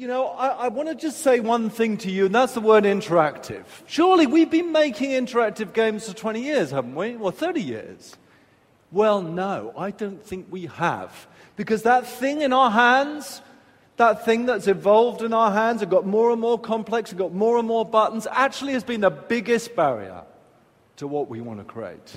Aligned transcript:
You 0.00 0.08
know, 0.08 0.28
I, 0.28 0.48
I 0.48 0.68
want 0.68 0.88
to 0.88 0.94
just 0.94 1.18
say 1.18 1.40
one 1.40 1.68
thing 1.68 1.98
to 1.98 2.10
you, 2.10 2.24
and 2.24 2.34
that's 2.34 2.54
the 2.54 2.62
word 2.62 2.84
interactive. 2.84 3.66
Surely 3.84 4.26
we've 4.26 4.50
been 4.50 4.72
making 4.72 5.10
interactive 5.10 5.74
games 5.74 6.08
for 6.08 6.16
20 6.16 6.40
years, 6.40 6.70
haven't 6.70 6.94
we? 6.94 7.16
Or 7.16 7.30
30 7.30 7.60
years? 7.60 8.16
Well, 8.90 9.20
no, 9.20 9.74
I 9.76 9.90
don't 9.90 10.24
think 10.24 10.46
we 10.48 10.68
have. 10.68 11.28
Because 11.54 11.82
that 11.82 12.06
thing 12.06 12.40
in 12.40 12.54
our 12.54 12.70
hands, 12.70 13.42
that 13.98 14.24
thing 14.24 14.46
that's 14.46 14.68
evolved 14.68 15.20
in 15.20 15.34
our 15.34 15.52
hands, 15.52 15.82
it 15.82 15.90
got 15.90 16.06
more 16.06 16.30
and 16.30 16.40
more 16.40 16.58
complex, 16.58 17.12
it 17.12 17.18
got 17.18 17.34
more 17.34 17.58
and 17.58 17.68
more 17.68 17.84
buttons, 17.84 18.26
actually 18.30 18.72
has 18.72 18.84
been 18.84 19.02
the 19.02 19.10
biggest 19.10 19.76
barrier 19.76 20.22
to 20.96 21.06
what 21.06 21.28
we 21.28 21.42
want 21.42 21.58
to 21.58 21.64
create. 21.70 22.16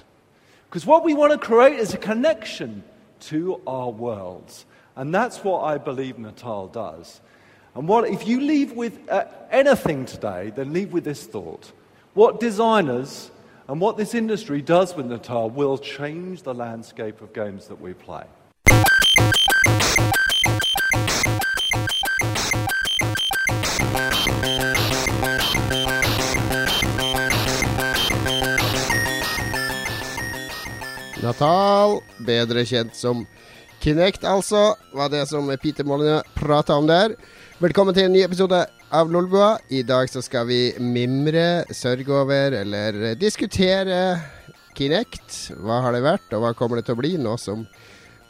Because 0.69 0.85
what 0.85 1.03
we 1.03 1.13
want 1.13 1.33
to 1.33 1.37
create 1.37 1.77
is 1.77 1.93
a 1.93 1.97
connection 1.97 2.85
to 3.19 3.59
our 3.67 3.89
worlds. 3.89 4.65
And 4.95 5.13
that's 5.13 5.43
what 5.43 5.63
I 5.63 5.79
believe 5.79 6.17
Natal 6.17 6.67
does. 6.67 7.19
And 7.75 7.87
what, 7.87 8.07
if 8.07 8.27
you 8.27 8.39
leave 8.39 8.73
with 8.73 8.99
uh, 9.09 9.25
anything 9.49 10.05
today, 10.05 10.51
then 10.55 10.73
leave 10.73 10.93
with 10.93 11.03
this 11.03 11.25
thought. 11.25 11.71
What 12.13 12.39
designers 12.39 13.31
and 13.67 13.81
what 13.81 13.97
this 13.97 14.13
industry 14.13 14.61
does 14.61 14.95
with 14.95 15.07
Natal 15.07 15.49
will 15.49 15.79
change 15.79 16.43
the 16.43 16.53
landscape 16.53 17.19
of 17.21 17.33
games 17.33 17.67
that 17.67 17.81
we 17.81 17.93
play. 17.93 18.25
Natal, 31.23 32.03
bedre 32.19 32.65
kjent 32.65 32.95
som 32.95 33.25
Kinect, 33.81 34.23
altså, 34.23 34.75
var 34.93 35.09
det 35.09 35.25
som 35.27 35.49
Peter 35.61 35.83
Molyneux 35.83 36.23
prata 36.35 36.73
om 36.73 36.87
der. 36.87 37.15
Velkommen 37.61 37.93
til 37.93 38.07
en 38.07 38.15
ny 38.15 38.23
episode 38.25 38.57
av 38.97 39.11
Lolbua. 39.13 39.59
I 39.69 39.83
dag 39.85 40.09
så 40.09 40.23
skal 40.25 40.47
vi 40.49 40.73
mimre, 40.81 41.61
sørge 41.69 42.09
over 42.09 42.55
eller 42.57 43.13
diskutere 43.21 43.99
Kinect. 44.73 45.53
Hva 45.61 45.77
har 45.85 45.93
det 45.93 46.01
vært, 46.01 46.25
og 46.33 46.41
hva 46.41 46.55
kommer 46.57 46.81
det 46.81 46.87
til 46.87 46.97
å 46.97 47.01
bli 47.03 47.11
nå 47.21 47.35
som 47.37 47.61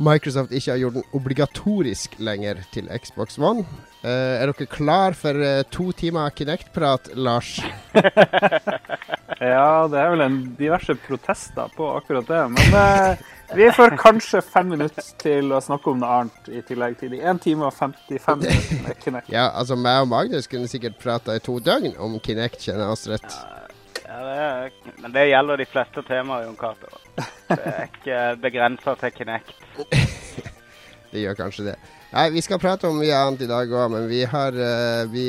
Microsoft 0.03 0.51
ikke 0.51 0.73
har 0.73 0.81
gjort 0.81 0.97
den 0.99 1.07
obligatorisk 1.15 2.19
lenger 2.19 2.59
til 2.75 2.91
Xbox 2.91 3.39
One? 3.39 3.63
Uh, 4.03 4.43
er 4.43 4.51
dere 4.51 4.67
klar 4.67 5.15
for 5.15 5.39
uh, 5.39 5.63
to 5.71 5.93
timer 5.95 6.35
Kinect-prat, 6.35 7.13
Lars? 7.15 7.55
ja, 9.49 9.87
det 9.91 9.99
er 9.99 10.11
vel 10.13 10.23
en 10.25 10.37
diverse 10.59 10.95
protester 11.05 11.71
på 11.75 11.87
akkurat 11.97 12.27
det. 12.29 12.41
Men 12.53 12.77
eh, 12.79 13.23
vi 13.57 13.71
får 13.75 13.97
kanskje 14.01 14.41
fem 14.45 14.69
minutter 14.73 15.05
til 15.21 15.53
å 15.53 15.61
snakke 15.63 15.91
om 15.91 15.99
noe 16.01 16.19
annet 16.21 16.49
i 16.49 16.61
tillegg 16.67 16.97
til 17.01 17.13
de 17.15 17.19
1 17.21 17.41
time 17.43 17.67
og 17.67 17.75
55 17.75 18.41
minutter 18.43 18.85
med 18.85 19.01
Kinect. 19.03 19.33
ja, 19.33 19.49
altså 19.49 19.77
meg 19.79 20.05
og 20.05 20.09
Magnus 20.13 20.49
kunne 20.51 20.69
sikkert 20.71 20.97
prata 21.01 21.37
i 21.37 21.43
to 21.43 21.59
døgn 21.63 21.97
om 22.01 22.19
Kinect, 22.23 22.61
kjenner 22.63 22.87
jeg 22.87 22.97
oss 22.97 23.05
rett. 23.11 23.37
Ja, 24.03 24.23
det 24.23 24.39
er, 24.45 24.73
men 25.01 25.13
det 25.15 25.27
gjelder 25.31 25.61
de 25.63 25.69
fleste 25.69 26.05
temaer, 26.07 26.47
Jon 26.47 26.57
Cato. 26.59 26.97
Det 27.49 27.61
er 27.61 27.85
ikke 27.89 28.25
begrensa 28.47 28.97
til 29.01 29.15
Kinect. 29.17 29.55
det 31.13 31.21
gjør 31.21 31.37
kanskje 31.37 31.67
det. 31.71 31.75
Nei, 32.13 32.29
Vi 32.29 32.41
skal 32.45 32.59
prate 32.61 32.89
om 32.89 32.99
mye 33.01 33.17
annet 33.17 33.41
i 33.41 33.49
dag 33.49 33.71
òg, 33.73 33.87
men 33.89 34.07
vi 34.09 34.21
har 34.29 34.53
uh, 34.53 35.03
vi, 35.09 35.27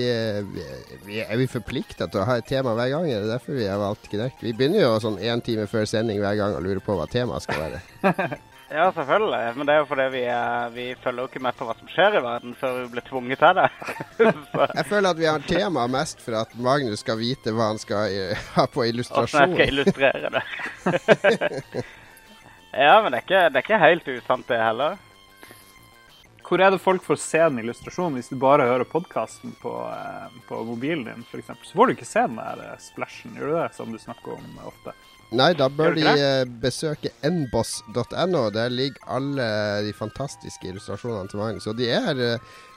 vi, 0.53 0.65
vi, 1.07 1.21
Er 1.25 1.39
vi 1.41 1.49
forplikta 1.49 2.11
til 2.13 2.21
å 2.21 2.27
ha 2.29 2.39
et 2.41 2.49
tema 2.49 2.75
hver 2.77 2.91
gang? 2.93 3.07
Er 3.09 3.25
det 3.25 3.33
derfor 3.33 3.57
vi 3.57 3.69
har 3.69 3.81
valgt 3.81 4.11
Kinect? 4.13 4.43
Vi 4.45 4.53
begynner 4.57 4.85
jo 4.85 4.99
sånn 5.01 5.17
én 5.17 5.41
time 5.45 5.65
før 5.71 5.89
sending 5.89 6.21
hver 6.21 6.37
gang 6.41 6.57
og 6.57 6.65
lurer 6.67 6.83
på 6.85 6.97
hva 6.99 7.07
temaet 7.09 7.47
skal 7.47 7.63
være. 7.63 7.81
ja, 8.79 8.91
selvfølgelig. 8.99 9.55
Men 9.57 9.71
det 9.71 9.77
er 9.77 9.81
jo 9.81 9.87
fordi 9.95 10.07
vi, 10.13 10.25
vi 10.75 10.87
følger 11.07 11.25
jo 11.25 11.33
ikke 11.33 11.43
med 11.47 11.57
på 11.57 11.71
hva 11.71 11.79
som 11.79 11.95
skjer 11.95 12.19
i 12.19 12.23
verden 12.27 12.59
før 12.61 12.77
vi 12.83 12.85
blir 12.93 13.09
tvunget 13.09 13.43
til 13.47 13.63
det. 13.63 13.71
jeg 14.83 14.87
føler 14.93 15.09
at 15.09 15.23
vi 15.23 15.31
har 15.31 15.49
tema 15.49 15.87
mest 15.97 16.21
for 16.27 16.41
at 16.43 16.53
Magnus 16.69 17.01
skal 17.07 17.21
vite 17.23 17.57
hva 17.57 17.71
han 17.73 17.81
skal 17.81 18.13
ha 18.59 18.69
på 18.69 18.85
illustrasjon. 18.91 19.41
Åssen 19.41 19.57
jeg 19.57 19.57
skal 19.57 19.73
illustrere 19.73 20.37
det. 20.37 20.45
ja, 22.77 22.95
men 23.01 23.09
det 23.09 23.23
er, 23.23 23.27
ikke, 23.27 23.43
det 23.49 23.57
er 23.57 23.69
ikke 23.69 23.83
helt 23.89 24.15
usant, 24.19 24.49
det 24.53 24.61
heller. 24.67 25.01
Hvor 26.55 26.63
er 26.63 26.71
det 26.71 26.79
folk 26.79 27.03
får 27.03 27.19
se 27.19 27.39
en 27.43 27.57
illustrasjon 27.59 28.15
hvis 28.15 28.29
du 28.31 28.37
bare 28.39 28.69
hører 28.69 28.87
podkasten 28.87 29.57
på, 29.59 29.73
eh, 29.91 30.37
på, 30.47 30.61
mobilen 30.69 31.03
din, 31.09 31.25
f.eks.? 31.27 31.49
Så 31.67 31.75
får 31.75 31.89
du 31.91 31.93
ikke 31.97 32.07
se 32.07 32.23
den 32.29 32.37
der 32.39 32.61
eh, 32.63 32.77
splashen, 32.79 33.33
gjør 33.35 33.51
du 33.51 33.55
det, 33.57 33.65
som 33.75 33.91
du 33.91 33.99
snakker 33.99 34.37
om 34.37 34.61
ofte? 34.71 34.95
Nei, 35.35 35.49
da 35.59 35.67
bør 35.67 35.99
de 35.99 36.05
eh, 36.13 36.45
besøke 36.63 37.11
nboss.no. 37.27 38.45
Der 38.55 38.71
ligger 38.71 39.03
alle 39.17 39.49
de 39.83 39.97
fantastiske 39.99 40.71
illustrasjonene 40.71 41.27
til 41.33 41.43
Magnus. 41.43 41.67
Og 41.67 41.75
de 41.81 41.91
er 41.91 42.23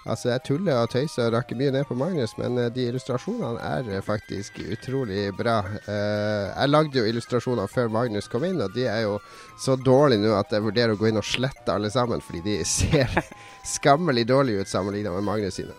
Altså, 0.07 0.29
jeg 0.31 0.43
tuller 0.47 0.81
og 0.81 0.91
tøyser 0.93 1.27
og 1.27 1.33
rakker 1.35 1.59
mye 1.59 1.73
ned 1.75 1.87
på 1.89 1.97
Magnus, 1.99 2.37
men 2.39 2.55
de 2.73 2.85
illustrasjonene 2.87 3.59
er 3.59 4.05
faktisk 4.05 4.61
utrolig 4.63 5.25
bra. 5.35 5.57
Jeg 5.87 6.71
lagde 6.71 7.01
jo 7.01 7.07
illustrasjoner 7.09 7.67
før 7.71 7.91
Magnus 7.91 8.29
kom 8.31 8.45
inn, 8.47 8.61
og 8.63 8.71
de 8.75 8.87
er 8.87 9.03
jo 9.03 9.17
så 9.59 9.75
dårlige 9.75 10.23
nå 10.23 10.31
at 10.37 10.55
jeg 10.55 10.63
vurderer 10.63 10.95
å 10.95 11.01
gå 11.01 11.09
inn 11.11 11.19
og 11.19 11.27
slette 11.27 11.75
alle 11.75 11.91
sammen, 11.91 12.23
fordi 12.23 12.45
de 12.45 12.61
ser 12.77 13.19
skammelig 13.67 14.27
dårlige 14.31 14.63
ut 14.63 14.71
sammenlignet 14.71 15.11
med 15.17 15.27
Magnus 15.27 15.59
sine. 15.59 15.75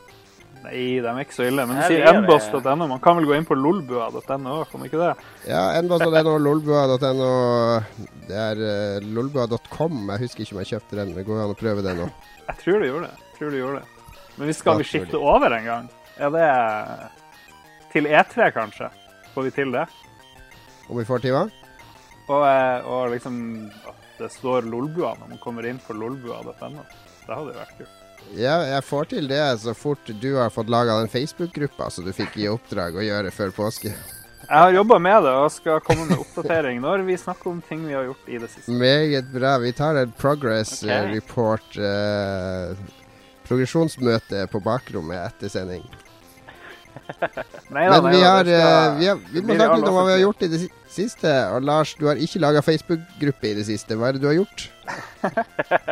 Nei, 0.64 0.98
de 1.00 1.06
er 1.06 1.20
ikke 1.22 1.36
så 1.36 1.46
ille. 1.48 1.64
Men 1.68 1.78
du 1.78 1.84
sier 1.86 2.18
nboss.no. 2.18 2.88
Man 2.90 3.02
kan 3.02 3.18
vel 3.18 3.28
gå 3.28 3.36
inn 3.36 3.46
på 3.48 3.56
lolbua.no 3.58 4.56
òg, 4.58 4.64
kan 4.72 4.86
ikke 4.86 5.00
det? 5.00 5.12
Ja, 5.48 5.62
nboss.no, 5.84 6.34
lolbua.no. 6.44 7.28
Det 8.28 8.40
er 8.42 8.64
uh, 8.64 9.12
lolbua.com. 9.18 10.02
Jeg 10.14 10.24
husker 10.26 10.44
ikke 10.44 10.58
om 10.58 10.64
jeg 10.64 10.72
kjøpte 10.74 11.00
den. 11.00 11.14
Det 11.16 11.28
går 11.28 11.44
an 11.44 11.54
å 11.54 11.58
prøve 11.58 11.86
det 11.86 11.94
nå. 12.00 12.10
Jeg 12.48 12.60
tror 12.64 12.82
du 12.82 12.90
gjorde 12.90 13.06
det. 13.06 13.22
Jeg 13.28 13.38
tror 13.38 13.54
du 13.54 13.60
gjorde 13.62 13.80
det. 13.80 13.97
Men 14.38 14.46
vi 14.46 14.54
skal 14.54 14.78
vi 14.78 14.86
skifte 14.86 15.18
over 15.18 15.50
en 15.50 15.64
gang? 15.66 15.88
Er 16.18 16.30
det 16.34 16.48
til 17.92 18.06
E3, 18.06 18.50
kanskje? 18.54 18.90
Får 19.34 19.48
vi 19.48 19.54
til 19.54 19.72
det? 19.74 19.86
Om 20.88 20.98
vi 20.98 21.06
får 21.08 21.24
timer? 21.24 21.50
Og, 22.28 22.42
eh, 22.46 22.86
og 22.86 23.10
liksom 23.14 23.38
at 23.88 24.18
det 24.18 24.30
står 24.34 24.68
Lolbua 24.68 25.14
når 25.18 25.32
man 25.34 25.40
kommer 25.42 25.66
inn 25.66 25.80
på 25.82 25.96
lolbua.no. 25.96 26.84
Det 27.26 27.34
hadde 27.34 27.52
jo 27.52 27.56
vært 27.58 27.74
kult. 27.78 27.96
Ja, 28.36 28.58
jeg 28.66 28.84
får 28.84 29.08
til 29.14 29.28
det 29.30 29.40
så 29.62 29.72
fort 29.76 30.10
du 30.20 30.30
har 30.36 30.50
fått 30.52 30.70
laga 30.70 30.98
den 31.00 31.10
Facebook-gruppa 31.10 31.88
som 31.90 32.04
du 32.04 32.12
fikk 32.12 32.36
i 32.42 32.48
oppdrag 32.50 32.98
å 32.98 33.04
gjøre 33.04 33.32
før 33.32 33.54
påske. 33.56 33.94
Jeg 34.48 34.56
har 34.64 34.72
jobba 34.72 34.98
med 35.02 35.22
det 35.26 35.32
og 35.36 35.50
skal 35.52 35.80
komme 35.84 36.06
med 36.08 36.20
oppdatering 36.22 36.80
når 36.80 37.02
vi 37.08 37.18
snakker 37.20 37.50
om 37.50 37.58
ting 37.68 37.82
vi 37.84 37.96
har 37.96 38.06
gjort 38.08 38.28
i 38.28 38.38
det 38.40 38.48
siste. 38.52 38.72
Meget 38.72 39.28
bra. 39.32 39.56
Vi 39.60 39.72
tar 39.76 40.00
et 40.00 40.14
progress 40.16 40.78
okay. 40.82 40.94
Eh, 40.94 41.10
report, 41.18 41.76
uh, 41.76 42.72
progresjonsmøte 43.48 44.46
på 44.52 44.60
bakrommet 44.64 45.24
etter 45.24 45.52
sending. 45.52 45.86
nei, 47.74 47.84
da, 47.88 48.00
Men 48.02 48.10
vi, 48.12 48.22
har, 48.22 48.44
skal... 48.44 48.96
vi, 48.98 49.06
har, 49.08 49.20
vi 49.32 49.42
må 49.42 49.56
snakke 49.56 49.78
litt 49.78 49.90
om 49.90 49.96
hva 49.96 50.04
vi 50.08 50.14
har 50.14 50.22
gjort 50.22 50.44
i 50.44 50.50
det 50.52 50.60
siste. 50.92 51.34
Og 51.54 51.66
Lars, 51.68 51.94
du 51.98 52.06
har 52.08 52.20
ikke 52.20 52.42
laga 52.42 52.62
Facebook-gruppe 52.64 53.50
i 53.50 53.54
det 53.58 53.66
siste. 53.68 53.96
Hva 53.98 54.10
er 54.10 54.18
det 54.18 54.24
du 54.24 54.30
har 54.30 54.40
gjort? 54.40 54.68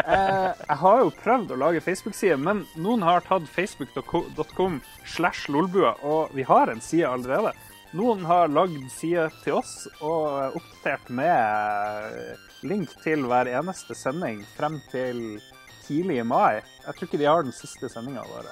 Eh, 0.06 0.53
jeg 0.55 0.77
har 0.81 1.00
jo 1.03 1.09
prøvd 1.19 1.50
å 1.50 1.56
lage 1.59 1.81
Facebook-side, 1.83 2.37
men 2.39 2.61
noen 2.78 3.03
har 3.03 3.25
tatt 3.27 3.49
facebook.com 3.50 4.78
slash 5.03 5.50
lolbua, 5.50 5.97
og 6.06 6.31
vi 6.37 6.45
har 6.47 6.71
en 6.71 6.81
side 6.81 7.09
allerede. 7.11 7.50
Noen 7.99 8.22
har 8.28 8.53
lagd 8.55 8.87
side 8.95 9.27
til 9.43 9.59
oss 9.59 9.89
og 9.99 10.55
oppdatert 10.61 11.11
med 11.11 12.62
link 12.71 12.95
til 13.03 13.27
hver 13.27 13.50
eneste 13.50 13.99
sending 13.99 14.45
frem 14.55 14.78
til 14.93 15.41
tidlig 15.86 16.20
i 16.20 16.26
mai. 16.26 16.62
Jeg 16.84 16.97
tror 16.97 17.08
ikke 17.08 17.20
de 17.22 17.28
har 17.30 17.47
den 17.47 17.54
siste 17.56 17.91
sendinga 17.92 18.24
vår. 18.28 18.50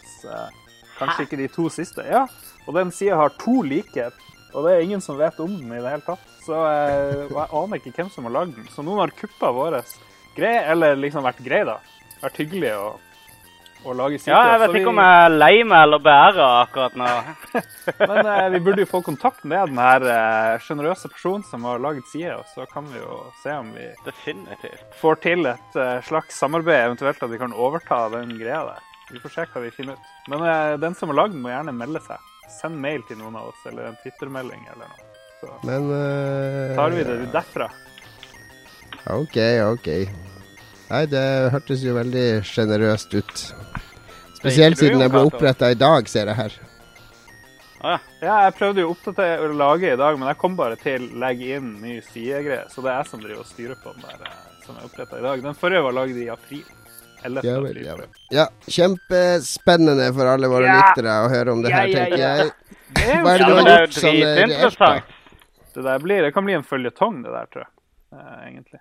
Kanskje 0.98 1.26
ikke 1.26 1.40
de 1.40 1.48
to 1.52 1.68
siste. 1.72 2.04
Ja, 2.06 2.24
og 2.64 2.76
den 2.78 2.92
sida 2.94 3.18
har 3.18 3.34
to 3.40 3.60
liker, 3.66 4.14
og 4.54 4.66
det 4.66 4.74
er 4.74 4.84
ingen 4.84 5.02
som 5.02 5.18
vet 5.18 5.40
om 5.42 5.50
den 5.50 5.72
i 5.72 5.80
det 5.82 5.90
hele 5.90 6.06
tatt. 6.06 6.28
Så 6.44 6.58
eh, 6.68 7.24
jeg 7.24 7.48
aner 7.60 7.80
ikke 7.80 7.94
hvem 7.96 8.12
som 8.12 8.28
har 8.28 8.36
lagd 8.38 8.54
den. 8.58 8.68
Så 8.70 8.84
noen 8.84 9.02
har 9.02 9.14
kuppa 9.18 9.50
vår 9.54 9.80
greie, 10.36 10.62
eller 10.70 10.98
liksom 11.00 11.26
vært 11.26 11.42
grei, 11.44 11.64
da. 11.66 11.80
Vært 12.22 12.38
hyggelig 12.42 12.72
å, 12.78 12.92
å 13.84 13.94
lage 13.96 14.18
sider. 14.20 14.34
Ja, 14.34 14.54
jeg 14.54 14.60
vet 14.62 14.76
ikke 14.78 14.88
vi... 14.88 14.92
om 14.92 15.00
jeg 15.02 15.18
er 15.24 15.34
lei 15.34 15.52
meg 15.68 15.84
eller 15.86 16.02
bærer 16.04 16.42
akkurat 16.46 16.96
nå. 16.98 17.10
Men 18.10 18.30
eh, 18.32 18.48
vi 18.54 18.62
burde 18.66 18.84
jo 18.84 18.90
få 18.90 19.02
kontakt 19.06 19.44
med 19.44 19.70
den 19.72 19.80
her 19.82 20.08
eh, 20.14 20.54
sjenerøse 20.64 21.10
personen 21.12 21.44
som 21.48 21.66
har 21.68 21.82
laget 21.84 22.08
side, 22.12 22.38
og 22.38 22.48
så 22.50 22.66
kan 22.70 22.88
vi 22.90 23.02
jo 23.02 23.20
se 23.42 23.54
om 23.60 23.70
vi 23.76 23.90
Definitivt. 24.06 24.84
får 25.00 25.20
til 25.24 25.50
et 25.52 25.78
eh, 25.80 26.00
slags 26.08 26.40
samarbeid, 26.40 26.88
eventuelt 26.88 27.22
at 27.22 27.32
vi 27.32 27.40
kan 27.40 27.56
overta 27.56 28.06
den 28.16 28.36
greia 28.40 28.64
der. 28.72 28.90
Vi 29.12 29.20
får 29.20 29.34
se 29.34 29.48
hva 29.52 29.64
vi 29.64 29.72
finner 29.74 29.98
ut. 29.98 30.12
Men 30.32 30.46
eh, 30.48 30.76
den 30.80 30.96
som 30.96 31.12
har 31.12 31.22
lagd 31.22 31.36
den, 31.36 31.42
må 31.44 31.52
gjerne 31.52 31.76
melde 31.76 32.02
seg. 32.04 32.30
Send 32.50 32.80
mail 32.80 33.04
til 33.08 33.20
noen 33.20 33.36
av 33.40 33.50
oss, 33.52 33.64
eller 33.68 33.90
en 33.90 33.98
Twitter-melding 34.02 34.64
eller 34.72 34.88
noe. 34.88 35.10
Så 35.40 35.50
Men 35.66 35.88
uh, 35.90 36.76
tar 36.76 36.94
vi 36.94 37.04
det 37.04 37.16
derfra. 37.32 37.68
OK, 39.12 39.36
OK. 39.68 39.88
Nei, 40.88 41.04
det 41.10 41.24
hørtes 41.52 41.84
jo 41.84 41.96
veldig 41.96 42.44
sjenerøst 42.48 43.16
ut. 43.16 43.44
Spesielt 44.44 44.80
siden 44.80 45.00
jeg 45.00 45.12
ble 45.14 45.24
oppretta 45.24 45.70
i 45.72 45.76
dag, 45.78 46.08
ser 46.10 46.28
jeg 46.28 46.36
her. 46.36 46.56
Ah, 47.84 48.00
ja, 48.20 48.36
jeg 48.46 48.54
prøvde 48.56 48.84
jo 48.84 48.94
å 48.94 49.48
lage 49.56 49.92
i 49.92 49.96
dag, 50.00 50.16
men 50.16 50.28
jeg 50.30 50.38
kom 50.40 50.54
bare 50.56 50.76
til 50.80 51.04
å 51.04 51.18
legge 51.20 51.58
inn 51.58 51.74
ny 51.82 51.98
sidegreie. 52.04 52.64
Så 52.72 52.84
det 52.84 52.92
er 52.92 53.02
jeg 53.02 53.10
som 53.10 53.24
driver 53.24 53.42
og 53.42 53.48
styrer 53.50 53.80
på 53.80 53.92
den 53.92 54.06
der 54.08 54.30
som 54.64 54.78
er 54.78 54.86
oppretta 54.86 55.18
i 55.18 55.24
dag. 55.24 55.42
Den 55.44 55.58
forrige 55.58 55.84
var 55.84 55.96
lagd 55.96 56.20
i 56.20 56.30
april. 56.32 56.64
Ja 57.24 57.56
vel, 57.64 57.80
ja 57.80 57.96
vel. 57.96 58.08
Ja, 58.32 58.46
kjempespennende 58.68 60.10
for 60.16 60.28
alle 60.28 60.48
våre 60.52 60.68
Ja. 60.68 60.80
lyttere 60.80 61.12
å 61.24 61.28
høre 61.32 61.52
om 61.52 61.62
det 61.64 61.72
her, 61.72 61.86
Ja, 61.86 61.88
ja, 61.88 62.04
tenker 62.04 62.18
jeg. 62.18 62.50
Hva 63.24 63.34
er 63.34 63.38
det 63.38 63.46
du 63.48 63.54
har 63.54 63.80
gjort 63.80 63.96
sånn 63.96 64.16
eh, 64.16 64.40
reelt. 64.44 65.14
Det, 65.74 65.82
der 65.82 66.02
blir, 66.04 66.22
det 66.22 66.32
kan 66.36 66.44
bli 66.44 66.54
en 66.54 66.66
føljetong, 66.68 67.22
det 67.24 67.32
der, 67.32 67.46
tror 67.52 67.64
jeg. 67.64 67.72
Uh, 68.12 68.36
egentlig. 68.46 68.80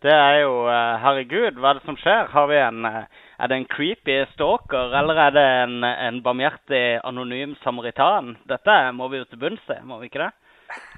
Det 0.00 0.12
er 0.12 0.38
jo 0.40 0.52
eh, 0.72 0.94
Herregud, 1.02 1.58
hva 1.60 1.74
er 1.74 1.80
det 1.80 1.84
som 1.84 1.98
skjer? 2.00 2.30
Har 2.32 2.46
vi 2.48 2.56
en 2.56 2.86
eh, 2.88 3.02
Er 3.40 3.50
det 3.50 3.56
en 3.56 3.66
creepy 3.68 4.16
stalker, 4.34 4.94
eller 4.96 5.18
er 5.26 5.34
det 5.36 5.44
en, 5.64 5.84
en 5.84 6.22
barmhjertig 6.24 7.00
anonym 7.08 7.54
samaritan? 7.64 8.34
Dette 8.48 8.78
må 8.96 9.08
vi 9.12 9.20
jo 9.20 9.28
til 9.28 9.40
bunns 9.40 9.68
i, 9.72 9.78
må 9.84 10.00
vi 10.00 10.10
ikke 10.10 10.26
det? 10.26 10.32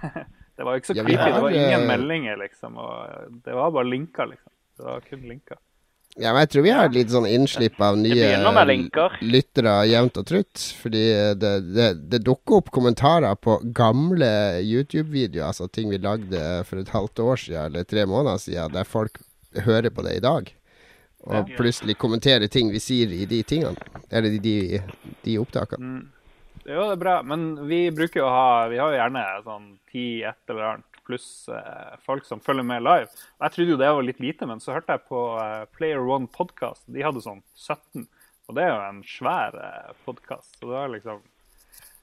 Det 0.52 0.66
var 0.66 0.74
jo 0.74 0.82
ikke 0.82 0.90
så 0.90 0.94
Ja, 0.94 1.02
har... 1.02 1.08
creepy. 1.08 1.34
Det 1.34 1.42
var 1.42 1.54
ingen 1.56 1.80
eh, 1.80 1.88
meldinger, 1.88 2.36
liksom. 2.36 2.74
Og 2.78 3.38
det 3.46 3.54
var 3.56 3.70
bare 3.74 3.88
linker, 3.88 4.28
liksom. 4.30 4.52
Det 4.78 4.84
var 4.84 5.06
kun 5.06 5.22
linker. 5.30 5.58
Ja, 6.20 6.32
men 6.34 6.42
jeg 6.42 6.50
tror 6.52 6.64
vi 6.66 6.72
har 6.76 6.86
et 6.86 6.96
litt 6.96 7.12
sånn 7.12 7.24
innslipp 7.24 7.78
av 7.80 7.96
nye 7.96 8.34
lyttere 9.24 9.72
jevnt 9.88 10.18
og 10.20 10.26
trutt. 10.28 10.64
Fordi 10.82 11.04
det, 11.40 11.52
det, 11.72 11.86
det 12.12 12.20
dukker 12.26 12.58
opp 12.60 12.68
kommentarer 12.74 13.38
på 13.40 13.56
gamle 13.72 14.28
YouTube-videoer, 14.60 15.48
altså 15.48 15.70
ting 15.72 15.88
vi 15.88 16.02
lagde 16.02 16.42
for 16.68 16.82
et 16.82 16.92
halvt 16.92 17.24
år 17.24 17.40
siden 17.46 17.70
eller 17.70 17.88
tre 17.88 18.04
måneder 18.04 18.42
siden, 18.44 18.76
der 18.76 18.88
folk 18.88 19.22
hører 19.64 19.88
på 19.94 20.04
det 20.04 20.18
i 20.18 20.24
dag. 20.24 20.52
Og 21.22 21.52
plutselig 21.56 21.96
kommenterer 22.02 22.50
ting 22.50 22.72
vi 22.74 22.82
sier 22.82 23.12
i 23.14 23.24
de 23.30 23.40
tingene. 23.46 23.78
Eller 24.10 24.36
i 24.36 24.42
de, 24.42 24.56
de 25.24 25.38
opptakene. 25.40 25.94
Mm. 25.94 26.08
Jo, 26.66 26.82
det 26.86 26.94
er 26.96 27.00
bra. 27.00 27.18
Men 27.26 27.52
vi 27.70 27.86
bruker 27.94 28.22
jo 28.22 28.28
å 28.28 28.32
ha 28.32 28.48
Vi 28.70 28.78
har 28.78 28.92
jo 28.92 28.98
gjerne 29.00 29.22
sånn 29.46 29.68
ti 29.90 30.06
et 30.26 30.52
eller 30.52 30.74
annet 30.74 30.91
pluss 31.06 31.48
eh, 31.52 31.94
folk 32.06 32.26
som 32.28 32.40
følger 32.42 32.66
med 32.66 32.84
live. 32.84 33.10
Og 33.38 33.46
Jeg 33.46 33.54
trodde 33.56 33.74
jo 33.74 33.80
det 33.80 33.90
var 33.96 34.06
litt 34.06 34.22
lite, 34.22 34.48
men 34.48 34.62
så 34.62 34.74
hørte 34.76 34.96
jeg 34.96 35.04
på 35.08 35.22
eh, 35.42 35.64
Player 35.76 36.02
One 36.06 36.30
Podcast. 36.30 36.84
De 36.86 37.04
hadde 37.04 37.24
sånn 37.24 37.42
17. 37.58 38.06
Og 38.48 38.56
det 38.58 38.64
er 38.66 38.72
jo 38.72 38.80
en 38.88 39.02
svær 39.06 39.58
eh, 39.58 39.92
podkast. 40.06 40.56
Så 40.58 40.66
det 40.66 40.74
var 40.74 40.92
liksom 40.94 41.22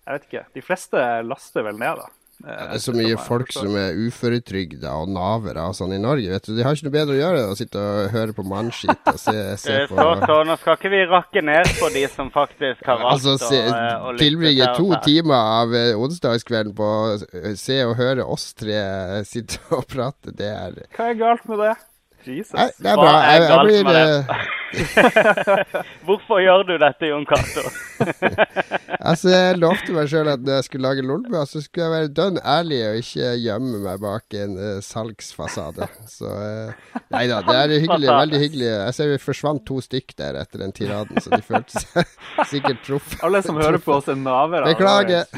Jeg 0.05 0.15
vet 0.15 0.29
ikke. 0.29 0.45
De 0.55 0.65
fleste 0.65 1.05
laster 1.25 1.67
vel 1.67 1.79
ned, 1.81 2.01
da. 2.01 2.18
Eh, 2.39 2.49
Ja, 2.49 2.67
det 2.69 2.77
er 2.77 2.83
så 2.85 2.93
mye 2.95 3.17
folk 3.19 3.49
som 3.51 3.73
er 3.75 3.97
uføretrygda 3.99 4.93
og 5.01 5.09
navere 5.11 5.65
og 5.67 5.73
sånn 5.75 5.91
i 5.91 5.99
Norge. 5.99 6.29
vet 6.31 6.45
du. 6.47 6.53
De 6.55 6.63
har 6.63 6.71
ikke 6.77 6.87
noe 6.87 6.93
bedre 6.95 7.17
å 7.17 7.19
gjøre 7.19 7.41
enn 7.43 7.51
å 7.51 7.57
sitte 7.59 7.81
og 7.83 8.13
høre 8.13 8.35
på 8.37 8.45
mannskitt 8.47 9.09
og 9.11 9.19
se, 9.19 9.35
se 9.65 9.75
på 9.89 9.97
Så, 9.99 10.07
så, 10.23 10.37
Nå 10.47 10.55
skal 10.61 10.77
ikke 10.79 10.91
vi 10.93 11.01
rakke 11.11 11.43
ned 11.43 11.67
på 11.81 11.89
de 11.97 12.05
som 12.13 12.31
faktisk 12.31 12.87
har 12.87 12.99
valgt 13.03 13.17
Altså, 13.17 13.35
se, 13.43 13.59
å, 13.59 13.75
eh, 13.75 14.07
å 14.07 14.15
tilbringe 14.21 14.71
to 14.79 14.87
timer 15.03 15.35
av 15.59 15.75
eh, 15.75 15.91
onsdagskvelden 15.99 16.75
på 16.79 16.87
å 16.87 17.13
eh, 17.19 17.53
se 17.59 17.81
og 17.83 17.97
høre 17.99 18.23
oss 18.23 18.53
tre 18.55 18.79
eh, 18.79 19.21
sitte 19.27 19.59
og 19.75 19.83
prate, 19.91 20.31
det 20.31 20.53
er 20.55 20.79
Hva 20.95 21.11
er 21.11 21.19
galt 21.19 21.43
med 21.51 21.59
det? 21.65 21.75
Jesus. 22.27 22.53
Nei, 22.53 22.69
det 22.77 22.89
er 22.91 22.95
Hva 22.99 23.03
bra. 23.05 23.13
er 23.19 23.31
Jeg, 23.31 23.41
jeg 23.41 23.49
galt 23.49 23.67
blir 23.67 23.83
med 23.87 23.93
det? 23.99 24.09
Hvorfor 26.05 26.41
gjør 26.43 26.63
du 26.67 26.73
dette, 26.81 27.09
Jon 27.09 27.25
Cato? 27.29 27.63
Altså, 28.99 29.29
jeg 29.31 29.57
lovte 29.61 29.93
meg 29.95 30.09
sjøl 30.11 30.27
at 30.27 30.41
når 30.43 30.57
jeg 30.57 30.65
skulle 30.67 30.89
lage 30.89 31.03
Lolbua, 31.07 31.45
så 31.47 31.61
skulle 31.63 31.85
jeg 31.85 31.93
være 31.93 32.09
dønn 32.17 32.39
ærlig 32.43 32.79
og 32.89 32.97
ikke 32.99 33.29
gjemme 33.39 33.79
meg 33.85 34.01
bak 34.03 34.35
en 34.41 34.57
uh, 34.59 34.81
salgsfasade. 34.83 35.87
Så 36.11 36.27
uh, 36.27 36.99
Nei 37.15 37.23
da, 37.31 37.39
det 37.47 37.55
er 37.55 37.73
hyggelig. 37.79 38.09
Veldig 38.11 38.41
hyggelig. 38.43 38.67
Jeg 38.67 38.97
ser 38.97 39.11
vi 39.13 39.21
forsvant 39.23 39.63
to 39.69 39.79
stykk 39.85 40.13
der 40.19 40.41
etter 40.41 40.65
den 40.65 40.75
tiraden, 40.75 41.21
så 41.23 41.31
de 41.31 41.41
følte 41.45 41.79
seg 41.79 42.11
sikkert 42.51 42.83
truffet. 42.85 43.21
Alle 43.25 43.41
som 43.45 43.57
hører 43.61 43.79
på 43.81 43.95
oss, 43.95 44.11
er 44.11 44.19
navere. 44.19 44.67
Beklager. 44.73 45.31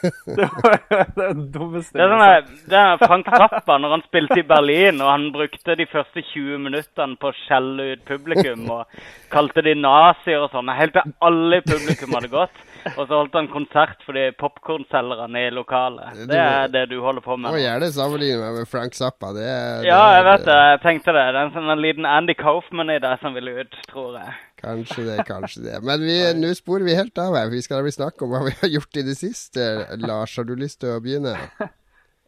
Det 0.38 0.46
var 0.48 0.76
er 0.90 1.34
dummeste 1.52 1.98
Det 1.98 2.04
er 2.04 2.12
sånn 2.12 2.22
der- 2.24 2.80
er 2.80 3.02
Frank 3.02 3.28
Zappa 3.28 3.76
når 3.80 3.94
han 3.96 4.04
spilte 4.06 4.38
i 4.40 4.46
Berlin, 4.46 5.00
og 5.04 5.10
han 5.10 5.26
brukte 5.34 5.76
de 5.76 5.86
første 5.90 6.22
20 6.32 6.58
minuttene 6.66 7.18
på 7.20 7.30
å 7.30 7.36
skjelle 7.44 7.92
ut 7.94 8.04
publikum 8.08 8.64
og 8.70 9.00
kalte 9.32 9.64
de 9.66 9.74
nazier 9.78 10.40
og 10.44 10.50
sånn. 10.54 10.72
Helt 10.76 10.96
til 10.96 11.14
alle 11.20 11.60
i 11.60 11.66
publikum 11.66 12.16
hadde 12.16 12.32
gått. 12.32 12.62
Og 12.96 13.02
så 13.06 13.12
holdt 13.12 13.34
han 13.38 13.48
konsert 13.52 14.02
for 14.06 14.16
de 14.16 14.28
popkornselgerne 14.40 15.42
i 15.46 15.50
lokalet. 15.54 16.20
Det 16.30 16.38
er 16.40 16.68
det 16.72 16.86
du 16.90 16.98
holder 17.04 17.24
på 17.24 17.36
med. 17.36 17.50
Må 17.50 17.56
nå. 17.58 17.62
gjerne 17.62 17.90
sammenligne 17.94 18.40
meg 18.42 18.60
med 18.60 18.68
Frank 18.70 18.94
Zappa. 18.98 19.32
Det 19.36 19.44
er, 19.46 19.82
Ja, 19.88 19.98
det 19.98 20.10
er- 20.10 20.14
jeg 20.18 20.26
vet 20.30 20.46
det. 20.50 20.58
Jeg 20.70 20.80
tenkte 20.84 21.16
det. 21.16 21.24
Det 21.34 21.40
er 21.40 21.48
en 21.48 21.56
sånn 21.56 21.82
liten 21.82 22.06
Andy 22.06 22.34
Kaufman 22.34 22.90
i 22.94 22.98
deg 23.02 23.18
som 23.20 23.34
vil 23.34 23.48
ut, 23.48 23.76
tror 23.90 24.18
jeg. 24.20 24.34
Kanskje 24.60 25.04
det, 25.08 25.18
kanskje 25.26 25.64
det. 25.64 25.82
Men 25.82 26.00
nå 26.40 26.54
sporer 26.54 26.84
vi 26.84 26.94
helt 26.94 27.16
av 27.18 27.34
her. 27.34 27.48
Vi 27.50 27.62
skal 27.64 27.80
nemlig 27.80 27.96
snakke 27.96 28.22
om 28.26 28.30
hva 28.34 28.44
vi 28.44 28.56
har 28.60 28.68
gjort 28.76 28.96
i 29.00 29.06
det 29.08 29.16
siste. 29.16 29.86
Lars, 29.98 30.36
har 30.36 30.44
du 30.44 30.54
lyst 30.56 30.80
til 30.80 30.96
å 30.96 31.00
begynne? 31.04 31.36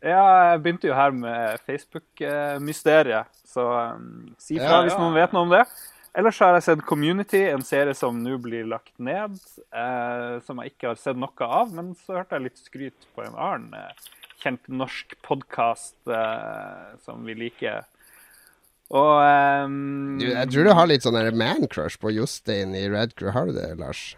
Ja, 0.03 0.51
jeg 0.51 0.63
begynte 0.65 0.89
jo 0.89 0.95
her 0.99 1.13
med 1.15 1.61
Facebook-mysteriet, 1.63 3.29
så 3.47 3.63
um, 3.95 4.33
si 4.35 4.57
fra 4.59 4.81
Ja, 4.81 4.81
hvis 4.83 4.97
noen 4.99 5.15
vet 5.15 5.35
noe 5.35 5.47
om 5.47 5.53
det. 5.53 5.61
Ellers 6.12 6.41
har 6.44 6.59
jeg 6.59 6.64
sett 6.67 6.82
Community, 6.85 7.41
en 7.49 7.62
serie 7.64 7.94
som 7.97 8.19
nå 8.20 8.37
blir 8.44 8.67
lagt 8.69 8.93
ned, 9.00 9.38
eh, 9.73 10.35
som 10.44 10.61
jeg 10.61 10.75
ikke 10.75 10.91
har 10.91 10.99
sett 11.00 11.17
noe 11.17 11.47
av. 11.47 11.73
Men 11.73 11.94
så 11.97 12.19
hørte 12.19 12.37
jeg 12.37 12.50
litt 12.50 12.61
skryt 12.61 13.06
på 13.17 13.25
en 13.25 13.38
annen 13.38 13.79
eh, 13.79 14.11
kjent 14.43 14.69
norsk 14.69 15.17
podkast 15.25 15.97
eh, 16.12 16.93
som 17.06 17.25
vi 17.25 17.38
liker. 17.47 17.87
Og 18.93 19.14
ehm, 19.25 20.19
Du, 20.20 20.26
jeg 20.29 20.53
tror 20.53 20.69
du 20.69 20.75
har 20.76 20.91
litt 20.91 21.06
sånn 21.06 21.17
man-crush 21.41 21.97
på 22.03 22.12
Jostein 22.12 22.76
i 22.76 22.85
Red 22.93 23.17
Crew. 23.17 23.32
Har 23.32 23.49
du 23.49 23.56
det, 23.56 23.70
Lars? 23.81 24.11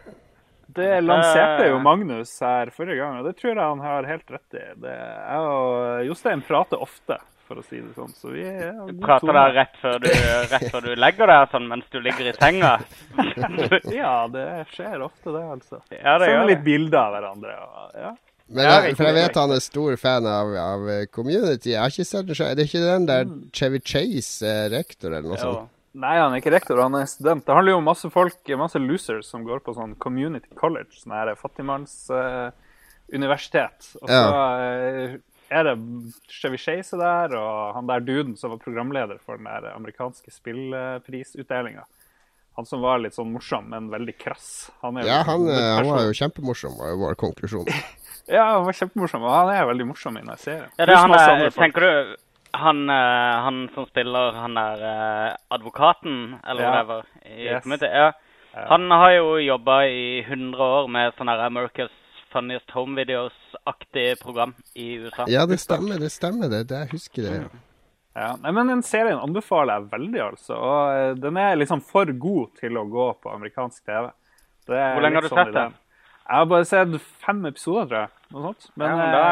Det 0.75 0.97
lanserte 0.99 1.69
jo 1.69 1.77
Eh. 1.77 1.83
Magnus 1.85 2.33
her 2.43 2.71
forrige 2.75 2.99
gang, 2.99 3.21
og 3.21 3.29
det 3.29 3.37
tror 3.39 3.53
jeg 3.53 3.61
han 3.61 3.79
har 3.79 4.09
helt 4.09 4.31
rett 4.35 4.57
i. 4.59 4.65
Det, 4.83 4.95
jeg 4.99 5.47
og 5.53 6.03
Jostein 6.09 6.43
prater 6.43 6.81
ofte, 6.83 7.21
for 7.47 7.55
å 7.61 7.63
si 7.65 7.77
det 7.81 7.93
sånn. 7.95 8.13
Så 8.17 8.27
vi 8.33 8.43
er 8.47 8.71
Du 8.73 8.77
god 8.93 9.01
prater 9.05 9.27
tone. 9.27 9.39
der 9.39 9.51
rett 9.59 9.75
før 9.81 9.97
du, 10.03 10.09
rett 10.51 10.67
før 10.73 10.81
du 10.87 10.91
legger 10.95 11.25
deg 11.31 11.41
sånn 11.53 11.67
mens 11.71 11.87
du 11.93 11.99
ligger 12.01 12.25
i 12.31 12.33
senga. 12.39 12.73
Ja, 13.95 14.15
det 14.31 14.47
skjer 14.73 14.97
ofte, 15.05 15.29
det, 15.35 15.43
altså. 15.57 15.75
Ja, 15.93 16.13
det 16.21 16.25
Sender 16.31 16.49
litt 16.51 16.63
bilder 16.65 16.99
av 17.05 17.11
hverandre. 17.17 17.53
Og, 17.65 17.71
ja. 18.01 18.11
Men 18.47 18.63
jeg, 18.69 18.93
for 18.97 19.03
jeg 19.09 19.15
vet 19.17 19.35
han 19.41 19.51
er 19.55 19.59
stor 19.65 19.95
fan 19.97 20.25
av, 20.29 20.47
av 20.61 20.81
eh, 20.93 21.05
Community. 21.09 21.69
Jeg 21.73 21.81
har 21.81 21.89
ikke 21.89 22.05
sett 22.05 22.27
den. 22.29 22.37
Er 22.45 22.53
det 22.59 22.65
ikke 22.69 22.83
den 22.83 23.07
der 23.09 23.23
Mm. 23.25 23.39
Chevy 23.57 23.79
Chase 23.81 24.45
er 24.45 24.69
rektor, 24.75 25.09
eller 25.15 25.29
noe 25.31 25.39
Jo. 25.39 25.43
sånt? 25.47 25.69
Nei, 25.95 26.17
han 26.19 26.33
er 26.35 26.41
ikke 26.41 26.51
rektor, 26.51 26.75
han 26.83 26.91
er 26.99 27.05
student. 27.07 27.45
Det 27.47 27.53
handler 27.55 27.71
jo 27.71 27.77
om 27.79 27.85
masse 27.87 28.09
folk, 28.11 28.35
masse 28.59 28.75
losers 28.83 29.29
som 29.31 29.45
går 29.47 29.59
på 29.63 29.71
sånn 29.77 29.93
community 29.97 30.51
college, 30.59 30.91
sånn 30.99 31.13
her 31.15 31.31
fattigmannsuniversitet. 31.39 33.79
og 34.01 34.07
så 34.11 34.19
eh, 34.59 35.15
er 35.49 35.63
det 35.67 35.75
Chevy 36.31 36.57
Chase 36.57 36.97
der, 36.97 37.35
og 37.37 37.75
han 37.75 37.87
der 37.87 37.99
duden 38.05 38.35
som 38.37 38.51
var 38.53 38.57
programleder 38.63 39.19
for 39.25 39.37
den 39.37 39.45
der 39.45 39.73
amerikanske 39.75 40.31
spillprisutdelinga. 40.31 41.85
Han 42.55 42.65
som 42.65 42.79
var 42.81 43.01
litt 43.03 43.13
sånn 43.17 43.33
morsom, 43.33 43.65
men 43.69 43.89
veldig 43.91 44.13
krass. 44.17 44.71
Han 44.81 44.97
er 44.97 45.05
Ja, 45.09 45.23
han, 45.27 45.43
eh, 45.49 45.75
han 45.75 45.89
var 45.91 46.05
jo 46.07 46.13
kjempemorsom, 46.15 46.77
var 46.79 46.93
jo 46.93 47.01
vår 47.03 47.15
konklusjon. 47.15 47.65
Ja, 48.27 48.41
han 48.55 48.63
var 48.65 48.73
kjempemorsom, 48.73 49.21
og 49.21 49.29
han 49.29 49.49
er 49.53 49.67
veldig 49.69 49.85
morsom 49.85 50.15
i 50.17 50.21
denne 50.23 50.33
serien. 50.41 50.71
Ja, 50.79 50.85
det 50.89 50.93
er 50.95 51.01
han 51.03 51.11
er, 51.13 51.49
tenker 51.53 51.83
du 51.85 52.15
han, 52.57 52.79
eh, 52.89 53.33
han 53.45 53.59
som 53.75 53.85
spiller 53.85 54.31
han 54.33 54.55
er 54.57 54.81
eh, 54.81 55.35
advokaten, 55.53 56.39
eller 56.41 56.63
Ja. 56.63 56.71
whatever, 56.71 57.03
i 57.21 57.43
Yes. 57.43 57.61
Community? 57.61 57.85
Ja. 57.85 58.07
Ja. 58.55 58.63
Han 58.71 58.89
har 58.89 59.11
jo 59.11 59.35
jobba 59.43 59.75
i 59.85 60.23
100 60.25 60.57
år 60.57 60.87
med 60.89 61.13
sånn 61.19 61.27
her 61.29 61.43
America's 61.45 61.93
Funniest 62.35 62.75
Home 62.75 62.99
Videos-aktig 62.99 64.09
program 64.21 64.53
i 64.75 64.91
USA. 65.05 65.25
Ja, 65.31 65.45
det 65.49 65.61
stemmer, 65.63 66.01
det 66.03 66.11
stemmer. 66.13 66.51
det, 66.51 66.65
det 66.69 66.83
Jeg 66.83 66.93
husker 66.97 67.29
det. 67.29 67.37
ja. 67.45 67.63
Ja, 68.15 68.29
nei, 68.39 68.51
men 68.55 68.69
Den 68.71 68.81
serien 68.87 69.19
anbefaler 69.19 69.81
jeg 69.81 69.89
veldig, 69.91 70.19
altså. 70.23 70.55
Og 70.55 70.91
eh, 70.95 71.15
den 71.19 71.35
er 71.41 71.57
liksom 71.59 71.81
for 71.83 72.07
god 72.15 72.53
til 72.61 72.77
å 72.79 72.85
gå 72.87 73.07
på 73.19 73.31
amerikansk 73.33 73.81
TV. 73.83 74.05
Det 74.69 74.77
er 74.79 74.93
Hvor 74.95 75.03
lenge 75.03 75.19
har 75.19 75.25
du 75.25 75.31
sånn 75.33 75.41
sett 75.41 75.57
den? 75.57 75.73
Jeg 76.25 76.39
har 76.39 76.47
bare 76.49 76.65
sett 76.69 76.95
fem 77.25 77.41
episoder, 77.51 77.89
tror 77.89 77.99
jeg. 78.05 78.13
Noe 78.31 78.45
sånt. 78.47 78.69
Men, 78.79 78.87
ja, 78.87 78.95
men 78.95 79.03
eh, 79.03 79.17
da 79.17 79.25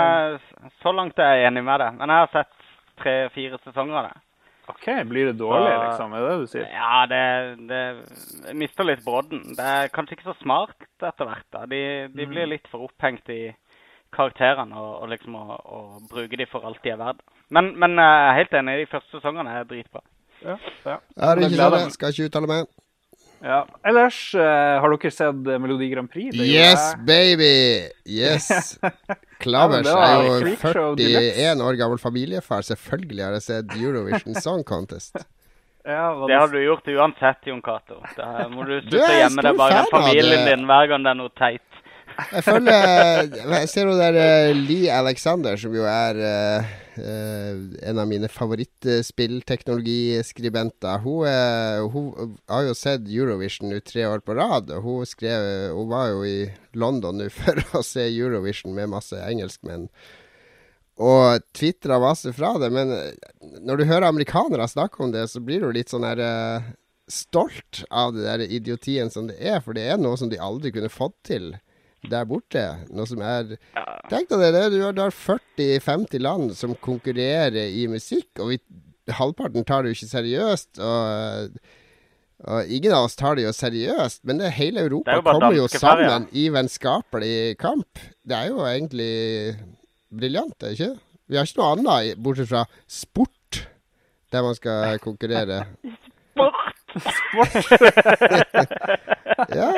er, 0.67 0.75
så 0.83 0.93
langt 0.93 1.23
er 1.23 1.31
jeg 1.39 1.47
enig 1.47 1.63
med 1.69 1.79
deg. 1.81 1.95
Men 2.01 2.11
jeg 2.13 2.25
har 2.25 2.33
sett 2.35 2.67
tre-fire 3.01 3.61
sesonger 3.63 4.01
av 4.01 4.09
det. 4.09 4.21
OK, 4.69 4.85
blir 5.09 5.25
det 5.31 5.37
dårlig, 5.39 5.71
Så- 5.73 5.83
liksom? 5.83 6.13
Er 6.13 6.19
det 6.23 6.29
det 6.29 6.39
du 6.39 6.47
sier? 6.47 6.67
Ja, 6.71 7.05
det, 7.11 7.23
det 7.67 7.81
jeg 8.47 8.55
mister 8.55 8.83
litt 8.87 9.03
brodden. 9.03 9.41
Det 9.57 9.59
er 9.59 9.89
kanskje 9.91 10.15
ikke 10.17 10.29
så 10.31 10.37
smart 10.41 10.75
etter 11.03 11.25
hvert. 11.27 11.45
da. 11.51 11.65
De, 11.65 11.81
de 12.15 12.25
Mm. 12.25 12.29
blir 12.31 12.47
litt 12.47 12.67
for 12.71 12.87
opphengt 12.87 13.27
i 13.29 13.53
karakterene 14.13 14.75
og, 14.77 15.01
og 15.03 15.09
liksom 15.09 15.35
å, 15.35 15.57
å 15.57 15.79
bruke 16.09 16.37
de 16.37 16.45
for 16.45 16.63
alt 16.65 16.79
de 16.83 16.91
er 16.93 16.97
verdt. 17.01 17.19
Men, 17.49 17.73
men 17.79 17.97
jeg 17.97 18.29
er 18.29 18.37
helt 18.39 18.53
enig, 18.53 18.77
de 18.85 18.91
første 18.91 19.17
sesongene 19.19 19.49
er 19.59 19.63
dritbra. 19.65 20.01
Ja. 20.43 20.55
ja. 20.85 20.97
Er 21.17 21.35
Det 21.35 21.49
ikke 21.51 21.59
sånn, 21.59 21.79
jeg 21.79 21.91
skal 21.97 22.09
ikke 22.13 22.29
uttale 22.29 22.47
meg. 22.47 22.67
ja. 23.43 23.59
Ellers, 23.85 24.19
uh, 24.35 24.79
har 24.79 24.95
dere 24.95 25.11
sett 25.11 25.47
eh, 25.47 25.59
Melodi 25.59 25.89
Grand 25.91 26.09
Prix? 26.11 26.31
Det 26.35 26.47
Yes, 26.47 26.93
jeg. 26.93 27.05
baby! 27.05 27.53
Yes! 28.05 28.79
Klavers 29.43 29.87
er 29.91 30.25
jo 30.25 30.33
41 30.97 31.63
år 31.67 31.79
gammel 31.79 32.01
familiefar. 32.01 32.65
Selvfølgelig 32.65 33.23
har 33.27 33.37
jeg 33.37 33.45
sett 33.49 33.77
Eurovision 33.79 34.35
Song 34.41 34.65
Contest. 34.67 35.17
Ja, 35.83 36.13
Det 36.15 36.35
har 36.39 36.47
du 36.47 36.61
gjort 36.63 36.85
uansett, 36.87 37.41
Jon 37.43 37.59
Cato. 37.59 37.97
Da 38.15 38.45
må 38.47 38.63
du 38.63 38.77
slutte 38.85 39.01
å 39.03 39.17
gjemme 39.17 39.43
deg 39.43 39.57
bak 39.59 39.89
familien 39.91 40.45
din 40.47 40.61
hver 40.69 40.87
gang 40.87 41.03
det 41.03 41.11
er 41.11 41.17
noe 41.19 41.33
teit. 41.35 41.72
Jeg 42.13 42.43
følger 42.45 43.33
Jeg 43.59 43.69
ser 43.71 43.87
jo 43.89 43.95
der 43.97 44.13
uh, 44.17 44.57
Lee 44.57 44.91
Alexander, 44.93 45.57
som 45.59 45.75
jo 45.75 45.83
er 45.89 46.15
uh, 46.19 46.63
uh, 46.99 47.55
en 47.89 47.99
av 48.01 48.07
mine 48.09 48.27
favorittspillteknologiskribenter. 48.31 50.97
Hun, 51.03 51.25
hun, 51.93 52.07
har 52.51 52.61
jo 52.67 52.73
sett 52.77 53.09
Eurovision 53.09 53.69
nå 53.71 53.77
tre 53.85 54.03
år 54.09 54.19
på 54.25 54.31
rad. 54.37 54.65
Og 54.77 54.81
hun 54.85 55.05
skrev 55.09 55.39
Hun 55.77 55.87
var 55.91 56.05
jo 56.13 56.19
i 56.27 56.37
London 56.77 57.15
nå 57.21 57.27
for 57.39 57.55
å 57.77 57.79
se 57.85 58.03
Eurovision 58.09 58.71
med 58.77 58.93
masse 58.93 59.17
engelskmenn. 59.17 59.85
Og 61.01 61.23
tvitra 61.57 61.95
masse 62.01 62.29
fra 62.37 62.51
det. 62.61 62.69
Men 62.73 62.87
når 63.65 63.75
du 63.77 63.83
hører 63.89 64.11
amerikanere 64.11 64.67
snakke 64.69 65.03
om 65.03 65.11
det, 65.13 65.25
så 65.31 65.39
blir 65.41 65.59
du 65.63 65.69
litt 65.73 65.89
sånn 65.89 66.05
her 66.05 66.19
stolt 67.09 67.83
av 67.89 68.13
det 68.15 68.23
der 68.23 68.39
idiotien 68.45 69.09
som 69.11 69.27
det 69.27 69.37
er. 69.41 69.61
For 69.65 69.73
det 69.73 69.83
er 69.89 69.97
noe 70.01 70.17
som 70.19 70.29
de 70.29 70.37
aldri 70.41 70.71
kunne 70.75 70.89
fått 70.93 71.15
til 71.25 71.55
der 72.09 72.25
borte. 72.27 72.63
Noe 72.93 73.07
som 73.09 73.21
er 73.23 73.55
Tenk 74.11 74.29
deg 74.31 74.41
det, 74.55 74.63
du 74.73 74.81
har, 74.83 74.97
har 74.97 75.13
40-50 75.15 76.23
land 76.23 76.55
som 76.57 76.75
konkurrerer 76.83 77.71
i 77.71 77.85
musikk, 77.91 78.29
og 78.43 78.51
vi, 78.53 78.59
halvparten 79.11 79.65
tar 79.67 79.83
det 79.83 79.93
jo 79.93 79.99
ikke 79.99 80.11
seriøst. 80.11 80.81
Og, 80.83 81.55
og, 82.43 82.59
ingen 82.67 82.95
av 82.95 83.07
oss 83.07 83.17
tar 83.19 83.39
det 83.39 83.47
jo 83.47 83.55
seriøst, 83.55 84.23
men 84.27 84.41
det, 84.43 84.51
hele 84.57 84.83
Europa 84.87 85.17
jo 85.17 85.25
kommer 85.29 85.57
jo 85.57 85.69
sammen 85.71 86.27
i 86.35 86.49
vennskapelig 86.53 87.57
kamp. 87.61 88.03
Det 88.23 88.37
er 88.37 88.51
jo 88.51 88.63
egentlig 88.67 89.13
briljant, 90.13 90.57
er 90.59 90.73
det 90.73 90.79
ikke? 90.79 90.93
Vi 91.31 91.39
har 91.39 91.47
ikke 91.47 91.61
noe 91.61 91.73
annet 91.77 92.19
bortsett 92.21 92.51
fra 92.51 92.65
sport, 92.91 93.63
der 94.33 94.43
man 94.45 94.59
skal 94.59 94.99
konkurrere. 95.01 95.63
Sport! 96.93 97.55
ja. 99.57 99.71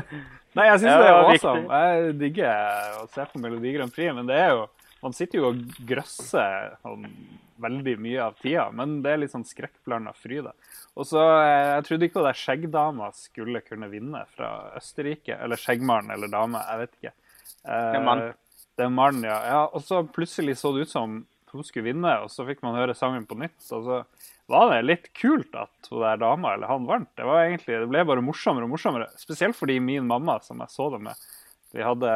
Nei, 0.58 0.66
jeg 0.66 0.80
syns 0.82 0.90
det 0.98 1.06
er 1.06 1.16
awesome. 1.20 1.66
Jeg 1.70 2.14
digger 2.18 2.96
å 2.98 3.04
se 3.14 3.26
på 3.30 3.42
Melodi 3.42 3.74
Grand 3.76 3.94
Prix, 3.94 4.14
men 4.16 4.30
det 4.30 4.38
er 4.42 4.54
jo 4.56 4.68
Man 5.00 5.14
sitter 5.16 5.38
jo 5.38 5.46
og 5.48 5.60
grøsser 5.88 6.74
sånn, 6.82 7.06
veldig 7.64 7.94
mye 8.04 8.20
av 8.20 8.34
tida, 8.36 8.66
men 8.76 8.98
det 9.00 9.14
er 9.14 9.22
litt 9.22 9.32
sånn 9.32 9.46
skrekkblanda 9.48 10.12
fryd. 10.12 10.50
Og 10.92 11.06
så, 11.08 11.22
eh, 11.40 11.76
Jeg 11.78 11.86
trodde 11.86 12.08
ikke 12.08 12.26
at 12.28 12.36
skjeggdama 12.36 13.08
skulle 13.16 13.62
kunne 13.64 13.88
vinne 13.88 14.20
fra 14.36 14.72
Østerrike. 14.76 15.38
Eller 15.40 15.56
skjeggmaren 15.56 16.12
eller 16.12 16.28
dame, 16.28 16.60
jeg 16.68 16.78
vet 16.82 16.92
ikke. 16.98 17.14
Eh, 17.64 17.92
det 17.92 18.00
er 18.00 18.04
mann. 18.04 18.22
Det 18.76 18.84
er 18.84 18.92
mann, 18.92 19.22
ja. 19.24 19.38
ja. 19.48 19.62
Og 19.72 19.80
så 19.80 20.02
plutselig 20.04 20.58
så 20.60 20.74
det 20.74 20.82
ut 20.84 20.92
som 20.92 21.26
hun 21.50 21.64
skulle 21.64 21.88
vinne, 21.88 22.12
og 22.22 22.28
så 22.30 22.44
fikk 22.46 22.62
man 22.62 22.76
høre 22.78 22.94
sangen 22.94 23.26
på 23.26 23.38
nytt. 23.40 23.60
og 23.72 23.88
så 23.88 24.04
var 24.50 24.72
det 24.72 24.80
litt 24.88 25.10
kult 25.14 25.54
at 25.54 25.90
hun 25.90 26.02
der 26.02 26.18
dama 26.20 26.54
eller 26.56 26.70
han 26.70 26.88
vant. 26.88 27.10
Det, 27.14 27.26
egentlig, 27.26 27.76
det 27.84 27.90
ble 27.90 28.02
bare 28.08 28.24
morsommere 28.24 28.66
og 28.66 28.72
morsommere. 28.74 29.06
Spesielt 29.20 29.58
fordi 29.58 29.78
min 29.82 30.08
mamma, 30.10 30.40
som 30.42 30.62
jeg 30.64 30.74
så 30.74 30.88
det 30.94 31.00
med, 31.06 31.28
vi 31.70 31.84
hadde 31.86 32.12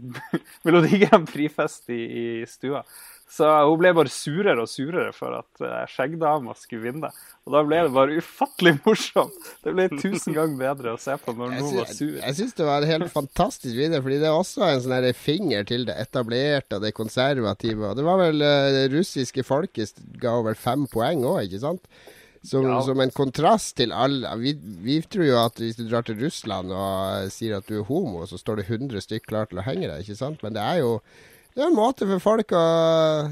Melodi 0.68 1.00
Grand 1.06 1.28
Prix-fest 1.30 1.88
i, 1.96 2.02
i 2.04 2.26
stua. 2.50 2.82
Så 3.26 3.46
hun 3.66 3.80
ble 3.80 3.90
bare 3.96 4.10
surere 4.12 4.62
og 4.62 4.70
surere 4.70 5.10
for 5.14 5.34
at 5.34 5.62
uh, 5.64 5.82
skjeggdama 5.90 6.54
skulle 6.54 6.84
vinne. 6.84 7.10
Og 7.46 7.54
da 7.54 7.62
ble 7.66 7.80
det 7.82 7.92
bare 7.94 8.18
ufattelig 8.22 8.76
morsomt. 8.84 9.48
Det 9.64 9.74
ble 9.74 9.88
tusen 9.98 10.36
ganger 10.36 10.60
bedre 10.60 10.94
å 10.94 11.00
se 11.00 11.16
på 11.22 11.34
når 11.34 11.56
hun 11.56 11.72
var 11.80 11.90
sur. 11.90 12.12
Jeg 12.20 12.38
syns 12.38 12.56
det 12.58 12.68
var 12.68 12.86
en 12.86 12.92
helt 12.92 13.12
fantastisk 13.12 13.74
video, 13.74 14.00
fordi 14.04 14.20
det 14.22 14.30
er 14.30 14.38
også 14.38 14.66
en 14.68 14.84
sånn 14.84 15.08
finger 15.18 15.66
til 15.66 15.88
det 15.90 15.98
etablerte 16.06 16.78
og 16.78 16.86
det 16.86 16.94
konservative. 16.94 17.90
Og 17.90 17.98
det 17.98 18.06
var 18.06 18.22
vel 18.22 18.46
det 18.78 18.86
russiske 18.94 19.46
folket 19.46 19.98
ga 20.22 20.38
over 20.38 20.58
fem 20.58 20.86
poeng 20.90 21.26
òg, 21.26 21.48
ikke 21.48 21.64
sant? 21.66 21.90
Som, 22.46 22.66
ja. 22.68 22.78
som, 22.86 23.00
en 23.02 23.10
kontrast 23.10 23.72
til 23.80 23.90
alle 23.90 24.30
vi, 24.38 24.52
vi, 24.84 25.00
tror 25.02 25.26
jo 25.26 25.38
at 25.40 25.56
hvis 25.58 25.80
du 25.80 25.88
drar 25.88 26.04
til 26.06 26.20
Russland 26.20 26.70
og 26.70 27.32
sier 27.34 27.56
at 27.58 27.66
du 27.66 27.80
er 27.80 27.88
homo, 27.88 28.22
så 28.30 28.38
står 28.38 28.60
det 28.60 28.68
100 28.68 29.02
stykk 29.02 29.26
klar 29.32 29.50
til 29.50 29.58
å 29.58 29.64
henge 29.66 29.88
deg, 29.88 30.04
ikke 30.04 30.18
sant? 30.20 30.44
Men 30.46 30.54
det 30.54 30.62
er 30.62 30.84
jo 30.84 31.00
det 31.56 31.62
er 31.64 31.70
en 31.70 31.76
måte 31.78 32.04
for 32.04 32.20
folk 32.20 32.52
å, 32.52 32.64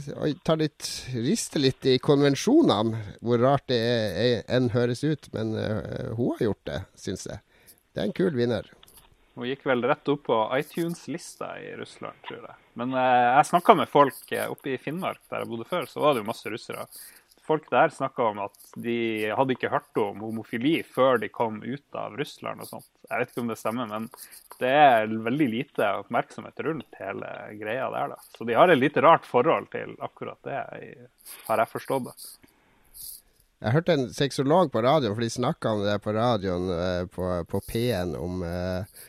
å 0.01 0.29
ta 0.49 0.55
litt, 0.57 0.87
riste 1.13 1.61
litt 1.61 1.85
i 1.85 1.99
konvensjonene, 2.01 3.03
hvor 3.21 3.43
rart 3.43 3.67
det 3.69 3.81
enn 4.49 4.71
høres 4.73 5.05
ut. 5.05 5.29
Men 5.37 5.53
uh, 5.53 6.15
hun 6.17 6.31
har 6.39 6.47
gjort 6.47 6.71
det, 6.71 6.79
syns 6.97 7.27
jeg. 7.29 7.43
Det 7.93 8.01
er 8.01 8.09
en 8.09 8.17
kul 8.17 8.33
vinner. 8.33 8.71
Hun 9.35 9.45
gikk 9.51 9.67
vel 9.69 9.85
rett 9.85 10.09
opp 10.09 10.25
på 10.31 10.39
iTunes-lista 10.57 11.51
i 11.61 11.75
Russland, 11.77 12.17
tror 12.25 12.47
jeg. 12.47 12.57
Men 12.81 12.97
uh, 12.97 13.37
jeg 13.43 13.51
snakka 13.51 13.77
med 13.83 13.93
folk 13.93 14.33
eh, 14.33 14.49
oppe 14.49 14.73
i 14.73 14.81
Finnmark, 14.81 15.21
der 15.29 15.45
jeg 15.45 15.51
bodde 15.53 15.69
før, 15.69 15.85
så 15.91 16.01
var 16.07 16.17
det 16.17 16.25
jo 16.25 16.31
masse 16.33 16.55
russere 16.57 16.89
folk 17.47 17.67
der 17.71 17.93
snakka 17.93 18.31
om 18.31 18.41
at 18.47 18.73
de 18.81 18.97
hadde 19.37 19.55
ikke 19.57 19.73
hørt 19.73 20.01
om 20.01 20.23
homofili 20.25 20.79
før 20.87 21.19
de 21.23 21.29
kom 21.33 21.61
ut 21.63 21.99
av 21.99 22.17
Russland 22.19 22.65
og 22.65 22.71
sånt. 22.71 22.89
Jeg 23.11 23.21
vet 23.21 23.33
ikke 23.33 23.45
om 23.45 23.53
det 23.53 23.59
stemmer, 23.61 23.91
men 23.91 24.09
det 24.63 24.73
er 24.73 25.13
veldig 25.29 25.49
lite 25.53 25.91
oppmerksomhet 26.01 26.65
rundt 26.67 26.99
hele 27.01 27.31
greia 27.61 27.91
der. 27.93 28.15
da. 28.15 28.19
Så 28.37 28.49
de 28.49 28.57
har 28.57 28.73
et 28.73 28.81
litt 28.81 28.97
rart 29.05 29.29
forhold 29.29 29.71
til 29.75 29.97
akkurat 30.05 30.41
det, 30.47 30.59
har 31.49 31.65
jeg 31.65 31.73
forstått 31.73 32.09
det. 32.09 32.17
Jeg 33.65 33.73
hørte 33.73 33.95
en 33.97 34.09
sexolog 34.13 34.73
på 34.73 34.83
radioen, 34.85 35.15
for 35.15 35.25
de 35.25 35.31
snakka 35.33 35.71
om 35.73 35.85
det 35.87 35.99
på 36.05 36.13
radioen 36.13 36.71
eh, 36.75 37.05
på, 37.09 37.29
på 37.49 37.61
P1 37.65 38.13
om 38.21 38.43
uh, 38.45 39.05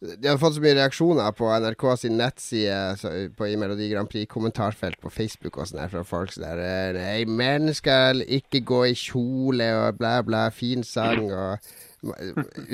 de 0.00 0.28
har 0.28 0.36
fått 0.36 0.58
så 0.58 0.60
mye 0.60 0.76
reaksjoner 0.76 1.32
på 1.32 1.48
NRK 1.48 1.84
sin 1.96 2.18
nettside 2.20 3.30
på, 3.36 3.46
i 3.48 3.56
Melodi 3.56 3.88
Grand 3.88 4.10
Prix-kommentarfelt 4.12 5.00
på 5.00 5.08
Facebook 5.12 5.56
og 5.56 5.70
sånn 5.70 5.86
fra 5.88 6.02
folk 6.04 6.34
som 6.34 6.44
der 6.44 6.60
eh, 6.60 6.90
Nei, 6.98 7.22
menn 7.24 7.72
skal 7.76 8.20
ikke 8.20 8.60
gå 8.68 8.82
i 8.90 8.98
kjole 8.98 9.70
og 9.78 9.96
bla, 10.00 10.18
bla, 10.26 10.46
fin 10.52 10.84
sang 10.84 11.30
og 11.30 11.72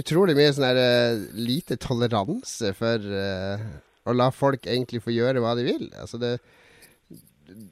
Utrolig 0.03 0.35
mye 0.37 0.51
sånn 0.53 0.67
der 0.67 0.81
uh, 0.83 1.21
lite 1.39 1.79
toleranse 1.81 2.73
for 2.77 3.01
uh, 3.07 3.63
å 4.05 4.13
la 4.19 4.27
folk 4.35 4.67
egentlig 4.67 5.01
få 5.05 5.15
gjøre 5.15 5.41
hva 5.41 5.55
de 5.57 5.65
vil. 5.65 5.87
Altså 6.03 6.19
det 6.21 6.35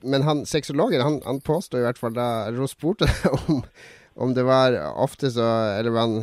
Men 0.06 0.24
han 0.24 0.44
sexologen, 0.48 1.02
han, 1.04 1.18
han 1.26 1.42
påstår 1.44 1.82
i 1.82 1.84
hvert 1.88 2.00
fall 2.00 2.14
da 2.16 2.28
Ro 2.54 2.70
spurte 2.70 3.10
om, 3.42 3.60
om 4.14 4.32
det 4.38 4.46
var 4.46 4.78
ofte 4.94 5.34
så 5.34 5.50
Eller 5.74 5.92
man 5.92 6.16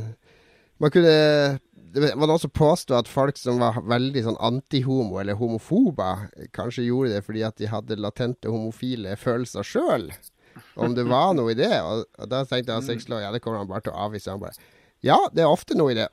man 0.81 0.93
kunne 0.93 1.59
det 1.93 2.13
var 2.15 2.29
noen 2.29 2.41
som 2.41 2.51
påstod 2.53 2.97
at 2.97 3.09
folk 3.11 3.37
som 3.39 3.61
var 3.61 3.79
veldig 3.87 4.23
sånn 4.25 4.39
antihomo 4.43 5.19
eller 5.21 5.37
homofober, 5.39 6.27
kanskje 6.55 6.87
gjorde 6.87 7.15
det 7.15 7.21
fordi 7.25 7.43
at 7.47 7.57
de 7.61 7.69
hadde 7.71 7.99
latente 7.99 8.51
homofile 8.51 9.15
følelser 9.19 9.67
sjøl. 9.67 10.09
Om 10.75 10.95
det 10.97 11.05
var 11.09 11.35
noe 11.37 11.53
i 11.53 11.57
det. 11.57 11.73
Og, 11.85 12.05
og 12.17 12.29
da 12.31 12.43
tenkte 12.45 12.73
jeg 12.73 12.81
at 12.81 12.87
sexolog 12.87 13.21
ja, 13.23 13.31
det 13.33 13.43
kommer 13.43 13.61
han 13.61 13.69
bare 13.69 13.85
til 13.85 13.93
å 13.93 14.07
avvise. 14.07 14.33
Han 14.33 14.41
bare 14.41 14.57
Ja, 15.05 15.19
det 15.33 15.45
er 15.45 15.51
ofte 15.51 15.77
noe 15.77 15.93
i 15.93 15.99
det. 15.99 16.09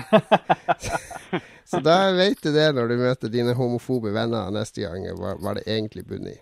så 1.70 1.80
da 1.82 1.98
vet 2.14 2.42
du 2.42 2.52
det 2.54 2.68
når 2.76 2.90
du 2.90 2.96
møter 3.00 3.32
dine 3.32 3.54
homofobe 3.58 4.12
venner 4.14 4.50
neste 4.54 4.84
gang, 4.84 5.06
hva, 5.18 5.36
hva 5.38 5.56
det 5.58 5.66
egentlig 5.70 6.06
bunner 6.08 6.34
i. 6.34 6.40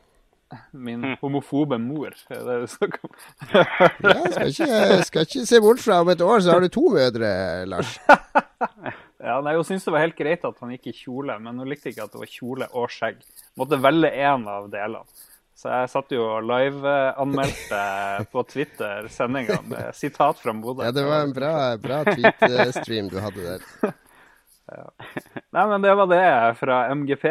Min 0.72 1.04
homofobe 1.20 1.76
mor, 1.80 2.14
er 2.32 2.44
det 2.46 2.56
du 2.62 2.66
snakker 2.72 3.04
om? 3.04 3.14
ja, 3.52 3.64
skal 4.32 4.52
ikke, 4.52 5.02
skal 5.08 5.26
ikke 5.26 5.46
se 5.50 5.60
bort 5.60 5.82
fra 5.84 6.00
om 6.04 6.12
et 6.12 6.22
år 6.24 6.40
så 6.44 6.54
har 6.54 6.64
du 6.64 6.70
to 6.72 6.86
mødre, 6.94 7.30
Lars. 7.68 7.98
ja, 9.28 9.38
nei, 9.44 9.56
Hun 9.58 9.66
syntes 9.68 9.84
det 9.88 9.94
var 9.94 10.06
helt 10.06 10.16
greit 10.18 10.46
at 10.48 10.62
han 10.64 10.72
gikk 10.72 10.88
i 10.88 10.96
kjole, 10.96 11.36
men 11.44 11.60
hun 11.60 11.68
likte 11.68 11.92
ikke 11.92 12.06
at 12.08 12.14
det 12.14 12.22
var 12.22 12.32
kjole 12.32 12.70
og 12.72 12.92
skjegg. 12.94 13.20
Måtte 13.60 13.80
velge 13.84 14.12
én 14.16 14.48
av 14.48 14.70
delene. 14.72 15.04
Så 15.58 15.72
jeg 15.72 15.90
satt 15.90 16.12
jo 16.14 16.22
og 16.22 16.44
liveanmeldte 16.46 17.78
på 18.30 18.44
Twitter 18.46 19.08
sendinga 19.10 19.56
med 19.66 19.96
sitat 19.98 20.38
fra 20.38 20.54
Bodø. 20.54 20.84
Ja, 20.86 20.92
det 20.94 21.02
var 21.02 21.24
en 21.26 21.34
bra, 21.34 21.54
bra 21.82 22.04
tweet-stream 22.06 23.08
du 23.10 23.18
hadde 23.18 23.42
der. 23.42 23.64
ja. 24.78 24.84
Nei, 25.56 25.64
men 25.72 25.82
det 25.82 25.96
var 25.98 26.12
det 26.12 26.28
fra 26.60 26.76
MGP. 26.94 27.26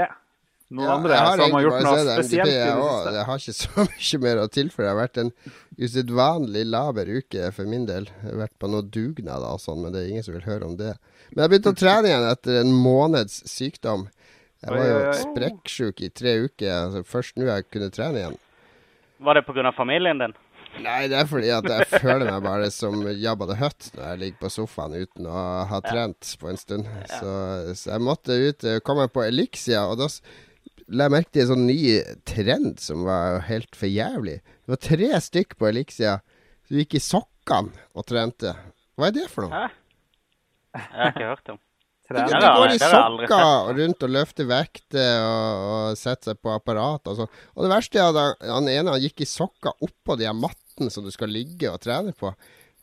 Noen 0.67 0.89
ja, 0.89 0.95
andre 0.97 1.17
som 1.39 1.53
har 1.55 1.63
gjort 1.63 1.83
noe 1.85 1.99
spesielt. 2.03 2.49
MGP, 2.49 2.55
jeg, 2.57 3.11
jeg 3.15 3.25
har 3.29 3.43
ikke 3.43 3.53
så 3.63 3.85
mye 3.87 4.19
mer 4.25 4.41
å 4.41 4.47
tilføye. 4.51 4.83
Det 4.83 4.89
har 4.89 4.97
vært 4.99 5.19
en 5.21 5.29
usedvanlig 5.77 6.63
laber 6.67 7.11
uke 7.21 7.51
for 7.55 7.71
min 7.71 7.85
del. 7.87 8.09
Jeg 8.11 8.33
har 8.33 8.41
vært 8.41 8.57
på 8.59 8.71
noen 8.73 8.89
dugnader 8.91 9.47
og 9.47 9.63
sånn, 9.63 9.79
men 9.85 9.95
det 9.95 10.01
er 10.01 10.09
ingen 10.11 10.27
som 10.27 10.35
vil 10.35 10.47
høre 10.47 10.67
om 10.67 10.75
det. 10.79 10.97
Men 11.29 11.39
jeg 11.39 11.45
har 11.45 11.53
begynt 11.53 11.71
å 11.71 11.77
trene 11.83 12.11
igjen 12.11 12.27
etter 12.33 12.59
en 12.63 12.73
måneds 12.75 13.39
sykdom. 13.47 14.09
Jeg 14.65 14.73
var 14.73 14.89
jo 14.89 15.13
sprekksjuk 15.21 16.03
i 16.03 16.11
tre 16.11 16.35
uker. 16.47 16.73
Altså, 16.73 17.05
først 17.07 17.39
nå 17.39 17.47
jeg 17.47 17.69
kunne 17.71 17.93
trene 17.93 18.23
igjen. 18.23 18.37
Var 19.23 19.39
det 19.39 19.47
pga. 19.47 19.71
familien 19.77 20.19
din? 20.19 20.35
Nei, 20.83 21.07
det 21.09 21.15
er 21.17 21.29
fordi 21.29 21.47
at 21.49 21.65
jeg 21.71 22.01
føler 22.03 22.27
meg 22.27 22.43
bare 22.45 22.67
som 22.73 22.99
Jabba 23.17 23.47
the 23.49 23.55
Hutt 23.57 23.87
når 23.95 24.03
jeg 24.03 24.19
ligger 24.21 24.41
på 24.43 24.51
sofaen 24.53 24.93
uten 24.93 25.25
å 25.25 25.45
ha 25.71 25.79
trent 25.85 26.33
på 26.41 26.51
en 26.51 26.59
stund. 26.59 26.89
Så, 27.09 27.31
så 27.71 27.93
jeg 27.95 28.03
måtte 28.05 28.35
ut, 28.35 28.67
komme 28.85 29.07
på 29.09 29.23
Elixia, 29.25 29.87
og 29.89 29.97
da 30.03 30.09
la 30.87 31.07
jeg 31.07 31.13
merke 31.13 31.33
til 31.33 31.43
en 31.43 31.51
sånn 31.51 31.67
ny 31.67 31.79
trend 32.27 32.79
som 32.83 33.03
var 33.07 33.41
helt 33.47 33.75
for 33.75 33.91
jævlig. 33.91 34.39
Det 34.63 34.73
var 34.73 34.81
tre 34.83 35.09
stykk 35.23 35.57
på 35.59 35.69
Elixia 35.69 36.17
som 36.67 36.79
gikk 36.79 36.97
i 36.99 37.03
sokkene 37.03 37.87
og 37.97 38.07
trente. 38.07 38.53
Hva 38.97 39.09
er 39.09 39.15
det 39.17 39.27
for 39.31 39.47
noe? 39.47 39.67
Hæ? 39.67 39.67
Jeg 40.77 40.93
har 41.01 41.15
ikke 41.15 41.31
hørt 41.31 41.51
om. 41.53 41.63
De, 42.07 42.21
de 42.23 42.39
går 42.39 42.71
i 42.71 42.79
sokker 42.79 43.73
rundt 43.75 44.03
og 44.05 44.11
løfter 44.13 44.47
vekter 44.47 45.25
og, 45.25 45.63
og 45.67 45.97
setter 45.99 46.31
seg 46.31 46.39
på 46.39 46.53
apparat 46.53 47.09
og 47.11 47.17
sånn. 47.19 47.33
Og 47.57 47.65
det 47.65 47.71
verste 47.73 47.99
er 47.99 48.15
at 48.15 48.45
han 48.47 48.69
ene 48.71 48.93
han 48.93 49.03
gikk 49.03 49.25
i 49.25 49.27
sokker 49.27 49.75
oppå 49.83 50.15
de 50.19 50.29
mattene 50.31 50.93
som 50.93 51.03
du 51.03 51.11
skal 51.11 51.33
ligge 51.33 51.67
og 51.67 51.81
trene 51.83 52.15
på. 52.15 52.31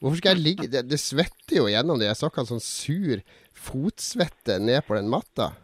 Hvorfor 0.03 0.21
skal 0.21 0.35
jeg 0.37 0.45
ligge 0.45 0.69
Det, 0.69 0.83
det 0.91 1.01
svetter 1.01 1.63
jo 1.63 1.71
gjennom 1.73 1.97
de 2.03 2.11
sokkene, 2.19 2.51
sånn 2.51 2.61
sur 2.61 3.23
fotsvette 3.57 4.59
ned 4.61 4.85
på 4.85 4.99
den 4.99 5.09
matta. 5.09 5.55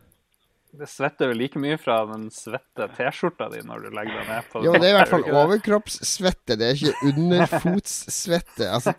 Det 0.70 0.86
svetter 0.86 1.32
jo 1.32 1.34
like 1.34 1.58
mye 1.58 1.74
fra 1.82 1.96
den 2.06 2.28
svette 2.30 2.86
T-skjorta 2.94 3.48
di 3.50 3.58
når 3.66 3.80
du 3.82 3.88
legger 3.90 4.20
deg 4.20 4.28
ned 4.30 4.44
på 4.52 4.60
Jo, 4.62 4.72
det 4.78 4.86
er 4.86 4.92
i 4.92 4.96
hvert 5.00 5.10
fall 5.10 5.24
overkroppssvette, 5.42 6.54
det 6.60 6.68
er 6.68 6.78
ikke 6.78 7.10
underfotssvette. 7.10 8.68
Altså, 8.70 8.92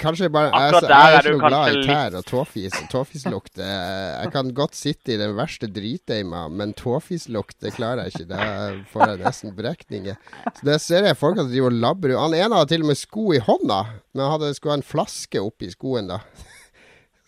kanskje 0.00 0.30
bare 0.32 0.48
Jeg, 0.54 0.72
er 0.72 0.78
så- 0.80 0.88
jeg 0.88 1.18
er 1.18 1.20
ikke 1.20 1.34
noe 1.36 1.50
glad 1.50 1.76
i 1.76 1.84
tær 1.86 2.16
og 2.20 2.24
tåfis 2.30 2.78
og 2.80 2.88
tåfislukt. 2.94 3.60
Jeg 3.60 4.32
kan 4.32 4.54
godt 4.56 4.74
sitte 4.74 5.12
i 5.12 5.18
den 5.20 5.36
verste 5.36 5.68
driteima, 5.68 6.46
men 6.50 6.72
tåfislukt, 6.74 7.58
det 7.60 7.74
klarer 7.76 8.04
jeg 8.06 8.14
ikke. 8.14 8.28
Da 8.32 8.82
får 8.92 9.06
jeg 9.12 9.18
nesten 9.26 9.54
brekninger. 9.56 10.16
Så 10.56 10.64
det 10.64 10.80
ser 10.80 11.04
jeg 11.10 11.16
folk 11.20 11.36
som 11.36 11.50
driver 11.52 11.66
og 11.74 11.80
labber. 11.84 12.16
Han 12.18 12.34
ene 12.34 12.56
hadde 12.56 12.72
til 12.72 12.82
og 12.82 12.88
med 12.94 12.96
sko 12.96 13.32
i 13.36 13.38
hånda, 13.38 13.82
men 14.14 14.24
han 14.24 14.32
hadde, 14.40 14.54
skulle 14.56 14.72
ha 14.72 14.80
en 14.80 14.90
flaske 14.96 15.40
oppi 15.44 15.68
skoen 15.76 16.08
da. 16.08 16.22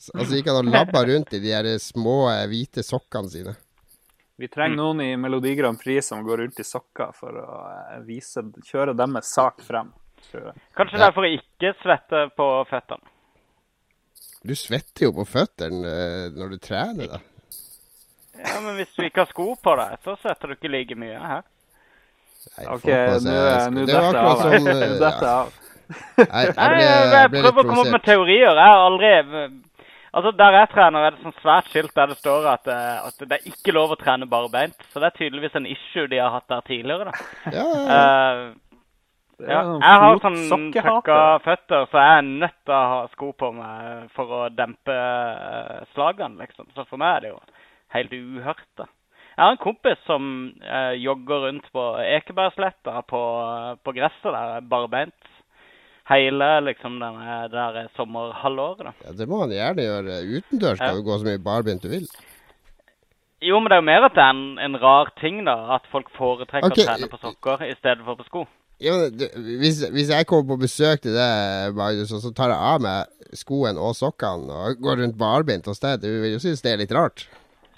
Så- 0.09 0.17
Altså 0.19 0.39
gikk 0.39 0.47
han 0.51 0.61
og 0.63 0.73
labba 0.73 1.03
rundt 1.09 1.33
i 1.37 1.41
de 1.43 1.53
her 1.53 1.69
små 1.83 2.17
eh, 2.33 2.47
hvite 2.51 2.85
sokkene 2.87 3.29
sine. 3.33 3.57
Vi 4.39 4.47
trenger 4.49 4.77
noen 4.79 5.01
i 5.03 5.09
Melodi 5.19 5.53
Grand 5.59 5.77
Prix 5.81 6.07
som 6.13 6.21
går 6.25 6.45
rundt 6.45 6.61
i 6.63 6.65
sokker 6.67 7.11
for 7.19 7.35
å 7.43 7.47
eh, 7.73 8.01
vise, 8.07 8.45
kjøre 8.71 8.95
deres 8.97 9.33
sak 9.35 9.61
frem. 9.67 9.91
Tror 10.31 10.49
jeg. 10.51 10.63
Kanskje 10.79 10.99
derfor 11.03 11.27
jeg 11.27 11.41
ikke 11.43 11.73
svette 11.83 12.25
på 12.39 12.47
føttene. 12.71 13.15
Du 14.47 14.55
svetter 14.55 15.09
jo 15.09 15.13
på 15.17 15.25
føttene 15.27 15.91
eh, 15.91 16.25
når 16.39 16.55
du 16.55 16.59
trener, 16.63 17.11
da. 17.17 17.21
Ja, 18.39 18.61
Men 18.63 18.77
hvis 18.79 18.93
du 18.95 19.03
ikke 19.03 19.25
har 19.25 19.31
sko 19.33 19.49
på 19.59 19.73
deg, 19.81 19.97
så 20.07 20.15
svetter 20.23 20.53
du 20.53 20.55
ikke 20.55 20.71
like 20.71 20.95
mye 20.99 21.19
her. 21.19 21.43
Nei, 22.55 22.67
OK, 22.71 22.85
nå 22.87 23.33
er- 23.35 23.73
detter 23.89 25.27
jeg 25.27 25.33
av. 25.33 25.57
Nei, 25.89 26.43
jeg 26.45 26.55
ble, 26.55 26.83
jeg, 26.85 27.09
jeg 27.17 27.31
prøver 27.35 27.49
å 27.51 27.67
komme 27.67 27.83
opp 27.83 27.91
med 27.97 28.05
teorier. 28.07 28.53
Jeg 28.55 28.71
har 28.71 28.85
aldri 28.87 29.11
Altså, 30.19 30.33
Der 30.35 30.57
jeg 30.57 30.69
trener, 30.73 31.05
er 31.07 31.15
det 31.15 31.23
sånn 31.23 31.37
svært 31.39 31.69
skilt 31.71 31.93
der 31.95 32.11
det 32.11 32.19
står 32.19 32.47
at, 32.51 32.71
eh, 32.73 33.07
at 33.07 33.21
det 33.23 33.37
er 33.39 33.51
ikke 33.53 33.75
lov 33.77 33.95
å 33.95 33.99
trene 34.01 34.27
barbeint. 34.27 34.75
Så 34.91 34.99
det 34.99 35.13
er 35.13 35.19
tydeligvis 35.19 35.55
en 35.59 35.69
issue 35.71 36.09
de 36.11 36.19
har 36.19 36.33
hatt 36.35 36.49
der 36.51 36.65
tidligere. 36.67 37.13
da. 37.13 37.29
Ja, 37.59 37.67
ja, 37.69 37.85
ja. 37.85 38.01
Eh, 38.01 38.57
ja, 39.39 39.61
jeg 39.63 39.99
har 40.03 40.19
sånn 40.19 40.39
tøkka 40.51 40.83
trøkka 40.83 41.17
føtter, 41.45 41.85
så 41.93 42.01
jeg 42.03 42.15
er 42.19 42.25
nødt 42.27 42.57
til 42.67 42.75
å 42.75 42.87
ha 42.91 43.01
sko 43.13 43.29
på 43.39 43.53
meg 43.55 44.09
for 44.17 44.35
å 44.35 44.41
dempe 44.51 44.97
eh, 44.99 45.85
slagene, 45.95 46.43
liksom. 46.43 46.67
Så 46.75 46.83
for 46.91 46.99
meg 46.99 47.13
er 47.13 47.23
det 47.23 47.31
jo 47.37 47.39
helt 47.95 48.17
uhørt. 48.19 48.67
da. 48.81 48.89
Jeg 49.39 49.45
har 49.45 49.55
en 49.55 49.63
kompis 49.63 50.01
som 50.03 50.23
uh, 50.67 50.95
jogger 50.99 51.45
rundt 51.45 51.69
på 51.71 51.83
Ekebergsletta 52.03 53.05
på, 53.07 53.21
på 53.87 53.95
gresset 53.95 54.35
der, 54.35 54.65
barbeint. 54.67 55.29
Hele 56.09 56.49
liksom 56.65 56.99
denne 57.03 57.39
der 57.53 57.89
sommerhalvåret. 57.97 58.87
da. 58.87 58.93
ja, 59.05 59.13
det 59.19 59.29
må 59.29 59.43
han 59.43 59.53
gjerne 59.53 59.85
gjøre. 59.85 60.19
Utendørs 60.39 60.79
kan 60.81 60.95
Ja. 60.95 60.97
du 60.97 61.03
gå 61.05 61.19
så 61.19 61.29
mye 61.29 61.43
barbeint 61.45 61.83
du 61.83 61.89
vil. 61.93 62.07
Jo, 63.45 63.61
men 63.61 63.71
det 63.71 63.77
er 63.77 63.83
jo 63.83 63.87
mer 63.87 64.05
at 64.07 64.15
det 64.17 64.23
er 64.25 64.31
en, 64.35 64.59
en 64.59 64.79
rar 64.83 65.13
ting, 65.21 65.45
da. 65.47 65.55
At 65.77 65.85
folk 65.93 66.09
foretrekker 66.17 66.73
okay. 66.73 66.85
å 66.85 66.89
trene 66.89 67.11
på 67.13 67.21
sokker 67.23 67.63
i 67.69 67.75
stedet 67.79 68.03
for 68.07 68.19
på 68.19 68.25
sko. 68.27 68.47
Ja, 68.83 68.95
men 68.95 69.15
du, 69.19 69.27
hvis, 69.61 69.83
hvis 69.95 70.11
jeg 70.15 70.27
kommer 70.31 70.55
på 70.55 70.63
besøk 70.65 71.03
til 71.03 71.15
deg, 71.15 71.75
Magnus, 71.79 72.13
og 72.15 72.23
så 72.23 72.33
tar 72.35 72.55
jeg 72.55 72.59
av 72.73 72.83
meg 72.83 73.37
skoen 73.37 73.79
og 73.79 73.95
sokkene 73.99 74.55
og 74.55 74.83
går 74.83 75.03
rundt 75.03 75.19
barbeint 75.19 75.67
hos 75.67 75.83
deg, 75.83 76.01
du 76.03 76.09
vil 76.23 76.37
jo 76.37 76.43
synes 76.43 76.63
det 76.65 76.73
er 76.73 76.83
litt 76.83 76.95
rart? 76.95 77.27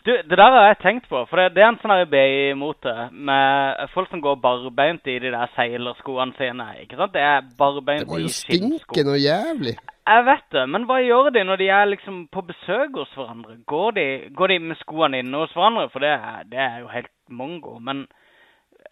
Du, 0.05 0.13
Det 0.17 0.37
der 0.39 0.51
har 0.51 0.67
jeg 0.71 0.79
tenkt 0.81 1.09
på. 1.11 1.27
For 1.29 1.37
det, 1.37 1.55
det 1.55 1.63
er 1.63 1.69
en 1.69 1.79
sånn 1.83 1.93
her 1.93 2.07
BI-mote 2.09 2.95
med 3.13 3.83
folk 3.93 4.09
som 4.11 4.23
går 4.25 4.39
barbeint 4.41 5.07
i 5.13 5.19
de 5.21 5.31
der 5.35 5.51
seilerskoene 5.57 6.33
sine. 6.39 6.67
ikke 6.83 6.97
sant? 6.97 7.13
Det 7.13 7.21
er 7.21 7.41
barbeint 7.59 8.07
Det 8.07 8.09
barbeint 8.09 8.09
må 8.09 8.17
i 8.19 8.23
jo 8.25 8.33
skinnsko. 8.33 8.95
stinke 8.95 9.05
noe 9.11 9.21
jævlig. 9.21 9.75
Jeg 10.11 10.25
vet 10.27 10.47
det, 10.57 10.63
men 10.73 10.87
hva 10.89 10.97
gjør 11.05 11.29
de 11.37 11.43
når 11.45 11.57
de 11.61 11.69
er 11.69 11.85
liksom 11.93 12.23
på 12.33 12.43
besøk 12.49 12.97
hos 12.97 13.13
hverandre? 13.15 13.59
Går 13.69 13.91
de, 13.99 14.07
går 14.35 14.49
de 14.49 14.59
med 14.59 14.77
skoene 14.81 15.21
inne 15.21 15.37
hos 15.45 15.53
hverandre? 15.55 15.91
For 15.93 16.01
det, 16.01 16.09
er- 16.17 16.49
det 16.51 16.59
er 16.59 16.79
jo 16.81 16.89
helt 16.89 17.13
mongo. 17.29 17.77
Men 17.79 18.07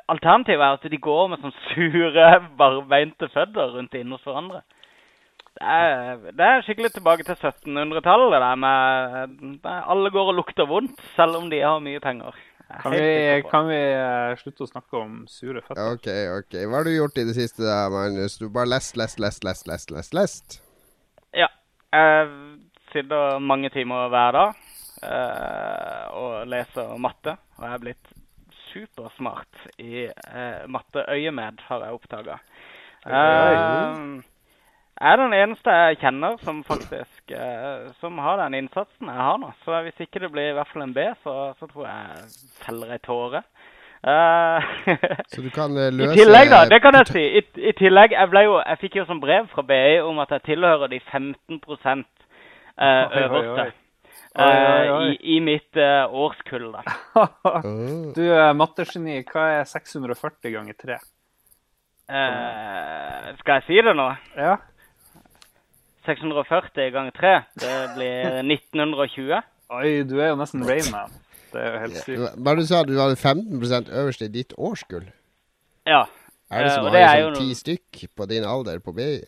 alternativet 0.09 0.61
er 0.62 0.77
at 0.77 0.91
de 0.91 0.99
går 1.03 1.29
med 1.33 1.41
sånn 1.43 1.57
sure, 1.73 2.29
barbeinte 2.59 3.29
føtter 3.33 3.73
rundt 3.75 3.95
inne 3.99 4.15
hos 4.17 4.25
hverandre. 4.29 4.61
Det 5.59 5.64
er, 5.64 6.21
det 6.38 6.45
er 6.47 6.62
skikkelig 6.67 6.93
tilbake 6.95 7.25
til 7.26 7.35
1700-tallet, 7.35 8.35
det 8.35 8.43
der 8.45 8.61
med 8.62 9.57
der 9.64 9.88
alle 9.95 10.12
går 10.14 10.31
og 10.33 10.38
lukter 10.38 10.69
vondt, 10.71 11.00
selv 11.17 11.40
om 11.40 11.49
de 11.50 11.62
har 11.64 11.81
mye 11.83 12.02
penger. 12.05 12.37
Er 12.69 12.83
Kan 12.83 12.93
vi, 12.93 13.43
kan 13.49 13.69
vi 13.71 13.78
eh, 13.81 14.37
slutte 14.37 14.66
å 14.66 14.68
snakke 14.68 14.99
om 15.01 15.22
sure 15.31 15.62
føtter? 15.64 15.94
Ok, 15.96 16.09
ok. 16.37 16.59
Hva 16.68 16.83
har 16.83 16.85
du 16.85 16.92
gjort 16.92 17.16
i 17.16 17.25
det 17.25 17.35
siste, 17.38 17.64
da, 17.64 17.87
Magnus? 17.90 18.37
Du 18.37 18.51
bare 18.53 18.68
lest, 18.68 18.99
lest, 19.01 19.16
lest, 19.25 19.46
lest, 19.46 19.64
lest, 19.70 19.90
lest, 19.94 20.14
lest. 20.14 20.59
Ja. 21.33 21.49
Jeg 21.96 22.29
sitter 22.92 23.40
mange 23.40 23.72
timer 23.72 24.12
hver 24.12 24.37
dag 24.37 24.61
eh, 25.01 26.05
og 26.12 26.44
leser 26.53 26.92
matte. 27.01 27.38
Og 27.57 27.64
jeg 27.64 27.79
er 27.79 27.85
blitt 27.87 28.12
supersmart 28.68 29.64
i 29.81 30.05
uh, 30.09 30.66
matteøyemed, 30.68 31.62
har 31.70 31.85
jeg 31.87 31.96
oppdaga. 31.96 32.37
Jeg 34.98 35.12
er 35.12 35.20
den 35.20 35.34
eneste 35.37 35.74
jeg 35.74 35.98
kjenner 36.02 36.38
som 36.42 36.61
faktisk 36.66 37.32
eh, 37.34 37.88
som 38.00 38.18
har 38.18 38.40
den 38.42 38.56
innsatsen 38.58 39.11
jeg 39.11 39.24
har 39.28 39.38
nå. 39.38 39.52
Så 39.64 39.82
hvis 39.87 40.00
ikke 40.04 40.22
det 40.24 40.32
blir 40.34 40.50
i 40.50 40.56
hvert 40.56 40.70
fall 40.72 40.82
en 40.84 40.94
B, 40.96 41.04
så, 41.22 41.34
så 41.58 41.68
tror 41.70 41.87
jeg 41.87 42.16
jeg 42.16 42.54
feller 42.66 42.94
ei 42.96 43.02
tåre. 43.04 43.42
Eh, 44.02 44.68
Så 45.34 45.42
du 45.42 45.50
kan 45.50 45.74
løse 45.74 46.14
I 46.14 46.20
tillegg, 46.20 46.50
da. 46.50 46.62
Det 46.70 46.80
kan 46.82 46.94
jeg 46.98 47.11
si. 47.16 47.24
I, 47.40 47.42
i 47.70 47.74
tillegg, 47.78 48.14
jeg, 48.14 48.30
ble 48.30 48.44
jo, 48.46 48.56
jeg 48.62 48.80
fikk 48.84 49.00
jo 49.00 49.08
sånn 49.08 49.22
brev 49.22 49.50
fra 49.52 49.66
BI 49.66 49.98
om 50.06 50.22
at 50.22 50.34
jeg 50.37 50.46
tilhører 50.52 50.90
de 50.92 51.00
15 51.02 51.58
eh, 51.58 53.20
øverste. 53.24 53.68
oi. 53.68 53.70
Oi, 54.38 54.44
oi, 54.44 55.06
eh. 55.08 55.12
I, 55.14 55.37
I 55.37 55.38
mitt 55.42 55.78
eh, 55.78 56.04
årskull, 56.06 56.70
da. 56.74 56.82
Du 58.18 58.22
er 58.22 58.52
mattegeni. 58.54 59.22
Hva 59.26 59.48
er 59.61 59.64
640 59.66 60.54
ganger 60.54 60.78
3? 60.78 60.98
Eh, 62.08 63.30
skal 63.40 63.58
jeg 63.58 63.66
si 63.66 63.80
det 63.84 63.94
nå? 63.98 64.11
Ja. 64.38 64.56
640 66.09 66.90
ganger 66.94 67.14
3, 67.21 67.33
det 67.62 67.77
blir 67.94 68.38
1920. 68.57 69.40
Oi, 69.79 69.90
du 70.09 70.16
er 70.18 70.33
jo 70.33 70.38
nesten 70.40 70.64
Rainman. 70.64 71.12
Det 71.53 71.61
er 71.61 71.68
jo 71.73 71.81
helt 71.85 71.99
sykt. 72.05 72.38
Bare 72.44 72.61
du 72.61 72.66
sa 72.68 72.83
du 72.88 72.94
hadde 72.97 73.16
15% 73.21 73.92
øverst 74.01 74.25
i 74.25 74.31
ditt 74.33 74.55
årskull. 74.57 75.07
Ja. 75.88 76.07
Er 76.49 76.64
det 76.64 76.73
som 76.75 76.85
uh, 76.87 76.88
og 76.88 76.97
det 76.97 77.05
jo 77.21 77.31
ti 77.37 77.49
noe- 77.51 77.57
stykk 77.61 78.03
på 78.16 78.27
din 78.29 78.44
alder 78.49 78.81
på 78.85 78.92
BI? 78.97 79.18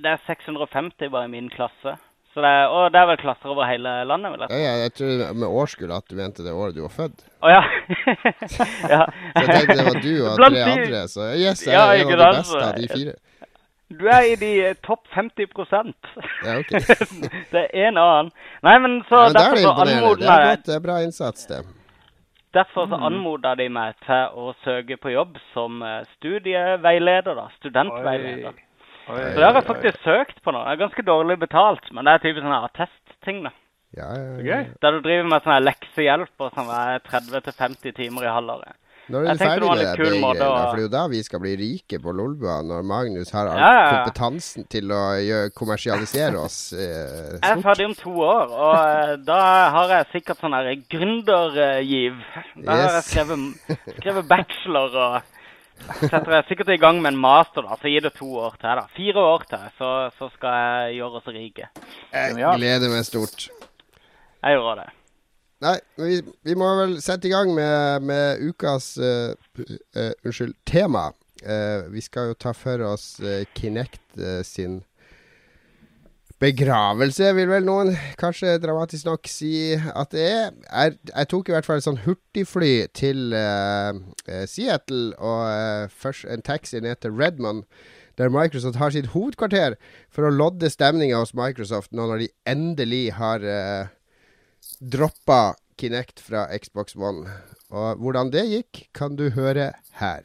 Det 0.00 0.10
er 0.14 0.22
650 0.26 1.10
bare 1.10 1.28
i 1.28 1.32
min 1.34 1.50
klasse. 1.52 1.96
Så 2.30 2.42
det 2.44 2.50
er, 2.60 2.68
og 2.70 2.92
det 2.94 3.00
er 3.00 3.08
vel 3.10 3.18
klasser 3.18 3.50
over 3.50 3.66
hele 3.66 3.92
landet, 4.06 4.30
vil 4.32 4.44
jeg 4.44 4.50
Ja, 4.54 4.58
ja, 4.62 4.74
jeg 4.84 4.92
tror 4.94 5.32
med 5.34 5.48
årskull 5.62 5.90
at 5.96 6.06
du 6.06 6.14
mente 6.14 6.44
det 6.46 6.52
året 6.54 6.76
du 6.76 6.84
var 6.84 6.92
født. 6.94 7.24
Å 7.42 7.50
ja. 7.50 7.62
ja. 8.94 9.00
Så 9.34 9.42
jeg 9.42 9.48
tenkte 9.50 9.76
det 9.80 9.86
var 9.88 9.98
du 10.04 10.12
og 10.28 10.36
Blant 10.38 10.54
tre 10.54 10.68
andre, 10.76 11.00
så 11.10 11.26
yes, 11.34 11.64
jeg 11.66 11.74
Ja, 11.74 11.88
er 11.88 11.96
en 11.98 12.04
ikke 12.04 12.18
av 12.18 12.22
de 12.22 12.38
beste 12.38 12.62
av 12.68 12.78
de 12.78 12.90
fire. 12.94 13.16
Du 13.90 14.06
er 14.06 14.22
i 14.30 14.36
de 14.38 14.50
eh, 14.68 14.76
topp 14.86 15.08
50 15.14 15.48
Ja, 16.46 16.58
ok. 16.60 16.70
Det 17.54 17.62
er 17.74 17.88
en 17.88 17.98
annen. 17.98 18.30
Nei, 18.62 18.78
men 18.78 19.00
så 19.08 19.24
Ja, 19.24 19.28
er 19.28 19.36
derfor 19.38 19.56
så 19.56 19.70
imponerende. 19.72 19.98
anmoder 19.98 20.26
Det 20.26 20.50
er 20.50 20.64
det 20.66 20.74
er 20.76 20.82
bra 20.84 20.98
innsats, 21.02 21.46
det. 21.50 21.60
Derfor 22.54 22.86
så 22.90 22.98
anmoda 23.06 23.54
de 23.54 23.68
meg 23.70 23.94
til 24.06 24.38
å 24.42 24.52
søke 24.64 24.96
på 24.98 25.12
jobb 25.14 25.38
som 25.54 25.82
eh, 25.86 26.02
studieveileder, 26.16 27.34
da. 27.38 27.48
Studentveileder. 27.58 28.54
Oi, 29.10 29.18
Så 29.18 29.38
det 29.38 29.44
har 29.44 29.58
jeg 29.58 29.66
faktisk 29.66 30.02
søkt 30.04 30.42
på 30.44 30.54
nå. 30.54 30.62
Det 30.66 30.76
er 30.76 30.82
ganske 30.84 31.06
dårlig 31.06 31.38
betalt, 31.42 31.90
men 31.94 32.06
det 32.06 32.14
er 32.14 32.24
typisk 32.24 32.44
sånn 32.46 32.54
her 32.54 32.68
attestting, 32.70 33.42
da. 33.46 33.52
Ja, 33.98 34.08
ja, 34.14 34.34
ja. 34.46 34.58
Der 34.82 34.94
du 34.94 35.00
driver 35.02 35.26
med 35.32 35.42
sånn 35.46 35.64
leksehjelp 35.66 36.44
og 36.46 36.54
sånn 36.54 36.70
30-50 37.10 37.96
timer 37.96 38.26
i 38.28 38.34
halvåret. 38.34 38.76
Når 39.10 39.24
er 39.26 39.34
du 39.34 39.40
ferdig 39.42 39.68
med 39.70 39.80
det 39.80 39.94
kul 39.98 40.14
måte 40.22 40.44
å- 40.46 40.58
For 40.70 40.76
det 40.76 40.82
er 40.82 40.86
jo 40.86 40.90
da 40.92 41.02
vi 41.10 41.22
skal 41.26 41.40
bli 41.42 41.54
rike 41.58 41.98
på 42.02 42.12
Lolbua, 42.14 42.60
når 42.62 42.84
Magnus 42.86 43.32
har 43.34 43.48
all 43.50 43.58
Ja, 43.58 43.70
ja, 43.72 43.80
ja. 43.80 43.90
kompetansen 44.04 44.68
til 44.70 44.92
å 44.94 45.00
gjøre, 45.18 45.50
kommersialisere 45.56 46.38
oss 46.38 46.58
eh, 46.72 47.38
Jeg 47.40 47.50
er 47.56 47.62
ferdig 47.64 47.88
om 47.90 47.94
to 47.98 48.14
år, 48.22 48.54
og 48.54 48.76
eh, 48.78 49.16
da 49.26 49.40
har 49.74 49.88
jeg 49.96 50.06
sikkert 50.12 50.40
sånn 50.44 50.54
her 50.54 50.70
gründergiv. 50.94 52.22
Da 52.64 52.76
har 52.78 52.96
jeg 53.00 53.04
skrevet, 53.10 53.74
skrevet 54.00 54.28
bachelor 54.30 54.94
og 54.94 55.20
setter 56.04 56.34
jeg 56.36 56.44
sikkert 56.50 56.68
i 56.74 56.80
gang 56.80 57.00
med 57.02 57.14
en 57.14 57.20
master, 57.20 57.64
da. 57.64 57.76
Så 57.80 57.88
gir 57.88 58.04
det 58.04 58.12
to 58.18 58.28
år 58.36 58.54
til, 58.60 58.68
da. 58.78 58.86
Fire 58.94 59.26
år 59.34 59.46
til, 59.48 59.66
så, 59.80 59.90
så 60.18 60.28
skal 60.36 60.56
jeg 60.60 60.98
gjøre 61.00 61.20
oss 61.22 61.30
rike. 61.34 61.68
Jeg 62.12 62.36
gleder 62.36 62.92
meg 62.92 63.04
stort. 63.08 63.48
Jeg 64.44 64.56
gjør 64.56 64.76
det. 64.84 64.88
Nei, 65.60 65.76
vi, 66.00 66.20
vi 66.46 66.54
må 66.56 66.68
vel 66.78 66.94
sette 67.04 67.28
i 67.28 67.32
gang 67.34 67.50
med, 67.52 68.06
med 68.08 68.40
ukas 68.48 68.94
uh, 68.96 69.34
eh, 69.60 70.12
Unnskyld, 70.24 70.54
tema. 70.64 71.10
Uh, 71.44 71.84
vi 71.92 72.00
skal 72.04 72.30
jo 72.30 72.38
ta 72.40 72.54
for 72.56 72.80
oss 72.88 73.18
Kinect 73.56 74.22
sin 74.44 74.80
begravelse, 76.40 77.28
vil 77.36 77.50
vel 77.50 77.66
noen 77.68 77.92
kanskje 78.20 78.56
dramatisk 78.62 79.10
nok 79.10 79.28
si 79.28 79.76
at 79.76 80.16
det 80.16 80.24
er. 80.24 80.56
Jeg, 80.64 80.96
jeg 81.12 81.30
tok 81.34 81.50
i 81.50 81.56
hvert 81.56 81.68
fall 81.68 81.82
et 81.82 81.84
sånn 81.84 82.00
hurtigfly 82.06 82.72
til 82.96 83.36
Seattle, 84.48 85.12
og 85.20 85.92
først 85.92 86.24
en 86.32 86.44
taxi 86.44 86.80
ned 86.80 87.04
til 87.04 87.12
Redmond. 87.12 87.66
der 88.16 88.32
Microsoft 88.32 88.76
har 88.76 88.90
sitt 88.92 89.12
hovedkvarter 89.12 89.76
for 90.12 90.24
å 90.24 90.32
lodde 90.32 90.68
stemninga 90.72 91.20
hos 91.20 91.36
Microsoft 91.36 91.92
nå 91.92 92.08
når 92.08 92.24
de 92.24 92.32
endelig 92.48 93.06
har 93.16 93.44
uh, 93.44 93.92
droppa 94.80 95.54
Kinect 95.76 96.20
fra 96.20 96.46
Xbox 96.58 96.96
One. 96.96 97.28
Og 97.70 98.00
hvordan 98.00 98.32
det 98.32 98.46
gikk, 98.50 98.86
kan 98.96 99.16
du 99.16 99.28
høre 99.30 99.72
her. 100.00 100.24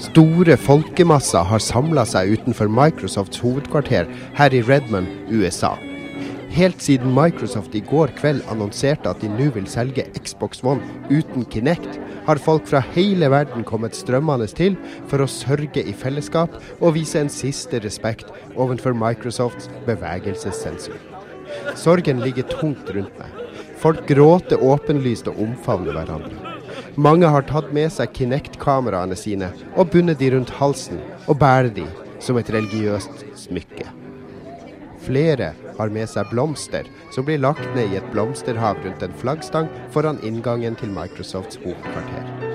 Store 0.00 0.56
folkemasser 0.56 1.44
har 1.46 1.62
samla 1.62 2.06
seg 2.08 2.32
utenfor 2.34 2.72
Microsofts 2.72 3.44
hovedkvarter 3.44 4.08
her 4.40 4.56
i 4.56 4.64
Redmond, 4.64 5.06
USA. 5.30 5.76
Helt 6.50 6.82
siden 6.82 7.12
Microsoft 7.14 7.74
i 7.78 7.80
går 7.86 8.10
kveld 8.18 8.42
annonserte 8.50 9.10
at 9.12 9.20
de 9.22 9.28
nå 9.30 9.52
vil 9.54 9.68
selge 9.70 10.02
Xbox 10.18 10.64
One 10.66 10.82
uten 11.06 11.44
Kinect, 11.46 12.00
har 12.26 12.42
folk 12.42 12.66
fra 12.66 12.80
hele 12.96 13.28
verden 13.30 13.62
kommet 13.66 13.94
strømmende 13.94 14.48
til 14.50 14.74
for 15.10 15.22
å 15.22 15.30
sørge 15.30 15.84
i 15.86 15.94
fellesskap 15.94 16.56
og 16.80 16.96
vise 16.98 17.22
en 17.22 17.30
siste 17.30 17.78
respekt 17.84 18.32
overfor 18.56 18.98
Microsofts 18.98 19.70
bevegelsessensur. 19.86 20.98
Sorgen 21.78 22.18
ligger 22.24 22.46
tungt 22.50 22.90
rundt 22.94 23.14
meg. 23.22 23.38
Folk 23.80 24.02
gråter 24.10 24.60
åpenlyst 24.60 25.30
og 25.30 25.38
omfavner 25.46 25.94
hverandre. 25.96 26.58
Mange 26.98 27.30
har 27.30 27.46
tatt 27.46 27.70
med 27.74 27.94
seg 27.94 28.10
Kinect-kameraene 28.18 29.16
sine 29.18 29.54
og 29.76 29.94
bundet 29.94 30.18
de 30.18 30.34
rundt 30.34 30.50
halsen 30.58 30.98
og 31.28 31.38
bærer 31.40 31.70
de 31.78 31.86
som 32.20 32.38
et 32.42 32.50
religiøst 32.52 33.24
smykke. 33.46 33.86
Flere 35.00 35.54
har 35.80 35.92
med 35.92 36.08
seg 36.12 36.28
blomster 36.30 36.88
som 37.14 37.26
blir 37.26 37.40
lagt 37.42 37.64
ned 37.74 37.90
i 37.90 37.98
et 38.00 38.12
blomsterhav 38.12 38.78
rundt 38.84 39.02
en 39.02 39.18
flaggstang 39.22 39.72
foran 39.94 40.20
inngangen 40.26 40.78
til 40.78 40.92
Microsofts 40.94 41.60
hovedkvarter. 41.64 42.50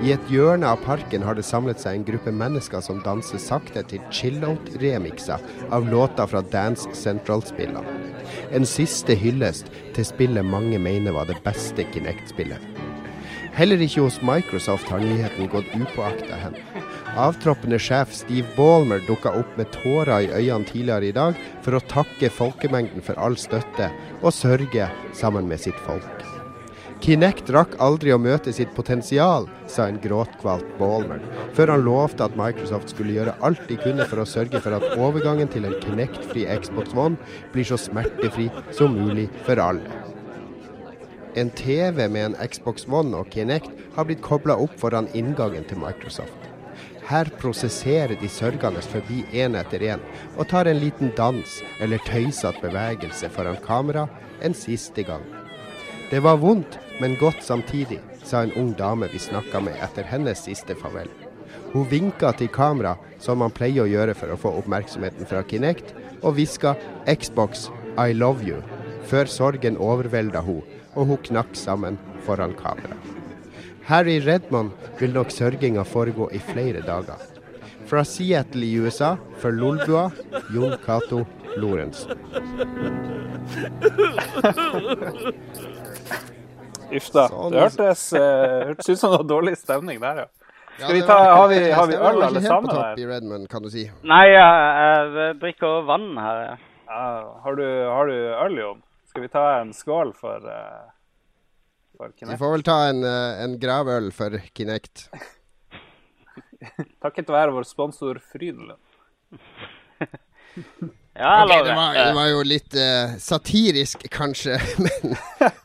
I 0.00 0.14
et 0.14 0.30
hjørne 0.32 0.64
av 0.64 0.80
parken 0.80 1.20
har 1.26 1.36
det 1.36 1.44
samlet 1.44 1.82
seg 1.82 1.98
en 1.98 2.04
gruppe 2.08 2.32
mennesker 2.32 2.80
som 2.80 3.02
danser 3.04 3.42
sakte 3.42 3.82
til 3.90 4.00
chill-out-remikser 4.08 5.44
av 5.76 5.90
låter 5.92 6.30
fra 6.30 6.40
Dance 6.54 6.88
Central-spillene. 6.96 7.84
En 8.56 8.64
siste 8.64 9.12
hyllest 9.20 9.68
til 9.92 10.08
spillet 10.08 10.46
mange 10.46 10.80
mener 10.80 11.12
var 11.12 11.28
det 11.28 11.36
beste 11.44 11.84
Kinect-spillet. 11.92 12.64
Heller 13.52 13.84
ikke 13.84 14.06
hos 14.06 14.22
Microsoft 14.24 14.88
har 14.88 15.04
nyheten 15.04 15.52
gått 15.52 15.68
upåakta 15.76 16.38
hen. 16.46 16.56
Avtroppende 17.18 17.78
sjef 17.82 18.12
Steve 18.14 18.46
Ballmer 18.56 19.00
dukka 19.06 19.32
opp 19.34 19.56
med 19.58 19.72
tårer 19.74 20.28
i 20.28 20.30
øynene 20.30 20.66
tidligere 20.68 21.08
i 21.08 21.14
dag 21.16 21.38
for 21.64 21.74
å 21.74 21.82
takke 21.90 22.30
folkemengden 22.30 23.02
for 23.02 23.18
all 23.18 23.34
støtte, 23.40 23.88
og 24.22 24.34
sørge 24.34 24.86
sammen 25.16 25.48
med 25.50 25.58
sitt 25.58 25.78
folk. 25.86 26.22
Kinect 27.00 27.48
rakk 27.50 27.74
aldri 27.82 28.12
å 28.14 28.20
møte 28.20 28.52
sitt 28.54 28.70
potensial, 28.76 29.48
sa 29.66 29.88
en 29.88 29.98
gråtkvalt 30.02 30.68
Ballmer, 30.78 31.22
før 31.56 31.72
han 31.74 31.82
lovte 31.86 32.26
at 32.28 32.36
Microsoft 32.38 32.92
skulle 32.92 33.16
gjøre 33.16 33.34
alt 33.46 33.62
de 33.66 33.78
kunne 33.80 34.06
for 34.06 34.22
å 34.22 34.28
sørge 34.28 34.60
for 34.62 34.76
at 34.76 34.86
overgangen 34.94 35.50
til 35.50 35.66
en 35.66 35.78
Kinect-fri 35.82 36.44
Xbox 36.60 36.94
One 36.94 37.18
blir 37.54 37.66
så 37.66 37.80
smertefri 37.80 38.50
som 38.76 38.94
mulig 38.94 39.26
for 39.48 39.58
alle. 39.64 39.98
En 41.40 41.50
TV 41.58 42.06
med 42.06 42.30
en 42.30 42.38
Xbox 42.52 42.86
One 42.90 43.16
og 43.16 43.32
Kinect 43.34 43.70
har 43.96 44.06
blitt 44.06 44.22
kobla 44.22 44.58
opp 44.60 44.78
foran 44.78 45.10
inngangen 45.14 45.66
til 45.66 45.82
Microsoft. 45.82 46.39
Her 47.10 47.26
prosesserer 47.40 48.14
de 48.20 48.28
sørgende 48.30 48.82
forbi 48.86 49.24
én 49.34 49.56
etter 49.58 49.82
én 49.82 50.02
og 50.36 50.46
tar 50.52 50.68
en 50.70 50.78
liten 50.78 51.10
dans 51.18 51.56
eller 51.82 51.98
tøysete 52.06 52.62
bevegelse 52.62 53.30
foran 53.34 53.58
kamera 53.64 54.04
en 54.46 54.54
siste 54.54 55.02
gang. 55.08 55.24
Det 56.10 56.22
var 56.22 56.38
vondt, 56.38 56.78
men 57.00 57.18
godt 57.18 57.42
samtidig, 57.42 57.98
sa 58.22 58.44
en 58.44 58.54
ung 58.54 58.70
dame 58.78 59.10
vi 59.10 59.18
snakka 59.18 59.58
med 59.66 59.82
etter 59.82 60.06
hennes 60.06 60.44
siste 60.46 60.78
farvel. 60.78 61.10
Hun 61.72 61.90
vinka 61.90 62.30
til 62.38 62.48
kamera, 62.54 62.94
som 63.18 63.42
man 63.42 63.50
pleier 63.50 63.88
å 63.88 63.90
gjøre 63.90 64.14
for 64.14 64.30
å 64.30 64.38
få 64.38 64.54
oppmerksomheten 64.62 65.26
fra 65.26 65.42
Kinect, 65.42 65.94
og 66.22 66.38
hviska 66.38 66.76
'Xbox, 67.06 67.70
I 67.98 68.12
love 68.14 68.46
you', 68.46 68.62
før 69.02 69.26
sorgen 69.26 69.78
overvelda 69.78 70.46
hun 70.46 70.62
og 70.94 71.06
hun 71.06 71.24
knakk 71.26 71.56
sammen 71.58 71.98
foran 72.22 72.54
kamera. 72.54 73.19
Her 73.88 74.08
i 74.08 74.18
Redmond 74.20 74.70
vil 75.00 75.14
nok 75.14 75.32
sørginga 75.34 75.84
foregå 75.88 76.28
i 76.32 76.40
flere 76.50 76.82
dager. 76.86 77.20
Fra 77.90 78.04
Seattle 78.06 78.66
i 78.66 78.76
USA, 78.78 79.16
for 79.40 79.50
Lolbua, 79.50 80.10
Jon 80.54 80.76
Cato 80.84 81.24
Lorentzen. 81.58 82.14
Uff 86.90 87.08
da. 87.14 87.26
Sånn. 87.30 87.50
Det 87.54 87.64
hørtes, 87.64 88.04
uh, 88.14 88.20
hørtes 88.70 88.90
ut 88.90 89.00
som 89.00 89.14
noe 89.14 89.26
dårlig 89.26 89.56
stemning 89.58 90.00
der, 90.02 90.24
ja. 90.24 90.28
Skal 90.80 90.96
vi 90.96 91.02
ta, 91.04 91.16
har 91.36 91.48
vi, 91.50 91.58
har 91.76 91.88
vi 91.90 91.96
øl 91.98 92.22
alle 92.24 92.28
helt 92.38 92.46
sammen 92.46 92.70
på 92.70 92.76
topp 92.78 93.00
i 93.02 93.06
Redmond, 93.08 93.48
kan 93.52 93.64
du 93.64 93.68
si. 93.72 93.84
Nei, 94.08 94.22
jeg, 94.32 95.34
drikker 95.42 95.84
vann 95.88 96.14
her. 96.18 96.44
ja. 96.46 96.54
Ja, 96.90 97.02
har, 97.44 97.54
du, 97.54 97.66
har 97.86 98.08
du 98.08 98.14
øl, 98.14 98.56
Jon? 98.58 98.80
Skal 99.10 99.22
vi 99.22 99.28
ta 99.30 99.44
en 99.60 99.74
skål 99.76 100.14
for, 100.18 100.46
uh, 100.46 100.88
for 102.00 102.14
Vi 102.14 102.22
Kinect? 102.24 102.40
får 102.40 102.54
vel 102.56 102.64
ta 102.66 102.78
en, 102.88 103.04
eh, 103.04 103.42
en 103.44 103.58
gravøl 103.60 104.08
for 104.16 104.38
Kinect. 104.56 105.06
Takket 107.04 107.28
være 107.32 107.52
vår 107.56 107.68
sponsor 107.68 108.20
Frydenlund. 108.32 108.80
Ja, 111.20 111.44
okay, 111.44 111.64
det, 111.66 111.74
var, 111.76 111.94
det 111.94 112.12
var 112.16 112.26
jo 112.30 112.38
litt 112.46 112.74
uh, 112.78 113.12
satirisk, 113.20 114.06
kanskje, 114.14 114.54
men, 114.84 115.16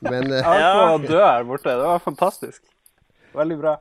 men 0.03 0.33
eh, 0.33 0.41
Jeg 0.41 0.49
holdt 0.49 0.57
på 0.57 0.59
Ja. 0.59 0.89
å 0.89 0.97
dø 1.05 1.19
her 1.21 1.45
borte. 1.47 1.69
Det 1.79 1.85
var 1.87 2.01
fantastisk. 2.03 2.59
Veldig 3.37 3.57
bra. 3.61 3.75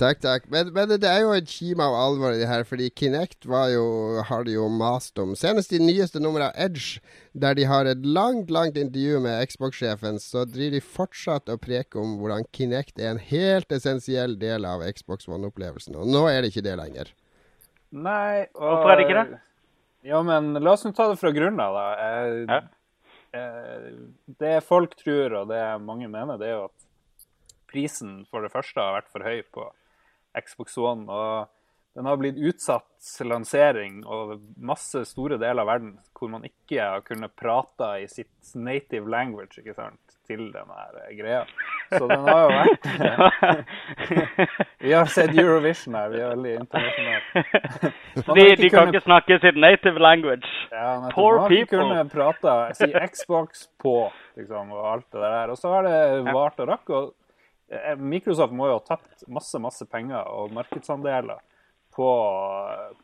Eh, 0.00 0.06
Takk, 0.06 0.20
takk. 0.24 0.46
Men, 0.50 0.70
men 0.72 0.88
det 1.00 1.04
er 1.08 1.20
jo 1.22 1.32
et 1.36 1.48
kime 1.50 1.84
av 1.84 1.94
alvor 1.98 2.32
i 2.32 2.38
det 2.40 2.48
her, 2.48 2.64
fordi 2.64 2.88
Kinect 2.96 3.44
var 3.50 3.68
jo, 3.72 3.84
har 4.28 4.44
de 4.46 4.54
jo 4.56 4.68
mast 4.72 5.18
om. 5.20 5.34
Senest 5.36 5.72
i 5.76 5.80
nyeste 5.82 6.20
nummer 6.22 6.46
av 6.48 6.56
Edge, 6.56 7.00
der 7.36 7.54
de 7.58 7.66
har 7.68 7.84
et 7.90 8.04
langt, 8.06 8.50
langt 8.50 8.78
intervju 8.80 9.20
med 9.24 9.44
Xbox-sjefen, 9.52 10.18
så 10.22 10.46
driver 10.48 10.78
de 10.78 10.80
fortsatt 10.80 11.52
og 11.52 11.60
preker 11.66 12.00
om 12.00 12.16
hvordan 12.20 12.48
Kinect 12.56 12.98
er 13.00 13.12
en 13.12 13.22
helt 13.30 13.70
essensiell 13.76 14.38
del 14.40 14.64
av 14.68 14.82
Xbox 14.88 15.28
One-opplevelsen. 15.28 15.96
Og 16.00 16.08
nå 16.08 16.24
er 16.32 16.40
det 16.42 16.52
ikke 16.54 16.64
det 16.66 16.76
lenger. 16.80 17.12
Nei 17.90 18.46
og, 18.54 18.60
Hvorfor 18.64 18.92
er 18.92 19.00
det 19.00 19.06
ikke 19.08 19.22
det? 19.24 19.40
Ja, 20.06 20.20
men 20.24 20.54
la 20.56 20.72
oss 20.72 20.84
nå 20.86 20.94
ta 20.96 21.10
det 21.10 21.18
fra 21.20 21.32
grunnen 21.34 21.60
av, 21.60 21.74
da. 21.76 21.88
Eh, 22.00 22.44
Ja. 22.48 22.60
eh, 23.36 23.90
det 24.40 24.62
folk 24.64 24.94
tror, 24.96 25.34
og 25.42 25.50
det 25.50 25.60
mange 25.84 26.08
mener, 26.08 26.38
det 26.40 26.48
er 26.48 26.56
jo 26.56 26.64
at 26.70 27.26
prisen 27.70 28.24
for 28.30 28.42
det 28.42 28.50
første 28.54 28.80
har 28.80 28.96
vært 29.02 29.10
for 29.12 29.22
høy 29.26 29.42
på 29.54 29.66
Xbox 30.38 30.76
One. 30.78 31.06
Og 31.10 31.48
den 31.94 32.06
har 32.06 32.16
blitt 32.16 32.38
utsatt 32.38 32.86
lansering 33.26 34.04
over 34.06 34.38
masse 34.56 35.02
store 35.08 35.40
deler 35.40 35.64
av 35.64 35.70
verden 35.72 35.96
hvor 36.14 36.30
man 36.30 36.44
ikke 36.46 36.78
har 36.78 37.02
kunnet 37.02 37.34
prate 37.36 37.88
i 38.04 38.06
sitt 38.08 38.54
native 38.54 39.10
language 39.10 39.58
ikke 39.58 39.74
sant, 39.74 40.14
til 40.28 40.46
den 40.54 40.70
her 40.70 41.00
greia. 41.18 41.40
Så 41.90 42.06
den 42.06 42.28
har 42.28 42.44
jo 42.44 42.50
vært 42.54 42.86
Vi 44.84 44.92
har 44.92 45.10
sett 45.10 45.34
Eurovision 45.34 45.96
her, 45.98 46.12
vi 46.12 46.20
er 46.22 46.30
veldig 46.36 46.54
internasjonale. 46.60 47.44
de, 48.38 48.44
de 48.62 48.70
kan 48.70 48.92
ikke 48.92 49.04
snakke 49.08 49.40
sitt 49.42 49.58
native 49.58 49.98
language. 49.98 50.46
Ja, 50.70 50.92
nettopp. 51.00 51.16
Poor 51.16 51.40
Man 51.40 51.46
har 51.48 51.56
ikke 51.58 51.72
kunnet 51.74 52.14
prate, 52.14 52.58
si 52.78 52.92
Xbox 53.10 53.66
på, 53.82 53.96
liksom, 54.38 54.70
og 54.76 54.92
alt 54.92 55.08
det 55.10 55.24
der. 55.24 55.50
Og 55.50 55.58
så 55.58 55.74
har 55.74 55.88
det 55.88 55.98
vart 56.30 56.62
og 56.62 56.70
rakk. 56.70 56.94
og 56.94 57.10
Microsoft 57.98 58.52
må 58.56 58.66
jo 58.66 58.78
ha 58.78 58.82
tapt 58.82 59.22
masse, 59.30 59.58
masse 59.62 59.86
penger 59.86 60.26
og 60.26 60.50
markedsandeler 60.56 61.38
på, 61.94 62.08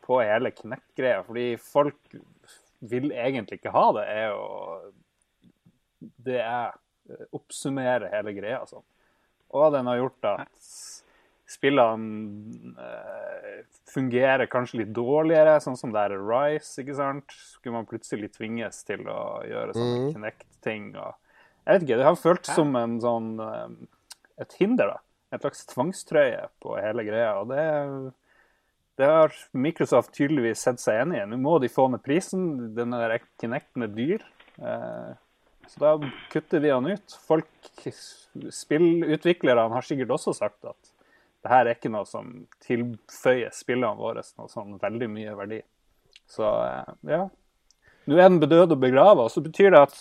på 0.02 0.18
hele 0.22 0.50
Kinect-greia, 0.54 1.22
fordi 1.26 1.46
folk 1.62 2.16
vil 2.80 3.12
egentlig 3.12 3.60
ikke 3.60 3.74
ha 3.74 3.86
det. 3.96 4.04
er 4.10 4.26
jo 4.32 4.42
Det 6.26 6.40
er 6.42 6.74
oppsummerer 7.06 7.30
oppsummere 7.32 8.10
hele 8.10 8.32
greia 8.34 8.64
sånn. 8.66 8.82
Og 9.54 9.72
den 9.72 9.86
har 9.86 10.00
gjort 10.00 10.26
at 10.32 10.70
spillene 11.46 12.74
eh, 12.82 13.60
fungerer 13.92 14.48
kanskje 14.50 14.80
litt 14.80 14.90
dårligere, 14.96 15.60
sånn 15.62 15.78
som 15.78 15.92
det 15.94 16.02
er 16.08 16.16
Rise, 16.18 16.82
ikke 16.82 16.96
sant? 16.98 17.30
Skulle 17.54 17.76
man 17.78 17.86
plutselig 17.86 18.32
tvinges 18.34 18.82
til 18.88 19.06
å 19.06 19.44
gjøre 19.46 19.76
sånne 19.76 20.00
Mhm. 20.00 20.12
Kinect-ting. 20.16 20.88
og 20.98 21.14
Jeg 21.66 21.72
vet 21.74 21.82
ikke, 21.86 21.96
det 21.98 22.04
har 22.08 22.18
føltes 22.18 22.54
som 22.54 22.74
en 22.76 22.98
sånn 23.00 23.30
eh, 23.40 23.86
et 24.42 24.56
hinder, 24.60 24.94
da. 24.94 25.02
En 25.34 25.42
slags 25.42 25.66
tvangstrøye 25.72 26.46
på 26.62 26.76
hele 26.78 27.04
greia. 27.06 27.34
og 27.40 27.50
det 27.50 28.14
det 28.96 29.04
har 29.04 29.32
Microsoft 29.52 30.14
tydeligvis 30.16 30.62
sett 30.64 30.80
seg 30.80 31.02
enig 31.02 31.18
i. 31.20 31.26
Nå 31.28 31.36
må 31.40 31.58
de 31.60 31.68
få 31.68 31.84
ned 31.92 32.00
prisen. 32.04 32.46
Den 32.76 32.94
der 32.96 33.18
Kinecten 33.40 33.84
er 33.84 33.92
dyr. 33.92 34.24
Eh, 34.56 35.10
så 35.68 35.82
da 35.82 35.90
kutter 36.32 36.62
de 36.64 36.72
han 36.72 36.88
ut. 36.88 37.16
Folk, 37.28 37.50
Spillutviklerne 38.56 39.68
har 39.74 39.84
sikkert 39.84 40.14
også 40.16 40.32
sagt 40.36 40.64
at 40.64 40.92
det 41.44 41.52
her 41.52 41.66
er 41.66 41.76
ikke 41.76 41.92
noe 41.92 42.08
som 42.08 42.32
tilføyer 42.64 43.52
spillene 43.54 44.00
våre 44.00 44.24
noe 44.38 44.48
sånn 44.50 44.80
veldig 44.80 45.10
mye 45.12 45.36
verdi. 45.42 45.60
Så 46.32 46.48
eh, 46.64 46.96
ja. 47.12 47.26
Nå 48.08 48.16
er 48.16 48.30
den 48.30 48.40
bedød 48.40 48.78
og 48.78 48.80
begrava, 48.80 49.26
og 49.26 49.32
så 49.34 49.44
betyr 49.44 49.74
det 49.74 49.84
at 49.90 50.00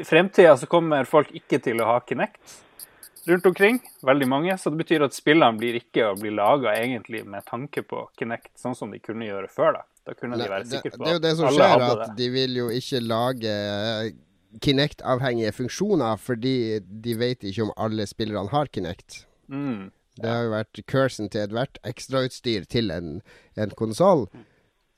i 0.00 0.06
fremtida 0.06 0.54
så 0.56 0.68
kommer 0.70 1.08
folk 1.08 1.32
ikke 1.36 1.58
til 1.64 1.82
å 1.82 1.90
ha 1.90 2.00
Kinect 2.06 2.60
rundt 3.28 3.46
omkring. 3.46 3.80
Veldig 4.06 4.28
mange. 4.28 4.56
Så 4.58 4.72
det 4.72 4.80
betyr 4.82 5.04
at 5.06 5.16
spillene 5.16 5.58
blir 5.60 5.78
ikke 5.80 6.10
å 6.10 6.16
bli 6.18 6.32
laga 6.34 6.74
egentlig 6.78 7.22
med 7.28 7.46
tanke 7.48 7.84
på 7.86 8.06
Kinect, 8.18 8.52
sånn 8.58 8.76
som 8.78 8.92
de 8.94 9.00
kunne 9.02 9.28
gjøre 9.28 9.50
før. 9.52 9.80
Da 9.80 9.86
Da 10.10 10.16
kunne 10.16 10.38
de 10.40 10.48
være 10.48 10.64
det, 10.64 10.80
sikre 10.80 10.96
på 10.96 11.04
det 11.04 11.12
er 11.12 11.18
jo 11.18 11.22
det 11.26 11.36
som 11.38 11.52
skjer, 11.52 11.86
at 11.86 12.02
det. 12.02 12.10
de 12.18 12.28
vil 12.34 12.56
jo 12.56 12.68
ikke 12.72 13.00
lage 13.04 13.52
eh, 13.52 14.12
Kinect-avhengige 14.64 15.52
funksjoner, 15.52 16.16
fordi 16.18 16.80
de 16.80 17.16
vet 17.18 17.44
ikke 17.46 17.68
om 17.68 17.74
alle 17.76 18.06
spillerne 18.10 18.50
har 18.50 18.70
Kinect. 18.72 19.24
Mm. 19.48 19.90
Det 20.20 20.28
har 20.28 20.42
jo 20.44 20.54
vært 20.54 20.80
cursen 20.90 21.30
til 21.32 21.46
ethvert 21.46 21.78
ekstrautstyr 21.86 22.66
til 22.68 22.90
en, 22.90 23.20
en 23.56 23.76
konsoll. 23.78 24.26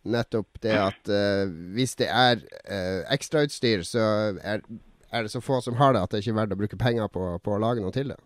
Nettopp 0.03 0.59
det 0.65 0.73
at 0.75 1.11
uh, 1.13 1.51
hvis 1.77 1.95
det 2.01 2.09
er 2.11 2.41
uh, 2.67 3.03
ekstrautstyr, 3.13 3.85
så 3.87 4.07
er, 4.43 4.65
er 5.13 5.27
det 5.27 5.33
så 5.33 5.43
få 5.45 5.61
som 5.65 5.77
har 5.81 5.95
det, 5.95 6.03
at 6.03 6.15
det 6.15 6.23
ikke 6.23 6.33
er 6.33 6.41
verdt 6.41 6.55
å 6.57 6.61
bruke 6.63 6.81
penger 6.81 7.11
på, 7.13 7.27
på 7.45 7.55
å 7.55 7.61
lage 7.61 7.85
noe 7.85 7.95
til 7.95 8.15
det. 8.15 8.19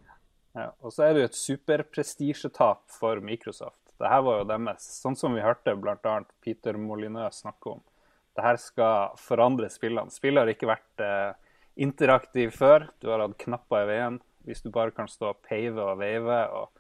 Ja, 0.57 0.71
og 0.81 0.95
så 0.95 1.05
er 1.05 1.13
det 1.13 1.23
jo 1.25 1.31
et 1.31 1.39
superprestisjetap 1.39 2.87
for 2.95 3.21
Microsoft. 3.25 3.81
Det 4.01 4.09
her 4.09 4.23
var 4.25 4.41
jo 4.41 4.49
deres, 4.49 4.87
sånn 5.03 5.17
som 5.19 5.35
vi 5.37 5.45
hørte 5.45 5.75
bl.a. 5.77 6.15
Peter 6.45 6.79
Molyneux 6.81 7.43
snakke 7.43 7.77
om. 7.77 7.83
Det 8.37 8.45
her 8.45 8.59
skal 8.61 9.17
forandre 9.21 9.69
spillene. 9.73 10.13
Spillet 10.13 10.43
har 10.43 10.53
ikke 10.53 10.69
vært 10.69 11.05
eh, 11.05 11.37
interaktiv 11.81 12.53
før. 12.57 12.91
Du 13.01 13.09
har 13.13 13.25
hatt 13.25 13.37
knapper 13.41 13.85
i 13.85 13.91
veien 13.93 14.19
hvis 14.47 14.63
du 14.63 14.71
bare 14.71 14.95
kan 14.95 15.09
stå 15.11 15.33
og 15.33 15.41
peive 15.45 15.83
og 15.83 15.99
veive. 15.99 16.41
og 16.55 16.71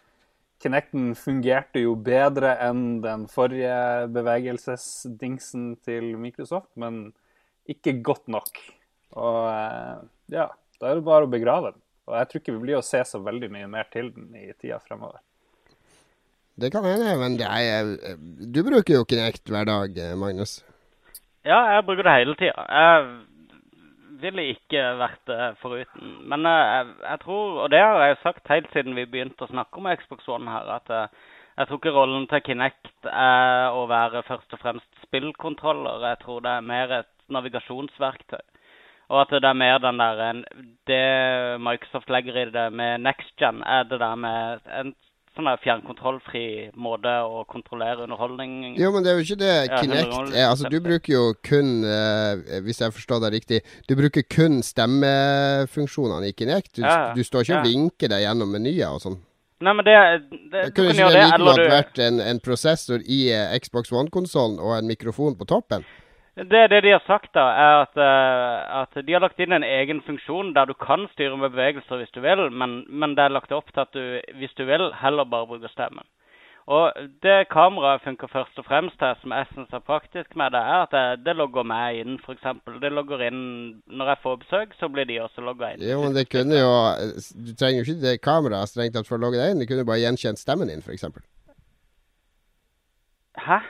Kinecten 0.63 1.11
fungerte 1.19 1.83
jo 1.83 1.97
bedre 2.01 2.55
enn 2.65 3.01
den 3.05 3.27
forrige 3.29 4.07
bevegelsesdingsen 4.15 5.75
til 5.85 6.15
Microsoft, 6.21 6.71
men 6.81 7.11
ikke 7.69 7.99
godt 8.07 8.31
nok. 8.33 8.61
Og 9.15 9.41
eh, 9.51 10.07
ja, 10.35 10.49
da 10.81 10.91
er 10.91 10.99
det 10.99 11.07
bare 11.07 11.29
å 11.29 11.33
begrave 11.33 11.73
den. 11.75 11.83
Og 12.07 12.19
jeg 12.19 12.29
tror 12.31 12.43
ikke 12.43 12.55
vi 12.55 12.65
blir 12.67 12.79
å 12.79 12.87
se 12.87 13.03
så 13.07 13.21
veldig 13.23 13.51
mye 13.53 13.69
mer 13.71 13.89
til 13.93 14.13
den 14.15 14.35
i 14.39 14.51
tida 14.55 14.79
fremover. 14.83 15.23
Det 16.57 16.71
kan 16.73 16.87
hende, 16.89 17.13
men 17.21 17.37
det 17.37 17.47
er, 17.47 17.95
eh, 18.11 18.19
du 18.55 18.63
bruker 18.65 18.99
jo 18.99 19.07
Kinect 19.09 19.51
hver 19.53 19.69
dag, 19.69 19.99
eh, 19.99 20.17
Magnus. 20.17 20.59
Ja, 21.47 21.59
jeg 21.77 21.87
bruker 21.87 22.07
det 22.07 22.15
hele 22.17 22.37
tida. 22.39 22.67
Jeg 22.67 23.03
ville 24.23 24.47
ikke 24.55 24.83
vært 25.01 25.23
det 25.29 25.41
foruten. 25.61 26.15
Men 26.31 26.47
eh, 26.49 26.65
jeg, 26.73 26.95
jeg 27.05 27.23
tror, 27.25 27.59
og 27.65 27.71
det 27.75 27.83
har 27.83 28.03
jeg 28.03 28.15
jo 28.15 28.23
sagt 28.23 28.53
helt 28.53 28.71
siden 28.73 28.97
vi 28.97 29.09
begynte 29.11 29.45
å 29.45 29.53
snakke 29.53 29.83
om 29.83 29.91
Xbox 30.01 30.29
One 30.33 30.51
her, 30.51 30.71
at 30.79 30.93
eh, 30.95 31.35
jeg 31.57 31.69
tror 31.69 31.81
ikke 31.81 31.95
rollen 31.97 32.27
til 32.29 32.43
Kinect 32.45 33.09
er 33.09 33.73
å 33.73 33.87
være 33.89 34.25
først 34.29 34.53
og 34.53 34.61
fremst 34.61 35.05
spillkontroller. 35.07 36.05
Jeg 36.11 36.21
tror 36.25 36.43
det 36.45 36.53
er 36.53 36.67
mer 36.73 36.93
et 36.99 37.13
navigasjonsverktøy. 37.33 38.43
Og 39.09 39.21
at 39.23 39.35
det 39.37 39.47
er 39.47 39.55
mer 39.55 39.79
den 39.79 40.01
der 40.03 40.45
Det 40.91 41.03
Microsoft 41.63 42.11
legger 42.11 42.41
i 42.43 42.51
det 42.51 42.73
med 42.75 42.99
next 43.07 43.37
gen, 43.39 43.63
er 43.63 43.85
det 43.87 44.01
der 44.03 44.17
med 44.19 44.65
en 44.81 44.95
sånn 45.37 45.45
der 45.51 45.61
fjernkontrollfri 45.61 46.73
måte 46.81 47.13
å 47.29 47.43
kontrollere 47.45 48.07
underholdning 48.07 48.77
Jo, 48.81 48.89
men 48.95 49.05
det 49.05 49.13
er 49.13 49.19
jo 49.19 49.27
ikke 49.27 49.39
det 49.43 49.53
Kinect 49.75 50.15
er. 50.33 50.47
Altså, 50.49 50.71
du 50.73 50.79
bruker 50.81 51.13
jo 51.13 51.25
kun, 51.45 51.85
eh, 51.85 52.57
hvis 52.65 52.81
jeg 52.81 52.95
forstår 52.97 53.21
deg 53.27 53.37
riktig, 53.37 53.61
du 53.89 53.95
bruker 53.99 54.25
kun 54.33 54.63
stemmefunksjonene 54.65 56.31
i 56.31 56.37
Kinect. 56.37 56.77
Du, 56.79 56.83
Ja, 56.83 57.13
du 57.15 57.23
står 57.25 57.45
ikke 57.45 57.61
og 57.61 57.67
Ja. 57.67 57.69
vinker 57.69 58.09
deg 58.09 58.25
gjennom 58.25 58.51
menyer 58.51 58.89
og 58.97 59.01
sånn. 59.05 59.19
Nei, 59.61 59.73
men 59.73 59.85
det, 59.85 59.95
det 60.53 60.65
Du 60.75 60.83
Kunne 60.83 60.93
ikke 60.93 61.05
det 61.05 61.13
det, 61.13 61.23
like 61.25 61.39
godt 61.39 61.71
vært 61.73 61.99
en, 61.99 62.21
en 62.21 62.41
prosessor 62.41 63.01
i 63.07 63.31
eh, 63.33 63.59
Xbox 63.59 63.93
One-konsollen 63.93 64.59
og 64.59 64.77
en 64.79 64.87
mikrofon 64.89 65.37
på 65.37 65.47
toppen? 65.49 65.85
Det, 66.37 66.69
det 66.69 66.83
de 66.85 66.91
har 66.93 67.05
sagt, 67.07 67.31
da, 67.33 67.47
er 67.57 67.75
at, 67.87 67.97
eh, 67.97 68.81
at 68.83 68.99
de 69.07 69.15
har 69.15 69.23
lagt 69.25 69.39
inn 69.41 69.57
en 69.57 69.65
egen 69.65 70.03
funksjon 70.05 70.53
der 70.53 70.69
du 70.69 70.75
kan 70.77 71.07
styre 71.15 71.39
med 71.41 71.55
bevegelser 71.55 71.97
hvis 71.97 72.13
du 72.13 72.21
vil, 72.21 72.51
men, 72.53 72.83
men 72.93 73.15
det 73.17 73.25
er 73.25 73.33
lagt 73.33 73.55
opp 73.57 73.73
til 73.73 73.81
at 73.87 73.97
du, 73.97 74.21
hvis 74.37 74.53
du 74.59 74.67
vil, 74.69 74.91
heller 75.01 75.25
bare 75.25 75.49
bruker 75.49 75.73
stemmen. 75.73 76.05
Og 76.67 76.93
det 77.23 77.47
kameraet 77.49 78.03
funker 78.05 78.29
først 78.29 78.59
og 78.59 78.67
fremst 78.67 78.99
til, 78.99 79.15
som 79.23 79.33
jeg 79.33 79.47
syns 79.53 79.73
er 79.79 79.85
praktisk 79.87 80.37
med 80.37 80.51
det, 80.53 80.61
er 80.61 80.83
at 80.83 80.93
det, 80.97 81.05
det 81.25 81.37
logger 81.39 81.63
meg 81.63 82.03
inn, 82.03 82.19
f.eks. 82.19 82.45
Det 82.83 82.91
logger 82.93 83.23
inn 83.29 83.41
når 83.87 84.11
jeg 84.13 84.23
får 84.25 84.37
besøk, 84.43 84.75
så 84.81 84.91
blir 84.93 85.07
de 85.09 85.21
også 85.23 85.47
logga 85.47 85.73
inn. 85.73 85.87
Jo, 85.87 86.03
men 86.03 86.19
det 86.19 86.27
kunne 86.29 86.59
jo 86.59 86.75
Du 87.47 87.55
trenger 87.55 87.81
jo 87.81 87.87
ikke 87.87 88.03
det 88.03 88.17
kameraet 88.21 88.75
strengt 88.75 88.99
tatt 88.99 89.09
for 89.09 89.17
å 89.17 89.23
logge 89.25 89.41
deg 89.41 89.55
inn. 89.55 89.63
Du 89.63 89.71
kunne 89.71 89.87
bare 89.89 90.03
gjenkjent 90.03 90.43
stemmen 90.43 90.69
din, 90.69 90.83
f.eks. 90.83 91.07
Hæ? 93.47 93.61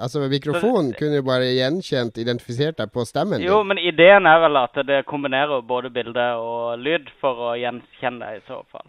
Altså, 0.00 0.24
mikrofonen 0.28 0.92
kunne 0.98 1.20
jo 1.20 1.22
bare 1.22 1.52
gjenkjent, 1.54 2.16
identifisert 2.18 2.78
deg 2.80 2.90
på 2.90 3.04
stemmen 3.06 3.40
Jo, 3.44 3.60
din. 3.62 3.68
men 3.68 3.78
ideen 3.78 4.26
er 4.26 4.40
vel 4.42 4.56
at 4.58 4.74
det 4.88 5.04
kombinerer 5.06 5.62
både 5.62 5.90
bilde 5.94 6.24
og 6.40 6.78
lyd 6.82 7.06
for 7.20 7.38
å 7.50 7.54
gjenkjenne 7.60 8.18
deg 8.24 8.40
i 8.40 8.46
så 8.48 8.58
fall. 8.72 8.88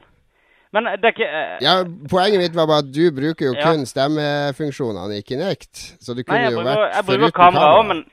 Men 0.73 0.89
det 0.99 1.05
er 1.07 1.13
ikke 1.13 1.27
eh, 1.29 1.61
Ja, 1.63 1.75
Poenget 2.11 2.41
mitt 2.41 2.55
var 2.57 2.67
bare 2.67 2.81
at 2.83 2.89
du 2.91 3.05
bruker 3.15 3.45
jo 3.51 3.53
Ja. 3.55 3.69
kun 3.69 3.85
stemmefunksjonene 3.85 5.19
i 5.19 5.23
Kinect. 5.23 5.75
Så 6.03 6.13
du 6.17 6.23
kunne 6.23 6.41
Nei, 6.41 6.49
jeg 6.49 6.57
jo 6.57 6.63
bruker, 6.63 6.81
vært 6.81 6.95
jeg 6.97 7.05
bruker 7.11 7.31
kamera 7.37 7.69
òg, 7.77 7.85
men 7.93 8.03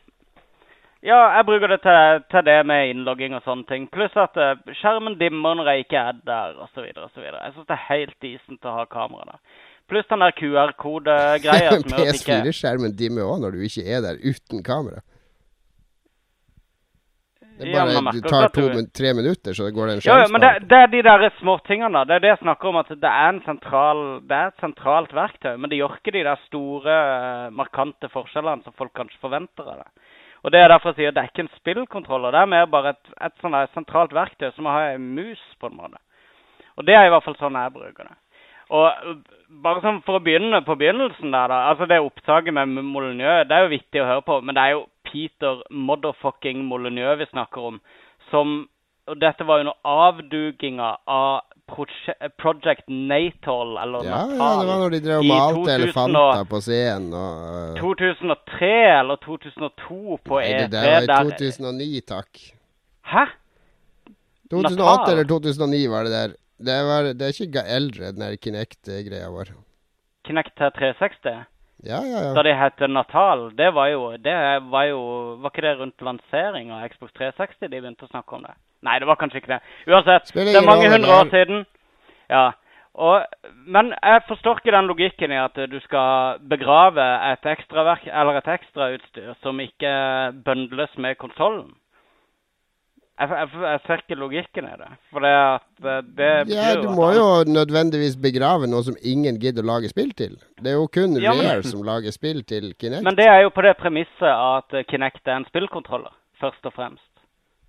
Ja, 1.02 1.18
jeg 1.34 1.46
bruker 1.48 1.66
det 1.72 1.80
til, 1.82 2.20
til 2.30 2.44
det 2.46 2.60
med 2.66 2.92
innlogging 2.92 3.34
og 3.34 3.42
sånne 3.42 3.66
ting. 3.66 3.88
Pluss 3.90 4.14
at 4.14 4.36
eh, 4.38 4.54
skjermen 4.78 5.16
dimmer 5.18 5.56
når 5.58 5.72
jeg 5.72 5.86
ikke 5.88 5.98
er 6.12 6.20
der, 6.28 6.54
osv. 6.62 6.84
osv. 6.94 7.24
Jeg 7.24 7.54
syns 7.56 7.66
det 7.66 7.74
er 7.74 7.88
helt 7.88 8.14
decent 8.22 8.68
å 8.70 8.76
ha 8.76 8.84
kamera 8.86 9.32
der. 9.32 9.40
Pluss 9.90 10.06
den 10.10 10.22
der 10.24 10.34
QR-kodegreia 10.38 11.72
som 11.80 11.88
gjør 11.90 12.08
at 12.12 12.20
ikke 12.20 12.36
PS4-skjermen 12.42 12.94
dimmer 12.98 13.26
òg 13.28 13.42
når 13.42 13.56
du 13.56 13.64
ikke 13.66 13.84
er 13.86 14.04
der 14.04 14.20
uten 14.22 14.62
kamera. 14.66 15.02
Det 17.62 17.68
er 17.68 17.74
Ja, 17.76 17.84
bare, 17.84 18.12
du 18.16 18.20
tar 18.24 18.48
to, 18.48 18.62
du- 18.72 18.86
tre 18.96 19.12
minutter, 19.14 19.52
så 19.54 19.68
går 19.70 19.86
det 19.86 19.94
en 19.94 20.00
sjanse. 20.00 20.14
Ja, 20.16 20.22
ja, 20.24 20.28
men 20.32 20.40
det, 20.40 20.50
det 20.70 20.78
er 20.78 20.86
de 20.94 21.02
der 21.02 21.30
småtingene. 21.38 22.04
Det 22.08 22.14
er 22.16 22.22
det 22.24 22.30
jeg 22.32 22.38
snakker 22.42 22.68
om, 22.70 22.76
at 22.80 22.88
det 22.88 23.10
er, 23.10 23.28
en 23.28 23.42
sentral, 23.44 24.00
det 24.26 24.38
er 24.38 24.46
et 24.50 24.62
sentralt 24.64 25.12
verktøy. 25.14 25.56
Men 25.60 25.70
det 25.70 25.78
gjør 25.78 25.98
ikke 25.98 26.14
de 26.16 26.24
der 26.26 26.40
store, 26.48 26.96
eh, 26.96 27.50
markante 27.52 28.08
forskjellene 28.10 28.64
som 28.64 28.74
folk 28.78 28.94
kanskje 28.96 29.20
forventer 29.20 29.68
av 29.68 29.84
det. 29.84 30.08
Og 30.42 30.50
det 30.50 30.58
er 30.58 30.72
derfor 30.72 30.90
jeg 30.90 30.96
sier 30.98 31.14
det 31.14 31.22
er 31.22 31.30
ikke 31.30 31.44
en 31.44 31.54
spillkontroller. 31.60 32.32
Det 32.34 32.40
er 32.40 32.50
mer 32.50 32.66
bare 32.66 32.96
et, 32.96 33.12
et 33.28 33.36
sånn 33.44 33.54
sentralt 33.76 34.16
verktøy 34.16 34.50
som 34.56 34.66
å 34.66 34.74
ha 34.74 34.88
en 34.96 35.12
mus, 35.14 35.42
på 35.60 35.68
en 35.70 35.76
måte. 35.76 36.00
Og 36.80 36.86
det 36.88 36.96
er 36.96 37.06
i 37.06 37.12
hvert 37.12 37.22
fall 37.28 37.36
sånn 37.38 37.54
jeg 37.60 37.74
bruker 37.76 38.08
det. 38.08 38.16
Og 38.72 39.06
øh, 39.10 39.16
bare 39.62 39.82
sånn 39.84 40.00
for 40.06 40.16
å 40.18 40.24
begynne 40.24 40.62
på 40.64 40.76
begynnelsen 40.80 41.34
der, 41.34 41.52
da. 41.52 41.58
Altså 41.70 41.84
det 41.90 41.98
opptaket 42.00 42.54
med 42.56 42.72
Molyneux, 42.88 43.44
det 43.48 43.56
er 43.56 43.66
jo 43.66 43.72
vittig 43.74 44.00
å 44.02 44.08
høre 44.08 44.24
på, 44.26 44.38
men 44.40 44.56
det 44.56 44.62
er 44.64 44.76
jo 44.78 44.86
Peter 45.12 45.60
motherfucking 45.70 46.62
Molyneux 46.64 47.18
vi 47.20 47.26
snakker 47.32 47.72
om, 47.72 47.80
som 48.32 48.62
Og 49.10 49.16
dette 49.18 49.42
var 49.42 49.58
jo 49.58 49.64
noe 49.66 49.90
avduginga 49.90 50.92
av 51.10 51.40
Proje 51.66 52.12
Project 52.38 52.84
Natal, 52.86 53.72
eller 53.82 54.04
Ja, 54.06 54.20
Natal. 54.30 54.36
ja, 54.38 54.50
det 54.60 54.66
var 54.68 54.78
når 54.84 54.92
de 54.94 55.00
drev 55.02 55.18
og 55.18 55.26
malte 55.26 55.74
elefanter 55.74 56.44
på 56.52 56.60
scenen 56.62 57.08
og 57.18 57.40
øh, 57.74 57.80
2003 57.80 58.70
eller 59.00 59.18
2002 59.26 60.18
på 60.22 60.38
Nei, 60.38 60.52
det 60.54 60.68
E3 60.68 60.70
der 60.70 61.10
var 61.10 61.32
i 61.32 61.32
2009, 61.34 62.00
takk. 62.12 62.42
Hæ? 63.10 63.24
2008 64.54 64.78
Natal? 64.78 65.12
eller 65.16 65.28
2009 65.34 65.82
var 65.90 66.06
det 66.06 66.12
der. 66.14 66.36
Det, 66.58 66.78
var, 66.86 67.12
det 67.16 67.26
er 67.26 67.42
ikke 67.46 67.64
eldre, 67.66 68.12
den 68.12 68.36
Kinect-greia 68.42 69.30
vår. 69.32 69.54
Kinect 70.26 70.54
til 70.58 70.70
360? 70.76 71.46
Ja, 71.82 71.98
ja, 72.06 72.18
ja. 72.28 72.34
Da 72.36 72.42
de 72.46 72.52
het 72.54 72.82
Natal, 72.90 73.48
det 73.58 73.72
var 73.74 73.88
jo 73.90 74.12
Det 74.16 74.34
var 74.70 74.84
jo 74.86 75.00
Var 75.42 75.50
ikke 75.50 75.64
det 75.66 75.78
rundt 75.80 76.02
lansering 76.06 76.70
av 76.70 76.88
Xbox 76.92 77.10
360 77.18 77.70
de 77.72 77.80
begynte 77.80 78.06
å 78.06 78.12
snakke 78.12 78.36
om 78.36 78.44
det? 78.46 78.54
Nei, 78.86 78.98
det 79.02 79.06
var 79.06 79.18
kanskje 79.18 79.42
ikke 79.42 79.54
det. 79.54 79.60
Uansett, 79.90 80.30
det 80.34 80.56
er 80.58 80.66
mange 80.66 80.90
hundre 80.90 81.14
år 81.14 81.28
siden. 81.30 81.64
Ja. 82.30 82.50
Og, 82.94 83.22
men 83.66 83.92
jeg 83.94 84.22
forstår 84.28 84.58
ikke 84.58 84.74
den 84.74 84.90
logikken 84.90 85.32
i 85.32 85.38
at 85.40 85.58
du 85.70 85.78
skal 85.84 86.42
begrave 86.50 87.04
et 87.30 87.46
ekstraverk 87.54 88.08
eller 88.10 88.40
et 88.40 88.50
ekstrautstyr 88.56 89.36
som 89.42 89.62
ikke 89.62 89.92
bøndles 90.44 90.98
med 90.98 91.16
konsollen. 91.22 91.70
Jeg, 93.20 93.28
jeg, 93.28 93.48
jeg 93.62 93.80
ser 93.86 94.00
ikke 94.02 94.16
logikken 94.18 94.66
i 94.66 94.76
det. 94.80 94.88
For 95.12 95.20
det 95.22 95.30
at 95.36 95.66
det, 95.84 95.96
det 96.16 96.30
Ja, 96.56 96.70
du 96.80 96.88
må 96.96 97.10
jo 97.14 97.26
nødvendigvis 97.46 98.16
begrave 98.16 98.66
noe 98.66 98.82
som 98.86 98.96
ingen 99.04 99.36
gidder 99.38 99.62
å 99.62 99.68
lage 99.74 99.90
spill 99.92 100.10
til. 100.16 100.38
Det 100.58 100.72
er 100.72 100.78
jo 100.80 100.88
kun 100.88 101.18
Ja, 101.20 101.34
men- 101.36 101.46
Rare 101.46 101.62
som 101.68 101.84
lager 101.86 102.10
spill 102.14 102.42
til 102.48 102.72
Kinect. 102.80 103.04
Men 103.04 103.14
det 103.20 103.28
er 103.28 103.42
jo 103.44 103.50
på 103.54 103.62
det 103.62 103.76
premisset 103.78 104.26
at 104.32 104.74
eh, 104.74 104.84
Kinect 104.88 105.28
er 105.28 105.36
en 105.42 105.44
spillkontroller, 105.50 106.10
først 106.40 106.66
og 106.66 106.72
fremst. 106.74 107.04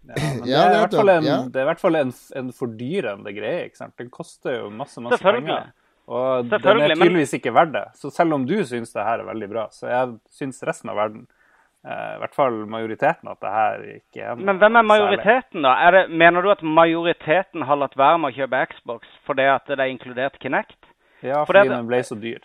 Ja, 0.07 0.15
men 0.17 0.47
Ja, 0.47 0.63
det, 0.63 0.71
er 0.71 0.73
i 0.73 0.81
hvert 0.87 0.97
fall 0.99 1.09
en, 1.17 1.23
ja. 1.27 1.37
det 1.47 1.59
er 1.61 1.67
i 1.67 1.69
hvert 1.73 1.79
fall 1.83 1.95
en, 1.95 2.13
en 2.39 2.49
fordyrende 2.55 3.35
greie. 3.35 3.67
ikke 3.67 3.77
sant? 3.83 3.93
Den 3.99 4.09
koster 4.09 4.57
jo 4.61 4.69
masse 4.71 4.99
masse 5.03 5.21
penger. 5.23 5.69
Og 6.07 6.49
den 6.49 6.59
er 6.59 6.67
er 6.71 6.87
men- 6.87 6.97
tydeligvis 6.99 7.33
ikke 7.37 7.53
verdt 7.55 7.71
det. 7.75 7.85
Så 7.99 8.09
selv 8.11 8.33
om 8.33 8.45
du 8.47 8.57
syns 8.63 8.91
det 8.95 9.03
her 9.05 9.19
er 9.19 9.27
veldig 9.29 9.49
bra, 9.51 9.67
så 9.71 9.87
jeg 9.91 10.17
syns 10.31 10.63
resten 10.67 10.89
av 10.89 10.95
verden, 10.97 11.27
eh, 11.27 11.42
i 11.85 12.17
hvert 12.21 12.35
fall 12.35 12.61
majoriteten, 12.71 13.27
at 13.27 13.39
det 13.43 13.49
her 13.51 13.81
ikke 13.97 14.21
er 14.23 14.35
Men 14.35 14.57
hvem 14.57 14.75
er 14.79 14.85
majoriteten, 14.87 15.61
da? 15.65 15.73
Det, 15.91 16.03
mener 16.09 16.41
du 16.41 16.49
at 16.51 16.61
majoriteten 16.63 17.61
har 17.67 17.75
latt 17.75 17.97
være 17.99 18.17
med 18.23 18.31
å 18.31 18.37
kjøpe 18.37 18.61
Xbox 18.71 19.07
fordi 19.27 19.47
at 19.51 19.65
det 19.67 19.79
er 19.79 19.91
inkludert 19.91 20.39
Kinect? 20.39 20.77
Ja, 21.21 21.43
fordi, 21.43 21.45
fordi 21.45 21.69
det- 21.69 21.75
den 21.77 21.87
ble 21.87 21.99
så 22.03 22.15
dyr. 22.21 22.39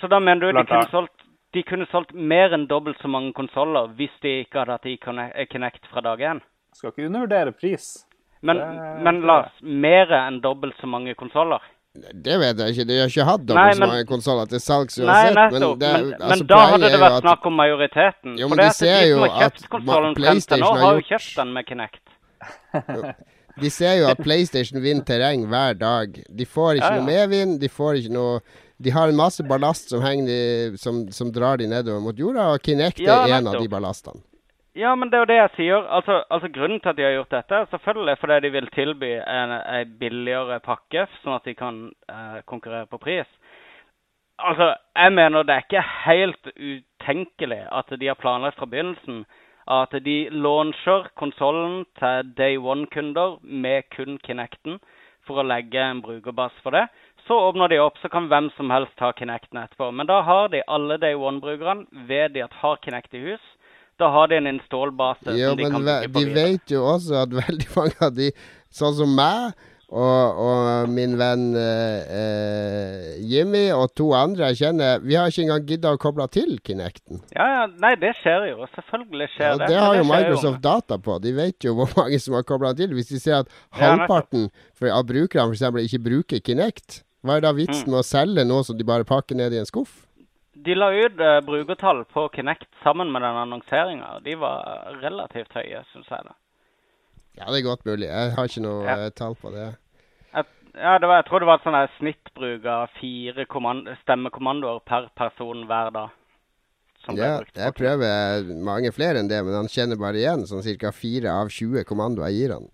Så 0.00 0.08
da 0.08 0.18
mener 0.18 0.40
du 0.40 0.52
de 0.52 0.64
kunne 0.64 0.90
solgt 0.90 1.20
de 1.54 1.62
kunne 1.62 1.86
solgt 1.86 2.12
mer 2.14 2.50
enn 2.52 2.66
dobbelt 2.66 2.98
så 2.98 3.06
mange 3.08 3.32
konsoller 3.32 3.86
hvis 3.94 4.10
de 4.22 4.40
ikke 4.42 4.58
hadde 4.58 4.72
hatt 4.72 4.86
i 4.86 4.96
Kinect 5.46 5.86
fra 5.86 6.00
dag 6.00 6.18
én? 6.18 6.40
Skal 6.72 6.90
ikke 6.90 7.06
undervurdere 7.06 7.52
pris. 7.52 8.04
Men, 8.42 8.56
Det- 8.56 9.02
men 9.04 9.20
Lars, 9.22 9.52
mer 9.62 10.06
enn 10.10 10.40
dobbelt 10.40 10.74
så 10.80 10.86
mange 10.88 11.14
konsoller? 11.14 11.60
Det 11.94 12.38
vet 12.42 12.58
jeg 12.58 12.74
ikke. 12.74 12.84
De 12.88 12.96
har 12.98 13.10
ikke 13.12 13.24
hatt 13.28 13.42
dobbelt 13.46 13.76
så 13.78 13.86
mange 13.86 14.06
konsoller 14.08 14.48
til 14.50 14.58
salgs 14.62 14.96
Nei, 14.98 15.28
nettopp. 15.30 15.52
Men, 15.52 15.78
det, 15.78 15.92
Men, 15.92 16.08
men, 16.10 16.24
altså, 16.26 16.46
da 16.50 16.58
hadde 16.72 16.88
det 16.90 16.98
vært 16.98 17.18
at- 17.20 17.22
snakk 17.28 17.46
om 17.46 17.54
majoriteten. 17.60 18.34
Jo, 18.40 18.48
men 18.50 18.58
de 18.58 18.70
ser 18.74 19.06
jo 19.12 19.22
at 19.28 19.62
PlayStation 20.18 20.66
har 20.66 20.82
har 20.82 20.98
jo 20.98 21.06
kjøpt 21.12 21.36
den 21.38 21.52
med 21.54 21.66
Kinect. 21.70 22.02
De 23.62 23.70
ser 23.70 24.00
jo 24.00 24.08
at 24.10 24.18
PlayStation 24.18 24.80
vinner 24.82 25.04
terreng 25.06 25.44
hver 25.46 25.76
dag. 25.78 26.16
De 26.26 26.44
får 26.44 26.80
ikke 26.80 26.88
Ja, 26.90 26.96
ja. 26.96 27.00
noe 27.00 27.06
medvind. 27.06 27.60
De 27.62 27.68
får 27.70 28.00
ikke 28.00 28.12
noe 28.16 28.40
De 28.82 28.90
har 28.90 29.08
en 29.08 29.14
masse 29.16 29.44
ballast 29.46 29.88
som, 29.94 30.02
de, 30.02 30.74
som, 30.76 31.04
som 31.14 31.30
drar 31.30 31.56
de 31.62 31.68
nedover 31.70 32.00
mot 32.02 32.18
jorda, 32.18 32.48
og 32.56 32.60
Kinect 32.66 32.98
Ja, 32.98 33.20
er 33.22 33.36
en 33.38 33.46
av 33.46 33.60
de 33.62 33.68
ballastene. 33.70 34.18
Ja, 34.74 34.94
men 34.96 35.10
det 35.10 35.16
er 35.16 35.22
jo 35.22 35.30
det 35.30 35.36
jeg 35.38 35.50
sier. 35.54 35.84
Altså, 35.96 36.24
altså 36.34 36.48
Grunnen 36.50 36.80
til 36.82 36.90
at 36.90 36.96
de 36.98 37.04
har 37.06 37.12
gjort 37.14 37.30
dette, 37.36 37.60
selvfølgelig 37.70 38.18
fordi 38.18 38.40
de 38.42 38.50
vil 38.56 38.66
tilby 38.74 39.10
en, 39.22 39.52
en 39.54 39.92
billigere 40.00 40.58
pakke, 40.64 41.06
sånn 41.22 41.36
at 41.36 41.46
de 41.46 41.54
kan 41.54 41.78
eh, 42.10 42.40
konkurrere 42.50 42.88
på 42.90 42.98
pris. 42.98 43.30
Altså, 44.42 44.72
jeg 44.98 45.14
mener 45.14 45.46
det 45.46 45.54
er 45.54 45.62
ikke 45.62 45.84
helt 46.08 46.50
utenkelig 46.58 47.60
at 47.70 47.94
de 48.00 48.10
har 48.10 48.18
planlagt 48.18 48.58
fra 48.58 48.66
begynnelsen 48.66 49.22
at 49.70 49.94
de 50.04 50.16
launcher 50.30 51.06
konsollen 51.16 51.84
til 52.00 52.34
Day 52.36 52.58
One-kunder 52.58 53.38
med 53.42 53.86
kun 53.94 54.18
Kinecten 54.26 54.80
for 55.24 55.38
å 55.38 55.46
legge 55.46 55.80
en 55.80 56.02
brukerbase 56.02 56.58
for 56.66 56.74
det. 56.74 56.88
Så 57.28 57.38
åpner 57.46 57.70
de 57.70 57.78
opp, 57.78 58.02
så 58.02 58.10
kan 58.10 58.26
hvem 58.28 58.50
som 58.58 58.74
helst 58.74 58.98
ta 58.98 59.14
Kinecten 59.14 59.62
etterpå. 59.62 59.92
Men 59.94 60.10
da 60.10 60.18
har 60.26 60.50
de 60.50 60.66
alle 60.66 60.98
Day 60.98 61.14
One-brukerne 61.14 61.86
ved 62.10 62.34
de 62.34 62.42
at 62.42 62.58
har 62.60 62.82
Kinect 62.82 63.14
i 63.14 63.22
hus. 63.30 63.53
Da 63.98 64.08
har 64.10 64.26
de 64.32 64.40
en 64.40 64.46
installbase 64.56 65.36
Ja, 65.38 65.52
som 65.52 65.58
de 65.60 65.68
men 65.70 66.10
de 66.16 66.24
vet 66.34 66.72
jo 66.74 66.82
også 66.94 67.22
at 67.22 67.36
veldig 67.44 67.68
mange 67.76 68.00
av 68.02 68.12
de, 68.16 68.32
sånn 68.74 68.96
som 68.98 69.12
meg 69.14 69.52
og, 69.94 70.38
og 70.42 70.88
min 70.90 71.12
venn 71.20 71.42
eh, 71.60 72.14
eh, 72.18 73.10
Jimmy 73.30 73.68
og 73.76 73.92
to 73.94 74.08
andre 74.16 74.48
jeg 74.50 74.58
kjenner, 74.64 75.02
vi 75.04 75.14
har 75.14 75.30
ikke 75.30 75.44
engang 75.44 75.66
gidda 75.68 75.92
å 75.94 76.00
koble 76.02 76.26
til 76.34 76.56
Kinecten. 76.66 77.20
Ja, 77.36 77.46
ja, 77.52 77.60
nei, 77.84 77.92
det 78.02 78.10
skjer 78.18 78.48
jo. 78.48 78.66
Selvfølgelig 78.74 79.28
skjer 79.36 79.52
Og 79.54 79.62
det. 79.62 79.68
det 79.70 79.78
har 79.84 79.98
jo 80.00 80.06
Microsoft 80.08 80.62
data 80.64 80.98
på. 80.98 81.18
De 81.22 81.34
vet 81.36 81.68
jo 81.68 81.76
hvor 81.78 81.92
mange 82.00 82.18
som 82.24 82.34
har 82.34 82.46
kobla 82.48 82.72
til. 82.74 82.96
Hvis 82.96 83.12
de 83.12 83.20
ser 83.22 83.36
at 83.44 83.52
Ja, 83.52 83.84
halvparten 83.84 84.48
av 84.90 85.04
brukerne 85.06 85.54
f.eks. 85.54 85.84
ikke 85.86 86.02
bruker 86.08 86.42
Kinect, 86.42 87.02
hva 87.22 87.38
er 87.38 87.46
da 87.46 87.54
vitsen 87.56 87.86
Mm. 87.86 87.94
med 87.94 88.00
å 88.02 88.08
selge 88.08 88.44
noe 88.48 88.64
som 88.66 88.76
de 88.80 88.84
bare 88.88 89.06
pakker 89.06 89.38
ned 89.38 89.54
i 89.54 89.62
en 89.62 89.68
skuff? 89.70 90.00
De 90.54 90.74
la 90.74 90.88
ut 90.94 91.18
uh, 91.20 91.40
brukertall 91.42 92.04
på 92.04 92.28
Kinect 92.34 92.68
sammen 92.82 93.10
med 93.12 93.22
den 93.22 93.36
annonseringa. 93.36 94.20
De 94.24 94.34
var 94.38 94.94
relativt 95.02 95.52
høye, 95.56 95.80
syns 95.92 96.06
jeg. 96.10 96.22
da. 96.28 96.34
Ja, 97.40 97.48
det 97.50 97.58
er 97.58 97.66
godt 97.66 97.84
mulig. 97.86 98.06
Jeg 98.06 98.34
har 98.36 98.44
ikke 98.46 98.62
noe 98.62 98.84
Ja. 98.86 98.94
eh, 99.06 99.10
tall 99.10 99.34
på 99.34 99.50
det. 99.50 99.64
Jeg, 100.34 100.44
ja, 100.78 100.98
det 100.98 101.08
var, 101.10 101.16
jeg 101.18 101.26
tror 101.26 101.40
det 101.42 101.48
var 101.48 101.58
et 101.58 101.64
sånn 101.66 101.88
snittbruk 101.98 102.64
av 102.70 102.92
fire 103.00 103.46
stemmekommandoer 104.04 104.78
per 104.86 105.08
person 105.18 105.66
hver 105.66 105.90
dag. 105.90 106.08
som 107.04 107.16
Ja, 107.18 107.40
jeg 107.54 107.74
prøver 107.74 108.54
mange 108.64 108.90
flere 108.94 109.18
enn 109.20 109.28
det, 109.28 109.42
men 109.44 109.52
han 109.52 109.66
kjenner 109.68 109.98
bare 110.00 110.16
igjen 110.22 110.46
sånn 110.46 110.62
ca. 110.80 110.90
fire 110.92 111.28
av 111.28 111.50
20 111.50 111.84
kommandoer 111.84 112.30
jeg 112.30 112.38
gir 112.38 112.54
han. 112.54 112.70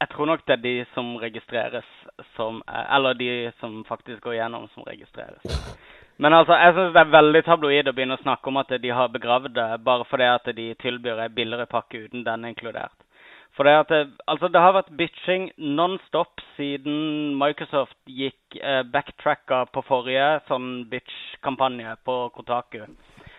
Jeg 0.00 0.08
tror 0.14 0.26
nok 0.26 0.46
det 0.46 0.52
er 0.52 0.62
de 0.62 0.86
som 0.94 1.16
registreres 1.16 1.84
som 2.36 2.62
eh, 2.68 2.94
Eller 2.96 3.14
de 3.14 3.52
som 3.60 3.82
faktisk 3.84 4.22
går 4.22 4.34
gjennom, 4.38 4.68
som 4.74 4.84
registreres. 4.86 5.42
Men 6.18 6.32
altså, 6.32 6.56
jeg 6.56 6.74
syns 6.76 6.94
det 6.94 7.02
er 7.02 7.16
veldig 7.16 7.42
tabloid 7.44 7.88
å 7.90 7.96
begynne 7.96 8.16
å 8.16 8.22
snakke 8.22 8.48
om 8.48 8.60
at 8.62 8.70
de 8.82 8.92
har 8.98 9.12
begravd 9.12 9.52
det 9.56 9.66
bare 9.84 10.06
fordi 10.08 10.28
at 10.30 10.48
de 10.56 10.70
tilbyr 10.80 11.26
en 11.26 11.34
billigere 11.34 11.68
pakke 11.68 12.06
uten 12.06 12.24
den 12.24 12.46
inkludert. 12.48 12.94
For 13.56 13.64
det, 13.64 13.72
at 13.80 13.92
det, 13.92 14.00
altså 14.28 14.48
det 14.52 14.60
har 14.60 14.74
vært 14.76 14.92
bitching 14.98 15.46
non-stop 15.56 16.42
siden 16.58 17.36
Microsoft 17.40 17.96
gikk 18.04 18.58
eh, 18.60 18.82
backtracka 18.92 19.62
på 19.72 19.84
forrige 19.88 20.26
sånn 20.48 20.84
bitch-kampanje 20.90 21.94
på 22.04 22.18
Kotaku. 22.36 22.82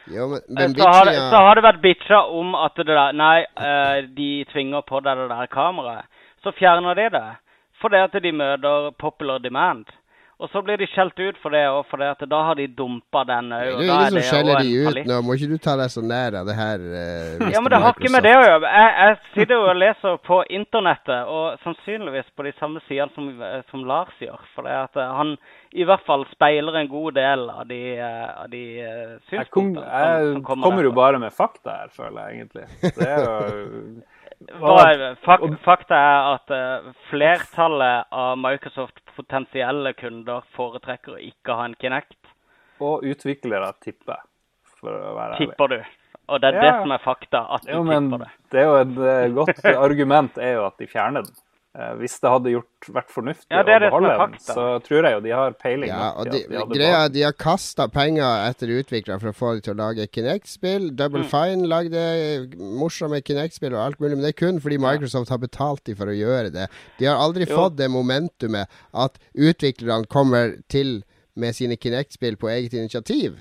Ja, 0.10 0.26
men, 0.26 0.40
Eh, 0.40 0.56
men 0.58 0.74
så, 0.74 0.88
har 0.90 1.06
det, 1.06 1.18
så 1.30 1.44
har 1.44 1.56
det 1.56 1.66
vært 1.68 1.84
bitcha 1.84 2.24
om 2.34 2.56
at 2.58 2.80
det 2.80 2.88
der 2.90 3.13
Nei, 3.18 3.44
eh, 3.44 4.00
de 4.18 4.32
tvinger 4.54 4.86
på 4.88 5.02
deg 5.06 5.22
det 5.22 5.30
der 5.34 5.54
kameraet. 5.54 6.10
Så 6.44 6.54
fjerner 6.56 6.98
de 6.98 7.10
det. 7.13 7.28
Fordi 7.82 8.02
at 8.02 8.18
de 8.24 8.32
møter 8.34 8.92
popular 8.98 9.40
demand. 9.44 9.86
Og 10.38 10.52
så 10.54 10.62
blir 10.62 10.78
de 10.78 10.86
skjelt 10.86 11.17
ut 11.17 11.38
for 11.41 11.50
det 11.50 11.63
òg, 11.65 11.80
for 11.89 11.97
det 11.97 12.08
at 12.13 12.19
da 12.30 12.39
har 12.45 12.54
de 12.60 12.67
dumpa 12.69 13.23
den 13.26 13.47
Det 13.50 13.58
òg. 13.58 13.80
er 13.80 13.86
ingen 13.88 14.04
er 14.04 14.10
som 14.13 14.26
skjeller 14.28 14.60
de 14.62 14.73
ut 14.86 15.08
nå. 15.10 15.15
Må 15.26 15.34
ikke 15.34 15.47
du 15.50 15.58
ta 15.58 15.73
deg 15.80 15.89
så 15.89 16.04
nær 16.06 16.36
av 16.38 16.45
det 16.45 16.54
her? 16.60 16.78
eh, 16.78 17.47
Ja, 17.56 17.62
men 17.63 17.71
det 17.73 17.80
har 17.82 17.95
ikke 17.97 18.12
med 18.13 18.21
det 18.28 18.36
å 18.38 18.43
gjøre. 18.45 18.69
Jeg, 18.69 18.91
jeg 19.02 19.17
sitter 19.34 19.56
jo 19.58 19.63
og 19.71 19.80
leser 19.82 20.19
på 20.30 20.38
internettet, 20.60 21.26
og 21.26 21.58
sannsynligvis 21.63 22.30
på 22.38 22.45
de 22.45 22.52
samme 22.60 22.84
sidene 22.86 23.10
som, 23.15 23.32
eh, 23.41 23.63
som 23.71 23.86
Lars 23.89 24.13
gjør. 24.21 24.38
For 24.54 24.62
det 24.69 24.76
at 24.84 24.95
eh, 25.02 25.15
han 25.17 25.34
i 25.73 25.84
hvert 25.89 26.06
fall 26.06 26.28
speiler 26.36 26.78
en 26.84 26.88
god 26.93 27.17
del 27.17 27.50
av 27.50 27.65
de, 27.67 27.82
eh, 27.97 28.30
av 28.43 28.52
de 28.54 28.62
synspunktene 29.32 29.41
Jeg, 29.41 29.50
kom, 29.50 29.73
jeg 29.73 30.21
som, 30.28 30.38
som 30.38 30.43
kommer 30.52 30.69
kommer 30.69 30.84
jo 30.84 30.93
bare 31.02 31.19
med 31.26 31.34
fakta 31.34 31.80
her, 31.82 31.89
føler 31.97 32.30
jeg 32.30 32.38
egentlig. 32.38 32.93
Det 32.93 33.10
er 33.10 33.26
jo 33.26 34.06
fak, 35.26 35.41
fakta 35.65 35.95
er 35.97 36.28
at 36.36 36.52
eh, 36.54 36.91
flertallet 37.10 38.06
av 38.12 38.38
Microsoft 38.38 39.00
potensielle 39.15 39.93
kunder 39.97 40.43
foretrekker 40.56 41.15
å 41.17 41.21
ikke 41.21 41.56
ha 41.58 41.65
en 41.65 41.76
Kinect, 41.82 42.17
Og 42.80 43.02
utviklere 43.10 43.71
tipper, 43.82 44.19
for 44.80 44.93
å 44.93 45.15
være 45.17 45.34
ærlig. 45.39 45.47
tipper 45.50 45.67
du. 45.67 45.80
Og 46.30 46.41
det 46.41 46.50
er 46.54 46.58
Ja. 46.58 46.62
det 46.62 46.82
som 46.84 46.91
er 46.91 46.97
fakta, 47.02 47.41
at 47.56 47.62
du 47.65 47.71
Jo, 47.71 47.84
tipper 47.84 48.17
det. 48.19 48.30
det 48.52 48.60
er 48.60 48.65
jo 48.65 48.76
et 48.76 48.97
eh, 48.97 49.34
godt 49.34 49.65
argument 49.76 50.38
er 50.38 50.54
jo 50.54 50.65
at 50.67 50.78
de 50.78 50.88
fjerner 50.88 51.23
den. 51.26 51.34
Eh, 51.78 51.92
Hvis 52.00 52.16
det 52.24 52.30
hadde 52.32 52.52
gjort, 52.56 52.88
vært 52.90 53.12
fornuftig 53.13 53.54
Ja, 53.54 53.62
det 53.62 53.76
å 53.78 53.82
beholde 53.84 54.13
den, 54.18 54.38
så 54.42 54.63
tror 54.82 55.06
jeg 55.06 55.13
jo 55.13 55.20
de 55.22 55.34
har 55.36 55.54
peiling 55.62 55.92
Ja, 55.92 56.08
og 56.18 56.30
de, 56.32 56.40
de 56.50 56.62
greia 56.72 57.04
de 57.13 57.22
har 57.22 57.36
kasta 57.38 57.86
penger 57.94 58.48
etter 58.48 58.72
utviklere 58.80 59.20
for 59.22 59.30
å 59.30 59.36
få 59.38 59.52
dem 59.54 59.66
til 59.68 59.76
å 59.76 59.78
lage 59.84 60.08
Kinect-spill. 60.10 60.88
Double 60.98 61.22
Mm. 61.22 61.30
Fine 61.30 61.68
lagde 61.70 62.02
morsomme 62.58 63.20
Kinect-spill 63.22 63.76
og 63.76 63.84
alt 63.84 64.00
mulig, 64.02 64.16
men 64.16 64.26
det 64.26 64.32
er 64.34 64.40
kun 64.40 64.62
fordi 64.63 64.80
Microsoft 64.82 65.30
har 65.34 65.38
betalt 65.42 65.84
dem 65.86 65.98
for 66.00 66.10
å 66.10 66.16
gjøre 66.18 66.50
det. 66.56 66.66
De 66.98 67.06
har 67.06 67.22
aldri 67.22 67.46
Jo. 67.46 67.56
fått 67.56 67.78
det 67.78 67.90
momentumet 67.94 68.68
at 68.94 69.20
utviklerne 69.36 70.08
kommer 70.10 70.56
til 70.70 71.04
med 71.36 71.54
sine 71.54 71.78
Kinect-spill 71.78 72.38
på 72.42 72.50
eget 72.50 72.74
initiativ. 72.74 73.38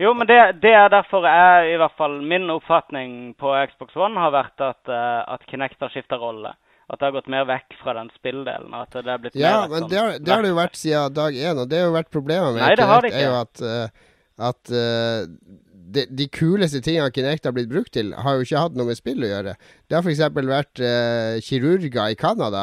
Jo, 0.00 0.14
men 0.14 0.26
det, 0.26 0.38
det 0.62 0.72
er 0.74 0.88
derfor 0.88 1.26
jeg, 1.28 1.74
i 1.74 1.78
hvert 1.78 1.94
fall 1.98 2.18
min 2.24 2.48
oppfatning 2.50 3.34
på 3.38 3.52
Xbox 3.70 3.94
One 4.00 4.18
har 4.18 4.32
vært 4.32 4.58
at, 4.64 4.88
eh, 4.88 5.34
at 5.34 5.44
Kinect 5.46 5.78
har 5.84 5.92
skifta 5.92 6.16
rolle. 6.18 6.54
At 6.90 6.98
det 6.98 7.06
har 7.06 7.14
gått 7.14 7.30
mer 7.30 7.44
vekk 7.46 7.76
fra 7.84 7.94
den 8.00 8.10
spilldelen. 8.18 8.74
At 8.74 8.92
det 8.96 9.06
er 9.06 9.18
blitt 9.22 9.36
Ja, 9.38 9.60
mer 9.62 9.72
men 9.72 9.84
sånn 9.84 9.90
det 9.92 9.98
har, 10.02 10.18
det 10.18 10.34
har 10.34 10.42
det 10.42 10.50
jo 10.52 10.58
vært 10.60 10.78
siden 10.80 11.14
dag 11.14 11.36
én, 11.38 11.58
og 11.62 11.68
det 11.70 11.78
har 11.78 11.90
jo 11.90 11.96
vært 11.96 12.10
problemet 12.10 12.54
med 12.56 12.62
Nei, 12.64 12.74
det 12.80 12.88
har 12.90 13.06
Kinect, 13.06 13.14
det 13.14 13.20
er 13.20 13.28
jo 13.28 13.40
at, 13.40 13.62
uh, 13.62 14.08
at 14.50 14.72
uh, 14.74 15.58
de, 15.90 16.04
de 16.20 16.26
kuleste 16.34 16.80
tingene 16.86 17.10
Kinect 17.14 17.46
har 17.48 17.54
blitt 17.56 17.70
brukt 17.70 17.92
til, 17.96 18.12
har 18.14 18.36
jo 18.38 18.46
ikke 18.46 18.62
hatt 18.64 18.76
noe 18.78 18.86
med 18.90 18.98
spill 18.98 19.24
å 19.26 19.30
gjøre. 19.30 19.54
Det 19.90 19.96
har 19.96 20.06
f.eks. 20.06 20.20
vært 20.50 20.82
eh, 20.86 21.38
kirurger 21.42 22.12
i 22.12 22.18
Canada 22.18 22.62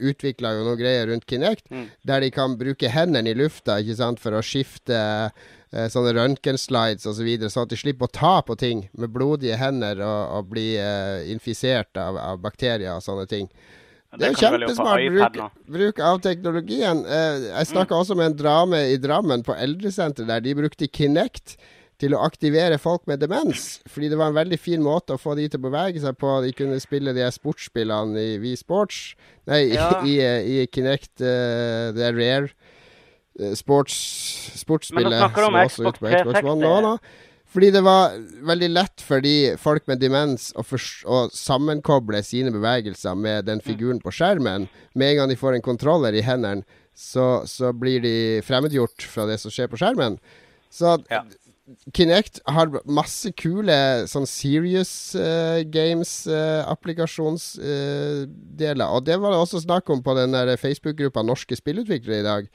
utvikla 0.00 0.54
jo 0.56 0.64
noen 0.66 0.80
greier 0.80 1.06
rundt 1.12 1.26
Kinect, 1.30 1.68
Mm. 1.70 1.86
der 2.10 2.20
de 2.24 2.30
kan 2.34 2.56
bruke 2.58 2.90
hendene 2.90 3.30
i 3.30 3.36
lufta 3.38 3.78
ikke 3.80 3.96
sant, 4.00 4.18
for 4.22 4.34
å 4.34 4.42
skifte 4.42 4.98
eh, 5.72 5.88
sånne 5.92 6.14
røntgenslides 6.16 7.06
osv., 7.06 7.20
så 7.20 7.26
videre, 7.26 7.50
sånn 7.52 7.68
at 7.68 7.74
de 7.74 7.80
slipper 7.80 8.08
å 8.08 8.14
ta 8.20 8.36
på 8.46 8.56
ting 8.60 8.86
med 8.92 9.12
blodige 9.14 9.58
hender 9.60 10.02
og, 10.04 10.22
og 10.38 10.50
bli 10.54 10.72
eh, 10.80 11.26
infisert 11.32 11.96
av, 12.00 12.18
av 12.20 12.40
bakterier 12.44 12.96
og 12.96 13.04
sånne 13.04 13.26
ting. 13.30 13.50
Det 14.18 14.26
er 14.26 14.32
jo 14.34 14.40
kjempesmart 14.42 15.04
bruk, 15.14 15.58
bruk 15.70 16.00
av 16.02 16.16
teknologien. 16.24 17.04
Eh, 17.06 17.44
jeg 17.52 17.68
snakka 17.70 18.00
også 18.00 18.16
med 18.18 18.32
en 18.32 18.40
drame 18.40 18.80
i 18.90 18.96
Drammen, 18.98 19.44
på 19.46 19.54
eldresenteret, 19.54 20.26
der 20.32 20.42
de 20.42 20.56
brukte 20.58 20.88
Kinect 20.90 21.54
til 22.00 22.16
å 22.16 22.22
aktivere 22.24 22.78
folk 22.80 23.04
med 23.10 23.20
demens. 23.22 23.78
Fordi 23.90 24.08
det 24.10 24.18
var 24.18 24.32
en 24.32 24.38
veldig 24.38 24.58
fin 24.58 24.82
måte 24.82 25.14
å 25.14 25.20
få 25.20 25.36
de 25.38 25.46
til 25.52 25.60
å 25.60 25.68
bevege 25.68 26.02
seg 26.02 26.16
på. 26.18 26.32
De 26.42 26.50
kunne 26.56 26.80
spille 26.82 27.14
de 27.14 27.28
sportsspillene 27.30 28.24
i 28.32 28.38
Wii 28.42 28.58
Sports 28.58 29.12
Nei, 29.50 29.66
Ja. 29.74 29.92
i, 30.08 30.16
i, 30.18 30.58
i 30.64 30.66
Kinect. 30.72 31.12
uh, 31.20 31.92
det 31.94 32.08
er 32.08 32.16
Rare 32.16 32.50
sports, 33.56 33.96
sportsspillet 34.60 35.18
som 35.34 35.58
også 35.58 35.84
er 35.84 35.90
ute 35.90 36.02
på 36.02 36.14
Xbox 36.14 36.44
One 36.44 36.60
nå. 36.60 36.76
360. 36.80 36.86
nå. 36.86 36.94
Fordi 37.50 37.70
det 37.74 37.80
var 37.82 38.12
veldig 38.46 38.68
lett 38.70 39.02
for 39.02 39.22
de 39.24 39.56
folk 39.58 39.88
med 39.90 39.98
demens 39.98 40.50
å, 40.54 40.62
å 40.62 41.22
sammenkoble 41.34 42.20
sine 42.22 42.52
bevegelser 42.54 43.16
med 43.18 43.48
den 43.48 43.62
figuren 43.64 43.98
på 44.02 44.12
skjermen. 44.14 44.68
Med 44.94 45.14
en 45.14 45.18
gang 45.18 45.32
de 45.32 45.38
får 45.40 45.58
en 45.58 45.66
kontroller 45.66 46.14
i 46.14 46.22
hendene, 46.22 46.62
så, 46.94 47.42
så 47.50 47.72
blir 47.74 48.02
de 48.04 48.14
fremmedgjort 48.46 49.02
fra 49.10 49.26
det 49.26 49.40
som 49.42 49.50
skjer 49.54 49.70
på 49.70 49.80
skjermen. 49.82 50.20
Så 50.70 50.98
Ja. 51.10 51.24
Kinect 51.94 52.40
har 52.50 52.66
masse 52.90 53.30
kule 53.38 53.74
sånn 54.10 54.24
serious 54.26 55.14
uh, 55.14 55.62
games 55.70 56.26
uh, 56.26 56.66
uh, 56.66 58.24
og 58.26 59.04
det 59.06 59.18
var 59.22 59.30
det 59.30 59.38
også 59.38 59.62
snakk 59.62 59.90
om 59.94 60.02
på 60.02 60.16
den 60.18 60.34
Facebook-gruppa 60.58 61.22
Norske 61.22 61.54
spillutviklere 61.54 62.18
i 62.18 62.26
dag. 62.26 62.50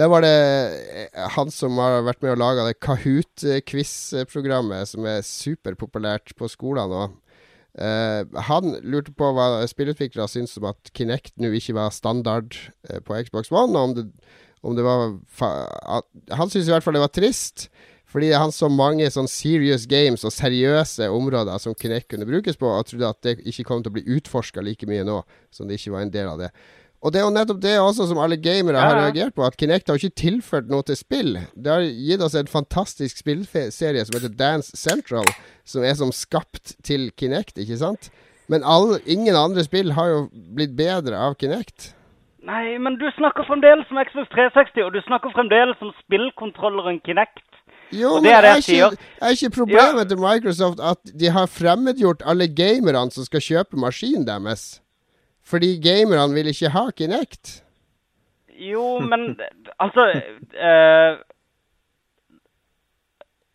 Der 0.00 0.08
var 0.08 0.24
det 0.24 0.32
eh, 0.32 1.12
han 1.34 1.50
som 1.52 1.76
har 1.76 1.98
vært 2.06 2.22
med 2.24 2.32
og 2.32 2.38
laga 2.40 2.62
det 2.64 2.78
Kahoot-quiz-programmet, 2.80 4.88
som 4.88 5.04
er 5.04 5.20
superpopulært 5.26 6.32
på 6.38 6.48
skolene 6.48 6.88
nå. 6.88 7.10
Eh, 7.76 8.24
han 8.48 8.80
lurte 8.80 9.12
på 9.12 9.28
hva 9.36 9.60
spillutviklere 9.68 10.24
syntes 10.30 10.56
om 10.56 10.64
at 10.72 10.80
Kinect 10.96 11.36
nå 11.36 11.52
ikke 11.52 11.76
var 11.76 11.92
standard 11.92 12.56
uh, 12.88 13.00
på 13.04 13.12
Xbox 13.26 13.52
One. 13.52 13.76
Og 13.76 13.82
om 13.90 13.94
det, 13.98 14.08
om 14.64 14.72
det 14.78 14.84
var 14.88 15.20
at, 16.00 16.08
Han 16.32 16.48
syntes 16.48 16.68
i 16.68 16.72
hvert 16.72 16.84
fall 16.86 16.96
det 16.96 17.04
var 17.04 17.12
trist. 17.12 17.68
Fordi 18.10 18.32
han 18.34 18.50
så 18.50 18.66
mange 18.72 19.06
sånn 19.12 19.28
serious 19.30 19.86
games 19.86 20.24
og 20.26 20.32
seriøse 20.34 21.06
områder 21.14 21.60
som 21.62 21.76
Kinect 21.78 22.08
kunne 22.10 22.26
brukes 22.26 22.58
på, 22.58 22.66
og 22.66 22.86
trodde 22.88 23.12
at 23.12 23.22
det 23.22 23.38
ikke 23.46 23.64
kom 23.68 23.84
til 23.84 23.92
å 23.92 23.96
bli 24.00 24.08
utforska 24.16 24.64
like 24.66 24.88
mye 24.90 25.04
nå 25.06 25.20
som 25.54 25.68
det 25.68 25.78
ikke 25.78 25.94
var 25.94 26.08
en 26.08 26.14
del 26.16 26.26
av 26.32 26.40
det. 26.40 26.50
Og 27.00 27.12
det 27.12 27.20
er 27.20 27.24
jo 27.24 27.32
nettopp 27.32 27.60
det 27.62 27.78
også 27.80 28.04
som 28.10 28.18
alle 28.20 28.36
gamere 28.36 28.76
Ja, 28.76 28.88
har 28.90 28.98
reagert 29.06 29.32
på, 29.34 29.44
at 29.46 29.56
Kinect 29.56 29.88
har 29.88 29.96
ikke 29.96 30.18
tilført 30.20 30.66
noe 30.68 30.84
til 30.84 30.98
spill. 31.00 31.38
Det 31.56 31.72
har 31.72 31.80
gitt 31.86 32.20
oss 32.20 32.34
en 32.36 32.50
fantastisk 32.50 33.22
spillserie 33.22 34.02
som 34.04 34.18
heter 34.18 34.34
Dance 34.36 34.76
Central, 34.76 35.24
som 35.64 35.86
er 35.86 35.96
som 35.96 36.12
skapt 36.12 36.74
til 36.84 37.08
Kinect, 37.16 37.56
ikke 37.56 37.78
sant? 37.80 38.10
Men 38.52 38.66
alle, 38.66 38.98
ingen 39.06 39.36
andre 39.38 39.64
spill 39.64 39.94
har 39.96 40.10
jo 40.12 40.20
blitt 40.56 40.76
bedre 40.76 41.16
av 41.16 41.38
Kinect. 41.40 41.94
Nei, 42.44 42.76
men 42.80 42.96
du 43.00 43.06
snakker 43.16 43.44
fremdeles 43.48 43.88
om 43.92 44.00
Xbox 44.04 44.28
360, 44.34 44.84
og 44.84 44.92
du 44.92 45.00
snakker 45.06 45.32
fremdeles 45.32 45.80
om 45.84 45.94
spillkontrolleren 46.02 47.00
Kinect. 47.04 47.40
Jo, 47.96 48.12
Og 48.16 48.20
men 48.20 48.28
det 48.28 48.36
er 48.36 48.44
det 48.44 48.50
er 48.50 48.60
ikke, 48.60 49.08
er 49.20 49.34
ikke 49.34 49.50
problemet 49.56 50.08
til 50.08 50.20
Microsoft 50.20 50.80
at 50.84 51.16
de 51.20 51.32
har 51.32 51.48
fremmedgjort 51.50 52.22
alle 52.28 52.46
gamerne 52.48 53.08
som 53.10 53.24
skal 53.26 53.42
kjøpe 53.44 53.80
maskinen 53.80 54.28
deres? 54.28 54.80
Fordi 55.50 55.70
gamerne 55.82 56.34
vil 56.34 56.52
ikke 56.52 56.70
ha 56.76 56.84
Kinect. 56.96 57.62
Jo, 58.60 58.98
men 58.98 59.40
altså 59.80 60.02
uh, 60.68 61.12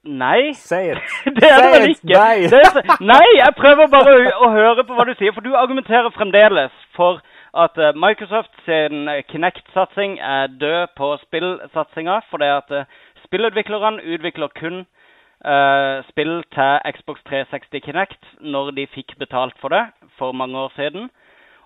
Nei. 0.06 0.54
Say 0.54 0.92
it. 0.92 0.98
Det 1.40 1.50
er 1.52 1.62
det 1.64 1.72
vel 1.74 1.90
it. 1.90 2.04
ikke. 2.04 2.14
Nei. 2.14 2.98
Nei, 3.14 3.28
jeg 3.38 3.54
prøver 3.58 3.88
bare 3.94 4.12
å, 4.14 4.26
å 4.46 4.50
høre 4.54 4.86
på 4.86 4.98
hva 4.98 5.06
du 5.08 5.16
sier. 5.18 5.34
For 5.34 5.46
du 5.46 5.56
argumenterer 5.58 6.14
fremdeles 6.14 6.74
for 6.98 7.22
at 7.58 7.78
uh, 7.82 7.94
Microsoft 7.98 8.54
sin 8.68 9.08
eh, 9.10 9.24
Kinect-satsing 9.32 10.20
er 10.20 10.54
død 10.62 10.94
på 11.00 11.16
spillsatsinga. 11.24 12.20
Fordi 12.30 12.52
at 12.58 12.76
uh, 12.76 12.86
spillutviklerne 13.26 14.04
utvikler 14.18 14.54
kun 14.60 14.86
Uh, 15.46 16.02
spill 16.10 16.40
til 16.56 16.78
Xbox 16.96 17.20
360 17.28 17.84
Kinect 17.86 18.24
når 18.42 18.72
de 18.78 18.86
fikk 18.90 19.12
betalt 19.20 19.54
for 19.62 19.70
det 19.70 19.84
for 20.18 20.32
mange 20.32 20.58
år 20.58 20.72
siden. 20.74 21.10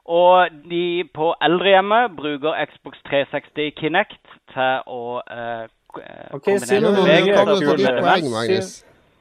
Og 0.09 0.49
de 0.69 1.03
på 1.13 1.33
eldrehjemmet 1.45 2.15
bruker 2.17 2.55
Xbox 2.71 2.97
360 3.09 3.75
Kinect 3.77 4.23
til 4.53 4.79
å 4.89 5.01
eh, 5.21 5.67
k- 5.93 6.01
eh, 6.01 6.31
Ok, 6.33 6.45
si 6.45 6.49
kombinere 6.49 6.81
noe 6.81 6.95
Nå 6.97 7.03
meget 7.05 7.35
kommer 7.37 7.59
kule- 7.61 7.77
til 7.77 7.99
poeng, 8.01 8.23
si- 8.25 8.33
Magnus. 8.33 8.71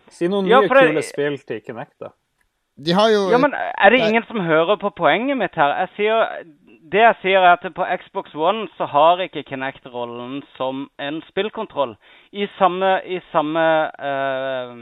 Si 0.09 0.29
noen 0.33 0.47
Ja, 0.49 0.61
nye 0.63 0.69
for 0.71 0.75
det- 0.81 0.89
kule 0.95 1.03
spill 1.05 1.37
til 1.39 1.61
Kinect, 1.67 1.93
da. 2.01 2.09
De 2.87 2.93
har 2.95 3.11
jo 3.11 3.29
Ja, 3.31 3.37
men 3.39 3.53
er 3.55 3.91
det 3.91 3.99
Nei. 4.01 4.09
ingen 4.09 4.25
som 4.29 4.41
hører 4.41 4.77
på 4.81 4.91
poenget 4.97 5.37
mitt 5.37 5.55
her? 5.55 5.75
Jeg 5.83 5.89
sier, 5.97 6.45
det 6.93 7.01
jeg 7.05 7.15
sier 7.23 7.39
er 7.43 7.53
at 7.59 7.75
på 7.75 7.85
Xbox 8.01 8.35
One 8.35 8.69
så 8.79 8.87
har 8.87 9.19
ikke 9.21 9.43
Kinect 9.45 9.85
rollen 9.93 10.43
som 10.57 10.89
en 10.99 11.21
spillkontroll 11.29 11.97
i 12.33 12.47
samme, 12.59 13.01
i 13.05 13.21
samme 13.33 13.61
eh, 14.01 14.73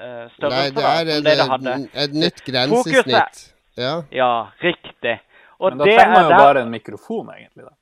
eh, 0.00 0.24
Nei, 0.24 0.28
størrelse 0.38 0.74
det 0.74 0.74
da, 0.74 0.88
er 0.88 1.04
som 1.04 1.08
et, 1.08 1.24
det 1.24 1.36
det 1.36 1.50
hadde. 1.50 1.88
et 1.94 2.12
nytt 2.14 2.40
Fokuset- 2.40 3.04
grensesnitt. 3.04 3.52
Ja. 3.76 4.02
Ja, 4.12 4.46
riktig. 4.62 5.20
Og 5.60 5.70
Men 5.74 5.78
da 5.78 5.84
det 5.84 5.98
trenger 5.98 6.14
man 6.14 6.22
jo 6.24 6.28
der- 6.30 6.38
bare 6.44 6.60
en 6.64 6.70
mikrofon, 6.70 7.28
egentlig. 7.36 7.64
da. 7.64 7.74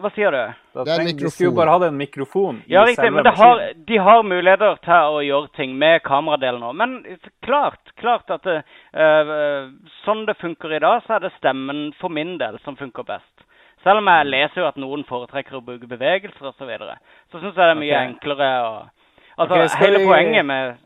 Hva 0.00 0.08
sier 0.14 0.30
du? 0.32 0.54
da 0.72 0.84
Det 0.84 0.92
er 0.94 1.00
en 1.00 1.06
mikrofon. 1.10 1.30
skulle 1.30 1.56
bare 1.56 1.70
hatt 1.74 1.82
en 1.90 1.98
mikrofon 1.98 2.56
i 2.64 2.72
Ja, 2.72 2.84
riktig, 2.86 3.12
men 3.12 3.22
det 3.24 3.34
har, 3.36 3.74
de 3.86 3.96
har 3.98 4.22
muligheter 4.22 4.78
til 4.80 4.92
å 5.12 5.20
gjøre 5.20 5.52
ting 5.52 5.74
med 5.78 6.02
kameradelen 6.02 6.62
òg. 6.62 6.74
Men 6.74 7.04
klart, 7.44 7.92
klart 8.00 8.30
at 8.30 8.42
det, 8.42 8.64
uh, 8.96 9.68
sånn 10.06 10.24
det 10.24 10.38
funker 10.40 10.72
i 10.72 10.78
dag, 10.80 11.02
så 11.04 11.16
er 11.16 11.20
det 11.20 11.32
stemmen 11.36 11.92
for 12.00 12.08
min 12.08 12.38
del 12.38 12.58
som 12.64 12.76
funker 12.76 13.04
best. 13.04 13.44
Selv 13.84 13.98
om 13.98 14.06
jeg 14.06 14.26
leser 14.26 14.62
jo 14.62 14.66
at 14.68 14.76
noen 14.76 15.04
foretrekker 15.04 15.52
å 15.60 15.64
bruke 15.64 15.86
bevegelser 15.86 16.48
osv., 16.48 16.56
så, 16.56 16.66
videre, 16.66 16.96
så 17.30 17.38
syns 17.40 17.54
jeg 17.54 17.68
det 17.68 17.76
er 17.76 17.80
mye 17.84 17.92
okay. 17.96 18.08
enklere 18.14 18.50
å 18.64 18.90
Altså, 19.38 19.54
okay, 19.56 19.68
hele 19.86 19.98
vi- 19.98 20.06
poenget 20.06 20.44
med 20.46 20.78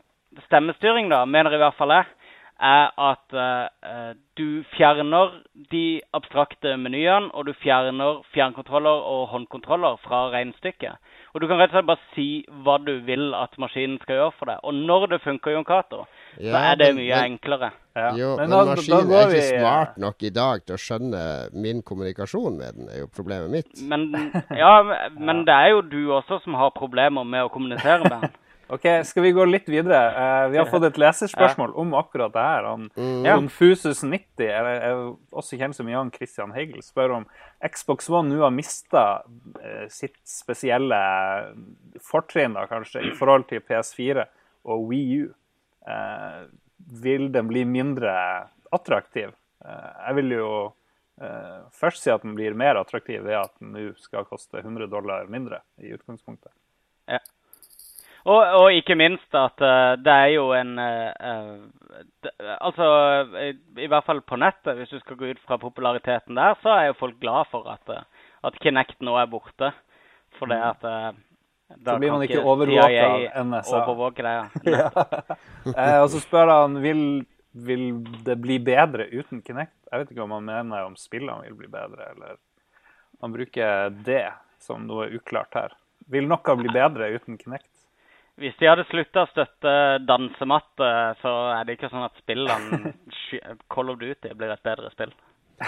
stemmestyring, 0.47 1.09
da, 1.09 1.25
mener 1.25 1.53
i 1.53 1.57
hvert 1.57 1.75
fall 1.75 1.89
jeg, 1.89 2.05
er 2.59 2.91
at 2.97 3.33
eh, 3.35 4.13
du 4.39 4.63
fjerner 4.77 5.33
de 5.71 6.01
abstrakte 6.15 6.77
menyene, 6.79 7.27
og 7.35 7.45
du 7.49 7.53
fjerner 7.59 8.21
fjernkontroller 8.33 9.01
og 9.11 9.27
håndkontroller 9.33 9.97
fra 10.03 10.29
regnestykket. 10.31 10.95
Og 11.35 11.41
du 11.43 11.47
kan 11.49 11.59
rett 11.59 11.73
og 11.73 11.75
slett 11.81 11.89
bare 11.89 12.13
si 12.15 12.27
hva 12.63 12.77
du 12.79 12.93
vil 13.03 13.33
at 13.35 13.57
maskinen 13.59 13.97
skal 14.03 14.15
gjøre 14.21 14.35
for 14.39 14.45
deg. 14.51 14.61
Og 14.63 14.73
når 14.87 15.07
det 15.11 15.21
funker, 15.25 15.51
Jon 15.51 15.65
Cato, 15.67 16.05
så 16.39 16.55
er 16.61 16.75
det 16.79 16.93
men- 16.95 17.01
mye 17.03 17.15
men- 17.15 17.33
enklere. 17.33 17.71
Ja. 17.95 18.09
Jo, 18.15 18.29
men, 18.37 18.49
men 18.49 18.55
da 18.57 18.63
maskinen 18.71 19.09
da 19.09 19.19
er 19.21 19.27
vi- 19.31 19.35
ikke 19.41 19.59
smart 19.59 19.97
nok 19.97 20.23
i 20.23 20.29
dag 20.29 20.65
til 20.65 20.75
å 20.75 20.79
skjønne 20.79 21.21
min 21.53 21.81
kommunikasjon 21.83 22.57
med 22.57 22.73
den, 22.75 22.89
er 22.89 22.99
jo 23.03 23.07
problemet 23.07 23.49
mitt. 23.51 23.81
Men, 23.83 24.07
ja, 24.51 24.73
men 25.19 25.43
det 25.45 25.53
er 25.55 25.69
jo 25.75 25.81
du 25.81 26.01
også 26.11 26.41
som 26.43 26.53
har 26.55 26.71
problemer 26.75 27.23
med 27.23 27.43
å 27.43 27.51
kommunisere 27.51 28.03
med 28.03 28.11
den. 28.21 28.31
Ok, 28.73 28.85
Skal 29.05 29.23
vi 29.23 29.31
gå 29.35 29.45
litt 29.45 29.69
videre? 29.69 29.99
Uh, 30.15 30.47
vi 30.49 30.57
har 30.57 30.65
fått 30.71 30.87
et 30.87 30.97
leserspørsmål 30.97 31.75
om 31.77 31.93
akkurat 31.99 32.33
det 32.33 32.45
her. 32.47 32.63
Han, 32.71 32.89
Mm. 32.95 33.25
Confusus90, 33.25 34.47
eller 34.49 34.81
er 34.81 35.03
også 35.31 35.59
kjent 35.59 35.77
som 35.77 35.89
Jan 35.89 36.11
Christian 36.15 36.51
Heigel, 36.55 36.81
spør 36.81 37.19
om 37.19 37.27
Xbox 37.61 38.09
One 38.09 38.33
nå 38.33 38.41
har 38.41 38.51
mista 38.55 39.05
uh, 39.25 39.85
sitt 39.89 40.17
spesielle 40.25 40.99
fortrinn, 42.01 42.57
da, 42.57 42.65
kanskje, 42.67 43.05
i 43.05 43.15
forhold 43.15 43.47
til 43.51 43.61
PS4 43.61 44.25
og 44.65 44.89
Wii 44.89 45.21
U. 45.21 45.31
Uh, 45.85 46.45
vil 47.01 47.31
den 47.31 47.47
bli 47.47 47.65
mindre 47.65 48.13
attraktiv? 48.75 49.33
Eh, 49.65 49.91
jeg 50.07 50.17
vil 50.19 50.35
jo 50.35 50.49
eh, 51.21 51.61
først 51.73 52.03
si 52.03 52.11
at 52.13 52.25
den 52.25 52.35
blir 52.37 52.57
mer 52.57 52.79
attraktiv 52.79 53.23
ved 53.25 53.39
at 53.39 53.53
den 53.61 53.73
nå 53.75 53.87
skal 54.01 54.27
koste 54.29 54.61
100 54.61 54.89
dollar 54.91 55.29
mindre 55.31 55.63
i 55.81 55.93
utgangspunktet. 55.95 56.53
Og, 58.25 58.41
og 58.57 58.73
ikke 58.73 58.95
minst 58.97 59.37
at 59.37 59.61
uh, 59.61 59.93
det 60.01 60.13
er 60.13 60.31
jo 60.33 60.47
en 60.57 60.79
uh, 60.81 61.11
eh, 61.13 62.55
Altså, 62.57 62.85
i, 63.37 63.51
i 63.83 63.89
hvert 63.91 64.05
fall 64.07 64.21
på 64.25 64.37
nettet, 64.41 64.73
hvis 64.79 64.91
du 64.91 64.99
skal 64.99 65.17
gå 65.19 65.29
ut 65.33 65.43
fra 65.45 65.59
populariteten 65.61 66.37
der, 66.37 66.57
så 66.63 66.73
er 66.73 66.89
jo 66.89 66.99
folk 66.99 67.19
glad 67.21 67.51
for 67.51 67.69
at, 67.71 67.93
eh, 67.93 68.25
at 68.47 68.57
Kinect 68.61 68.97
nå 69.05 69.15
er 69.21 69.29
borte. 69.31 69.71
For 70.39 70.51
det 70.51 70.57
at 70.59 70.83
eh, 70.89 71.11
da 71.75 71.95
Så 71.95 72.01
blir 72.01 72.11
man 72.13 72.25
ikke 72.25 72.41
overvåket 72.41 73.05
av 73.05 73.45
NSA. 73.47 73.77
Overvåke 73.83 74.25
det, 74.25 74.33
ja. 74.33 74.45
Ja. 74.75 74.89
Eh, 75.71 75.99
og 76.01 76.09
så 76.13 76.21
spør 76.21 76.51
han 76.51 76.81
vil, 76.83 77.03
vil 77.53 77.85
det 78.25 78.37
bli 78.41 78.59
bedre 78.63 79.07
uten 79.13 79.41
Kinect. 79.45 79.77
Jeg 79.91 80.01
vet 80.01 80.11
ikke 80.13 80.25
om 80.25 80.35
han 80.35 80.45
mener 80.45 80.89
om 80.89 80.97
spillene 80.99 81.47
vil 81.47 81.57
bli 81.63 81.71
bedre, 81.71 82.11
eller 82.11 82.37
han 83.21 83.33
bruker 83.33 83.95
det 84.05 84.27
som 84.61 84.85
noe 84.89 85.07
uklart 85.15 85.57
her. 85.57 85.77
Vil 86.11 86.27
noe 86.29 86.59
bli 86.59 86.73
bedre 86.73 87.09
uten 87.15 87.39
Kinect? 87.41 87.69
Hvis 88.41 88.57
de 88.59 88.67
hadde 88.67 88.83
slutta 88.89 89.23
å 89.23 89.29
støtte 89.31 89.73
dansematte, 90.03 90.89
så 91.21 91.31
er 91.55 91.63
det 91.69 91.77
ikke 91.77 91.87
sånn 91.93 92.03
at 92.03 92.17
spillene 92.19 92.91
Call 93.71 93.93
of 93.93 93.99
Duty 94.01 94.33
blir 94.35 94.51
et 94.51 94.63
bedre 94.65 94.89
spill. 94.91 95.13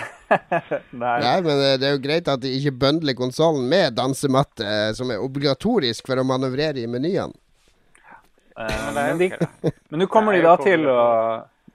Nei. 0.91 1.17
Nei, 1.23 1.35
men 1.45 1.61
eh, 1.63 1.77
det 1.79 1.87
er 1.87 1.93
jo 1.95 2.01
greit 2.03 2.27
at 2.27 2.41
de 2.43 2.51
ikke 2.57 2.73
bøndler 2.81 3.15
konsollen 3.15 3.69
med 3.71 3.95
dansematte, 3.95 4.67
eh, 4.67 4.89
som 4.97 5.11
er 5.15 5.23
obligatorisk 5.23 6.09
for 6.11 6.19
å 6.19 6.25
manøvrere 6.27 6.83
i 6.83 6.89
menyene. 6.91 7.31
Eh, 8.57 8.67
er 8.67 8.93
men 8.97 9.21
de- 9.21 9.31
men 9.93 10.03
nå 10.03 10.09
kommer 10.11 10.35
de 10.35 10.43
da 10.43 10.57
til 10.59 10.83
å 10.91 10.99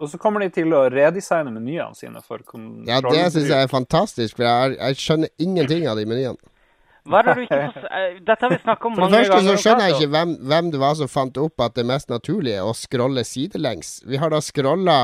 Og 0.03 0.09
så 0.11 0.19
kommer 0.21 0.43
de 0.45 0.51
til 0.51 0.73
å 0.75 0.85
redesigne 0.93 1.53
menyene 1.55 1.95
sine 1.97 2.21
for 2.27 2.43
kontroll. 2.45 2.85
Ja, 2.91 3.01
det 3.01 3.29
syns 3.33 3.49
jeg 3.49 3.65
er 3.65 3.71
fantastisk, 3.71 4.37
for 4.37 4.45
jeg, 4.49 4.77
jeg 4.81 4.99
skjønner 4.99 5.31
ingenting 5.41 5.87
av 5.89 5.97
de 6.01 6.05
menyene. 6.11 6.52
Hva 7.09 7.19
er 7.19 7.27
det 7.27 7.33
du 7.35 7.41
ikke 7.43 7.57
får 7.75 7.87
eh, 7.99 8.19
Dette 8.23 8.45
har 8.47 8.53
vi 8.53 8.59
snakket 8.63 8.87
om 8.87 8.95
For 8.95 9.03
det 9.03 9.11
mange 9.11 9.31
første 9.33 9.47
så 9.49 9.63
skjønner 9.65 9.89
jeg 9.89 9.97
ikke 9.99 10.11
hvem, 10.15 10.35
hvem 10.53 10.69
det 10.71 10.81
var 10.83 10.95
som 11.01 11.09
fant 11.11 11.39
opp 11.43 11.65
at 11.67 11.75
det 11.75 11.85
mest 11.89 12.09
naturlige 12.13 12.61
er 12.61 12.69
å 12.69 12.75
scrolle 12.79 13.25
sidelengs. 13.27 13.97
Vi 14.07 14.21
har 14.23 14.31
da 14.31 14.39
scrolla 14.45 14.99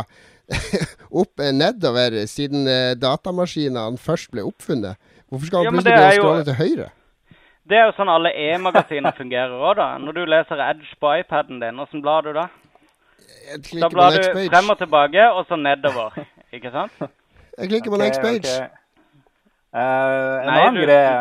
opp 1.22 1.40
eh, 1.42 1.51
nedover 1.53 2.14
siden 2.30 2.68
eh, 2.70 2.92
datamaskinene 3.01 3.99
først 4.01 4.30
ble 4.30 4.44
oppfunnet. 4.46 4.94
Hvorfor 5.28 5.51
skal 5.51 5.66
Ja, 5.66 5.72
man 5.74 5.82
men 5.82 5.84
plutselig 5.84 5.99
bli 5.99 5.99
begynne 5.99 6.12
å 6.12 6.16
jo- 6.16 6.22
scrolle 6.22 6.46
til 6.46 6.59
høyre? 6.62 6.88
Det 7.68 7.76
er 7.76 7.84
jo 7.90 7.96
sånn 7.99 8.09
alle 8.09 8.30
E-magasiner 8.32 9.12
fungerer 9.12 9.53
òg, 9.61 9.74
da. 9.76 9.88
Når 10.01 10.14
du 10.16 10.22
leser 10.24 10.62
Edge 10.70 10.94
på 11.03 11.11
iPaden 11.20 11.59
din, 11.61 11.76
åssen 11.84 12.01
blar 12.01 12.22
du 12.24 12.30
da? 12.32 12.46
Da 13.76 13.90
blar 13.92 14.14
du 14.16 14.22
frem 14.49 14.70
og 14.72 14.78
tilbake, 14.80 15.26
og 15.36 15.44
så 15.51 15.59
nedover. 15.61 16.16
Ikke 16.57 16.72
sant? 16.72 16.94
Jeg 17.59 17.68
klikker 17.74 17.92
på 17.92 17.99
Ok, 17.99 18.05
next 18.07 18.22
page. 18.24 18.55
Okay. 18.55 18.70
Uh, 19.68 19.82
en 19.82 20.49
Nei, 20.49 20.57
annen 20.62 20.78
du- 20.80 20.86
greie 20.86 21.12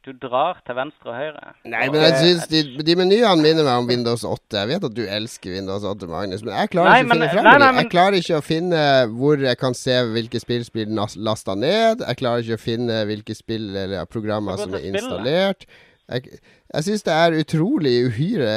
Du 0.00 0.14
drar 0.16 0.62
til 0.64 0.76
venstre 0.78 1.10
og 1.12 1.16
høyre. 1.18 1.50
Nei, 1.68 1.82
men 1.92 2.00
jeg 2.00 2.14
synes 2.22 2.46
de, 2.48 2.60
de 2.88 2.94
menyene 2.96 3.34
minner 3.42 3.66
meg 3.66 3.82
om 3.82 3.88
Windows 3.90 4.22
8. 4.24 4.56
Jeg 4.62 4.68
vet 4.70 4.86
at 4.88 4.94
du 4.96 5.02
elsker 5.04 5.52
Windows 5.52 5.84
8, 5.84 6.08
Magnus, 6.08 6.40
men 6.46 6.54
jeg 6.56 6.70
klarer 6.72 6.88
Nei, 6.88 7.02
ikke 7.02 7.10
å 7.10 7.12
finne 7.18 7.28
frem 7.34 7.44
nei, 7.44 7.52
nei, 7.60 7.68
men- 7.68 7.82
Jeg 7.84 7.90
klarer 7.92 8.16
ikke 8.22 8.38
å 8.38 8.46
finne 8.46 8.80
hvor 9.12 9.44
jeg 9.44 9.60
kan 9.60 9.76
se 9.76 9.98
hvilke 10.14 10.40
spill 10.40 10.64
blir 10.72 10.88
lasta 11.20 11.54
ned. 11.54 12.00
Jeg 12.06 12.16
klarer 12.22 12.40
ikke 12.46 12.56
å 12.56 12.64
finne 12.64 13.02
hvilke 13.10 13.36
spill 13.36 13.68
eller 13.76 14.08
programmer 14.08 14.56
som 14.56 14.72
er 14.78 14.88
installert. 14.88 15.68
Jeg, 16.10 16.40
jeg 16.74 16.82
syns 16.88 17.04
det 17.06 17.12
er 17.14 17.36
utrolig 17.44 17.92
uhyre 18.08 18.54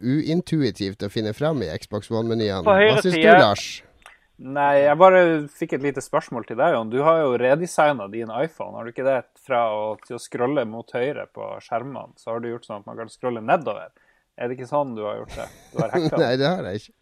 uintuitivt 0.00 1.02
å 1.04 1.10
finne 1.12 1.34
frem 1.36 1.62
i 1.66 1.70
Xbox 1.82 2.10
One-menyene. 2.14 2.62
Hva 2.64 3.02
syns 3.02 3.18
du, 3.18 3.26
Lars? 3.26 3.66
Nei, 4.42 4.80
jeg 4.82 4.98
bare 4.98 5.18
fikk 5.54 5.76
et 5.76 5.84
lite 5.84 6.02
spørsmål 6.02 6.46
til 6.48 6.56
deg, 6.58 6.72
Jon. 6.74 6.88
Du 6.90 6.98
har 7.06 7.20
jo 7.22 7.36
redesigna 7.38 8.08
din 8.10 8.30
iPhone, 8.34 8.74
har 8.74 8.84
du 8.88 8.90
ikke 8.90 9.04
det? 9.06 9.20
Fra 9.46 9.60
å, 9.70 9.82
til 10.02 10.16
å 10.18 10.22
scrolle 10.22 10.64
mot 10.66 10.88
høyre 10.96 11.28
på 11.30 11.46
skjermene, 11.62 12.16
så 12.18 12.32
har 12.34 12.42
du 12.42 12.48
gjort 12.50 12.66
sånn 12.66 12.80
at 12.82 12.88
man 12.90 12.98
kan 12.98 13.12
scrolle 13.12 13.42
nedover. 13.44 13.92
Er 14.34 14.48
det 14.50 14.56
ikke 14.58 14.70
sånn 14.70 14.96
du 14.96 15.04
har 15.06 15.20
gjort 15.20 15.36
det? 15.38 15.46
Du 15.74 15.78
har 15.84 15.94
hacka 15.94 16.18
Nei, 16.24 16.32
det 16.40 16.48
har 16.50 16.68
jeg 16.72 16.82
ikke. 16.82 16.98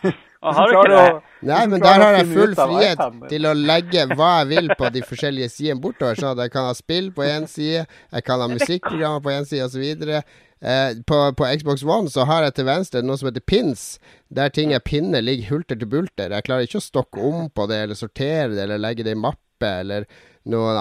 Og 0.40 0.54
har 0.56 0.70
du 0.70 0.74
ikke 0.74 0.90
det? 0.90 1.00
å- 1.12 1.46
Nei, 1.50 1.60
men 1.68 1.82
der 1.84 2.00
har 2.02 2.14
jeg 2.16 2.28
full 2.32 2.54
frihet 2.58 3.00
til 3.30 3.46
å 3.46 3.52
legge 3.54 4.06
hva 4.16 4.30
jeg 4.40 4.48
vil 4.54 4.70
på 4.80 4.88
de 4.96 5.02
forskjellige 5.04 5.50
sidene 5.52 5.82
bortover. 5.84 6.16
Sånn 6.18 6.32
at 6.34 6.42
jeg 6.46 6.52
kan 6.56 6.66
ha 6.70 6.74
spill 6.76 7.10
på 7.16 7.26
én 7.28 7.46
side, 7.48 7.84
jeg 7.86 8.24
kan 8.26 8.40
ha 8.42 8.48
musikkprogrammer 8.56 9.22
på 9.28 9.34
én 9.36 9.46
side 9.46 9.68
osv. 9.68 10.16
Eh, 10.60 10.96
på, 11.06 11.34
på 11.36 11.46
Xbox 11.58 11.82
One 11.82 12.10
så 12.12 12.26
har 12.28 12.44
jeg 12.44 12.58
til 12.58 12.66
venstre 12.68 13.00
noe 13.04 13.16
som 13.16 13.30
heter 13.30 13.44
pins, 13.48 13.84
der 14.28 14.52
ting 14.52 14.74
jeg 14.74 14.84
pinner 14.84 15.24
ligger 15.24 15.54
hulter 15.54 15.78
til 15.80 15.88
bulter. 15.88 16.34
Jeg 16.34 16.44
klarer 16.44 16.68
ikke 16.68 16.82
å 16.82 16.84
stokke 16.84 17.22
om 17.24 17.46
på 17.48 17.64
det, 17.70 17.78
eller 17.86 17.98
sortere 17.98 18.52
det, 18.52 18.66
eller 18.66 18.82
legge 18.82 19.06
det 19.06 19.16
i 19.16 19.20
mappe, 19.20 19.70
eller 19.70 20.04
noe. 20.50 20.74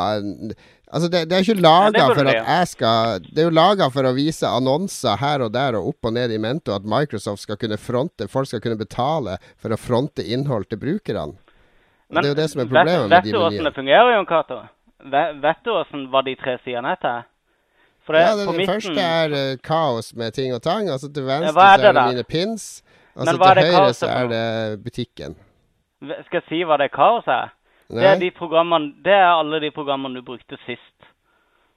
Altså, 0.90 1.08
det, 1.12 1.26
det 1.30 1.38
er 1.38 1.46
ikke 1.46 1.64
laga 1.64 2.08
for 2.10 2.28
at 2.32 2.38
jeg 2.40 2.70
skal 2.72 3.26
Det 3.28 3.44
er 3.44 3.46
jo 3.46 3.54
laga 3.54 3.90
for 3.94 4.08
å 4.10 4.14
vise 4.16 4.50
annonser 4.50 5.20
her 5.22 5.44
og 5.46 5.52
der 5.54 5.78
og 5.78 5.92
opp 5.92 6.10
og 6.10 6.16
ned 6.16 6.34
i 6.34 6.42
mente, 6.42 6.74
og 6.74 6.82
at 6.82 6.90
Microsoft 6.90 7.44
skal 7.46 7.60
kunne 7.62 7.78
fronte 7.80 8.28
Folk 8.32 8.50
skal 8.50 8.64
kunne 8.64 8.80
betale 8.80 9.38
for 9.60 9.72
å 9.72 9.80
fronte 9.80 10.26
innhold 10.26 10.68
til 10.72 10.82
brukerne. 10.82 11.38
Men, 12.10 12.24
det 12.24 12.26
er 12.26 12.34
jo 12.34 12.40
det 12.42 12.50
som 12.50 12.64
er 12.64 12.72
problemet 12.72 13.04
vet, 13.04 13.10
med 13.12 13.18
vet 13.20 13.32
du 13.32 13.38
hvordan 13.38 13.70
det 13.70 13.76
fungerer, 13.76 14.16
Jon 14.16 14.28
Cato? 14.28 14.64
Vet, 15.14 15.36
vet 15.44 15.60
du 15.64 15.76
åssen 15.78 16.08
hva 16.12 16.24
de 16.26 16.34
tre 16.42 16.58
sidene 16.66 16.96
heter? 16.96 17.29
For 18.10 18.18
det, 18.18 18.22
Ja, 18.26 18.30
det, 18.34 18.46
det 18.48 18.56
midten, 18.58 18.74
første 18.74 19.02
er 19.06 19.34
uh, 19.38 19.58
kaos 19.62 20.08
med 20.18 20.34
ting 20.34 20.54
og 20.56 20.64
tang. 20.66 20.88
Altså 20.90 21.12
til 21.14 21.28
venstre 21.28 21.52
ja, 21.54 21.74
er 21.76 21.78
så 21.78 21.90
er 21.90 21.94
det 21.94 22.06
mine 22.10 22.24
pins. 22.26 22.64
Og 23.14 23.22
Men 23.22 23.30
så 23.30 23.38
hva 23.38 23.50
er 23.52 23.60
til 23.60 23.68
høyre 23.68 23.76
kaoset 23.76 24.00
så 24.00 24.08
er 24.10 24.32
det 24.32 24.84
butikken. 24.84 25.36
Skal 26.26 26.40
jeg 26.40 26.46
si 26.48 26.62
hva 26.66 26.80
det 26.82 26.88
kaos 26.96 27.30
er? 27.30 27.54
Det 27.94 28.06
er, 28.06 28.18
de 28.22 28.32
programmene, 28.34 28.96
det 29.06 29.14
er 29.14 29.30
alle 29.30 29.60
de 29.62 29.70
programmene 29.76 30.18
du 30.18 30.26
brukte 30.26 30.58
sist. 30.66 30.98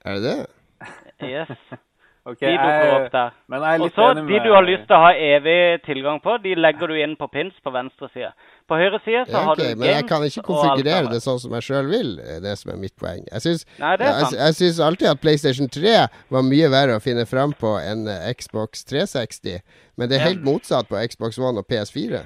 er 0.05 0.17
det 0.17 0.23
det? 0.23 0.89
Yes, 1.21 1.53
Ok, 2.23 2.39
De 2.39 2.51
dukker 2.55 2.93
opp 2.95 3.07
der. 3.11 3.31
Er 3.51 3.81
Og 3.83 3.89
så 3.91 4.05
de 4.15 4.21
med 4.23 4.45
du 4.45 4.53
har 4.53 4.63
lyst 4.63 4.85
til 4.87 4.95
å 4.95 4.99
ha 5.03 5.09
evig 5.11 5.81
tilgang 5.83 6.21
på, 6.23 6.37
de 6.39 6.53
legger 6.55 6.87
du 6.87 6.95
inn 6.95 7.17
på 7.19 7.27
pins 7.27 7.55
på 7.59 7.71
venstre 7.75 8.07
side. 8.13 8.29
På 8.71 8.77
høyre 8.79 9.01
side 9.03 9.25
så 9.27 9.33
okay, 9.33 9.47
har 9.47 9.57
du 9.59 9.63
games 9.63 9.81
men 9.81 9.89
jeg 9.89 10.05
kan 10.07 10.23
ikke 10.23 10.43
konfigurere 10.47 11.09
det 11.11 11.19
sånn 11.25 11.41
som 11.43 11.55
jeg 11.57 11.67
sjøl 11.67 11.89
vil. 11.91 12.13
Det 12.45 12.53
som 12.61 12.71
er 12.71 12.77
mitt 12.79 12.95
poeng. 12.95 13.25
Jeg 13.27 13.43
syns, 13.43 13.65
Nei, 13.81 13.97
jeg, 13.99 14.29
jeg 14.39 14.55
syns 14.61 14.79
alltid 14.87 15.09
at 15.11 15.19
PlayStation 15.25 15.67
3 15.67 15.97
var 16.37 16.47
mye 16.47 16.69
verre 16.71 16.95
å 16.95 17.03
finne 17.03 17.27
fram 17.27 17.51
på 17.59 17.73
enn 17.81 18.07
eh, 18.07 18.31
Xbox 18.39 18.87
360. 18.87 19.59
Men 19.99 20.07
det 20.07 20.21
er 20.21 20.25
helt 20.29 20.47
motsatt 20.47 20.87
på 20.87 21.03
Xbox 21.11 21.41
One 21.43 21.59
og 21.59 21.67
PS4. 21.67 22.23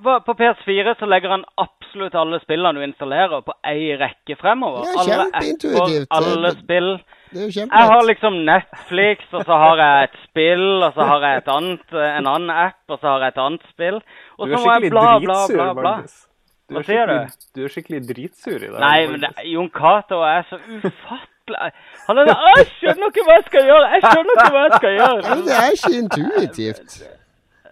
På 0.00 0.34
PS4 0.40 0.96
så 0.98 1.06
legger 1.10 1.36
han 1.36 1.44
absolutt 1.60 2.16
alle 2.16 2.40
spillene 2.40 2.80
du 2.80 2.88
installerer 2.88 3.44
på 3.44 3.52
ei 3.68 3.92
rekke 4.00 4.40
fremover. 4.40 4.88
Ja, 4.88 5.04
alle 5.04 5.28
apper, 5.36 6.08
alle 6.16 6.56
spill. 6.56 6.94
Det 7.32 7.40
er 7.42 7.46
jo 7.46 7.66
Jeg 7.66 7.90
har 7.92 8.06
liksom 8.08 8.38
Netflix, 8.48 9.26
og 9.32 9.44
så 9.44 9.58
har 9.62 9.82
jeg 9.82 10.08
et 10.08 10.16
spill, 10.24 10.66
og 10.86 10.92
så 10.96 11.06
har 11.10 11.26
jeg 11.26 11.42
et 11.42 11.50
annet, 11.56 11.92
en 11.92 12.26
annen 12.34 12.50
app, 12.50 12.80
og 12.88 12.98
så 13.00 13.12
har 13.12 13.26
jeg 13.26 13.34
et 13.36 13.42
annet 13.44 13.68
spill. 13.72 14.00
Og 14.38 14.48
Du 14.48 14.54
så 14.56 14.62
må 14.64 14.72
jeg 14.72 14.90
bla, 14.90 15.18
bla, 15.18 15.38
bla, 15.48 15.68
bla. 15.80 15.94
Hva 16.68 16.82
er 16.82 16.84
sier 16.84 17.08
du? 17.08 17.36
Du 17.56 17.64
er 17.64 17.72
skikkelig 17.72 18.00
dritsur 18.08 18.58
i 18.60 18.68
dag. 18.68 18.80
Nei, 18.82 18.98
men 19.08 19.22
det, 19.24 19.30
Jon 19.48 19.70
Cato 19.72 20.20
er 20.28 20.42
så 20.50 20.58
ufattelig 20.60 21.70
Han 22.08 22.18
er 22.20 22.28
sånn 22.28 22.42
Jeg 22.58 22.66
skjønner 22.74 23.12
ikke 23.12 23.24
hva 23.24 23.36
jeg 23.38 23.46
skal 23.46 23.70
gjøre! 23.70 23.86
Jeg 23.94 24.02
skjønner 24.04 24.34
ikke 24.34 24.50
hva 24.56 24.64
jeg 24.66 24.74
skal 24.74 24.90
Men 24.90 25.00
gjøre! 25.00 25.38
det 25.46 25.56
er 25.62 25.70
ikke 25.78 25.94
intuitivt. 26.02 26.98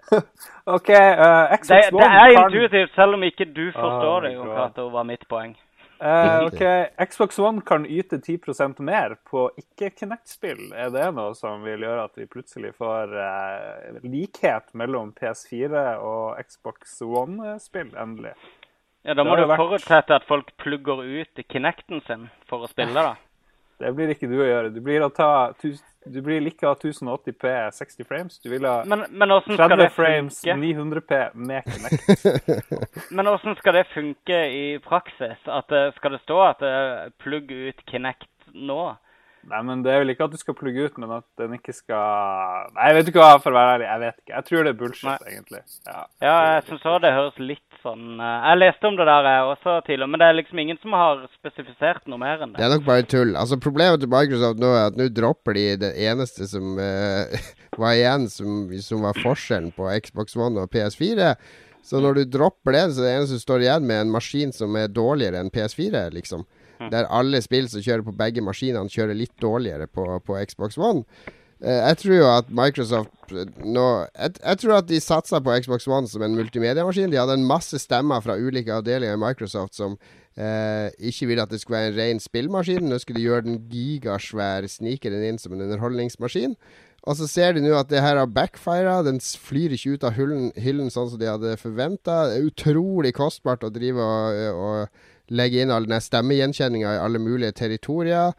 OK, 0.76 0.88
uh, 0.88 1.52
Xbox 1.61 1.68
Det, 1.68 1.82
One 1.92 2.07
det 2.07 2.09
er 2.22 2.38
intuitivt, 2.40 2.94
selv 2.96 3.18
om 3.18 3.26
ikke 3.28 3.46
du 3.52 3.66
forstår 3.74 4.16
Oh 4.16 4.24
det, 4.24 4.32
Jon 4.38 4.54
Cato, 4.57 4.88
var 4.96 5.04
mitt 5.12 5.28
poeng. 5.28 5.52
Eh, 6.01 6.38
ok, 6.49 6.62
Xbox 7.09 7.38
One 7.38 7.61
kan 7.66 7.86
yte 7.86 8.18
10% 8.18 8.80
mer 8.84 9.16
på 9.28 9.47
ikke-Kinect-spill. 9.62 10.70
Er 10.76 10.90
det 10.94 11.07
noe 11.16 11.34
som 11.38 11.64
vil 11.64 11.84
gjøre 11.86 12.05
at 12.11 12.18
vi 12.20 12.28
plutselig 12.30 12.74
får 12.76 13.14
uh, 13.16 14.01
likhet 14.05 14.72
mellom 14.76 15.14
PS4 15.16 15.86
og 16.05 16.40
Xbox 16.44 16.99
One-spill, 17.07 17.94
endelig? 17.97 18.34
Ja, 19.07 19.14
Da 19.14 19.22
må 19.24 19.36
du 19.38 19.44
vært- 19.47 19.62
forutsette 19.62 20.16
at 20.18 20.26
folk 20.26 20.51
plugger 20.59 21.05
ut 21.05 21.44
Kinecten 21.49 22.03
sin 22.07 22.28
for 22.51 22.66
å 22.66 22.70
spille, 22.70 22.94
da. 22.99 23.14
Det 23.78 23.92
blir 23.96 24.12
ikke 24.12 24.28
du 24.30 24.38
å 24.40 24.46
gjøre. 24.46 24.70
Du 24.72 24.80
blir, 24.84 25.04
å 25.04 25.10
ta, 25.12 25.52
du 25.60 26.18
blir 26.24 26.40
like 26.40 26.64
ha 26.64 26.72
1080p 26.74 27.54
60 27.76 28.08
frames. 28.08 28.38
Du 28.40 28.48
vil 28.52 28.64
ha 28.64 28.78
Men, 28.88 29.04
men 29.10 29.34
30 29.44 29.90
frames 29.92 30.38
900p 30.46 31.18
med 31.34 31.66
Kinect. 31.68 32.54
Men 33.16 33.28
hvordan 33.28 33.58
skal 33.60 33.76
det 33.76 33.84
funke 33.92 34.38
i 34.48 34.64
praksis? 34.84 35.42
At, 35.44 35.72
eh, 35.72 35.90
skal 35.98 36.16
det 36.16 36.22
stå 36.24 36.40
at 36.46 36.64
eh, 36.64 37.10
plugg 37.20 37.52
ut 37.52 37.84
Kinect 37.90 38.30
nå? 38.54 38.96
Nei, 39.47 39.61
men 39.62 39.82
Det 39.86 39.92
er 39.94 40.01
vel 40.03 40.11
ikke 40.11 40.26
at 40.26 40.32
du 40.34 40.40
skal 40.40 40.57
plugge 40.59 40.86
ut, 40.88 40.97
men 40.99 41.12
at 41.18 41.24
den 41.38 41.53
ikke 41.55 41.72
skal 41.76 42.70
Nei, 42.74 42.88
vet 42.97 43.07
du 43.07 43.12
hva, 43.18 43.36
for 43.42 43.55
å 43.55 43.59
være 43.59 43.74
ærlig, 43.76 43.86
jeg 43.86 44.01
vet 44.03 44.16
ikke. 44.22 44.32
Jeg 44.34 44.47
tror 44.49 44.64
det 44.66 44.72
er 44.72 44.78
bullshit, 44.80 45.07
Nei. 45.09 45.32
egentlig. 45.34 45.61
Ja, 45.86 46.01
Ja, 46.24 46.34
jeg 46.57 46.64
syns 46.70 46.86
òg 46.90 46.97
det 47.05 47.12
høres 47.14 47.38
litt 47.38 47.78
sånn 47.84 48.07
eh, 48.18 48.49
Jeg 48.49 48.61
leste 48.64 48.90
om 48.90 48.97
det 48.99 49.07
der 49.07 49.28
jeg 49.30 49.51
også 49.53 49.76
tidligere, 49.86 50.11
men 50.14 50.22
det 50.24 50.28
er 50.30 50.38
liksom 50.40 50.62
ingen 50.64 50.80
som 50.82 50.97
har 50.99 51.22
spesifisert 51.36 52.09
noe 52.11 52.18
mer 52.24 52.42
enn 52.42 52.57
Det 52.57 52.59
det. 52.62 52.66
er 52.66 52.74
nok 52.74 52.88
bare 52.88 53.07
tull. 53.14 53.36
Altså 53.38 53.61
Problemet 53.62 54.03
til 54.03 54.11
Microsoft 54.12 54.59
nå 54.62 54.72
er 54.74 54.88
at 54.90 54.99
nå 54.99 55.07
dropper 55.14 55.55
de 55.61 55.66
det 55.84 55.92
eneste 56.09 56.49
som 56.51 56.74
uh, 56.80 57.38
var 57.82 57.94
igjen, 57.94 58.26
som, 58.32 58.66
som 58.82 59.07
var 59.07 59.22
forskjellen 59.22 59.70
på 59.76 59.86
Xbox 60.03 60.34
One 60.36 60.64
og 60.64 60.72
PS4. 60.74 61.34
Så 61.86 62.01
når 62.03 62.18
du 62.18 62.22
dropper 62.34 62.74
det, 62.74 62.84
så 62.97 63.05
er 63.05 63.07
det 63.07 63.14
eneste 63.20 63.36
som 63.36 63.44
står 63.44 63.62
igjen 63.62 63.84
med 63.86 64.01
en 64.03 64.11
maskin 64.11 64.51
som 64.51 64.74
er 64.74 64.88
dårligere 64.90 65.38
enn 65.38 65.53
PS4, 65.55 66.09
liksom. 66.16 66.42
Der 66.92 67.08
alle 67.12 67.40
spill 67.44 67.68
som 67.72 67.82
kjører 67.84 68.04
på 68.06 68.14
begge 68.16 68.44
maskinene, 68.44 68.92
kjører 68.92 69.16
litt 69.16 69.34
dårligere 69.42 69.88
på, 69.88 70.06
på 70.26 70.38
Xbox 70.44 70.78
One. 70.78 71.04
Uh, 71.56 71.72
jeg 71.72 71.96
tror 72.02 72.14
jo 72.18 72.26
at 72.28 72.50
Microsoft 72.52 73.32
eh, 73.32 73.48
nå 73.64 73.84
jeg, 74.12 74.34
jeg 74.42 74.58
tror 74.60 74.74
at 74.76 74.88
de 74.90 74.98
satsa 75.00 75.38
på 75.40 75.54
Xbox 75.64 75.86
One 75.88 76.10
som 76.10 76.20
en 76.26 76.36
multimediamaskin. 76.36 77.08
De 77.08 77.16
hadde 77.16 77.38
en 77.38 77.46
masse 77.48 77.80
stemmer 77.80 78.20
fra 78.20 78.36
ulike 78.36 78.74
avdelinger 78.74 79.16
i 79.16 79.22
Microsoft 79.22 79.78
som 79.78 79.96
uh, 79.96 80.88
ikke 81.00 81.30
ville 81.30 81.46
at 81.46 81.54
det 81.54 81.62
skulle 81.62 81.80
være 81.80 81.94
en 81.94 82.00
ren 82.00 82.20
spillmaskin. 82.20 82.84
Nå 82.84 83.00
skulle 83.00 83.22
de 83.22 83.28
gjøre 83.30 83.46
den 83.48 83.62
gigasvær, 83.72 84.68
snike 84.68 85.12
den 85.12 85.24
inn 85.30 85.40
som 85.40 85.56
en 85.56 85.64
underholdningsmaskin. 85.64 86.58
Og 87.06 87.16
så 87.16 87.28
ser 87.30 87.54
de 87.54 87.62
nå 87.62 87.72
at 87.78 87.88
det 87.88 88.02
her 88.02 88.18
har 88.18 88.28
backfira. 88.28 88.98
Den 89.06 89.20
flyr 89.22 89.76
ikke 89.76 89.94
ut 89.94 90.04
av 90.04 90.16
hyllen, 90.16 90.48
hyllen 90.58 90.90
sånn 90.90 91.12
som 91.12 91.20
de 91.20 91.28
hadde 91.30 91.56
forventa. 91.60 92.34
Utrolig 92.42 93.14
kostbart 93.16 93.64
å 93.64 93.70
drive 93.72 94.02
og, 94.02 94.40
og 94.58 95.04
legge 95.30 95.62
inn 95.62 95.72
all 95.74 95.88
den 95.88 96.02
stemmegjenkjenninga 96.02 96.94
i 96.96 97.02
alle 97.02 97.22
mulige 97.22 97.56
territorier. 97.56 98.36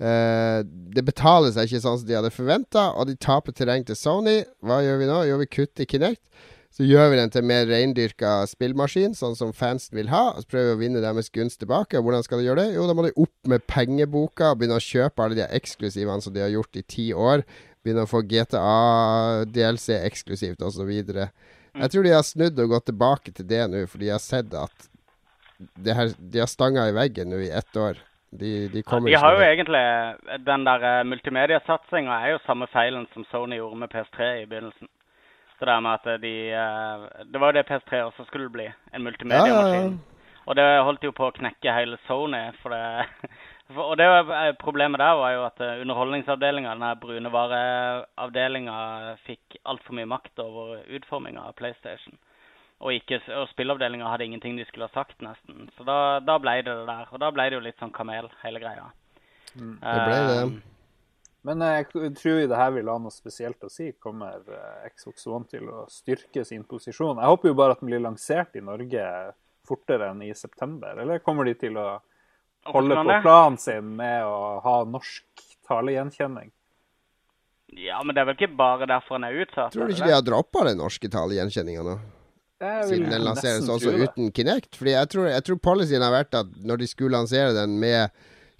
Uh, 0.00 0.64
det 0.64 1.04
betaler 1.04 1.52
seg 1.52 1.68
ikke 1.68 1.82
sånn 1.84 1.98
som 2.00 2.08
de 2.08 2.16
hadde 2.16 2.32
forventa, 2.32 2.86
og 2.96 3.10
de 3.10 3.18
taper 3.20 3.52
terreng 3.56 3.84
til 3.84 3.98
Sony. 3.98 4.40
Hva 4.64 4.80
gjør 4.84 5.02
vi 5.02 5.10
nå? 5.10 5.20
Jo, 5.28 5.36
vi 5.42 5.50
kutter 5.50 5.88
Kinect. 5.88 6.22
Så 6.70 6.86
gjør 6.86 7.08
vi 7.10 7.16
den 7.18 7.32
til 7.34 7.42
mer 7.42 7.64
reindyrka 7.66 8.44
spillmaskin, 8.46 9.16
sånn 9.18 9.34
som 9.34 9.50
fansen 9.56 9.96
vil 9.98 10.10
ha. 10.12 10.28
Og 10.36 10.44
så 10.44 10.52
prøver 10.52 10.68
vi 10.68 10.76
å 10.76 10.80
vinne 10.84 11.02
deres 11.02 11.32
gunst 11.34 11.58
tilbake. 11.60 11.98
Og 11.98 12.06
hvordan 12.06 12.22
skal 12.22 12.38
de 12.38 12.46
gjøre 12.46 12.62
det? 12.62 12.76
Jo, 12.76 12.84
da 12.86 12.94
må 12.94 13.08
de 13.08 13.16
opp 13.18 13.50
med 13.50 13.64
pengeboka 13.66 14.52
og 14.52 14.60
begynne 14.60 14.78
å 14.78 14.84
kjøpe 14.84 15.24
alle 15.24 15.40
de 15.40 15.48
eksklusivene 15.58 16.22
som 16.22 16.34
de 16.36 16.44
har 16.44 16.52
gjort 16.54 16.78
i 16.78 16.84
ti 16.86 17.08
år. 17.10 17.42
Begynne 17.82 18.06
å 18.06 18.10
få 18.10 18.22
GTA-DLC 18.30 19.98
eksklusivt 19.98 20.62
osv. 20.62 20.92
Jeg 20.94 21.90
tror 21.90 22.06
de 22.06 22.14
har 22.14 22.26
snudd 22.26 22.62
og 22.62 22.76
gått 22.76 22.86
tilbake 22.92 23.34
til 23.34 23.50
det 23.50 23.64
nå, 23.72 23.82
for 23.90 24.02
de 24.02 24.14
har 24.14 24.22
sett 24.22 24.54
at 24.54 24.89
her, 25.86 26.14
de 26.18 26.42
har 26.42 26.50
stanga 26.50 26.88
i 26.88 26.94
veggen 26.96 27.30
nå 27.32 27.40
i 27.44 27.50
ett 27.50 27.76
år. 27.76 27.98
De, 28.30 28.68
de 28.68 28.82
ja, 28.86 28.98
De 29.06 29.14
har 29.18 29.32
jo 29.34 29.42
egentlig 29.42 29.80
Den 30.46 30.64
der 30.64 30.84
eh, 30.86 31.04
multimediasatsinga 31.04 32.20
er 32.22 32.36
jo 32.36 32.44
samme 32.44 32.68
feilen 32.70 33.08
som 33.10 33.24
Sony 33.30 33.58
gjorde 33.58 33.80
med 33.80 33.90
PS3 33.90 34.28
i 34.42 34.46
begynnelsen. 34.46 34.88
Så 35.58 35.66
det 35.66 35.80
med 35.82 35.98
at 35.98 36.22
de 36.22 36.34
eh, 36.54 37.08
Det 37.26 37.40
var 37.40 37.50
jo 37.50 37.58
det 37.58 37.66
PS3 37.68 38.04
også 38.06 38.24
skulle 38.28 38.48
bli. 38.50 38.68
En 38.94 39.02
multimediamaskin. 39.02 39.98
Og 40.46 40.56
det 40.56 40.66
holdt 40.86 41.04
jo 41.04 41.12
på 41.14 41.28
å 41.28 41.34
knekke 41.34 41.74
hele 41.74 41.98
Sony. 42.06 42.40
For 42.62 42.72
det, 42.74 43.28
for, 43.74 43.92
og 43.92 43.98
det 44.00 44.08
var, 44.08 44.32
eh, 44.38 44.54
problemet 44.62 45.02
der 45.02 45.18
var 45.18 45.34
jo 45.34 45.44
at 45.48 45.60
eh, 45.66 45.82
underholdningsavdelinga, 45.82 46.74
den 46.78 47.02
brunevareavdelinga, 47.02 48.78
fikk 49.26 49.60
altfor 49.64 49.98
mye 49.98 50.08
makt 50.10 50.42
over 50.42 50.80
utforminga 50.86 51.44
av 51.50 51.58
PlayStation. 51.60 52.18
Og, 52.80 52.94
ikke, 52.96 53.18
og 53.36 53.48
spilleavdelinga 53.50 54.08
hadde 54.08 54.24
ingenting 54.24 54.56
de 54.56 54.64
skulle 54.64 54.88
ha 54.88 54.94
sagt, 54.94 55.18
nesten. 55.20 55.68
Så 55.76 55.84
da, 55.84 56.18
da 56.24 56.38
ble 56.40 56.56
det 56.64 56.72
det 56.72 56.86
der. 56.88 57.10
Og 57.12 57.20
da 57.20 57.28
ble 57.34 57.44
det 57.50 57.58
jo 57.58 57.64
litt 57.64 57.80
sånn 57.80 57.92
kamel, 57.92 58.30
hele 58.40 58.60
greia. 58.62 58.86
Det 59.52 59.96
ble 60.06 60.20
det. 60.30 60.36
Eh, 60.46 60.52
Men 61.48 61.64
jeg 61.64 61.88
tror 61.90 62.38
jo 62.40 62.48
det 62.48 62.56
her 62.56 62.72
vil 62.72 62.88
ha 62.88 62.96
noe 63.00 63.12
spesielt 63.12 63.60
å 63.64 63.70
si. 63.72 63.90
Kommer 64.00 64.40
eh, 64.48 64.88
Xbox 64.94 65.26
One 65.28 65.48
til 65.50 65.68
å 65.68 65.84
styrke 65.92 66.44
sin 66.48 66.64
posisjon? 66.68 67.20
Jeg 67.20 67.32
håper 67.34 67.52
jo 67.52 67.58
bare 67.58 67.76
at 67.76 67.82
den 67.82 67.90
blir 67.92 68.00
lansert 68.04 68.56
i 68.56 68.64
Norge 68.64 69.04
fortere 69.68 70.10
enn 70.14 70.22
i 70.24 70.32
september. 70.36 71.02
Eller 71.04 71.20
kommer 71.24 71.48
de 71.48 71.54
til 71.60 71.76
å 71.80 71.88
holde 72.70 72.96
på 72.96 73.18
planen 73.26 73.60
sin 73.60 73.92
med 73.96 74.24
å 74.24 74.56
ha 74.64 74.78
norsk 74.88 75.44
talegjenkjenning? 75.68 76.48
Ja, 77.76 78.00
men 78.02 78.16
det 78.16 78.24
er 78.24 78.30
vel 78.30 78.38
ikke 78.40 78.56
bare 78.58 78.88
derfor 78.88 79.20
den 79.20 79.28
er 79.28 79.36
utsatt? 79.44 79.76
Tror 79.76 79.86
du 79.86 79.92
ikke 79.92 80.00
eller? 80.02 80.10
de 80.10 80.16
har 80.16 80.24
droppa 80.26 80.64
den 80.66 80.80
norske 80.80 81.12
talegjenkjenninga 81.12 81.84
nå? 81.86 81.98
Siden 82.60 83.08
den 83.08 83.24
lanseres 83.24 83.68
også 83.72 83.94
uten 83.96 84.28
Kinect. 84.36 84.76
Fordi 84.76 84.92
jeg 84.92 85.08
tror, 85.14 85.28
jeg 85.32 85.44
tror 85.46 85.60
policyen 85.64 86.04
har 86.04 86.12
vært 86.12 86.36
at 86.42 86.50
når 86.60 86.82
de 86.82 86.88
skulle 86.90 87.16
lansere 87.16 87.54
den 87.56 87.78
med 87.80 88.12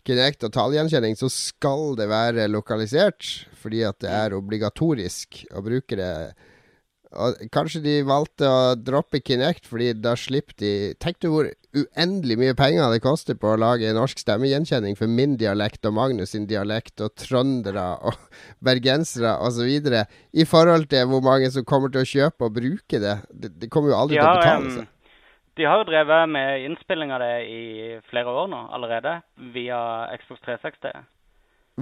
Kinect 0.09 0.46
og 0.48 0.55
tallgjenkjenning, 0.57 1.18
så 1.20 1.28
skal 1.28 1.92
det 1.98 2.07
være 2.09 2.46
lokalisert, 2.48 3.26
fordi 3.61 3.82
at 3.84 3.98
det 4.01 4.09
er 4.09 4.36
obligatorisk 4.38 5.42
å 5.53 5.61
bruke 5.64 5.98
det. 6.01 6.12
Og 7.18 7.40
kanskje 7.50 7.80
de 7.82 7.94
valgte 8.06 8.46
å 8.46 8.74
droppe 8.78 9.18
Kinect, 9.24 9.64
fordi 9.66 9.90
da 9.98 10.12
slipper 10.14 10.54
de 10.62 10.70
Tenk 11.02 11.18
du 11.18 11.26
hvor 11.32 11.48
uendelig 11.74 12.36
mye 12.38 12.54
penger 12.58 12.92
det 12.92 13.00
koster 13.02 13.38
på 13.38 13.50
å 13.50 13.58
lage 13.58 13.90
norsk 13.94 14.22
stemmegjenkjenning 14.22 14.94
for 14.98 15.11
min 15.11 15.36
dialekt 15.38 15.86
og 15.86 15.96
Magnus 15.98 16.34
sin 16.34 16.46
dialekt 16.50 17.02
og 17.02 17.14
trøndere 17.18 17.86
og 18.06 18.14
bergensere 18.66 19.36
osv. 19.42 19.70
i 20.32 20.46
forhold 20.46 20.86
til 20.90 21.11
hvor 21.11 21.22
mange 21.26 21.50
som 21.50 21.66
kommer 21.66 21.90
til 21.90 22.04
å 22.04 22.11
kjøpe 22.14 22.46
og 22.46 22.56
bruke 22.58 23.02
det. 23.02 23.18
Det, 23.30 23.54
det 23.58 23.70
kommer 23.70 23.94
jo 23.94 24.00
aldri 24.00 24.18
De 24.18 24.22
til 24.22 24.30
å 24.30 24.38
betale 24.38 24.74
seg. 24.74 24.80
seg. 24.80 25.14
de 25.58 25.70
har 25.70 25.82
jo 25.82 25.88
drevet 25.90 26.34
med 26.38 26.66
innspilling 26.70 27.14
av 27.14 27.24
det 27.26 27.34
i 27.50 27.62
flere 28.11 28.34
år 28.42 28.50
nå 28.54 28.68
allerede, 28.74 29.18
via 29.54 29.80
Xbox 30.22 30.46
360. 30.46 31.02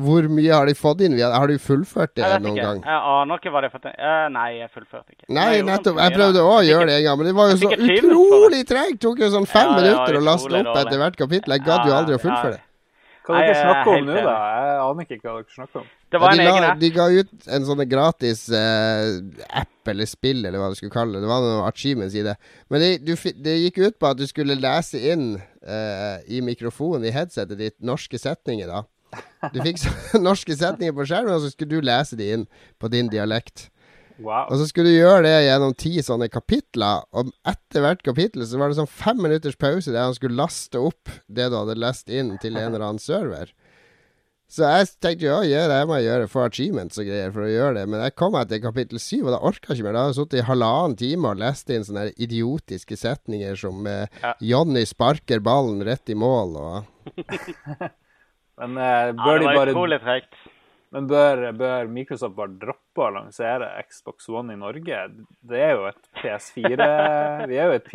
Hvor 0.05 0.29
mye 0.33 0.53
har 0.55 0.67
de 0.71 0.75
fått 0.79 1.01
inn? 1.07 1.17
Har 1.21 1.47
de 1.51 1.57
fullført 1.63 2.15
det 2.19 2.25
noen 2.43 2.55
ikke. 2.57 2.65
gang? 2.67 2.83
Jeg 2.85 3.01
aner 3.15 3.41
ikke 3.43 3.53
hva 3.55 3.63
de 3.65 3.69
har 3.71 3.75
fått 3.75 3.87
til. 3.89 3.97
Eh, 3.99 4.29
Nei, 4.37 4.47
jeg 4.61 4.71
fullførte 4.75 5.13
ikke. 5.17 5.27
Nei, 5.29 5.49
Jeg 5.57 5.67
nettopp. 5.69 5.99
Jeg 6.05 6.17
prøvde 6.17 6.45
òg 6.47 6.55
å 6.59 6.63
gjøre 6.69 6.87
det 6.93 6.97
en 7.01 7.05
gang, 7.09 7.19
men 7.19 7.27
det 7.31 7.35
var 7.41 7.51
jo 7.53 7.59
så 7.65 7.75
utrolig 7.75 8.63
tregt! 8.71 9.01
Tok 9.05 9.21
jo 9.25 9.31
sånn 9.35 9.47
fem 9.51 9.69
Ja, 9.75 9.77
minutter 9.83 10.19
å 10.21 10.25
laste 10.31 10.55
opp 10.63 10.73
opp 10.73 10.81
etter 10.85 11.03
hvert 11.05 11.21
kapittel. 11.21 11.57
Jeg 11.59 11.67
gadd 11.69 11.87
jo 11.91 11.95
aldri 11.99 12.17
å 12.19 12.23
fullføre 12.23 12.57
det. 12.57 12.65
Hva 13.29 13.43
dere 13.43 13.53
er 13.53 13.59
snakker 13.61 13.91
om 13.93 14.07
nå, 14.09 14.13
da? 14.25 14.35
Jeg 14.49 14.77
aner 14.89 15.05
ikke 15.05 15.17
hva 15.29 15.33
dere 15.37 15.53
snakker 15.53 15.81
om. 15.83 15.89
Det 16.09 16.21
var 16.23 16.31
Ja, 16.31 16.33
en 16.33 16.39
de, 16.41 16.45
egen 16.49 16.65
app. 16.65 16.79
de 16.81 16.89
ga 16.95 17.07
ut 17.13 17.49
en 17.53 17.65
sånn 17.69 17.83
gratis 17.91 18.47
eh, 18.57 19.09
app 19.61 19.91
eller 19.93 20.09
spill, 20.09 20.41
eller 20.49 20.57
hva 20.63 20.71
du 20.73 20.77
skulle 20.79 20.95
kalle 20.95 21.13
det. 21.19 21.27
Det 21.27 21.29
var 21.29 21.45
noen 21.45 21.67
achievements 21.69 22.17
i 22.17 22.23
det. 22.25 22.39
Men 22.73 22.81
det, 22.81 22.89
du, 23.05 23.13
det 23.45 23.57
gikk 23.67 23.83
ut 23.85 23.99
på 24.01 24.09
at 24.09 24.17
du 24.17 24.25
skulle 24.31 24.57
lese 24.57 24.97
inn 25.13 25.35
eh, 25.37 26.17
i 26.33 26.41
mikrofonen 26.41 27.05
i 27.05 27.13
headsetet 27.13 27.61
ditt 27.61 27.77
norske 27.85 28.17
setninger, 28.17 28.71
da. 28.73 28.87
Du 29.55 29.61
fikk 29.63 29.83
norske 30.29 30.57
setninger 30.59 30.95
på 30.97 31.07
skjermen, 31.09 31.35
og 31.37 31.45
så 31.45 31.53
skulle 31.53 31.79
du 31.79 31.87
lese 31.87 32.19
de 32.19 32.31
inn 32.35 32.47
på 32.81 32.91
din 32.93 33.11
dialekt. 33.13 33.69
Wow. 34.19 34.49
Og 34.51 34.59
så 34.59 34.67
skulle 34.67 34.91
du 34.91 34.99
gjøre 34.99 35.23
det 35.29 35.35
gjennom 35.47 35.77
ti 35.79 35.93
sånne 36.03 36.27
kapitler, 36.33 37.05
og 37.15 37.31
etter 37.47 37.85
hvert 37.85 38.03
kapittel 38.03 38.43
så 38.49 38.59
var 38.59 38.73
det 38.73 38.81
sånn 38.81 38.91
fem 38.91 39.21
minutters 39.23 39.59
pause 39.59 39.95
der 39.95 40.09
han 40.09 40.17
skulle 40.17 40.39
laste 40.41 40.81
opp 40.83 41.13
det 41.31 41.47
du 41.53 41.59
hadde 41.59 41.79
lest 41.79 42.11
inn 42.11 42.35
til 42.43 42.59
en 42.59 42.73
eller 42.73 42.89
annen 42.89 43.03
server. 43.03 43.53
Så 44.49 44.65
jeg 44.65 44.89
tenkte 45.05 45.27
jo 45.27 45.37
ja, 45.45 45.67
det 45.69 45.83
må 45.87 45.99
jeg 45.99 46.07
gjøre, 46.09 46.29
for 46.33 46.49
achievements 46.49 46.97
og 46.99 47.05
greier 47.05 47.33
for 47.35 47.45
å 47.45 47.51
gjøre 47.53 47.75
det. 47.77 47.85
Men 47.93 48.01
jeg 48.07 48.15
kom 48.17 48.33
meg 48.33 48.49
til 48.49 48.63
kapittel 48.65 49.03
syv, 49.03 49.27
og 49.27 49.35
da 49.35 49.41
orka 49.45 49.69
jeg 49.75 49.77
ikke 49.77 49.87
mer. 49.87 49.99
Da 49.99 50.05
hadde 50.07 50.15
jeg 50.15 50.19
sittet 50.23 50.41
i 50.41 50.47
halvannen 50.49 50.97
time 51.03 51.31
og 51.31 51.43
lest 51.43 51.73
inn 51.75 51.85
sånne 51.85 52.07
idiotiske 52.17 52.97
setninger 52.99 53.61
som 53.61 53.87
eh, 53.87 54.07
Ja. 54.25 54.33
Johnny 54.41 54.87
sparker 54.89 55.45
ballen 55.45 55.85
rett 55.85 56.09
i 56.09 56.17
mål, 56.17 56.57
og 56.57 57.93
Men, 58.59 58.77
eh, 58.77 59.07
Ja, 59.09 59.13
bør 59.13 59.39
det 59.39 59.47
de 59.47 59.55
bare, 59.55 59.75
utrolig 59.75 60.01
men 60.91 61.05
bør, 61.07 61.43
bør 61.53 61.89
Microsoft 61.93 62.37
bare 62.39 62.55
droppe 62.63 63.03
å 63.05 63.11
lansere 63.13 63.67
Xbox 63.91 64.29
One 64.33 64.55
i 64.55 64.61
Norge? 64.61 65.01
Det 65.45 65.61
er 65.61 65.75
jo 65.77 65.85
et 65.91 66.09
PS4 66.23 66.87
Vi 67.51 67.59
er 67.61 67.69
jo 67.69 67.75
et 67.77 67.91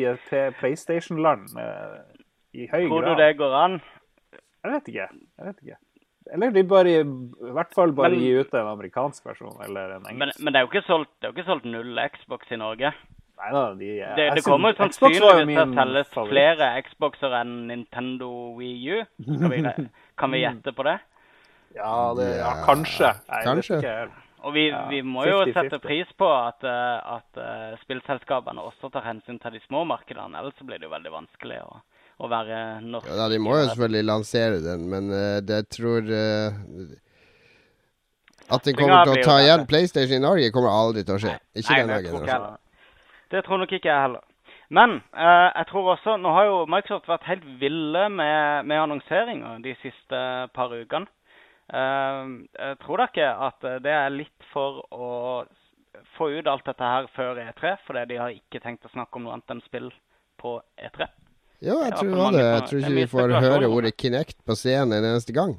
PlayStation-land 0.59 1.55
i 2.53 2.67
høy 2.69 2.85
Tror 2.85 3.07
du 3.07 3.15
det 3.17 3.31
går 3.39 3.55
an? 3.63 3.79
Jeg 4.63 4.75
vet 4.75 4.91
ikke. 4.93 5.07
Jeg 5.09 5.47
vet 5.49 5.63
ikke. 5.65 5.79
Eller 6.33 6.53
de 6.55 6.63
bare 6.63 6.91
i 7.01 7.01
hvert 7.03 7.73
fall 7.75 7.91
bare 7.97 8.13
Men- 8.13 8.21
gi 8.21 8.29
ut 8.39 8.53
en 8.53 8.69
amerikansk 8.75 9.25
versjon, 9.25 9.57
eller 9.65 9.97
en 9.97 10.05
engelsk. 10.11 10.39
men 10.39 10.53
det 10.53 10.61
er 10.61 10.67
jo 10.67 10.71
ikke 10.71 10.85
solgt, 10.87 11.11
det 11.19 11.27
er 11.27 11.33
jo 11.33 11.37
ikke 11.41 11.49
solgt 11.49 11.65
null 11.65 11.99
Xbox 12.13 12.51
i 12.51 12.61
Norge. 12.61 12.93
Nei 13.43 13.51
da, 13.51 13.63
de 13.73 13.89
Det, 14.15 14.25
det 14.37 14.43
kommer 14.45 14.75
sannsynligvis 14.77 15.19
til 15.19 15.57
å 15.59 15.75
telles 15.75 16.11
flere 16.29 16.67
Xboxer 16.85 17.33
enn 17.41 17.67
Nintendo 17.67 18.29
Wii 18.55 18.93
U. 18.93 19.03
Skal 19.25 19.49
vi, 19.51 19.63
kan 20.19 20.31
vi 20.31 20.43
gjette 20.43 20.73
på 20.75 20.85
det? 20.87 20.99
Ja, 21.75 22.13
det, 22.17 22.27
ja, 22.37 22.51
kanskje. 22.67 23.13
Nei, 23.29 23.41
kanskje. 23.47 23.79
Og 24.43 24.53
vi, 24.53 24.67
Ja, 24.69 24.83
vi 24.91 24.99
må 25.01 25.23
jo 25.25 25.39
50-50. 25.45 25.53
sette 25.55 25.79
pris 25.79 26.09
på 26.19 26.27
at, 26.27 26.63
eh, 26.67 27.13
at 27.15 27.39
eh, 27.39 27.77
spillselskapene 27.85 28.61
også 28.61 28.91
tar 28.91 29.05
hensyn 29.07 29.39
til 29.39 29.55
de 29.55 29.61
små 29.63 29.85
markedene. 29.87 30.35
Ellers 30.39 30.59
blir 30.59 30.81
det 30.81 30.89
jo 30.89 30.91
veldig 30.91 31.13
vanskelig 31.13 31.61
å, 31.63 31.79
å 32.19 32.29
være 32.31 32.57
norsk. 32.83 33.07
Ja, 33.07 33.21
da, 33.21 33.29
de 33.31 33.39
må 33.39 33.55
jo 33.55 33.69
selvfølgelig 33.69 34.03
lansere 34.09 34.59
den, 34.65 34.83
men 34.91 35.07
uh, 35.15 35.39
det 35.39 35.61
tror 35.71 36.11
uh, 36.11 36.59
At 38.51 38.67
den 38.67 38.75
kommer 38.75 39.07
til 39.07 39.23
å 39.23 39.23
ta 39.23 39.39
igjen 39.45 39.63
PlayStation 39.69 40.19
i 40.19 40.25
Norge, 40.27 40.51
kommer 40.51 40.75
aldri 40.75 41.05
til 41.07 41.15
å 41.15 41.23
skje. 41.23 41.37
Ikke 41.55 41.71
Nei, 41.71 41.79
denne 41.79 42.01
det 42.03 42.11
tror 42.11 42.19
ikke 42.19 42.27
jeg 42.27 42.27
generasjonen. 42.27 42.59
Det 43.33 43.45
tror 43.47 43.63
nok 43.63 43.75
ikke 43.79 43.89
jeg 43.89 44.05
heller. 44.09 44.27
Men 44.69 45.01
eh, 45.11 45.49
jeg 45.49 45.67
tror 45.71 45.89
også 45.95 46.15
Nå 46.21 46.31
har 46.35 46.47
jo 46.47 46.61
Microsoft 46.71 47.09
vært 47.11 47.27
helt 47.27 47.43
ville 47.59 48.07
med, 48.09 48.69
med 48.69 48.79
annonseringer 48.85 49.59
de 49.65 49.75
siste 49.81 50.21
par 50.55 50.71
ukene. 50.71 51.09
Eh, 51.73 52.31
jeg 52.59 52.79
tror 52.85 53.01
da 53.01 53.09
ikke 53.11 53.33
at 53.49 53.67
det 53.83 53.97
er 53.97 54.15
litt 54.15 54.49
for 54.53 54.83
å 54.93 55.11
få 56.17 56.29
ut 56.33 56.47
alt 56.49 56.65
dette 56.67 56.93
her 56.95 57.09
før 57.15 57.41
E3, 57.41 57.75
fordi 57.87 58.07
de 58.11 58.21
har 58.21 58.33
ikke 58.33 58.61
tenkt 58.63 58.85
å 58.87 58.93
snakke 58.93 59.17
om 59.17 59.27
noe 59.27 59.35
annet 59.37 59.55
enn 59.55 59.63
spill 59.65 59.91
på 60.41 60.57
E 60.77 60.89
E3. 60.89 61.09
Ja, 61.63 61.77
jeg 61.85 61.95
tror 61.95 62.33
det 62.35 62.41
Jeg 62.43 62.63
tror 62.67 62.81
ikke 62.81 62.97
vi 62.97 63.05
får 63.07 63.35
høre 63.39 63.69
ordet 63.71 63.93
Kinect 63.95 64.41
på 64.43 64.55
scenen 64.59 64.97
en 64.97 65.13
eneste 65.13 65.35
gang. 65.35 65.55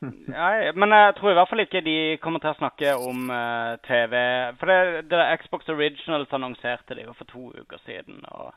Nei, 0.00 0.72
men 0.80 0.94
jeg 0.96 1.14
tror 1.18 1.30
i 1.30 1.36
hvert 1.36 1.50
fall 1.50 1.60
ikke 1.66 1.82
de 1.84 1.96
kommer 2.22 2.40
til 2.40 2.54
å 2.54 2.56
snakke 2.56 2.94
om 2.96 3.26
uh, 3.28 3.74
TV. 3.84 4.14
For 4.60 4.70
det, 4.72 5.08
det 5.10 5.26
Xbox 5.42 5.68
Originals 5.68 6.32
annonserte 6.32 6.96
det 6.96 7.04
jo 7.04 7.12
for 7.18 7.28
to 7.28 7.50
uker 7.60 7.82
siden. 7.86 8.22
Og, 8.32 8.52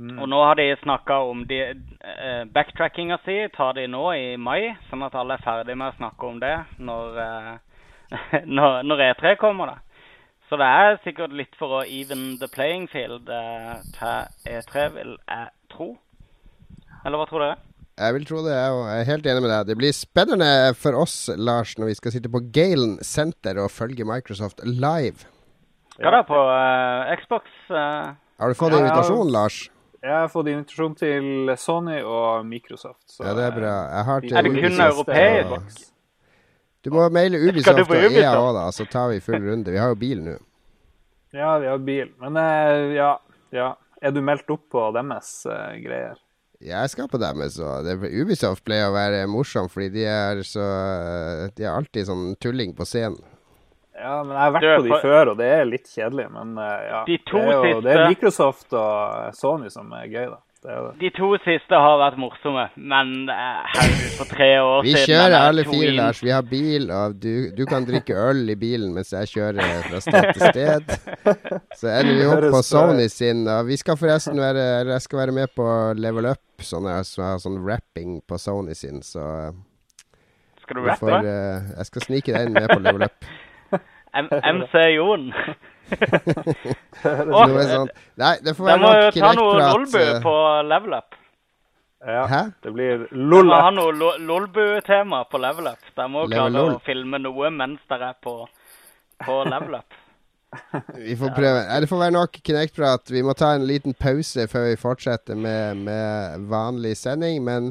Mm. 0.00 0.16
og 0.18 0.28
nå 0.32 0.36
har 0.44 0.54
de 0.56 0.64
snakka 0.80 1.12
om 1.28 1.42
de, 1.44 1.56
eh, 1.60 2.44
Backtrackinga 2.54 3.18
si 3.20 3.34
tar 3.52 3.74
de 3.76 3.82
nå 3.86 4.04
i 4.16 4.36
mai, 4.40 4.70
sånn 4.88 5.02
at 5.04 5.14
alle 5.14 5.34
er 5.36 5.42
ferdig 5.44 5.76
med 5.76 5.92
å 5.92 5.96
snakke 5.98 6.24
om 6.26 6.38
det 6.40 6.54
når, 6.78 7.18
eh, 7.20 7.58
når, 8.56 8.82
når 8.88 9.02
E3 9.10 9.34
kommer. 9.36 9.66
da. 9.66 9.74
Så 10.48 10.56
det 10.56 10.66
er 10.66 10.96
sikkert 11.04 11.36
litt 11.36 11.52
for 11.58 11.82
å 11.82 11.84
even 11.84 12.38
the 12.40 12.48
playing 12.48 12.88
field 12.88 13.28
eh, 13.28 13.74
til 13.98 14.54
E3, 14.54 14.86
vil 14.94 15.18
jeg 15.28 15.48
tro. 15.68 15.90
Eller 17.04 17.20
hva 17.20 17.28
tror 17.28 17.44
dere? 17.44 17.56
Jeg 18.00 18.14
vil 18.16 18.24
tro 18.24 18.40
det, 18.46 18.54
jeg. 18.54 18.76
Jeg 18.88 19.00
er 19.02 19.08
helt 19.10 19.26
enig 19.28 19.42
med 19.44 19.50
deg. 19.52 19.66
Det 19.68 19.76
blir 19.76 19.92
spennende 19.92 20.48
for 20.78 20.96
oss, 20.96 21.16
Lars, 21.36 21.74
når 21.76 21.90
vi 21.90 21.96
skal 21.98 22.14
sitte 22.14 22.30
på 22.32 22.40
Galen 22.54 22.94
Center 23.04 23.60
og 23.60 23.68
følge 23.74 24.06
Microsoft 24.08 24.62
live. 24.64 25.26
Ja 26.00 26.12
da, 26.14 26.22
på 26.24 26.38
uh, 26.38 27.10
Xbox. 27.20 27.50
Uh, 27.68 28.14
Har 28.40 28.48
du 28.48 28.56
fått 28.56 28.72
Ja, 28.72 28.80
invitasjon, 28.80 29.28
Lars? 29.34 29.58
Jeg 30.00 30.14
har 30.16 30.30
fått 30.32 30.48
invitasjon 30.48 30.94
til 30.96 31.52
Sony 31.60 31.98
og 32.00 32.46
Microsoft. 32.48 33.02
så- 33.04 33.26
Ja, 33.26 33.34
det 33.36 33.44
er 33.50 33.56
bra. 33.58 33.74
Jeg 33.98 34.04
har 34.08 34.20
til 34.24 34.32
Er 34.38 34.42
det 34.42 34.50
kun 34.54 34.64
Ubisoft 34.64 35.08
europeisk? 35.12 35.50
og- 35.52 35.86
Du 36.82 36.90
må 36.90 37.10
maile 37.12 37.36
Ubisoft 37.36 37.90
og 37.90 37.92
EA 37.96 38.32
òg, 38.32 38.54
da, 38.56 38.70
så 38.72 38.88
tar 38.88 39.08
vi 39.12 39.20
full 39.20 39.44
runde. 39.44 39.70
Vi 39.70 39.76
har 39.76 39.88
jo 39.92 39.94
bil 40.00 40.22
nå. 40.24 40.38
Ja, 41.34 41.58
vi 41.58 41.66
har 41.66 41.78
bil. 41.78 42.08
Men 42.18 42.36
eh, 42.36 42.94
ja, 42.96 43.18
ja. 43.52 43.74
Er 44.00 44.10
du 44.10 44.22
meldt 44.22 44.48
opp 44.48 44.62
på 44.72 44.86
deres 44.96 45.44
uh, 45.44 45.76
greier? 45.76 46.16
Jeg 46.60 46.90
skal 46.92 47.08
på 47.08 47.16
deres, 47.18 47.54
og 47.64 47.86
Ubisoft 48.04 48.64
pleier 48.66 48.90
å 48.90 48.92
være 48.92 49.22
morsom, 49.32 49.68
fordi 49.72 49.88
de 49.94 50.02
er 50.04 50.42
så 50.44 50.60
De 51.56 51.64
er 51.64 51.72
alltid 51.72 52.04
sånn 52.10 52.34
tulling 52.42 52.74
på 52.76 52.84
scenen. 52.84 53.16
Ja, 54.00 54.22
men 54.24 54.32
jeg 54.32 54.40
har 54.40 54.52
vært 54.54 54.60
Du 54.64 54.68
på 54.68 54.82
de 54.84 54.88
for- 54.92 55.00
før, 55.04 55.30
og 55.32 55.38
det 55.40 55.48
er 55.58 55.64
litt 55.68 55.88
kjedelig. 55.88 56.26
Men 56.32 56.52
eh, 56.58 56.84
ja. 56.90 57.00
De 57.04 57.16
to 57.28 57.36
det, 57.36 57.46
er 57.48 57.52
jo, 57.52 57.62
siste- 57.64 57.82
det 57.84 57.96
er 57.96 58.08
Microsoft 58.08 58.72
og 58.72 59.34
Sony 59.36 59.68
som 59.72 59.92
er 59.92 60.06
gøy, 60.08 60.26
da. 60.30 60.38
De 61.00 61.08
to 61.16 61.30
siste 61.40 61.72
har 61.72 61.94
vært 62.02 62.18
morsomme, 62.20 62.66
men 62.76 63.12
eh, 63.32 63.60
herregud, 63.72 64.10
for 64.18 64.28
tre 64.28 64.48
år 64.60 64.82
Vi 64.84 64.90
siden 64.92 65.06
kjører 65.08 65.36
alle 65.46 65.62
fire, 65.64 65.92
Lars. 65.96 66.18
Vi 66.20 66.32
har 66.34 66.42
bil, 66.50 66.90
og 66.92 67.14
du, 67.22 67.30
du 67.56 67.62
kan 67.70 67.86
drikke 67.88 68.12
øl 68.28 68.42
i 68.52 68.56
bilen 68.60 68.92
mens 68.92 69.14
jeg 69.16 69.30
kjører 69.32 69.70
fra 69.86 70.02
sted 70.04 70.28
til 70.36 70.44
sted. 70.50 70.92
Så 71.80 71.88
ender 71.94 72.12
vi 72.18 72.26
opp 72.28 72.44
på. 72.52 72.60
Sony 72.68 73.06
sin. 73.08 73.40
Og 73.48 73.70
vi 73.70 73.78
skal 73.80 73.96
forresten 73.96 74.36
være 74.42 74.66
Jeg 74.92 75.00
skal 75.06 75.22
være 75.22 75.32
med 75.40 75.48
på 75.56 75.64
Level 75.96 76.28
Up, 76.34 76.44
sånn, 76.60 76.90
sånn 77.08 77.56
rapping 77.64 78.20
på 78.28 78.36
Sony 78.38 78.76
sin, 78.76 79.00
så 79.00 79.24
Skal 80.60 80.76
du 80.76 80.84
vi 80.90 80.98
får, 81.00 81.14
rappe? 81.16 81.34
eh, 81.40 81.72
Jeg 81.80 81.88
skal 81.88 82.04
snike 82.10 82.36
deg 82.36 82.50
inn 82.50 82.58
med 82.60 82.68
på 82.68 82.78
Level 82.84 83.08
Up. 83.08 83.30
M 84.12 84.28
MC 84.28 84.76
Jon. 84.98 85.30
Så 85.90 87.46
det 87.54 87.64
sånn, 87.70 87.90
nei, 88.20 88.34
det 88.44 88.54
får 88.58 88.68
være 88.70 88.82
må 88.82 88.90
vi 88.92 89.00
nok 89.04 89.18
ta 89.20 89.32
noe. 89.38 89.56
Lolbu 89.60 89.98
eh. 90.02 90.20
på 90.24 90.34
level 90.68 90.98
up. 90.98 91.16
Ja, 92.00 92.22
Hæ? 92.30 92.42
det 92.64 92.70
blir 92.72 93.02
De 93.10 93.16
må 93.20 93.42
LOL. 93.42 93.50
ha 93.52 93.70
noe 93.76 93.92
lo- 93.92 94.16
Lolbu-tema 94.24 95.24
på 95.28 95.40
level 95.42 95.66
up. 95.74 95.90
Da 95.96 96.06
må 96.08 96.24
vi 96.26 96.32
klare 96.38 96.54
lol. 96.54 96.78
å 96.78 96.84
filme 96.86 97.20
noe 97.20 97.50
mens 97.52 97.82
dere 97.92 98.14
er 98.14 98.20
på, 98.24 98.36
på 99.26 99.40
level 99.50 99.76
up. 99.82 99.98
Vi 100.96 101.14
får 101.14 101.30
prøve. 101.36 101.60
Nei, 101.68 101.76
det 101.84 101.86
får 101.86 102.00
være 102.00 102.14
nok 102.16 102.38
Kinect-prat. 102.42 103.12
Vi 103.14 103.20
må 103.22 103.36
ta 103.38 103.52
en 103.54 103.68
liten 103.68 103.94
pause 103.94 104.48
før 104.50 104.64
vi 104.72 104.80
fortsetter 104.80 105.38
med, 105.38 105.84
med 105.86 106.48
vanlig 106.50 106.96
sending. 106.98 107.38
Men 107.46 107.68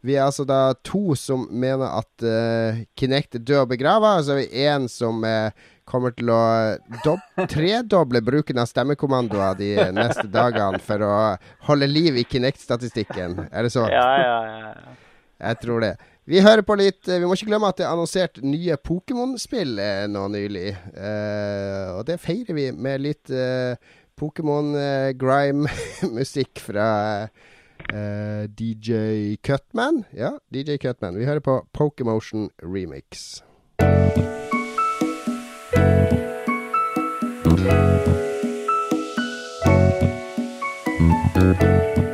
vi 0.00 0.14
er 0.16 0.24
altså 0.24 0.46
da 0.48 0.72
to 0.84 1.12
som 1.20 1.44
mener 1.52 1.84
at 1.98 2.24
uh, 2.24 2.80
Kinect 2.96 3.36
er 3.36 3.44
død 3.44 3.60
og 3.66 3.68
begrava. 3.74 4.14
Og 4.16 4.24
så 4.24 4.38
er 4.38 4.40
vi 4.40 4.64
én 4.64 4.88
som 4.88 5.20
eh, 5.28 5.52
kommer 5.88 6.10
til 6.16 6.30
å 6.32 6.40
tredoble 7.50 8.20
bruken 8.24 8.58
av 8.60 8.66
stemmekommandoer 8.70 9.54
de 9.58 9.70
neste 9.96 10.26
dagene 10.32 10.78
for 10.82 10.98
å 11.04 11.36
holde 11.68 11.86
liv 11.90 12.16
i 12.20 12.24
Kinect-statistikken. 12.28 13.30
Er 13.50 13.62
det 13.66 13.72
så? 13.74 13.82
Ja, 13.92 14.08
ja, 14.20 14.38
ja. 14.48 14.72
Jeg 15.44 15.54
tror 15.60 15.80
det. 15.84 15.94
Vi 16.24 16.40
hører 16.40 16.62
på 16.64 16.74
litt 16.80 17.04
Vi 17.08 17.26
må 17.26 17.34
ikke 17.36 17.50
glemme 17.50 17.68
at 17.68 17.76
det 17.80 17.84
er 17.84 17.92
annonsert 17.92 18.40
nye 18.44 18.76
Pokémon-spill 18.80 19.78
eh, 19.82 20.06
nå 20.08 20.28
nylig. 20.32 20.76
Uh, 20.96 21.98
og 21.98 22.06
det 22.08 22.18
feirer 22.22 22.54
vi 22.56 22.72
med 22.72 23.00
litt 23.04 23.30
uh, 23.34 23.74
Pokémon-grime-musikk 24.20 26.60
fra 26.64 26.88
uh, 27.28 28.42
DJ 28.48 29.36
Cutman. 29.44 30.04
Ja, 30.16 30.38
DJ 30.54 30.76
Cutman. 30.80 31.18
Vi 31.20 31.28
hører 31.28 31.44
på 31.44 31.54
Pokémotion 31.76 32.48
Remix. 32.62 33.42
Det 41.34 42.13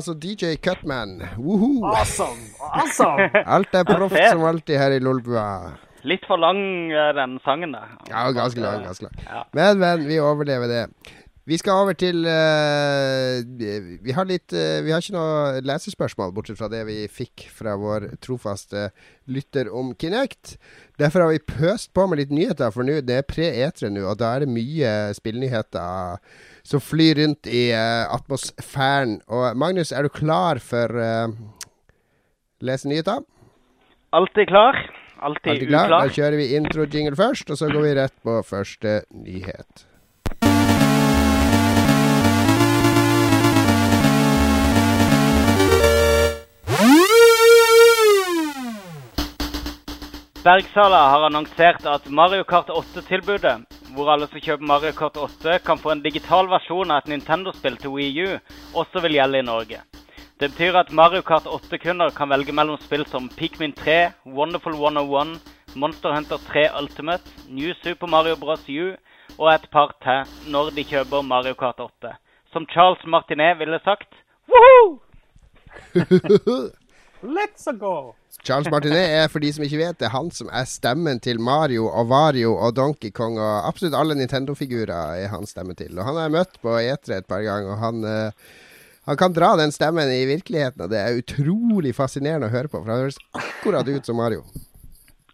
altså 0.00 0.16
DJ 0.16 0.56
Cutman. 0.64 1.20
Woohoo! 1.36 1.84
Awesome! 1.84 2.48
awesome. 2.60 3.30
Alt 3.54 3.74
er 3.76 3.86
proft 3.88 4.16
som 4.16 4.44
alltid 4.48 4.80
her 4.80 4.96
i 4.96 5.00
Lolbua. 5.02 5.46
Litt 6.08 6.24
for 6.28 6.40
lang, 6.40 6.60
eh, 6.92 7.12
den 7.16 7.36
sangen 7.44 7.74
da. 7.76 7.84
Ja, 8.08 8.30
ganske 8.32 8.62
lang. 8.62 8.86
ganske 8.86 9.04
lang. 9.04 9.18
Ja. 9.26 9.42
Men, 9.56 9.80
men, 9.82 10.06
vi 10.08 10.20
overlever 10.20 10.70
det. 10.70 10.86
Vi 11.50 11.56
skal 11.58 11.82
over 11.82 11.96
til 11.98 12.20
uh, 12.28 13.40
Vi 14.04 14.12
har 14.14 14.26
litt 14.28 14.52
uh, 14.54 14.84
Vi 14.84 14.92
har 14.92 15.02
ikke 15.02 15.16
noe 15.16 15.62
lesespørsmål, 15.66 16.34
bortsett 16.36 16.60
fra 16.60 16.68
det 16.70 16.84
vi 16.86 16.98
fikk 17.10 17.48
fra 17.56 17.74
vår 17.80 18.06
trofaste 18.22 18.90
lytter 19.26 19.72
om 19.72 19.90
Kinect. 19.98 20.58
Derfor 21.00 21.24
har 21.24 21.34
vi 21.34 21.42
pøst 21.42 21.90
på 21.96 22.06
med 22.06 22.22
litt 22.22 22.32
nyheter, 22.32 22.70
for 22.72 22.86
nå 22.86 23.00
det 23.02 23.18
er 23.18 23.28
pre-etre 23.28 23.90
nå, 23.90 24.04
og 24.06 24.20
da 24.20 24.34
er 24.36 24.44
det 24.44 24.52
mye 24.52 24.94
spillnyheter 25.16 26.22
som 26.62 26.82
flyr 26.82 27.20
rundt 27.22 27.46
i 27.50 27.70
uh, 27.72 28.06
atmosfæren. 28.14 29.20
Og 29.28 29.56
Magnus, 29.56 29.92
er 29.92 30.06
du 30.06 30.12
klar 30.12 30.60
for 30.62 30.94
uh, 30.96 31.28
lese 32.60 32.88
nyheter? 32.88 33.22
Alltid 34.12 34.50
klar. 34.50 34.78
Alltid, 35.20 35.50
Alltid 35.52 35.68
klar? 35.68 35.86
uklar. 35.86 36.08
Da 36.08 36.16
kjører 36.16 36.36
vi 36.40 36.50
intro-jingle 36.56 37.16
først, 37.16 37.50
og 37.52 37.60
så 37.60 37.68
går 37.70 37.84
vi 37.84 37.94
rett 37.98 38.16
på 38.24 38.40
første 38.46 39.00
nyhet. 39.12 39.86
Bergsala 50.40 50.96
har 51.12 51.26
annonsert 51.26 51.84
at 51.84 52.06
Mario 52.08 52.44
Kart 52.48 52.70
8-tilbudet, 52.72 53.58
hvor 53.92 54.08
alle 54.08 54.24
som 54.30 54.40
kjøper 54.40 54.64
Mario 54.64 54.94
Kart 54.96 55.18
8 55.20 55.58
kan 55.66 55.76
få 55.76 55.90
en 55.92 56.00
digital 56.00 56.48
versjon 56.48 56.88
av 56.88 57.02
et 57.02 57.10
Nintendo-spill 57.12 57.76
til 57.82 57.92
Wii 57.92 58.24
U, 58.24 58.38
også 58.80 59.02
vil 59.04 59.18
gjelde 59.18 59.42
i 59.42 59.44
Norge. 59.44 59.82
Det 60.40 60.48
betyr 60.54 60.80
at 60.80 60.94
Mario 60.96 61.20
Kart 61.28 61.44
8-kunder 61.44 62.16
kan 62.16 62.32
velge 62.32 62.56
mellom 62.56 62.80
spill 62.80 63.04
som 63.12 63.28
Pikmin 63.36 63.76
3, 63.76 63.98
Wonderful 64.24 64.80
101, 64.80 65.36
Monster 65.76 66.16
Hunter 66.16 66.40
3 66.48 66.64
Ultimate, 66.80 67.36
New 67.52 67.76
Super 67.84 68.08
Mario 68.08 68.40
Bros. 68.40 68.64
U 68.64 68.96
og 69.36 69.52
et 69.52 69.68
par 69.76 69.92
til 70.00 70.24
når 70.56 70.72
de 70.72 70.88
kjøper 70.88 71.20
Mario 71.20 71.52
Kart 71.52 71.84
8. 71.84 72.16
Som 72.56 72.64
Charles 72.72 73.04
Martinet 73.04 73.60
ville 73.60 73.84
sagt 73.84 74.08
Woohoo! 74.48 75.00
Let's 77.22 77.68
go! 77.78 78.14
Charles 78.42 78.70
Martinet 78.72 79.10
er, 79.12 79.26
for 79.28 79.44
de 79.44 79.50
som 79.52 79.64
ikke 79.66 79.80
vet 79.82 79.98
det, 80.00 80.08
han 80.14 80.30
som 80.32 80.48
er 80.48 80.64
stemmen 80.68 81.18
til 81.20 81.40
Mario 81.42 81.84
og 81.90 82.08
Vario 82.08 82.54
og 82.56 82.72
Donkey 82.78 83.12
Kong 83.12 83.36
og 83.36 83.68
absolutt 83.68 83.96
alle 83.98 84.16
Nintendo-figurer 84.16 85.20
er 85.20 85.28
han 85.28 85.44
stemme 85.48 85.76
til. 85.76 85.92
Og 85.98 86.06
han 86.06 86.16
har 86.16 86.28
jeg 86.28 86.36
møtt 86.38 86.56
på 86.62 86.78
E3 86.80 87.18
et 87.18 87.28
par 87.28 87.44
ganger, 87.44 87.74
og 87.74 87.82
han, 87.82 88.00
uh, 88.08 88.64
han 89.10 89.20
kan 89.20 89.36
dra 89.36 89.52
den 89.60 89.74
stemmen 89.76 90.08
i 90.14 90.24
virkeligheten, 90.30 90.86
og 90.86 90.94
det 90.94 91.02
er 91.02 91.20
utrolig 91.20 91.92
fascinerende 91.98 92.48
å 92.48 92.54
høre 92.54 92.72
på, 92.72 92.80
for 92.80 92.88
han 92.88 93.04
høres 93.04 93.20
akkurat 93.36 93.92
ut 93.92 94.08
som 94.08 94.16
Mario. 94.22 94.46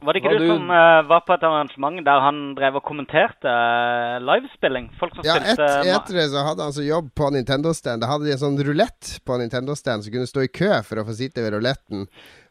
Var 0.04 0.12
det 0.12 0.20
ikke 0.20 0.32
Var 0.34 0.42
du, 0.42 0.46
som 0.50 0.70
uh, 0.70 1.00
var 1.08 1.22
på 1.24 1.32
et 1.36 1.44
arrangement 1.48 2.00
der 2.04 2.20
han 2.20 2.40
drev 2.58 2.78
og 2.80 2.84
kommenterte 2.84 3.48
uh, 3.48 4.16
livespilling? 4.20 4.90
Folk 5.00 5.14
som 5.16 5.24
Ja, 5.24 5.38
spilte 5.40 5.64
et 5.64 5.88
etter 5.88 6.18
etere 6.18 6.26
så 6.32 6.42
hadde 6.44 6.66
han 6.66 6.74
så 6.76 6.84
jobb 6.84 7.12
på 7.16 7.30
Nintendo-stand. 7.32 8.04
Da 8.04 8.10
hadde 8.10 8.28
de 8.28 8.34
en 8.34 8.42
sånn 8.42 8.58
rulett 8.66 9.14
på 9.24 9.38
Nintendo-stand 9.40 10.04
som 10.04 10.12
kunne 10.12 10.28
stå 10.28 10.44
i 10.44 10.52
kø 10.52 10.72
for 10.84 11.00
å 11.00 11.06
få 11.08 11.16
sitte 11.16 11.44
ved 11.44 11.56
ruletten. 11.56 12.04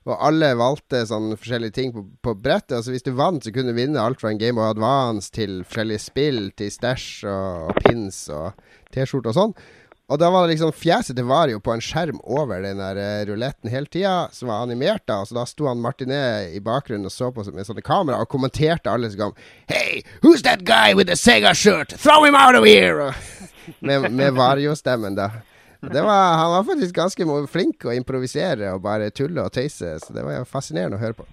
Og 0.05 0.17
alle 0.21 0.51
valgte 0.57 1.01
sånn 1.09 1.31
forskjellige 1.33 1.77
ting 1.77 1.93
på, 1.93 2.03
på 2.25 2.35
brettet. 2.37 2.79
Altså 2.79 2.93
Hvis 2.93 3.05
du 3.05 3.13
vant, 3.17 3.45
så 3.45 3.53
kunne 3.53 3.73
du 3.73 3.77
vinne 3.77 4.01
alt 4.01 4.21
fra 4.21 4.33
en 4.33 4.41
Game 4.41 4.61
of 4.61 4.73
Advance 4.73 5.33
til 5.33 5.63
forskjellige 5.65 6.01
spill, 6.01 6.43
til 6.57 6.73
stæsj 6.73 7.09
og, 7.29 7.69
og 7.69 7.81
pins 7.85 8.23
og 8.33 8.53
T-skjorte 8.93 9.33
og 9.33 9.37
sånn. 9.37 9.57
Og 10.05 10.19
da 10.21 10.27
var 10.29 10.45
det 10.45 10.53
liksom 10.53 10.73
fjeset 10.77 11.17
til 11.17 11.25
Vario 11.25 11.57
på 11.65 11.73
en 11.73 11.81
skjerm 11.81 12.19
over 12.21 12.61
den 12.61 12.77
der 12.77 12.99
eh, 13.01 13.23
ruletten 13.25 13.71
hele 13.73 13.89
tida, 13.89 14.27
som 14.31 14.51
var 14.51 14.61
animert 14.61 15.01
da. 15.09 15.23
Så 15.25 15.33
da 15.33 15.47
sto 15.49 15.65
han 15.65 15.81
Martinet 15.81 16.53
i 16.53 16.61
bakgrunnen 16.61 17.09
og 17.09 17.13
så 17.13 17.31
på 17.33 17.45
med 17.49 17.65
sånne 17.65 17.81
kamera 17.85 18.19
og 18.21 18.29
kommenterte 18.29 18.91
alle 18.91 19.09
som 19.09 19.23
kom 19.23 19.39
Hey, 19.71 20.03
who's 20.21 20.45
that 20.45 20.61
guy 20.67 20.93
with 20.93 21.09
the 21.09 21.17
Sega 21.17 21.55
shirt? 21.57 21.97
Throw 21.97 22.21
him 22.25 22.37
out 22.37 22.53
of 22.55 22.69
here! 22.69 23.13
Med 23.79 24.11
med 24.13 24.33
Vario-stemmen, 24.37 25.15
da. 25.17 25.31
Var, 25.81 26.35
han 26.37 26.51
var 26.51 26.63
faktisk 26.67 26.95
ganske 26.95 27.25
flink 27.49 27.85
å 27.85 27.93
improvisere 27.97 28.75
og 28.75 28.83
bare 28.83 29.09
tulle 29.09 29.41
og 29.41 29.53
tøyse, 29.53 29.95
så 30.03 30.13
det 30.13 30.21
var 30.25 30.45
fascinerende 30.45 30.99
å 30.99 31.01
høre 31.01 31.17
på. 31.17 31.25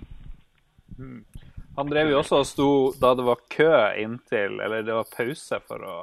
Han 1.76 1.92
drev 1.92 2.08
jo 2.12 2.22
også 2.22 2.40
og 2.40 2.48
sto 2.48 2.70
da 3.00 3.12
det 3.16 3.24
var 3.26 3.44
kø 3.52 3.74
inntil 4.00 4.58
Eller 4.60 4.82
det 4.84 4.92
var 4.92 5.08
pause 5.08 5.56
for 5.64 5.84
å 5.88 5.94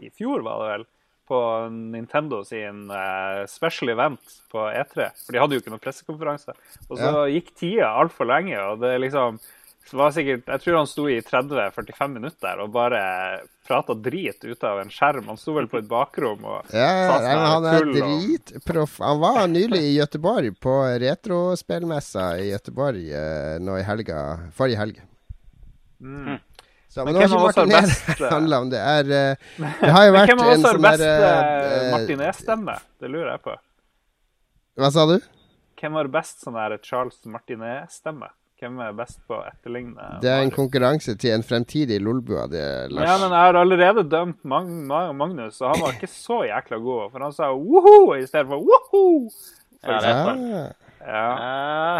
I 0.00 0.08
fjor, 0.08 0.40
var 0.44 0.60
det 0.60 0.70
vel, 0.70 0.86
på 1.28 1.40
Nintendo 1.74 2.42
sin 2.46 2.86
eh, 2.90 3.42
special 3.50 3.92
event 3.94 4.38
på 4.52 4.64
E3. 4.70 5.10
For 5.24 5.34
de 5.34 5.42
hadde 5.42 5.58
jo 5.58 5.62
ikke 5.64 5.74
noen 5.74 5.82
pressekonferanse. 5.84 6.54
Og 6.88 6.98
så 7.00 7.26
gikk 7.32 7.52
tida 7.58 7.92
altfor 8.00 8.28
lenge, 8.30 8.58
og 8.62 8.80
det 8.84 8.96
liksom 9.04 9.38
var 9.94 10.10
sikkert, 10.10 10.48
Jeg 10.50 10.62
tror 10.64 10.76
han 10.80 10.88
sto 10.90 11.04
i 11.06 11.20
30-45 11.22 12.08
minutter 12.10 12.58
og 12.58 12.72
bare 12.74 13.02
prata 13.66 13.94
drit 13.94 14.42
ut 14.42 14.64
av 14.66 14.80
en 14.82 14.90
skjerm. 14.90 15.28
Han 15.30 15.38
sto 15.38 15.54
vel 15.54 15.68
på 15.70 15.78
et 15.78 15.86
bakrom 15.86 16.42
og 16.42 16.72
Ja, 16.74 16.88
ja, 16.90 17.04
sa 17.06 17.20
sånn 17.22 17.44
han 17.44 17.68
er 17.70 17.86
dritproff. 17.94 18.98
Han 18.98 19.20
var 19.22 19.46
nylig 19.50 19.82
i 19.84 19.94
Gøteborg, 20.00 20.58
på 20.58 20.74
retrospillmessa 21.04 22.32
i 22.42 22.50
Gøteborg 22.50 23.06
eh, 23.14 23.54
nå 23.62 23.78
i 23.78 23.86
helga. 23.86 24.24
Forrige 24.58 24.82
helg. 24.82 25.00
Så, 26.96 27.04
men, 27.04 27.12
Men 27.12 27.26
hvem 27.26 27.32
av 27.36 27.42
oss 27.44 27.56
har 27.56 27.66
best, 27.68 28.06
det 28.18 28.24
eh, 28.24 28.30
handla 28.32 28.58
om. 28.62 28.68
Det 28.72 28.78
er 28.80 29.10
eh, 29.12 29.48
Det 29.60 29.90
har 29.92 30.04
jo 30.06 30.12
vært 30.16 30.30
hvem 30.30 30.38
av 30.40 30.46
en 30.48 30.54
oss 30.54 30.62
har 30.64 30.78
sånn 30.78 30.86
best 30.86 31.02
der 31.04 31.66
eh, 31.66 31.90
Martinet-stemme? 31.92 32.76
Det 33.04 33.10
lurer 33.12 33.28
jeg 33.34 33.42
på. 33.44 33.56
Hva 34.80 34.88
sa 34.94 35.04
du? 35.10 35.18
Hvem 35.76 35.98
har 36.00 36.08
best 36.14 36.46
sånn 36.46 36.56
her 36.56 36.78
Charles 36.80 37.20
Martinet-stemme? 37.28 38.32
Hvem 38.56 38.80
er 38.80 38.96
best 38.96 39.20
på 39.28 39.36
å 39.36 39.42
etterligne 39.44 40.08
Det 40.24 40.32
er 40.32 40.40
en 40.46 40.54
konkurranse 40.56 41.18
til 41.20 41.36
en 41.36 41.44
fremtidig 41.44 42.00
Lolbua, 42.00 42.46
det, 42.48 42.64
Lars. 42.88 43.10
Ja, 43.10 43.20
men 43.20 43.28
jeg 43.28 43.44
har 43.44 43.60
allerede 43.60 44.08
dømt 44.08 44.40
Mag 44.48 44.72
Mag 44.88 45.12
Magnus, 45.20 45.60
og 45.60 45.74
han 45.74 45.84
var 45.84 45.98
ikke 45.98 46.08
så 46.08 46.46
jækla 46.48 46.80
god. 46.80 47.10
For 47.12 47.28
han 47.28 47.36
sa 47.36 47.52
woho 47.52 48.14
i 48.16 48.24
stedet 48.24 48.48
for 48.48 48.64
woho. 48.64 49.06
Ja, 49.84 50.00
det 50.00 50.16
er. 50.16 50.76
Ja, 51.04 51.30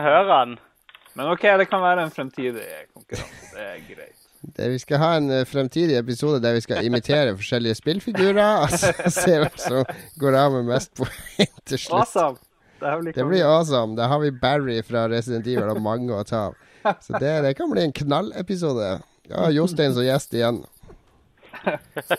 hører 0.08 0.32
han. 0.38 0.60
Men 1.12 1.36
OK, 1.36 1.44
det 1.60 1.68
kan 1.68 1.84
være 1.84 2.08
en 2.08 2.16
fremtidig 2.16 2.64
konkurranse. 2.94 3.52
Det 3.52 3.74
er 3.74 3.82
greit. 3.92 4.15
Det, 4.54 4.68
vi 4.70 4.78
skal 4.78 5.00
ha 5.02 5.08
en 5.18 5.30
eh, 5.34 5.44
fremtidig 5.48 5.96
episode 5.98 6.38
der 6.44 6.54
vi 6.54 6.62
skal 6.64 6.86
imitere 6.86 7.34
forskjellige 7.36 7.78
spillfigurer, 7.80 8.62
og 8.62 8.70
så 8.70 8.92
se 9.20 9.38
hvem 9.42 9.58
som 9.58 9.96
går 10.22 10.38
av 10.38 10.54
med 10.54 10.68
mest 10.70 10.92
poeng 10.98 11.50
til 11.66 11.80
slutt. 11.80 11.98
Awesome! 12.04 12.38
Det, 12.76 12.92
blir 13.00 13.16
Det 13.16 13.24
blir 13.24 13.44
awesome. 13.48 13.96
Da 13.96 14.06
har 14.12 14.20
vi 14.20 14.30
Barry 14.30 14.82
fra 14.84 15.06
Resident 15.08 15.46
Evil 15.48 15.70
og 15.72 15.80
mange 15.82 16.12
å 16.12 16.22
ta 16.28 16.50
av. 16.50 16.56
Så 17.02 17.16
det, 17.18 17.32
det 17.42 17.54
kan 17.58 17.70
bli 17.72 17.82
en 17.82 17.94
knallepisode. 17.96 18.90
Ja, 19.30 19.48
Jostein 19.50 19.94
som 19.96 20.04
gjest 20.06 20.36
igjen. 20.36 20.60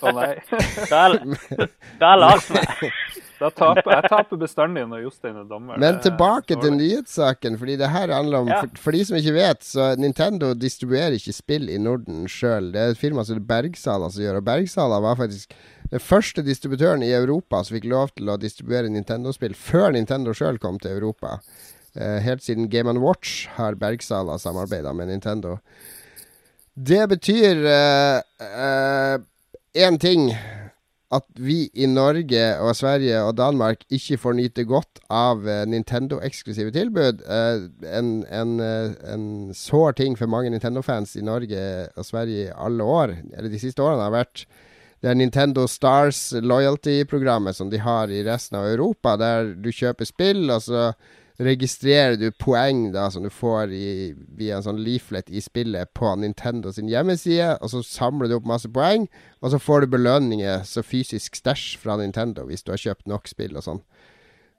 For 0.02 0.12
meg. 0.18 0.42
Da 0.90 1.06
er, 1.06 2.20
Lars 2.20 2.50
med. 2.52 3.24
Da 3.40 3.50
taper, 3.54 3.92
jeg 3.94 4.10
taper 4.10 4.40
bestandig 4.42 4.84
når 4.90 5.04
Jostein 5.04 5.36
er 5.38 5.46
dommer. 5.50 5.78
Men 5.78 6.00
tilbake 6.02 6.56
til 6.62 6.74
nyhetssaken, 6.74 7.58
fordi 7.62 7.76
det 7.78 7.90
her 7.94 8.14
handler 8.14 8.40
om 8.44 8.48
Ja. 8.50 8.62
for, 8.64 8.70
for 8.88 8.92
de 8.98 9.04
som 9.06 9.18
ikke 9.20 9.34
vet, 9.36 9.64
så 9.64 9.92
Nintendo 10.00 10.54
distribuerer 10.58 11.14
ikke 11.20 11.34
spill 11.36 11.70
i 11.70 11.78
Norden 11.78 12.26
sjøl. 12.28 12.72
Det 12.74 12.82
er 12.82 12.96
et 12.96 12.98
firma 13.02 13.24
som 13.28 13.40
Bergsala 13.46 14.10
som 14.10 14.24
gjør 14.24 14.40
og 14.42 14.46
Bergsala 14.50 15.00
var 15.06 15.16
faktisk 15.20 15.54
den 15.92 16.00
første 16.04 16.42
distributøren 16.44 17.04
i 17.06 17.14
Europa 17.16 17.62
som 17.64 17.78
fikk 17.78 17.86
lov 17.88 18.10
til 18.18 18.28
å 18.34 18.40
distribuere 18.42 18.90
Nintendo-spill 18.90 19.54
før 19.56 19.92
Nintendo 19.96 20.34
sjøl 20.36 20.58
kom 20.60 20.80
til 20.80 20.98
Europa. 20.98 21.38
Eh, 21.96 22.18
helt 22.26 22.44
siden 22.44 22.68
Game 22.70 22.98
Watch 23.00 23.48
har 23.56 23.76
Bergsala 23.76 24.38
samarbeida 24.42 24.94
med 24.94 25.08
Nintendo. 25.08 25.60
Det 26.76 27.08
betyr 27.10 27.64
én 29.74 29.98
ting 30.00 30.32
at 31.14 31.28
vi 31.40 31.70
i 31.72 31.88
Norge 31.88 32.44
og 32.60 32.76
Sverige 32.76 33.22
og 33.24 33.38
Danmark 33.38 33.86
ikke 33.94 34.18
får 34.20 34.36
nyte 34.36 34.66
godt 34.68 35.00
av 35.14 35.46
eh, 35.48 35.64
Nintendo-eksklusive 35.70 36.74
tilbud. 36.76 37.22
Eh, 37.24 37.68
en, 37.96 38.10
en, 38.28 38.56
eh, 38.60 38.96
en 39.14 39.28
sår 39.56 39.96
ting 40.02 40.18
for 40.20 40.28
mange 40.32 40.52
Nintendo-fans 40.52 41.16
i 41.16 41.24
Norge 41.24 41.62
og 41.96 42.08
Sverige 42.08 42.50
i 42.50 42.56
alle 42.56 42.84
år, 42.84 43.16
eller 43.38 43.52
de 43.54 43.62
siste 43.62 43.84
årene, 43.84 44.04
har 44.10 44.18
vært 44.18 44.48
det 45.06 45.12
er 45.12 45.20
Nintendo 45.20 45.68
Stars 45.70 46.32
loyalty-programmet 46.42 47.56
som 47.56 47.70
de 47.70 47.80
har 47.80 48.10
i 48.10 48.24
resten 48.26 48.58
av 48.58 48.66
Europa, 48.66 49.14
der 49.22 49.54
du 49.54 49.70
kjøper 49.70 50.10
spill, 50.10 50.48
og 50.50 50.64
så 50.66 50.90
registrerer 51.38 52.18
du 52.18 52.32
poeng 52.34 52.88
da 52.94 53.08
som 53.14 53.26
du 53.26 53.30
får 53.30 53.74
i, 53.76 53.90
via 54.40 54.58
en 54.58 54.66
sånn 54.66 54.82
leaflet 54.82 55.30
i 55.30 55.42
spillet 55.44 55.92
på 55.98 56.16
Nintendo 56.18 56.72
sin 56.74 56.90
hjemmeside, 56.90 57.54
og 57.62 57.72
så 57.74 57.84
samler 57.86 58.30
du 58.30 58.40
opp 58.40 58.50
masse 58.50 58.70
poeng, 58.74 59.06
og 59.42 59.54
så 59.54 59.62
får 59.62 59.86
du 59.86 59.94
belønninger 59.94 60.66
så 60.66 60.82
fysisk 60.86 61.38
stæsj 61.38 61.76
fra 61.82 62.00
Nintendo 62.02 62.48
hvis 62.50 62.66
du 62.66 62.74
har 62.74 62.82
kjøpt 62.82 63.10
nok 63.12 63.30
spill 63.30 63.58
og 63.58 63.68
sånn. 63.68 63.84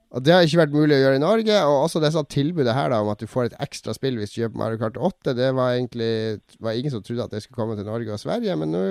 Og 0.09 0.23
Det 0.25 0.33
har 0.33 0.41
ikke 0.41 0.57
vært 0.63 0.73
mulig 0.73 0.95
å 0.95 1.01
gjøre 1.03 1.17
i 1.19 1.21
Norge, 1.21 1.57
og 1.69 1.83
også 1.83 1.99
det 2.01 2.09
tilbudet 2.33 2.73
her 2.73 2.89
da 2.89 3.03
om 3.03 3.11
at 3.11 3.19
du 3.21 3.27
får 3.29 3.51
et 3.51 3.59
ekstra 3.61 3.93
spill 3.93 4.15
hvis 4.17 4.31
du 4.33 4.39
kjøper 4.39 4.57
Mario 4.57 4.79
Kart 4.81 4.97
8, 4.97 5.35
det 5.37 5.51
var 5.53 5.75
egentlig 5.75 6.39
var 6.57 6.79
ingen 6.79 6.95
som 6.95 7.03
trodde 7.05 7.27
at 7.27 7.35
det 7.35 7.43
skulle 7.43 7.59
komme 7.59 7.75
til 7.77 7.85
Norge 7.85 8.15
og 8.15 8.23
Sverige, 8.23 8.55
men 8.57 8.73
nå 8.73 8.81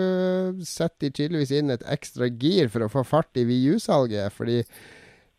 setter 0.63 1.09
de 1.09 1.11
tydeligvis 1.17 1.57
inn 1.59 1.75
et 1.75 1.83
ekstra 1.91 2.31
gir 2.31 2.71
for 2.71 2.87
å 2.87 2.93
få 2.93 3.03
fart 3.03 3.41
i 3.41 3.49
VU-salget, 3.49 4.31
fordi 4.37 4.61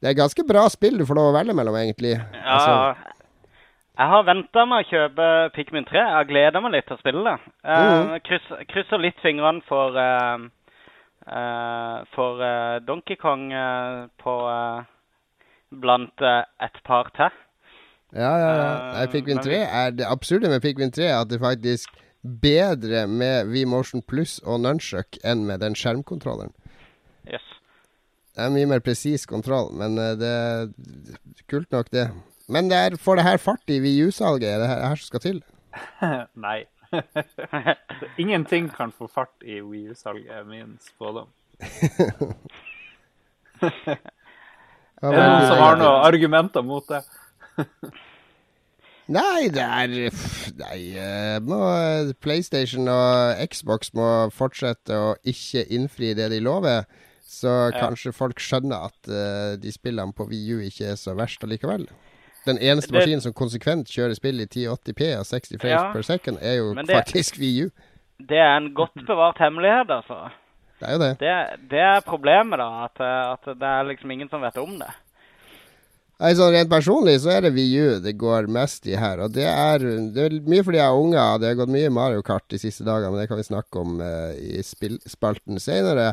det 0.01 0.09
er 0.09 0.17
ganske 0.19 0.43
bra 0.47 0.67
spill 0.69 0.97
du 0.97 1.05
får 1.05 1.15
lov 1.19 1.31
å 1.33 1.37
velge 1.37 1.53
mellom, 1.57 1.75
egentlig. 1.75 2.15
Altså, 2.43 2.71
Ja, 2.71 2.95
jeg 3.99 4.07
har 4.13 4.23
venta 4.23 4.65
med 4.65 4.85
å 4.85 4.89
kjøpe 4.89 5.25
Pikmin 5.55 5.85
3. 5.85 5.99
Jeg 5.99 6.27
gleda 6.29 6.61
meg 6.63 6.71
litt 6.71 6.85
til 6.87 6.95
å 6.95 6.99
spille 7.01 7.23
det. 7.25 7.39
Eh, 7.65 7.89
Mhm. 7.89 8.21
kryss, 8.23 8.47
krysser 8.71 8.97
litt 9.03 9.19
fingrene 9.21 9.61
for 9.67 9.97
eh, 9.97 10.37
eh, 11.27 12.05
For 12.15 12.41
eh, 12.41 12.79
Donkey 12.79 13.15
Kong 13.17 13.51
eh, 13.51 14.07
på 14.23 14.35
Blant 15.71 16.21
et 16.21 16.79
par 16.85 17.11
til. 17.13 17.29
Ja, 18.15 18.31
ja, 18.41 18.53
ja. 18.55 18.69
Nei, 18.95 19.05
Pikmin 19.13 19.37
3 19.43 19.59
er 19.69 19.91
det 19.91 20.07
absurde 20.09 20.49
med 20.49 20.61
Pikmin 20.63 20.89
3 20.91 21.03
er 21.11 21.19
at 21.21 21.29
det 21.29 21.39
faktisk 21.43 21.89
bedre 22.23 23.03
med 23.07 23.45
VMotion 23.51 24.01
Plus 24.01 24.39
og 24.45 24.61
Nunchuck 24.61 25.19
enn 25.23 25.45
med 25.45 25.59
den 25.61 25.75
skjermkontrolleren. 25.77 26.51
Det 28.39 28.45
er 28.47 28.51
mye 28.55 28.67
mer 28.71 28.79
presis 28.79 29.25
kontroll, 29.27 29.73
men 29.75 29.99
eh, 29.99 30.13
det 30.15 30.27
er 30.31 30.69
kult 31.51 31.67
nok, 31.75 31.89
det. 31.91 32.05
Men 32.47 32.69
det 32.71 32.77
er, 32.79 32.95
får 32.95 33.19
det 33.19 33.25
her 33.25 33.41
fart 33.43 33.67
i 33.67 33.81
VU-salget? 33.83 34.47
Er 34.47 34.61
det 34.61 34.69
her, 34.69 34.83
her 34.87 35.01
som 35.01 35.09
skal 35.09 35.23
til? 35.25 35.41
Nei. 36.47 36.61
Ingenting 38.23 38.69
kan 38.71 38.95
få 38.95 39.09
fart 39.11 39.43
i 39.43 39.59
Wii 39.59 39.91
U-salget, 39.91 40.31
er 40.31 40.47
min 40.47 40.79
spådom. 40.81 41.27
Er 44.99 45.13
det 45.15 45.19
noen 45.19 45.45
som 45.47 45.59
har 45.59 45.77
noen 45.79 46.05
argumenter 46.07 46.63
mot 46.63 46.87
det? 46.87 47.01
Nei, 49.11 49.49
det 49.51 49.63
er 49.63 49.93
Nei, 50.59 50.79
eh, 50.95 51.37
må, 51.43 51.59
PlayStation 52.23 52.87
og 52.91 53.43
Xbox 53.51 53.93
må 53.95 54.07
fortsette 54.35 54.95
å 54.95 55.13
ikke 55.27 55.65
innfri 55.75 56.11
det 56.15 56.29
de 56.31 56.39
lover. 56.43 56.87
Så 57.29 57.51
kanskje 57.75 58.13
folk 58.15 58.39
skjønner 58.41 58.87
at 58.89 59.09
uh, 59.11 59.53
de 59.61 59.69
spillene 59.73 60.15
på 60.17 60.25
VU 60.31 60.63
ikke 60.65 60.95
er 60.95 60.97
så 60.97 61.13
verst 61.17 61.43
allikevel. 61.45 61.85
Den 62.47 62.57
eneste 62.57 62.89
Det- 62.89 62.97
maskinen 62.97 63.21
som 63.21 63.35
konsekvent 63.37 63.91
kjører 63.93 64.15
spill 64.17 64.41
i 64.41 64.47
1080P 64.47 65.11
og 65.19 65.27
60 65.29 65.59
frames 65.61 65.75
Ja, 65.75 65.91
per 65.93 66.01
second, 66.07 66.39
er 66.41 66.57
jo 66.57 66.73
det- 66.73 66.87
faktisk 66.89 67.37
VU. 67.37 67.69
Det 68.19 68.37
er 68.37 68.57
en 68.57 68.73
godt 68.73 68.97
bevart 69.11 69.37
hemmelighet, 69.37 69.91
altså. 69.93 70.31
Det 70.79 70.87
er 70.87 70.93
jo 70.95 70.99
det. 71.03 71.11
Det, 71.19 71.69
det 71.69 71.79
er 71.83 72.01
problemet, 72.07 72.57
da. 72.57 72.85
At, 72.87 72.99
eh, 73.03 73.31
at 73.35 73.45
det 73.59 73.69
er 73.69 73.87
liksom 73.91 74.11
ingen 74.11 74.29
som 74.31 74.41
vet 74.41 74.57
om 74.57 74.77
det. 74.79 74.89
Sånn 76.19 76.51
Rent 76.51 76.67
personlig 76.71 77.15
så 77.23 77.31
er 77.37 77.45
det 77.45 77.53
VU 77.55 77.99
det 78.03 78.17
går 78.19 78.49
mest 78.51 78.87
i 78.91 78.97
her. 78.99 79.21
Og 79.23 79.31
det 79.37 79.45
er, 79.47 79.79
det 80.11 80.25
er 80.25 80.35
mye 80.43 80.65
fordi 80.67 80.81
jeg 80.81 80.87
er 80.87 80.99
unger. 80.99 81.37
Det 81.39 81.47
har 81.47 81.59
gått 81.61 81.71
mye 81.71 81.91
Mario 81.95 82.21
Kart 82.27 82.43
de 82.51 82.59
siste 82.59 82.83
dagene, 82.83 83.13
men 83.13 83.21
det 83.21 83.29
kan 83.31 83.39
vi 83.39 83.47
snakke 83.47 83.79
om 83.79 84.01
uh, 84.03 84.33
i 84.35 84.59
spillspalten 84.65 85.61
senere. 85.63 86.09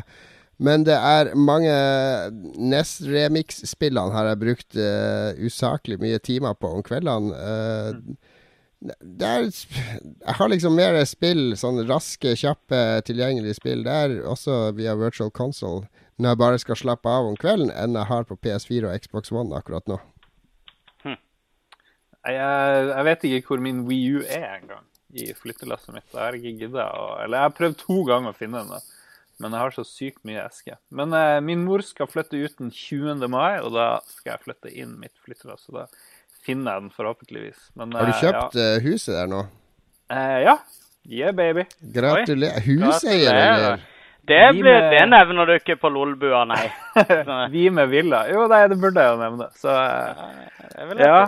Men 0.57 0.87
det 0.87 0.95
er 0.95 1.35
mange 1.37 1.73
NES 2.57 2.95
Remix-spillene 3.05 4.15
har 4.15 4.31
jeg 4.31 4.41
brukt 4.41 4.79
uh, 4.79 5.37
usaklig 5.37 5.99
mye 6.01 6.17
timer 6.23 6.57
på 6.57 6.71
om 6.79 6.85
kveldene. 6.85 7.37
Uh, 7.37 8.33
det 9.01 9.27
er 9.27 9.45
Jeg 9.49 10.35
har 10.37 10.49
liksom 10.49 10.75
mer 10.77 10.97
spill, 11.09 11.55
sånn 11.57 11.81
raske, 11.89 12.35
kjappe, 12.37 12.81
tilgjengelige 13.05 13.57
spill 13.57 13.85
der, 13.85 14.19
også 14.25 14.71
via 14.77 14.97
Virtual 14.97 15.31
Console, 15.33 15.87
når 16.17 16.33
jeg 16.33 16.41
bare 16.41 16.59
skal 16.61 16.81
slappe 16.81 17.09
av 17.09 17.29
om 17.29 17.37
kvelden, 17.37 17.71
enn 17.73 17.97
jeg 17.97 18.09
har 18.09 18.25
på 18.29 18.37
PS4 18.41 18.89
og 18.89 19.01
Xbox 19.05 19.33
One 19.33 19.57
akkurat 19.57 19.89
nå. 19.89 19.99
Jeg, 22.27 22.37
jeg 22.91 23.03
vet 23.07 23.25
ikke 23.29 23.53
hvor 23.53 23.61
min 23.63 23.85
Wii 23.87 24.17
U 24.17 24.23
er 24.25 24.49
engang 24.57 24.83
i 25.15 25.29
flyttelasset 25.37 25.93
mitt. 25.95 26.07
Jeg 26.11 26.19
har 26.19 26.35
ikke 26.35 26.55
giddet 26.59 26.83
å 26.83 27.03
Eller 27.23 27.39
jeg 27.39 27.45
har 27.45 27.53
prøvd 27.55 27.77
to 27.79 27.99
ganger 28.09 28.33
å 28.33 28.37
finne 28.37 28.63
den. 28.67 28.89
Men 29.39 29.53
jeg 29.53 29.61
har 29.61 29.75
så 29.75 29.83
sykt 29.85 30.23
mye 30.27 30.43
eske. 30.47 30.77
Men 30.89 31.13
eh, 31.13 31.39
min 31.45 31.63
mor 31.67 31.83
skal 31.85 32.09
flytte 32.09 32.39
ut 32.41 32.55
den 32.61 32.71
20. 32.73 33.27
mai, 33.29 33.59
og 33.61 33.73
da 33.75 33.87
skal 34.09 34.33
jeg 34.35 34.45
flytte 34.47 34.71
inn 34.73 34.95
mitt 35.01 35.13
flyttelass. 35.25 35.67
Så 35.67 35.75
da 35.75 35.85
finner 36.47 36.77
jeg 36.77 36.87
den 36.87 36.95
forhåpentligvis. 36.95 37.67
Men, 37.77 37.93
Har 37.97 38.09
du 38.09 38.13
eh, 38.15 38.21
kjøpt 38.23 38.57
eh, 38.63 38.79
huset 38.87 39.13
der 39.19 39.29
nå? 39.31 39.43
Ja. 40.09 40.17
Eh, 40.17 40.39
ja. 40.47 40.57
Yeah, 41.07 41.31
baby. 41.31 41.63
Gratulerer. 41.95 42.59
Huseier, 42.65 43.31
eller? 43.31 43.85
Det, 44.27 44.39
ble, 44.57 44.63
med- 44.67 44.89
det 44.91 45.03
nevner 45.07 45.47
du 45.47 45.53
ikke 45.55 45.77
på 45.79 45.87
LOL-bua, 45.87 46.41
nei. 46.49 46.65
Vi 47.53 47.69
med 47.71 47.87
villa. 47.93 48.25
Jo, 48.27 48.43
nei, 48.51 48.65
det 48.67 48.75
burde 48.81 49.05
jeg 49.05 49.13
jo 49.13 49.21
nevne. 49.21 49.47
Så 49.55 49.71
eh, 49.71 50.25
jeg 50.73 50.89
vil 50.89 51.03
ja. 51.05 51.21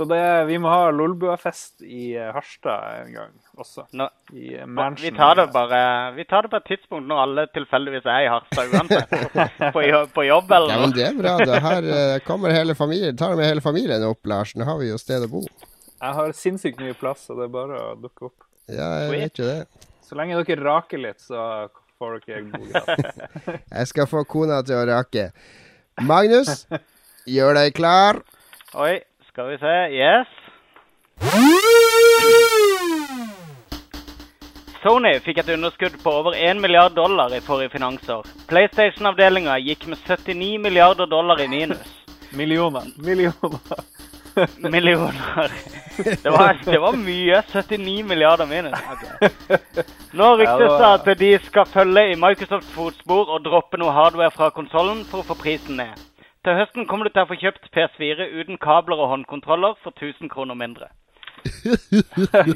Så 0.00 0.04
det, 0.08 0.44
vi 0.48 0.56
må 0.56 0.70
ha 0.72 0.86
Lolbua-fest 0.96 1.82
i 1.84 2.14
eh, 2.16 2.30
Harstad 2.32 3.02
en 3.02 3.10
gang 3.12 3.32
også. 3.60 3.82
Nå, 4.00 4.06
I 4.32 4.54
eh, 4.62 4.78
vi 4.96 5.10
tar 5.12 5.34
det 5.36 5.44
bare 5.52 5.80
Vi 6.16 6.24
tar 6.24 6.46
det 6.46 6.50
på 6.54 6.56
et 6.56 6.70
tidspunkt 6.70 7.04
når 7.10 7.18
alle 7.26 7.44
tilfeldigvis 7.52 8.06
er 8.08 8.22
i 8.24 8.30
Harstad 8.32 8.72
uansett. 8.72 9.12
På, 9.74 9.82
på 10.14 10.24
jobb 10.24 10.48
Ja, 10.48 10.56
eller 10.56 10.80
men 10.80 10.86
noe. 10.86 10.96
det 10.96 11.04
er 11.04 11.18
bra. 11.18 11.34
Det. 11.44 11.58
her 11.66 11.88
eh, 11.98 12.14
kommer 12.24 12.56
hele 12.56 12.72
familien, 12.78 13.18
tar 13.20 13.36
med 13.36 13.44
hele 13.44 13.60
familien 13.60 14.06
opp, 14.08 14.24
Lars. 14.32 14.54
Nå 14.56 14.64
har 14.64 14.80
vi 14.80 14.88
jo 14.88 14.96
sted 15.02 15.28
å 15.28 15.30
bo. 15.34 15.42
Jeg 16.00 16.16
har 16.22 16.32
sinnssykt 16.32 16.80
mye 16.80 16.96
plass, 16.96 17.26
så 17.28 17.36
det 17.36 17.50
er 17.50 17.52
bare 17.58 17.82
å 17.90 17.92
dukke 18.00 18.30
opp. 18.30 18.48
Ja, 18.72 18.88
jeg 19.04 19.12
vet 19.18 19.42
jo 19.42 19.50
det. 19.50 19.58
Så 20.08 20.16
lenge 20.16 20.40
dere 20.48 20.64
raker 20.64 21.04
litt, 21.04 21.20
så 21.20 21.68
får 22.00 22.22
dere 22.24 22.46
god 22.48 22.72
gratis. 22.72 23.20
Jeg 23.76 23.92
skal 23.92 24.08
få 24.08 24.24
kona 24.24 24.62
til 24.64 24.80
å 24.80 24.88
rake. 24.88 25.28
Magnus, 26.08 26.64
gjør 27.28 27.60
deg 27.60 27.76
klar. 27.76 28.24
Oi, 28.80 28.94
skal 29.30 29.48
vi 29.48 29.58
se. 29.58 29.74
Yes. 29.94 30.26
Sony 34.82 35.12
fikk 35.22 35.38
et 35.42 35.52
underskudd 35.54 35.98
på 36.02 36.14
over 36.22 36.34
1 36.34 36.58
milliard 36.60 36.96
dollar 36.96 37.34
i 37.36 37.40
forrige 37.44 37.70
finansår. 37.76 38.26
PlayStation-avdelinga 38.50 39.58
gikk 39.62 39.86
med 39.92 40.02
79 40.06 40.58
milliarder 40.58 41.06
dollar 41.06 41.40
i 41.44 41.48
minus. 41.48 41.94
Millioner. 42.34 42.90
Millioner. 42.96 43.60
millioner. 44.74 45.50
Det 45.96 46.30
var, 46.30 46.58
det 46.64 46.78
var 46.80 46.96
mye. 46.96 47.42
79 47.52 48.04
milliarder 48.08 48.46
minus. 48.46 48.78
Okay. 48.92 49.84
Nå 50.12 50.30
ryktes 50.40 50.78
det 50.80 50.90
at 50.90 51.18
de 51.22 51.32
skal 51.44 51.70
følge 51.70 52.06
i 52.10 52.18
Microsofts 52.18 52.72
fotspor 52.74 53.30
og 53.36 53.44
droppe 53.46 53.78
noe 53.78 53.94
hardware 53.94 54.34
fra 54.34 54.50
konsollen 54.54 55.04
for 55.10 55.22
å 55.22 55.28
få 55.30 55.38
prisen 55.38 55.78
ned. 55.84 56.06
Til 56.44 56.56
høsten 56.56 56.86
kommer 56.88 57.04
du 57.04 57.12
til 57.12 57.22
å 57.26 57.28
få 57.28 57.36
kjøpt 57.40 57.66
PS4 57.74 58.26
uten 58.40 58.56
kabler 58.62 58.96
og 59.02 59.10
håndkontroller 59.12 59.74
for 59.84 59.92
1000 59.92 60.30
kroner 60.32 60.56
mindre. 60.56 60.88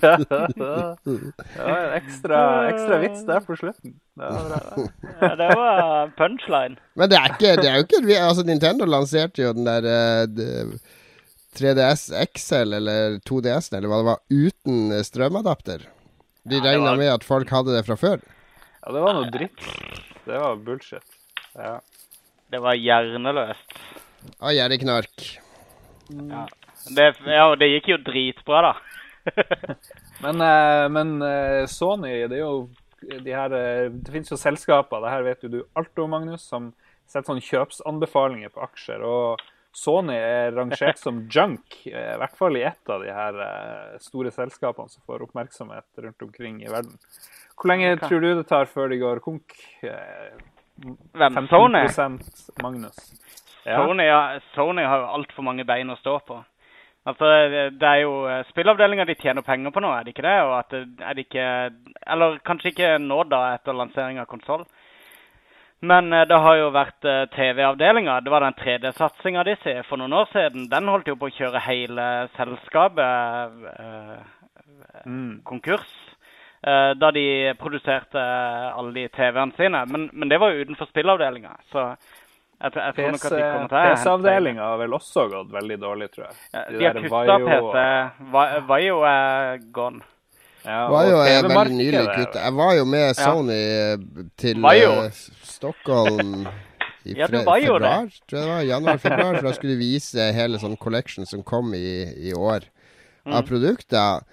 Det 0.04 1.62
var 1.64 1.78
en 1.78 1.94
ekstra, 1.96 2.40
ekstra 2.68 2.98
vits 3.02 3.22
der 3.28 3.40
på 3.46 3.56
slutten. 3.56 3.94
Det 4.16 4.28
var 4.34 4.48
bra. 4.50 4.86
Ja, 5.20 5.30
det 5.40 5.48
var 5.56 6.10
punchline. 6.18 6.76
Men 6.98 7.10
det 7.12 7.18
er, 7.20 7.32
ikke, 7.36 7.54
det 7.60 7.68
er 7.70 7.78
jo 7.80 7.86
ikke 7.86 8.18
Altså, 8.20 8.44
Nintendo 8.48 8.84
lanserte 8.88 9.44
jo 9.44 9.52
den 9.56 9.64
der 9.68 9.88
uh, 9.88 10.76
3DS 11.56 12.06
XL, 12.34 12.76
eller 12.80 13.18
2DS-en, 13.28 13.78
eller 13.78 13.88
hva 13.92 14.00
det 14.02 14.08
var, 14.10 14.20
uten 14.32 14.78
eh, 14.96 15.04
strømadapter. 15.06 15.84
De 16.44 16.58
Ja, 16.58 16.64
regna 16.66 16.90
var- 16.92 16.98
med 17.00 17.12
at 17.14 17.24
folk 17.24 17.48
hadde 17.54 17.76
det 17.76 17.84
fra 17.86 17.96
før. 18.00 18.24
Ja, 18.84 18.92
det 18.92 19.00
var 19.04 19.14
noe 19.16 19.30
dritt. 19.32 19.60
Det 20.26 20.40
var 20.40 20.56
bullshit. 20.66 21.04
Ja. 21.54 21.76
Det 22.54 22.60
var 22.62 22.76
hjerneløst. 22.78 23.72
Av 24.38 24.52
gjerrigknark. 24.54 25.24
Ja. 26.06 26.44
Det, 26.94 27.06
ja, 27.26 27.46
det 27.58 27.66
gikk 27.66 27.88
jo 27.90 27.96
dritbra, 28.06 28.60
da. 28.68 29.32
Men, 30.22 30.38
eh, 30.40 30.84
men 30.94 31.10
eh, 31.26 31.64
Sony, 31.66 32.12
det 32.30 32.36
er 32.38 32.44
jo 32.44 32.68
de 33.02 33.32
her 33.34 33.52
eh, 33.58 33.88
Det 33.90 34.12
finnes 34.12 34.30
jo 34.30 34.38
selskaper, 34.38 35.02
det 35.02 35.10
her 35.10 35.26
vet 35.26 35.42
jo 35.42 35.50
du 35.50 35.58
alt 35.74 35.98
om, 35.98 36.14
Magnus, 36.14 36.46
som 36.46 36.70
setter 37.10 37.32
sånne 37.32 37.44
kjøpsanbefalinger 37.44 38.54
på 38.54 38.62
aksjer. 38.68 39.02
Og 39.02 39.42
Sony 39.74 40.14
er 40.14 40.54
rangert 40.54 41.02
som 41.02 41.24
junk, 41.34 41.80
i 41.90 41.92
hvert 41.92 42.38
fall 42.38 42.60
i 42.60 42.64
ett 42.70 42.94
av 42.94 43.02
de 43.02 43.10
her 43.18 43.42
store 44.06 44.30
selskapene 44.32 44.94
som 44.94 45.02
får 45.10 45.26
oppmerksomhet 45.26 46.06
rundt 46.06 46.28
omkring 46.30 46.62
i 46.62 46.70
verden. 46.70 46.94
Hvor 47.58 47.74
lenge 47.74 47.96
tror 48.06 48.22
du 48.22 48.30
det 48.30 48.46
tar 48.46 48.70
før 48.70 48.94
de 48.94 49.02
går 49.02 49.24
konk? 49.26 49.58
Eh, 50.82 50.94
Hvem? 51.14 51.46
Sony? 51.48 51.84
Magnus. 52.62 52.96
Ja. 53.64 53.78
Sony, 53.78 54.02
ja, 54.04 54.40
Sony 54.54 54.82
har 54.82 55.06
altfor 55.14 55.42
mange 55.46 55.64
bein 55.64 55.90
å 55.90 55.96
stå 56.00 56.18
på. 56.26 56.44
Altså, 57.06 57.24
det- 57.52 57.82
er 57.82 58.00
jo 58.00 58.26
eh, 58.26 58.44
spillavdelinga 58.48 59.04
de 59.04 59.14
tjener 59.14 59.42
penger 59.42 59.70
på 59.70 59.80
nå, 59.80 59.90
er 59.92 60.04
det 60.04 60.14
ikke 60.14 60.22
det? 60.24 60.40
Og 60.42 60.58
at 60.58 60.70
det, 60.70 60.88
er 61.04 61.14
det 61.14 61.26
ikke 61.26 61.70
Eller 62.06 62.38
kanskje 62.44 62.72
ikke 62.72 62.98
nå, 62.98 63.22
da, 63.28 63.54
etter 63.54 63.72
lansering 63.76 64.18
av 64.18 64.26
konsoll. 64.26 64.64
Men 65.82 66.12
eh, 66.12 66.24
det 66.24 66.38
har 66.40 66.56
jo 66.56 66.70
vært 66.72 67.04
eh, 67.04 67.26
TV-avdelinga. 67.36 68.20
Det 68.24 68.30
var 68.32 68.40
den 68.40 68.54
3D-satsinga 68.56 69.44
de 69.44 69.56
ser 69.62 69.82
for 69.84 69.96
noen 70.00 70.12
år 70.12 70.30
siden. 70.32 70.68
Den 70.70 70.88
holdt 70.88 71.06
jo 71.08 71.14
på 71.16 71.28
å 71.28 71.34
kjøre 71.36 71.60
hele 71.60 72.28
selskapet 72.36 73.68
eh, 73.78 74.22
Mm. 75.06 75.42
konkurs. 75.44 75.90
Eh, 76.66 76.90
da 76.98 77.10
de 77.14 77.26
produserte 77.60 78.20
alle 78.20 78.92
de 78.96 79.08
TV-ene 79.08 79.52
sine. 79.56 79.84
Men, 79.90 80.08
men 80.12 80.28
det 80.32 80.40
var 80.40 80.52
jo 80.54 80.64
utenfor 80.64 80.88
spillavdelinga. 80.90 81.52
Så 81.72 81.84
jeg, 81.90 82.72
tror- 82.72 82.84
jeg 82.86 82.94
tror 82.96 83.10
nok 83.12 83.24
at 83.28 83.36
de 83.36 83.42
kommer 83.44 83.68
til 83.68 83.92
PC-avdelinga 83.92 84.62
har 84.72 84.78
vel 84.80 84.96
også 84.96 85.28
gått 85.32 85.52
veldig 85.52 85.78
dårlig, 85.82 86.10
tror 86.14 86.26
jeg. 86.30 86.34
De 86.70 86.78
De 86.78 86.84
har 86.88 87.00
kutta 87.04 87.38
PC. 87.44 88.66
Vaio 88.72 89.00
er 89.04 89.58
gone. 89.74 90.00
Ja, 90.64 90.86
Vaio 90.88 91.18
er 91.20 91.42
eh, 91.44 91.48
veldig 91.50 91.76
nylig 91.76 92.04
kutta. 92.14 92.44
Jeg 92.46 92.54
var 92.56 92.70
jo 92.78 92.84
med 92.88 93.10
Sony 93.18 93.58
ja. 93.58 93.96
til 94.40 94.62
Var 94.64 94.78
eh, 94.80 95.10
Stockholm 95.44 96.46
i 97.04 97.12
Ja, 97.20 97.26
jo 97.28 97.34
det. 97.36 97.42
februar, 97.44 98.06
tror 98.24 98.38
jeg 98.38 98.46
det 98.46 98.48
var. 98.48 98.62
Januar-februar. 98.70 99.34
For 99.36 99.48
da 99.50 99.52
skulle 99.58 99.74
de 99.74 99.82
vise 99.82 100.30
hele 100.32 100.56
sånn 100.62 100.78
collection 100.80 101.26
som 101.28 101.42
kom 101.44 101.74
i, 101.76 102.06
i 102.30 102.32
år 102.32 102.64
av 103.26 103.42
Mm. 103.42 103.46
produkter. 103.48 104.24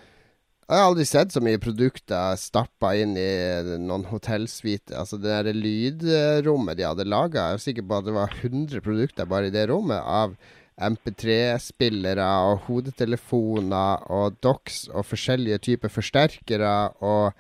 Jeg 0.72 0.80
har 0.80 0.88
aldri 0.88 1.03
sett 1.03 1.34
så 1.34 1.41
mye 1.43 1.59
produkter 1.59 2.38
stappa 2.39 2.93
inn 2.95 3.17
i 3.19 3.32
noen 3.76 4.05
hotellsuite. 4.07 4.93
Altså 4.95 5.17
det 5.19 5.34
der 5.43 5.57
lydrommet 5.57 6.80
de 6.80 6.86
hadde 6.88 7.05
laga. 7.11 7.49
Jeg 7.49 7.57
er 7.57 7.63
sikker 7.65 7.88
på 7.89 7.97
at 7.97 8.07
det 8.07 8.13
var 8.15 8.38
100 8.38 8.80
produkter 8.86 9.28
bare 9.28 9.49
i 9.49 9.51
det 9.51 9.65
rommet. 9.67 9.99
Av 9.99 10.38
MP3-spillere 10.80 12.30
og 12.47 12.63
hodetelefoner 12.69 14.07
og 14.15 14.39
docks 14.39 14.86
og 14.93 15.09
forskjellige 15.09 15.59
typer 15.67 15.91
forsterkere 15.91 16.72
og 17.03 17.36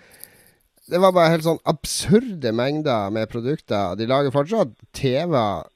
Det 0.91 0.99
var 0.99 1.15
bare 1.15 1.31
helt 1.31 1.47
sånn 1.47 1.63
absurde 1.71 2.51
mengder 2.51 3.13
med 3.15 3.31
produkter. 3.31 3.95
De 3.95 4.09
lager 4.11 4.33
fortsatt 4.35 4.73
TV-er, 4.97 5.69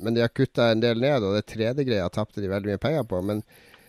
men 0.00 0.16
de 0.16 0.22
har 0.24 0.32
kutta 0.32 0.70
en 0.70 0.80
del 0.80 1.02
ned, 1.02 1.26
og 1.26 1.36
det 1.36 1.44
3D-greia 1.50 2.06
tapte 2.08 2.40
de 2.40 2.48
veldig 2.48 2.70
mye 2.72 2.80
penger 2.80 3.04
på. 3.10 3.20
Men 3.20 3.42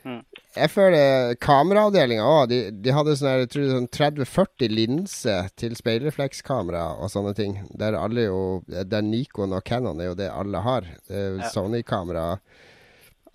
Mm. 0.08 0.24
Jeg 0.58 0.72
føler 0.74 1.36
kameraavdelinga 1.44 2.26
òg. 2.26 2.48
De, 2.52 2.60
de 2.84 2.94
hadde 2.96 3.16
sånn 3.20 3.30
her, 3.30 3.44
jeg 3.44 3.52
tror 3.54 3.64
det 3.64 3.70
er 3.70 3.78
sånn 3.78 3.92
30-40 3.98 4.74
linser 4.74 5.52
til 5.60 5.76
speilreflekskamera 5.78 6.86
og 7.02 7.12
sånne 7.14 7.36
ting. 7.38 7.60
Der 7.78 7.98
alle 8.00 8.28
jo 8.28 8.42
Der 8.68 9.06
Nikon 9.06 9.56
og 9.58 9.64
Canon 9.68 10.02
er 10.02 10.12
jo 10.12 10.18
det 10.20 10.32
alle 10.34 10.64
har. 10.66 10.90
Ja. 11.10 11.52
Sony-kamera 11.54 12.32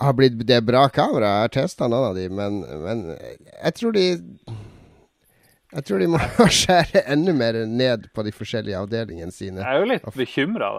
har 0.03 0.19
blitt 0.19 0.39
Det 0.47 0.59
er 0.59 0.67
bra 0.67 0.89
kamera. 0.93 1.37
Jeg 1.39 1.49
har 1.49 1.57
testa 1.61 1.89
noen 1.89 2.11
av 2.11 2.19
de, 2.19 2.29
men, 2.33 2.61
men 2.83 3.05
jeg 3.15 3.75
tror 3.79 3.97
de 3.97 4.07
Jeg 5.73 5.85
tror 5.89 6.03
de 6.03 6.09
må 6.13 6.21
skjære 6.63 7.05
enda 7.15 7.33
mer 7.37 7.63
ned 7.69 8.11
på 8.13 8.25
de 8.27 8.33
forskjellige 8.35 8.81
avdelingene 8.83 9.33
sine. 9.33 9.63
Jeg 9.63 9.69
er 9.69 9.85
jo 9.85 9.93
litt 9.93 10.09
bekymra 10.17 10.73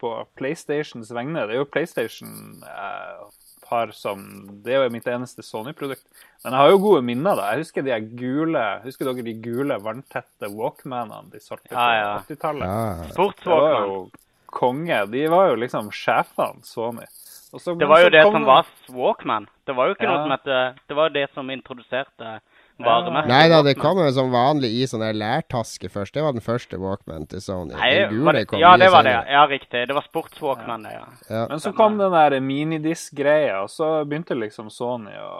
på 0.00 0.14
PlayStations 0.38 1.12
vegne. 1.12 1.44
Det 1.48 1.58
er 1.58 1.60
jo 1.60 1.68
PlayStation 1.68 2.62
jeg 2.64 3.32
har 3.70 3.92
som 3.92 4.22
Det 4.62 4.72
er 4.74 4.84
jo 4.84 4.90
mitt 4.90 5.06
eneste 5.06 5.42
Sony-produkt. 5.42 6.04
Men 6.44 6.52
jeg 6.52 6.60
har 6.60 6.70
jo 6.70 6.78
gode 6.78 7.02
minner. 7.02 7.36
da. 7.36 7.50
Jeg 7.52 7.64
husker 7.64 7.82
de 7.86 8.00
gule 8.16 8.64
Husker 8.84 9.04
dere 9.08 9.24
de 9.24 9.34
gule 9.34 9.78
vanntette 9.80 10.50
Walkmanene 10.52 11.30
de 11.32 11.40
solgte 11.40 11.68
på 11.72 11.74
Ja, 11.74 11.94
ja. 12.00 12.18
80-tallet? 12.28 12.66
Ja. 12.68 13.28
Det 13.34 13.46
var 13.46 13.86
jo 13.86 14.10
konge. 14.46 15.10
De 15.10 15.26
var 15.28 15.48
jo 15.50 15.56
liksom 15.56 15.90
sjefene, 15.90 16.62
Sony. 16.64 17.06
Så- 17.54 17.78
Det 17.78 17.86
var 17.86 18.00
jo 18.02 18.08
det 18.10 18.22
kom 18.24 18.32
som 18.34 18.44
var 18.44 18.66
Walkman. 18.90 19.46
Det 19.64 19.74
var 19.76 19.86
jo 19.88 19.94
ikke 19.94 20.02
Ja. 20.04 20.10
noe 20.16 20.24
som 20.24 20.30
het 20.32 20.76
Det 20.88 20.94
var 20.96 21.08
jo 21.08 21.12
det 21.14 21.30
som 21.34 21.46
introduserte 21.50 22.40
varemerket. 22.82 23.30
Nei 23.30 23.48
da, 23.52 23.60
det 23.66 23.74
kom 23.78 24.00
jo 24.02 24.08
som 24.14 24.32
vanlig 24.34 24.70
i 24.80 24.86
sånn 24.90 25.04
her 25.04 25.16
lærtaske 25.16 25.90
først. 25.92 26.14
Det 26.16 26.24
var 26.24 26.34
den 26.36 26.44
første 26.44 26.78
Walkman 26.82 27.28
til 27.30 27.42
Sony. 27.44 27.74
Nei, 27.76 27.90
den 27.94 28.14
gule 28.16 28.34
det, 28.38 28.46
kom 28.50 28.62
ja, 28.62 28.74
det 28.80 28.90
var 28.94 29.06
det. 29.06 29.16
Ja, 29.30 29.44
riktig. 29.50 29.84
Det 29.90 29.96
var 29.96 30.06
sportswalkman, 30.08 30.86
det, 30.88 30.94
ja. 30.96 31.04
Ja. 31.28 31.44
Men 31.52 31.62
så 31.62 31.74
kom 31.76 31.98
den 32.00 32.14
der 32.14 32.38
minidisk-greia, 32.42 33.60
og 33.62 33.70
så 33.72 33.96
begynte 34.08 34.38
liksom 34.38 34.72
Sony 34.74 35.14
å 35.20 35.34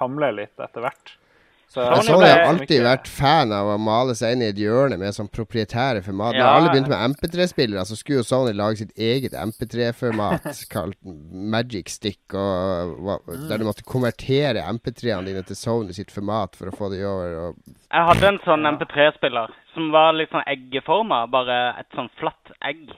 famle 0.00 0.30
litt 0.36 0.62
etter 0.62 0.86
hvert. 0.86 1.16
Så 1.70 1.84
jeg 1.84 2.02
Sony 2.08 2.26
har 2.26 2.40
alltid 2.48 2.80
vært 2.82 3.06
fan 3.06 3.52
av 3.54 3.68
å 3.70 3.76
male 3.78 4.16
seg 4.18 4.32
inn 4.34 4.40
i 4.42 4.48
et 4.50 4.58
hjørne 4.58 4.96
med 4.98 5.14
sånn 5.14 5.28
proprietære 5.30 6.00
format. 6.02 6.34
Når 6.34 6.40
Ja. 6.42 6.54
alle 6.56 6.72
begynte 6.72 6.90
med 6.90 7.14
MP3-spillere, 7.14 7.84
så 7.86 7.94
skulle 7.94 8.18
jo 8.18 8.26
Sony 8.26 8.52
lage 8.58 8.80
sitt 8.80 8.90
eget 8.98 9.36
MP3-format 9.38 10.48
kalt 10.74 10.98
Magic 11.04 11.92
Stick, 11.94 12.34
og, 12.34 13.22
der 13.46 13.62
du 13.62 13.68
måtte 13.68 13.86
konvertere 13.86 14.64
MP3-ene 14.66 15.30
dine 15.30 15.44
til 15.46 15.54
Sony 15.58 15.94
sitt 15.94 16.10
format 16.10 16.58
for 16.58 16.72
å 16.72 16.74
få 16.74 16.90
de 16.90 17.04
over. 17.06 17.36
Og, 17.44 17.76
Jeg 17.86 18.08
hadde 18.08 18.32
en 18.32 18.40
sånn 18.48 18.66
MP3-spiller 18.72 19.54
som 19.74 19.92
var 19.94 20.18
litt 20.18 20.34
sånn 20.34 20.48
eggeforma, 20.50 21.22
bare 21.30 21.60
et 21.78 21.94
sånn 21.94 22.10
flatt 22.18 22.50
egg. 22.66 22.90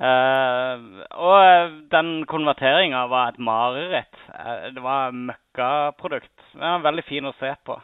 Uh, 0.00 1.04
og 1.14 1.78
den 1.92 2.24
konverteringa 2.30 3.04
var 3.10 3.30
et 3.34 3.38
mareritt. 3.38 4.18
Uh, 4.32 4.70
det 4.74 4.82
var 4.82 5.12
møkkaprodukt. 5.14 6.32
Den 6.54 6.64
var 6.64 6.86
veldig 6.88 7.04
fin 7.06 7.28
å 7.28 7.34
se 7.38 7.52
på. 7.68 7.76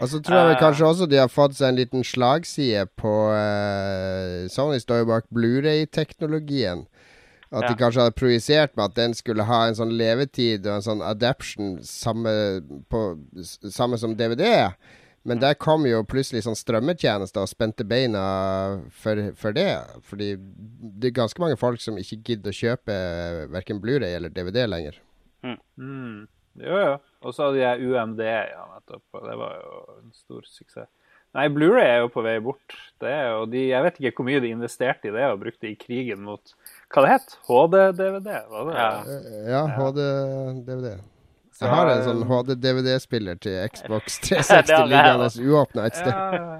Og 0.00 0.08
så 0.08 0.20
tror 0.20 0.36
jeg 0.38 0.48
vel 0.48 0.56
Eh. 0.56 0.60
kanskje 0.60 0.86
også 0.88 1.08
de 1.10 1.18
har 1.20 1.30
fått 1.32 1.56
seg 1.58 1.72
en 1.72 1.80
liten 1.80 2.04
slagside 2.06 2.86
på 3.00 3.12
uh, 3.34 4.48
Sony 4.52 4.78
står 4.82 5.02
jo 5.02 5.10
bak 5.10 5.28
Blu-ray-teknologien. 5.34 6.86
At 7.52 7.68
de 7.68 7.76
kanskje 7.76 8.00
hadde 8.00 8.16
projisert 8.16 8.72
med 8.78 8.86
at 8.86 8.94
den 8.96 9.12
skulle 9.12 9.44
ha 9.44 9.66
en 9.68 9.76
sånn 9.76 9.92
levetid 9.98 10.64
og 10.64 10.78
en 10.78 10.84
sånn 10.86 11.02
adaption 11.04 11.74
samme, 11.84 12.32
på, 12.88 13.02
samme 13.44 13.98
som 14.00 14.14
DVD. 14.16 14.72
Men 15.28 15.38
der 15.38 15.58
kom 15.60 15.84
jo 15.86 16.00
plutselig 16.08 16.46
sånn 16.46 16.56
strømmetjenester 16.58 17.44
og 17.44 17.50
spente 17.50 17.84
beina 17.86 18.22
for, 19.02 19.20
for 19.38 19.54
det. 19.54 19.68
Fordi 20.08 20.32
det 20.40 21.12
er 21.12 21.18
ganske 21.20 21.44
mange 21.44 21.60
folk 21.60 21.82
som 21.84 22.00
ikke 22.00 22.22
gidder 22.24 22.54
å 22.54 22.58
kjøpe 22.62 22.96
verken 23.52 23.82
Blu-ray 23.84 24.16
eller 24.16 24.32
DVD 24.32 24.64
lenger. 24.66 24.96
Mm. 25.44 26.26
Jo, 26.56 26.80
jo. 26.86 26.96
Og 27.22 27.34
så 27.34 27.48
hadde 27.48 27.62
jeg 27.62 27.86
UMD, 27.88 28.20
ja, 28.26 28.64
nettopp. 28.74 29.04
Og 29.18 29.28
det 29.28 29.38
var 29.40 29.54
jo 29.60 29.78
en 30.00 30.10
stor 30.16 30.42
suksess. 30.48 30.90
Nei, 31.32 31.46
Blu-ray 31.48 31.86
er 31.88 32.02
jo 32.02 32.10
på 32.12 32.20
vei 32.26 32.34
bort. 32.44 32.74
Det 33.00 33.08
er 33.08 33.30
jo 33.32 33.46
de, 33.48 33.62
jeg 33.70 33.84
vet 33.86 34.00
ikke 34.02 34.20
hvor 34.20 34.26
mye 34.28 34.42
de 34.44 34.50
investerte 34.52 35.08
i 35.08 35.14
det 35.14 35.24
og 35.30 35.40
brukte 35.40 35.70
i 35.70 35.78
krigen 35.80 36.20
mot 36.26 36.52
Hva 36.92 37.06
det 37.06 37.14
het 37.14 37.38
HD-DVD? 37.48 38.34
var 38.50 38.68
det? 38.68 38.74
Ja. 38.76 38.90
Ja, 39.54 39.62
HD-DVD. 39.78 40.92
Jeg 41.62 41.70
har 41.72 41.88
en 41.92 42.04
sånn 42.04 42.22
HD-DVD-spiller 42.28 43.40
til 43.40 43.56
Xbox 43.72 44.18
360 44.26 44.52
har 44.52 44.68
jeg 44.68 44.92
liggende 44.92 45.56
uåpna 45.56 45.88
et 45.88 45.98
sted. 46.00 46.12
Ja, 46.12 46.52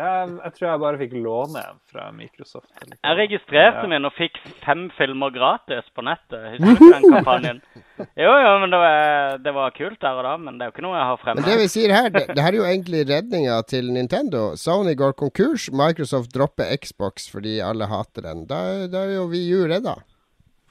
Jeg, 0.00 0.28
jeg 0.44 0.52
tror 0.56 0.66
jeg 0.70 0.80
bare 0.82 0.98
fikk 1.00 1.14
låne 1.20 1.60
en 1.60 1.78
fra 1.90 2.06
Microsoft. 2.16 2.70
eller. 2.80 2.96
Jeg 3.04 3.16
registrerte 3.18 3.82
Ja. 3.84 3.88
min 3.92 4.08
og 4.08 4.14
fikk 4.16 4.38
fem 4.64 4.86
filmer 4.96 5.32
gratis 5.34 5.88
på 5.94 6.04
nettet. 6.06 6.56
Husker 6.56 6.78
du 6.80 6.92
den 6.94 7.16
kampanjen? 7.16 7.60
Jo, 8.16 8.30
jo, 8.32 8.52
men 8.62 8.72
det 8.72 8.78
var, 8.80 9.34
det 9.44 9.52
var 9.52 9.74
kult 9.76 9.98
der 10.00 10.16
og 10.16 10.24
da, 10.24 10.30
men 10.40 10.56
det 10.56 10.64
er 10.64 10.70
jo 10.70 10.72
ikke 10.72 10.84
noe 10.86 10.96
jeg 10.96 11.04
har 11.10 11.34
Men 11.36 11.44
det 11.44 11.56
vi 11.60 11.66
sier 11.68 11.92
her, 11.92 12.06
det, 12.14 12.22
det 12.32 12.40
her 12.40 12.54
er 12.54 12.56
jo 12.56 12.64
egentlig 12.64 13.02
redninga 13.10 13.58
til 13.68 13.90
Nintendo. 13.92 14.54
Sony 14.56 14.94
går 14.96 15.12
konkurs, 15.20 15.66
Microsoft 15.68 16.32
dropper 16.32 16.72
Xbox 16.80 17.28
fordi 17.28 17.58
alle 17.60 17.84
hater 17.92 18.24
den. 18.24 18.46
Da, 18.48 18.86
da 18.88 19.04
er 19.04 19.18
jo 19.18 19.26
vi 19.28 19.42
jo 19.50 19.66
redda. 19.68 19.98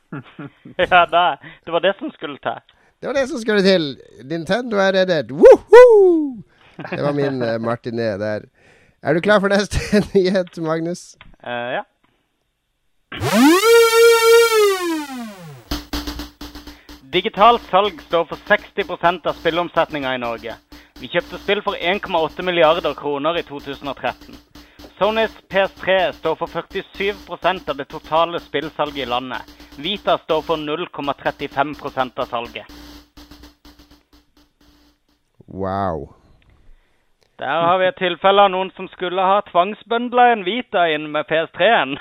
Ja, 0.89 1.05
da, 1.05 1.38
det 1.65 1.71
var 1.71 1.86
det 1.86 1.93
som 1.99 2.09
skulle 2.17 2.41
til. 2.41 2.61
Det 2.99 3.07
var 3.07 3.13
det 3.13 3.27
som 3.30 3.38
skulle 3.45 3.61
til. 3.61 3.91
Nintendo 4.25 4.82
er 4.82 4.97
reddet. 5.03 5.30
Woohoo! 5.32 6.41
Det 6.80 7.01
var 7.03 7.13
min 7.13 7.41
uh, 7.43 7.57
Martinet 7.61 8.19
der. 8.19 8.45
Er 9.02 9.14
du 9.14 9.22
klar 9.22 9.39
for 9.39 9.47
neste 9.47 9.80
nyhet, 10.14 10.58
Magnus? 10.58 11.16
Uh, 11.43 11.80
ja. 11.80 11.84
Digitalt 17.14 17.64
salg 17.72 18.02
står 18.02 18.28
for 18.30 18.43
60% 18.50 19.28
av 19.28 19.39
spillomsetninga 19.39 20.12
i 20.16 20.20
Norge. 20.22 20.58
Vi 21.00 21.08
kjøpte 21.08 21.39
spill 21.39 21.64
for 21.64 21.80
1,8 21.80 22.43
milliarder 22.43 22.93
kroner 22.93 23.39
i 23.39 23.45
2013. 23.47 24.36
Sonys 25.00 25.32
PS3 25.47 26.12
står 26.20 26.36
for 26.36 26.52
47% 26.52 27.72
av 27.72 27.80
det 27.80 27.88
totale 27.88 28.43
spillsalget 28.43 29.06
i 29.06 29.10
landet. 29.10 29.56
Vita 29.80 30.18
står 30.26 30.43
for 30.43 30.60
0,35% 30.60 32.20
av 32.20 32.26
salget. 32.36 32.68
Wow. 35.47 36.18
Der 37.40 37.62
har 37.64 37.78
vi 37.80 37.86
et 37.88 37.96
tilfelle 37.96 38.44
av 38.44 38.52
noen 38.52 38.70
som 38.76 38.90
skulle 38.92 39.24
ha 39.24 39.40
tvangsbøndla 39.48 40.26
en 40.34 40.42
Vita 40.44 40.82
inn 40.92 41.06
med 41.14 41.28
PS3-en. 41.30 41.94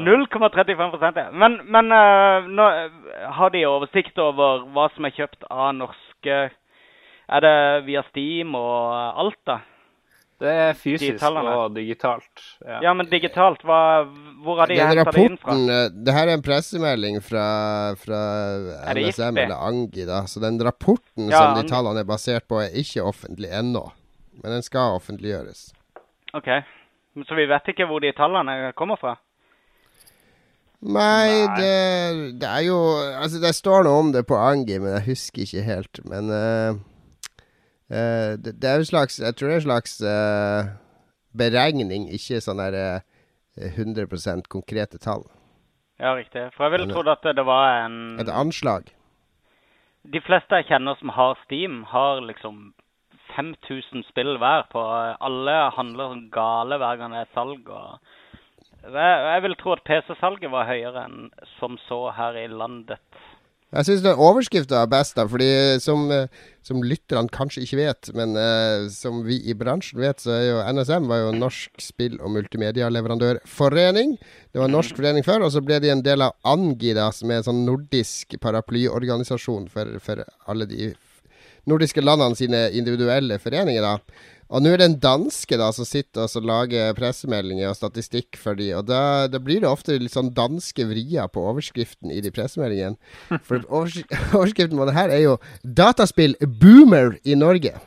0,35 0.00 1.18
ja. 1.20 1.26
Men, 1.36 1.58
men 1.68 1.92
eh, 1.92 2.48
nå, 2.48 2.68
har 3.36 3.52
de 3.52 3.66
oversikt 3.68 4.18
over 4.22 4.64
hva 4.72 4.88
som 4.94 5.04
er 5.04 5.16
kjøpt 5.18 5.44
av 5.50 5.74
norske 5.76 6.38
Er 7.30 7.44
det 7.44 7.58
via 7.86 8.02
Steam 8.08 8.56
og 8.58 9.20
alt, 9.20 9.38
da? 9.46 9.60
Det 10.40 10.48
er 10.48 10.70
fysisk 10.72 11.20
og 11.28 11.74
digitalt. 11.76 12.42
Ja. 12.64 12.78
Ja, 12.86 12.92
men 12.96 13.10
digitalt, 13.10 13.60
hva, 13.68 13.80
hvor 14.40 14.62
har 14.62 14.70
de 14.70 14.78
henta 14.80 15.12
det 15.12 15.24
inn 15.28 15.36
fra? 15.36 15.52
eh, 15.52 15.90
Det 15.92 16.14
her 16.16 16.30
er 16.30 16.38
en 16.38 16.44
pressemelding 16.46 17.18
fra, 17.22 17.44
fra 18.00 18.20
NSM, 18.96 19.36
eller 19.36 19.60
Angi, 19.68 20.06
da. 20.08 20.22
Så 20.24 20.40
den 20.40 20.56
rapporten 20.64 21.28
Ja, 21.28 21.42
som 21.42 21.58
de 21.60 21.68
tallene 21.68 22.00
er 22.00 22.08
basert 22.08 22.48
på, 22.48 22.62
er 22.64 22.72
ikke 22.72 23.04
offentlig 23.04 23.52
ennå. 23.52 23.84
Men 24.40 24.56
den 24.56 24.62
skal 24.64 24.96
offentliggjøres. 24.96 25.74
OK. 26.32 26.48
Så 27.28 27.36
vi 27.36 27.44
vet 27.50 27.68
ikke 27.74 27.84
hvor 27.90 28.00
de 28.00 28.12
tallene 28.16 28.72
kommer 28.78 28.96
fra? 28.96 29.18
Nei, 30.80 31.44
Nei. 31.44 31.56
Det, 31.60 32.38
det 32.40 32.48
er 32.48 32.62
jo 32.64 32.76
Altså, 33.20 33.40
det 33.42 33.50
står 33.58 33.84
noe 33.84 33.98
om 34.00 34.12
det 34.14 34.22
på 34.30 34.38
Angi, 34.40 34.78
men 34.80 34.94
jeg 34.96 35.10
husker 35.10 35.44
ikke 35.44 35.64
helt. 35.66 36.00
Men 36.08 36.30
eh, 36.32 36.78
eh, 37.90 38.36
det, 38.38 38.56
det 38.62 38.70
er 38.70 38.80
jo 38.80 38.88
slags 38.88 39.18
Jeg 39.20 39.36
tror 39.36 39.48
det 39.48 39.54
er 39.54 39.60
en 39.60 39.68
slags 39.68 39.98
uh, 40.02 40.70
beregning, 41.36 42.08
ikke 42.14 42.40
sånn 42.42 42.62
der 42.62 42.78
eh, 42.78 43.74
100% 43.76 44.48
konkrete 44.50 44.98
tall. 44.98 45.26
Ja, 46.00 46.14
riktig. 46.16 46.48
For 46.56 46.64
jeg 46.66 46.78
ville 46.78 46.92
trodd 46.92 47.10
at 47.12 47.26
det 47.36 47.44
var 47.44 47.84
en 47.84 48.18
Et 48.22 48.30
anslag. 48.32 48.88
De 50.08 50.20
fleste 50.24 50.56
jeg 50.56 50.70
kjenner 50.70 50.96
som 50.96 51.12
har 51.12 51.36
Steam, 51.44 51.82
har 51.84 52.22
liksom 52.24 52.70
5000 53.36 54.06
spill 54.08 54.38
hver 54.40 54.64
på 54.72 54.80
Alle 55.20 55.56
handler 55.76 56.14
som 56.14 56.24
gale 56.32 56.78
hver 56.80 56.96
gang 56.96 57.12
det 57.14 57.26
er 57.26 57.34
salg. 57.34 57.68
og 57.68 57.98
jeg, 58.82 59.16
jeg 59.32 59.42
vil 59.42 59.56
tro 59.60 59.74
at 59.76 59.84
PC-salget 59.84 60.50
var 60.50 60.68
høyere 60.70 61.04
enn 61.04 61.28
som 61.58 61.76
så 61.86 62.00
her 62.16 62.38
i 62.40 62.46
landet. 62.48 63.20
Jeg 63.70 63.86
syns 63.86 64.06
overskrifta 64.10 64.80
er 64.80 64.88
best, 64.90 65.14
da, 65.14 65.28
fordi 65.30 65.46
som, 65.78 66.08
eh, 66.10 66.26
som 66.66 66.80
lytterne 66.82 67.30
kanskje 67.30 67.62
ikke 67.62 67.78
vet, 67.78 68.08
men 68.18 68.34
uh, 68.34 68.88
som 68.90 69.20
vi 69.22 69.36
i 69.46 69.54
bransjen 69.54 70.00
vet, 70.02 70.18
så 70.18 70.32
er 70.34 70.42
jo 70.48 70.64
NSM 70.74 71.06
var 71.06 71.20
jo 71.22 71.36
Norsk 71.36 71.78
spill- 71.78 72.18
og 72.18 72.32
multimedialeverandørforening. 72.34 74.16
Det 74.50 74.58
var 74.58 74.66
en 74.66 74.74
norsk 74.74 74.98
forening 74.98 75.26
før, 75.26 75.46
og 75.46 75.54
så 75.54 75.62
ble 75.62 75.78
de 75.84 75.92
en 75.94 76.02
del 76.02 76.26
av 76.26 76.34
Angida, 76.42 77.06
som 77.14 77.30
er 77.30 77.40
en 77.40 77.46
sånn 77.46 77.62
nordisk 77.68 78.34
paraplyorganisasjon 78.42 79.70
for, 79.70 79.94
for 80.02 80.26
alle 80.50 80.66
de 80.66 80.90
nordiske 81.68 82.04
landene 82.04 82.38
sine 82.38 82.68
individuelle 82.76 83.38
foreninger. 83.42 83.82
da. 83.82 83.98
Og 84.50 84.64
nå 84.64 84.72
er 84.72 84.80
det 84.80 84.86
en 84.88 84.96
danske 84.98 85.58
da 85.60 85.68
som 85.74 85.86
sitter 85.86 86.24
og 86.24 86.30
så 86.32 86.40
lager 86.42 86.94
pressemeldinger 86.98 87.70
og 87.70 87.76
statistikk 87.78 88.38
for 88.40 88.58
de, 88.58 88.72
og 88.74 88.88
da, 88.88 89.28
da 89.30 89.38
blir 89.38 89.62
det 89.62 89.70
ofte 89.70 89.94
litt 89.94 90.16
sånn 90.16 90.32
danske 90.34 90.88
vrier 90.90 91.30
på 91.30 91.44
overskriften 91.52 92.10
i 92.10 92.18
de 92.24 92.32
pressemeldingene. 92.34 92.98
For 93.46 93.62
overs 93.68 94.00
overskriften 94.32 94.80
på 94.80 94.88
det 94.90 94.96
her 94.96 95.14
er 95.14 95.22
jo 95.22 95.36
'Dataspill 95.62 96.34
boomer 96.42 97.14
i 97.22 97.38
Norge'. 97.38 97.78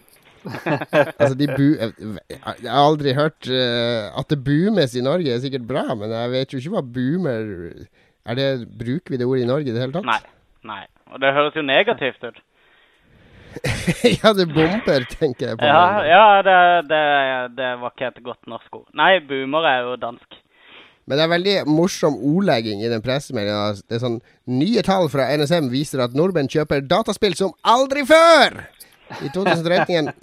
altså, 0.43 1.35
de 1.39 1.47
bu 1.47 1.67
Jeg 1.79 2.39
har 2.67 2.81
aldri 2.83 3.13
hørt 3.15 3.47
uh, 3.47 4.11
At 4.19 4.27
det 4.27 4.41
boomes 4.43 4.91
i 4.91 5.03
Norge 5.03 5.31
er 5.31 5.39
sikkert 5.39 5.63
bra, 5.67 5.85
men 5.95 6.11
jeg 6.11 6.31
vet 6.33 6.51
jo 6.51 6.59
ikke 6.59 6.73
hva 6.73 6.81
boomer 6.83 7.45
er 8.27 8.35
det, 8.35 8.47
Bruker 8.79 9.13
vi 9.13 9.19
det 9.21 9.27
ordet 9.27 9.45
i 9.45 9.47
Norge 9.47 9.71
i 9.71 9.75
det 9.75 9.79
hele 9.79 9.95
tatt? 9.95 10.07
Nei. 10.07 10.19
nei. 10.67 10.83
Og 11.11 11.21
det 11.23 11.31
høres 11.35 11.55
jo 11.55 11.63
negativt 11.63 12.23
ut. 12.27 12.39
ja, 14.21 14.33
det 14.33 14.47
bomber, 14.53 15.05
tenker 15.17 15.51
jeg 15.51 15.59
på. 15.59 15.67
Ja, 15.67 16.03
ja 16.07 16.25
det, 16.45 16.57
det, 16.89 17.03
det 17.57 17.69
var 17.81 17.93
ikke 17.93 18.09
et 18.11 18.23
godt 18.25 18.49
norsk 18.49 18.79
ord. 18.81 18.87
Nei, 18.97 19.17
boomer 19.27 19.67
er 19.69 19.85
jo 19.87 19.95
dansk. 20.01 20.39
Men 21.03 21.19
det 21.19 21.23
er 21.25 21.31
veldig 21.33 21.55
morsom 21.67 22.15
ordlegging 22.15 22.83
i 22.83 22.91
den 22.91 23.03
pressemeldinga. 23.03 23.81
Det 23.89 23.97
er 23.97 24.03
sånn 24.05 24.21
Nye 24.47 24.83
tall 24.87 25.09
fra 25.11 25.27
NSM 25.35 25.67
viser 25.71 26.03
at 26.03 26.15
nordmenn 26.15 26.49
kjøper 26.51 26.83
dataspill 26.87 27.35
som 27.39 27.51
aldri 27.67 28.05
før! 28.07 28.61
I 29.19 29.29
2013. 29.35 30.13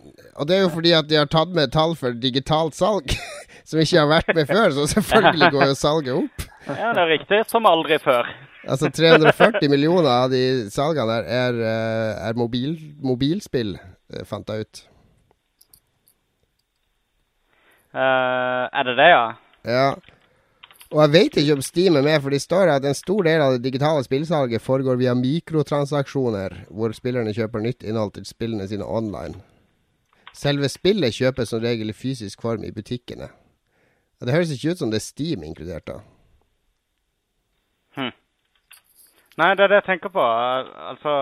Og 0.40 0.48
det 0.48 0.56
er 0.56 0.62
jo 0.64 0.70
fordi 0.72 0.94
at 0.96 1.08
de 1.10 1.18
har 1.20 1.28
tatt 1.30 1.52
med 1.54 1.70
tall 1.74 1.92
for 2.00 2.16
digitalt 2.16 2.74
salg, 2.74 3.12
som 3.68 3.82
ikke 3.82 4.00
har 4.00 4.08
vært 4.10 4.32
med 4.34 4.48
før. 4.48 4.72
Så 4.76 4.88
selvfølgelig 4.96 5.50
går 5.54 5.66
jo 5.68 5.76
salget 5.78 6.14
opp. 6.16 6.46
Ja, 6.70 6.94
det 6.96 7.04
er 7.04 7.12
riktig. 7.12 7.42
Som 7.52 7.68
aldri 7.68 8.00
før. 8.02 8.28
Altså 8.68 8.90
340 8.92 9.70
millioner 9.72 10.10
av 10.10 10.30
de 10.32 10.68
salgene 10.72 11.08
der 11.08 11.28
er, 11.32 11.60
eh, 11.64 12.28
er 12.28 12.36
mobil, 12.36 12.76
mobilspill, 13.00 13.78
eh, 14.12 14.24
fant 14.28 14.48
jeg 14.48 14.66
ut. 14.66 14.82
Uh, 17.90 18.68
er 18.70 18.86
det 18.86 18.96
det, 19.00 19.08
ja? 19.10 19.24
Ja. 19.66 19.86
Og 20.90 21.00
jeg 21.04 21.10
vet 21.14 21.36
ikke 21.38 21.54
om 21.56 21.62
Steam 21.62 21.96
er 21.96 22.02
med, 22.02 22.20
for 22.22 22.30
det 22.30 22.42
står 22.42 22.70
at 22.70 22.84
en 22.86 22.94
stor 22.94 23.22
del 23.26 23.42
av 23.42 23.52
det 23.54 23.64
digitale 23.64 24.02
spillsalget 24.04 24.62
foregår 24.62 24.98
via 24.98 25.14
mikrotransaksjoner, 25.14 26.66
hvor 26.70 26.94
spillerne 26.94 27.34
kjøper 27.34 27.62
nytt 27.62 27.86
innhold 27.86 28.14
til 28.14 28.26
spillene 28.26 28.66
sine 28.70 28.86
online. 28.86 29.38
Selve 30.34 30.68
spillet 30.70 31.14
kjøpes 31.14 31.50
som 31.50 31.62
regel 31.62 31.90
i 31.90 31.96
fysisk 31.96 32.42
form 32.42 32.64
i 32.66 32.72
butikkene. 32.74 33.30
Det 34.20 34.34
høres 34.34 34.50
ikke 34.52 34.74
ut 34.74 34.82
som 34.82 34.90
det 34.90 35.00
er 35.00 35.06
Steam 35.06 35.46
inkludert, 35.46 35.86
da. 35.86 36.00
Nei, 39.40 39.50
det 39.56 39.64
er 39.64 39.72
det 39.72 39.78
jeg 39.80 39.88
tenker 39.88 40.12
på. 40.12 40.24
Altså 40.92 41.14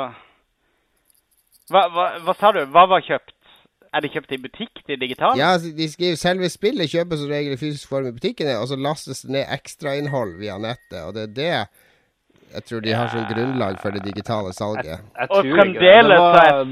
hva, 1.72 1.82
hva, 1.92 2.06
hva 2.24 2.34
sa 2.38 2.52
du? 2.56 2.62
Hva 2.72 2.86
var 2.90 3.04
kjøpt? 3.04 3.34
Er 3.94 4.04
det 4.04 4.10
kjøpt 4.12 4.32
i 4.36 4.38
butikk, 4.42 4.80
de 4.88 4.96
digitale? 5.00 5.38
Ja, 5.40 5.54
altså, 5.56 5.70
de 5.76 5.86
skriver 5.88 6.16
selve 6.20 6.48
spillet 6.52 6.90
kjøpes 6.92 7.22
som 7.22 7.30
regel 7.32 7.54
i 7.54 7.60
fysisk 7.60 7.88
form 7.88 8.08
i 8.10 8.12
butikkene, 8.16 8.58
og 8.60 8.66
så 8.68 8.76
lastes 8.76 9.22
det 9.24 9.32
ned 9.36 9.52
ekstrainnhold 9.54 10.34
via 10.42 10.58
nettet, 10.60 10.98
og 11.06 11.14
det 11.16 11.22
er 11.28 11.36
det 11.38 11.52
jeg 12.48 12.64
tror 12.64 12.80
de 12.80 12.92
har 12.96 13.10
som 13.12 13.24
grunnlag 13.28 13.74
for 13.82 13.92
det 13.92 14.00
digitale 14.06 14.52
salget. 14.56 14.86
Jeg 14.88 15.28
Og 15.30 15.44
ikke 15.44 15.48
det. 15.48 15.56
fremdeles 15.58 16.20
var- 16.24 16.38
er 16.48 16.70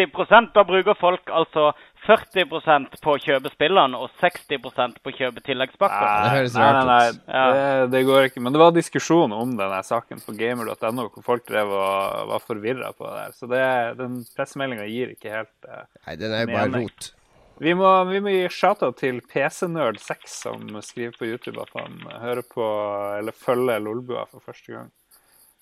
60% 0.00 0.54
Da 0.54 0.62
bruker 0.64 0.94
altså 1.40 1.72
40% 2.10 2.96
på 3.04 3.12
å 3.14 3.20
kjøpe 3.22 3.52
spillene 3.52 3.98
og 4.02 4.10
60% 4.20 4.98
på 5.00 5.12
å 5.12 5.14
kjøpe 5.14 5.42
tilleggspakker. 5.46 6.02
Nei, 6.02 6.24
Det 6.24 6.32
høres 6.34 6.56
nei, 6.58 6.64
rart 6.66 6.88
nei, 6.88 6.96
ut. 7.12 7.20
nei. 7.22 7.36
Ja. 7.36 7.44
Det, 7.54 7.90
det 7.94 8.02
går 8.08 8.28
ikke. 8.30 8.42
Men 8.42 8.56
det 8.56 8.62
var 8.64 8.74
diskusjon 8.74 9.36
om 9.36 9.54
denne 9.60 9.80
saken 9.86 10.24
på 10.26 10.34
gamer.no, 10.40 11.06
hvor 11.14 11.26
folk 11.26 11.46
drev 11.46 11.70
og 11.70 12.26
var 12.32 12.44
forvirra 12.44 12.90
på 12.98 13.06
det 13.06 13.14
der. 13.20 13.38
Så 13.38 13.50
det, 13.52 13.62
den 14.02 14.20
pressemeldinga 14.34 14.90
gir 14.90 15.14
ikke 15.14 15.32
helt 15.38 15.70
uh, 15.70 15.86
Nei, 16.08 16.18
den 16.18 16.34
er 16.34 16.44
jo 16.46 16.52
bare 16.56 16.70
rot. 16.82 17.12
Vi 17.60 17.74
må, 17.76 17.88
vi 18.08 18.22
må 18.24 18.32
gi 18.32 18.46
shata 18.48 18.88
til 18.96 19.20
til 19.20 19.20
PCNerd6, 19.28 20.30
som 20.32 20.78
skriver 20.80 21.16
på 21.18 21.28
YouTube 21.28 21.60
at 21.60 21.74
han 21.76 21.98
hører 22.22 22.42
på, 22.48 22.64
eller 23.18 23.36
følger 23.36 23.82
Lolbua 23.84 24.24
for 24.30 24.40
første 24.44 24.72
gang. 24.72 24.88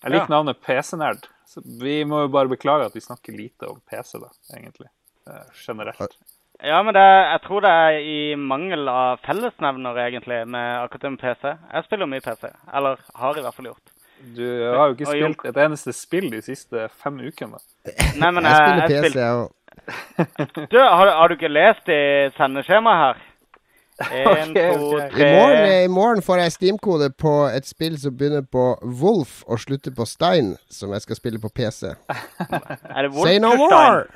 Jeg 0.03 0.13
liker 0.13 0.29
Ja. 0.29 0.35
navnet 0.37 0.61
PC-nerd. 0.63 1.27
Så 1.49 1.59
vi 1.81 2.03
må 2.07 2.21
jo 2.23 2.29
bare 2.31 2.47
beklage 2.47 2.85
at 2.87 2.95
vi 2.95 3.01
snakker 3.03 3.35
lite 3.35 3.67
om 3.67 3.81
PC, 3.89 4.19
da, 4.21 4.29
egentlig. 4.55 4.87
Eh, 5.27 5.49
generelt. 5.65 6.15
Ja, 6.63 6.81
men 6.83 6.93
det, 6.93 7.05
jeg 7.31 7.39
tror 7.45 7.63
det 7.63 7.69
er 7.71 8.01
i 8.03 8.17
mangel 8.35 8.89
av 8.91 9.21
fellesnevner, 9.23 9.95
egentlig, 10.03 10.41
med 10.47 10.73
akkurat 10.81 11.05
det 11.05 11.11
med 11.13 11.21
PC. 11.21 11.53
Jeg 11.55 11.85
spiller 11.85 12.09
mye 12.11 12.25
PC. 12.25 12.49
Eller 12.75 12.99
har 13.15 13.39
i 13.39 13.43
hvert 13.45 13.55
fall 13.55 13.69
gjort. 13.71 13.93
Du 14.35 14.43
har 14.43 14.89
jo 14.89 14.97
ikke 14.97 15.07
spilt 15.07 15.45
et 15.47 15.61
eneste 15.63 15.93
spill 15.95 16.27
de 16.33 16.41
siste 16.43 16.89
fem 16.99 17.21
ukene. 17.23 17.61
Nei, 18.19 18.31
men 18.35 18.43
Jeg 18.49 18.51
jeg, 18.51 18.75
spiller 18.91 19.07
PC, 19.07 19.19
jeg 19.23 19.39
òg. 19.39 19.55
Du, 20.73 20.77
har, 20.77 21.13
har 21.15 21.27
du 21.31 21.37
ikke 21.37 21.51
lest 21.51 21.87
i 21.87 22.01
sendeskjemaet 22.35 23.03
her? 23.05 23.25
En, 23.99 24.51
Ok, 24.51 24.55
to, 24.55 24.89
ok. 24.95 25.15
I 25.19 25.25
morgen, 25.35 25.65
I 25.83 25.87
morgen 25.91 26.21
får 26.23 26.37
jeg 26.43 26.51
Steam-kode 26.55 27.09
på 27.19 27.33
et 27.51 27.67
spill 27.67 27.97
som 27.99 28.15
begynner 28.15 28.45
på 28.47 28.69
Wolf 29.01 29.41
og 29.47 29.59
slutter 29.59 29.91
på 29.95 30.07
Stein, 30.07 30.53
som 30.71 30.91
jeg 30.95 31.03
skal 31.03 31.19
spille 31.19 31.39
på 31.39 31.51
PC. 31.51 31.95
Er 32.47 33.01
det 33.03 33.11
Wolf 33.11 33.27
Say 33.27 33.39
no 33.43 33.55
more! 33.59 33.71
more! 33.71 34.07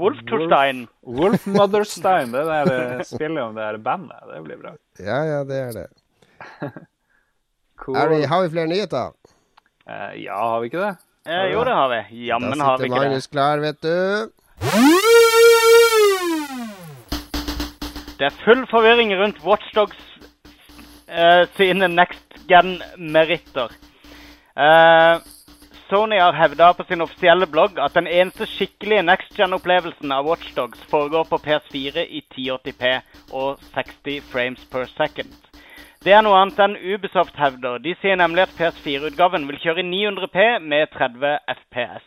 Wolfenstein. 0.00 0.86
Wolf 1.04 1.46
Motherstein, 1.46 2.32
det 2.32 2.44
er 2.54 2.70
det 2.70 3.06
spillet 3.08 3.42
om 3.42 3.54
det 3.56 3.66
her 3.66 3.78
bandet. 3.84 4.20
Det 4.30 4.40
blir 4.46 4.60
bra. 4.62 4.72
Ja, 4.98 5.18
ja, 5.28 5.42
det 5.44 5.58
er 5.66 5.72
det. 5.80 5.88
Cool. 7.80 7.96
Er 7.96 8.10
vi, 8.12 8.16
har 8.28 8.42
vi 8.44 8.48
flere 8.52 8.68
nyheter? 8.68 9.12
Uh, 9.88 10.12
ja, 10.20 10.36
har 10.36 10.58
vi 10.60 10.68
ikke 10.68 10.82
det? 10.82 10.90
Uh, 11.24 11.46
jo, 11.48 11.62
det 11.64 11.72
har 11.72 11.88
vi. 11.88 12.00
Jammen 12.26 12.60
har 12.60 12.76
vi 12.76 12.90
ikke 12.90 12.98
ikke 12.98 13.00
det. 13.00 13.08
Da 13.08 13.08
sitter 13.08 13.08
Magnus 13.08 13.26
klar, 13.32 13.56
vet 13.64 13.80
du. 13.80 13.96
Det 18.20 18.26
er 18.28 18.36
full 18.44 18.66
forvirring 18.68 19.14
rundt 19.16 19.40
Watchdogs 19.48 20.02
uh, 21.08 21.48
sine 21.56 21.88
next 21.88 22.36
gen-meritter. 22.50 23.72
Eh, 24.60 25.20
Sony 25.90 26.18
har 26.18 26.32
hevda 26.32 26.72
på 26.74 26.84
sin 26.84 27.00
offisielle 27.02 27.46
blogg 27.50 27.78
at 27.82 27.96
den 27.98 28.06
eneste 28.06 28.46
skikkelige 28.46 29.02
next 29.02 29.32
gen-opplevelsen 29.34 30.12
av 30.14 30.28
Watchdogs 30.28 30.84
foregår 30.92 31.24
på 31.26 31.38
PS4 31.42 32.04
i 32.06 32.20
1080p 32.30 32.92
og 33.34 33.58
60 33.74 34.20
frames 34.30 34.62
per 34.70 34.86
second. 34.92 35.34
Det 36.04 36.14
er 36.14 36.22
noe 36.22 36.38
annet 36.38 36.62
enn 36.62 36.78
Ubisoft 36.78 37.34
hevder. 37.42 37.82
De 37.82 37.96
sier 37.98 38.14
nemlig 38.22 38.46
at 38.46 38.54
PS4-utgaven 38.60 39.48
vil 39.50 39.58
kjøre 39.64 39.82
i 39.82 39.88
900p 39.90 40.46
med 40.62 40.94
30 40.94 41.34
FPS. 41.58 42.06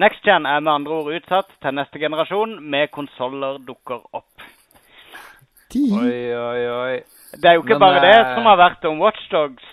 Next 0.00 0.24
gen 0.24 0.48
er 0.48 0.64
med 0.64 0.72
andre 0.72 1.02
ord 1.02 1.12
utsatt 1.12 1.52
til 1.60 1.76
neste 1.76 2.00
generasjon 2.00 2.56
med 2.64 2.88
konsoller 2.96 3.60
dukker 3.60 4.00
opp. 4.16 4.48
Oi, 5.76 6.16
oi, 6.32 6.64
oi. 6.80 6.96
Det 7.32 7.48
er 7.48 7.54
jo 7.56 7.62
ikke 7.64 7.78
Men, 7.78 7.80
bare 7.80 8.04
det 8.04 8.18
eh, 8.18 8.34
som 8.34 8.44
har 8.44 8.58
vært 8.60 8.84
om 8.84 8.98
Watchdogs. 9.00 9.64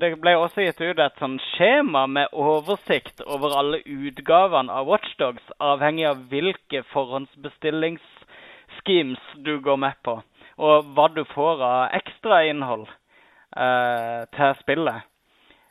Det 0.00 0.08
ble 0.20 0.36
også 0.40 0.60
gitt 0.64 0.80
ut 0.82 0.98
et 0.98 1.20
sånn 1.22 1.38
skjema 1.52 2.06
med 2.10 2.26
oversikt 2.34 3.20
over 3.22 3.54
alle 3.60 3.78
utgavene 3.86 4.72
av 4.74 4.86
Watchdogs, 4.90 5.46
avhengig 5.62 6.06
av 6.10 6.18
hvilke 6.32 6.82
forhåndsbestillingsschemes 6.90 9.22
du 9.46 9.54
går 9.62 9.78
med 9.86 9.94
på, 10.02 10.18
og 10.58 10.84
hva 10.96 11.06
du 11.14 11.22
får 11.30 11.62
av 11.62 11.94
ekstrainnhold 12.00 12.86
uh, 12.90 14.26
til 14.34 14.50
spillet. 14.64 15.06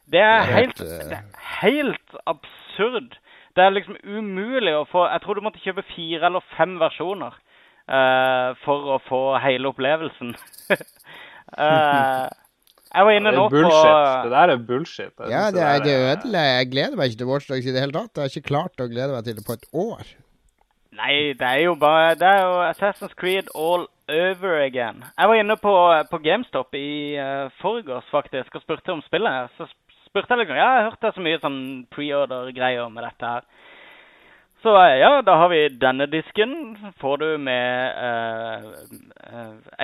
Det 0.07 0.21
er 0.21 0.39
Det 0.39 0.53
helt, 0.53 0.79
helt, 0.79 0.81
eh, 0.81 0.87
det 1.09 1.17
er 1.19 1.25
helt 1.61 2.15
absurd. 2.25 3.17
Det 3.55 3.63
er 3.63 3.75
liksom 3.75 3.97
umulig 4.03 4.75
å 4.75 4.85
få 4.85 5.07
Jeg 5.07 5.21
tror 5.21 5.33
du 5.33 5.41
måtte 5.41 5.63
kjøpe 5.63 5.83
fire 5.95 6.25
eller 6.25 6.39
fem 6.57 6.79
versjoner 6.79 7.31
Uh, 7.85 8.57
for 8.65 8.95
å 8.95 9.01
få 9.05 9.19
hele 9.43 9.69
opplevelsen. 9.69 10.31
Eh, 11.53 12.25
jeg 12.95 13.07
var 13.07 13.17
inne 13.17 13.31
nå 13.35 13.47
på. 13.51 13.61
Det 13.61 14.31
der 14.31 14.53
er 14.53 14.61
bullshit. 14.67 15.13
Jeg 15.19 15.31
Ja, 15.31 15.47
det 15.51 15.63
er 15.63 15.81
det 15.83 15.95
ødelegger. 15.95 16.59
Jeg 16.59 16.69
gleder 16.71 16.95
meg 16.95 17.11
ikke 17.11 17.21
til 17.23 17.31
Watchdogs 17.31 17.65
i 17.65 17.73
det 17.75 17.83
hele 17.83 17.95
tatt. 17.97 18.15
Jeg 18.15 18.23
har 18.23 18.31
ikke 18.33 18.51
klart 18.51 18.83
å 18.83 18.87
glede 18.91 19.11
meg 19.13 19.27
til 19.27 19.35
det 19.35 19.45
på 19.47 19.57
et 19.57 19.67
år. 19.73 20.05
Nei, 20.95 21.15
det 21.35 21.43
er 21.43 21.61
jo 21.65 21.75
bare 21.75 22.15
Det 22.15 22.27
er 22.27 22.41
jo 22.45 22.53
Assassin's 22.69 23.15
Creed 23.19 23.51
all 23.53 23.87
over 24.07 24.61
again. 24.63 25.03
Jeg 25.17 25.27
var 25.27 25.35
inne 25.35 25.57
på, 25.59 25.73
på 26.11 26.21
GameStop 26.23 26.77
i 26.77 27.17
uh, 27.19 27.49
forgårs 27.59 28.07
faktisk 28.11 28.55
og 28.55 28.63
spurte 28.63 28.93
om 28.93 29.03
spillet. 29.03 29.51
Så 29.57 29.67
spurte 30.07 30.31
jeg 30.31 30.45
liksom 30.45 30.61
Ja, 30.61 30.69
jeg 30.77 30.87
hørte 30.89 31.11
så 31.15 31.25
mye 31.25 31.41
sånn 31.43 31.61
preorder-greier 31.91 32.87
med 32.93 33.03
dette 33.03 33.33
her. 33.33 33.47
Så 34.63 34.71
eh, 34.81 34.97
ja, 35.01 35.21
da 35.21 35.35
har 35.37 35.49
vi 35.51 35.59
denne 35.81 36.07
disken. 36.09 36.53
Får 37.01 37.17
du 37.21 37.27
med 37.37 37.99
eh, 38.07 38.63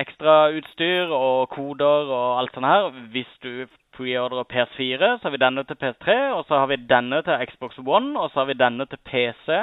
ekstra 0.02 0.34
utstyr 0.58 1.12
og 1.14 1.48
koder 1.54 2.10
og 2.10 2.40
alt 2.40 2.54
sånt 2.56 2.66
her. 2.66 2.88
Hvis 3.14 3.30
du 3.44 3.66
preordrer 3.96 4.46
PS4, 4.48 5.18
så 5.20 5.28
har 5.28 5.34
vi 5.36 5.42
denne 5.44 5.64
til 5.68 5.76
PS3, 5.82 6.16
og 6.38 6.44
så 6.48 6.62
har 6.62 6.66
vi 6.72 6.78
denne 6.90 7.22
til 7.26 7.46
Xbox 7.50 7.78
One, 7.84 8.14
og 8.18 8.30
så 8.32 8.42
har 8.42 8.48
vi 8.50 8.56
denne 8.58 8.86
til 8.88 8.98
PC. 9.10 9.58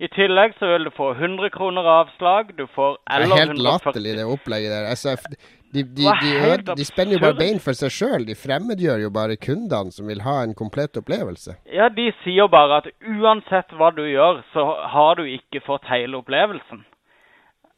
I 0.00 0.08
tillegg 0.16 0.54
så 0.58 0.68
vil 0.70 0.86
du 0.88 0.90
få 0.96 1.10
100 1.12 1.50
kroner 1.52 1.84
avslag. 1.84 2.52
Du 2.58 2.66
får 2.74 2.94
Det 2.96 3.16
eller 3.16 3.34
er 3.36 3.40
helt 3.46 3.58
latterlig, 3.66 4.14
det 4.16 4.24
opplegget 4.24 4.70
der. 4.72 4.86
Altså, 4.92 5.12
f- 5.12 5.34
de, 5.72 5.84
de, 5.84 6.06
de, 6.20 6.74
de 6.74 6.84
spenner 6.84 7.14
jo 7.16 7.22
bare 7.22 7.38
bein 7.38 7.60
for 7.62 7.76
seg 7.78 7.92
sjøl. 7.94 8.24
De 8.26 8.34
fremmedgjør 8.34 9.04
jo 9.04 9.10
bare 9.14 9.36
kundene 9.38 9.94
som 9.94 10.08
vil 10.10 10.22
ha 10.26 10.40
en 10.42 10.54
komplett 10.58 10.98
opplevelse. 10.98 11.54
Ja, 11.70 11.88
de 11.94 12.08
sier 12.24 12.50
bare 12.50 12.80
at 12.82 12.88
uansett 13.06 13.70
hva 13.78 13.92
du 13.94 14.02
gjør, 14.10 14.42
så 14.54 14.64
har 14.94 15.20
du 15.20 15.26
ikke 15.30 15.62
fått 15.66 15.86
hele 15.92 16.18
opplevelsen. 16.18 16.82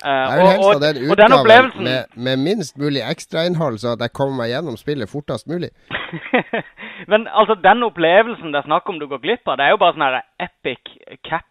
Eh, 0.02 0.10
Jeg 0.10 0.38
vil 0.40 0.48
helst 0.50 0.66
ha 0.66 0.78
den 0.82 1.02
utgaven 1.04 1.36
opplevelsen 1.36 1.84
med, 1.86 2.16
med 2.16 2.40
minst 2.42 2.80
mulig 2.80 3.04
ekstrainnhold, 3.06 3.78
så 3.78 3.92
at 3.94 4.00
jeg 4.02 4.16
kommer 4.16 4.40
meg 4.40 4.50
gjennom 4.54 4.80
spillet 4.80 5.10
fortest 5.12 5.46
mulig. 5.52 5.70
Men 7.12 7.28
altså, 7.30 7.54
den 7.62 7.84
opplevelsen 7.86 8.50
det 8.54 8.62
er 8.64 8.66
snakk 8.70 8.88
om 8.90 8.98
du 8.98 9.06
går 9.10 9.22
glipp 9.22 9.46
av, 9.52 9.60
det 9.60 9.68
er 9.68 9.76
jo 9.76 9.82
bare 9.84 9.94
sånn 9.98 10.20
epic 10.48 10.96
cap. 11.28 11.46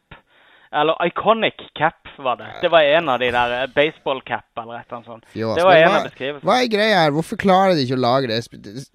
Eller 0.74 0.96
iconic 1.06 1.58
cap, 1.76 2.08
var 2.18 2.36
det. 2.40 2.46
Det 2.62 2.70
var 2.72 2.82
en 2.82 3.10
av 3.10 3.20
de 3.20 3.28
der 3.32 3.54
eh, 3.62 3.68
baseball 3.76 4.22
cap, 4.24 4.46
eller 4.58 4.78
et 4.80 4.86
eller 4.88 4.98
annet 4.98 5.06
sånt. 5.10 5.26
Fjås. 5.34 5.56
Det 5.58 5.64
var 5.68 5.76
en 5.76 5.90
hva- 5.90 5.98
av 6.00 6.06
beskrivelsene. 6.08 6.48
Hva 6.48 6.56
er 6.64 6.70
greia 6.72 7.00
her? 7.04 7.12
Hvorfor 7.12 7.36
klarer 7.42 7.76
de 7.76 7.84
ikke 7.84 7.98
å 7.98 8.04
lage 8.06 8.30
det? 8.32 8.38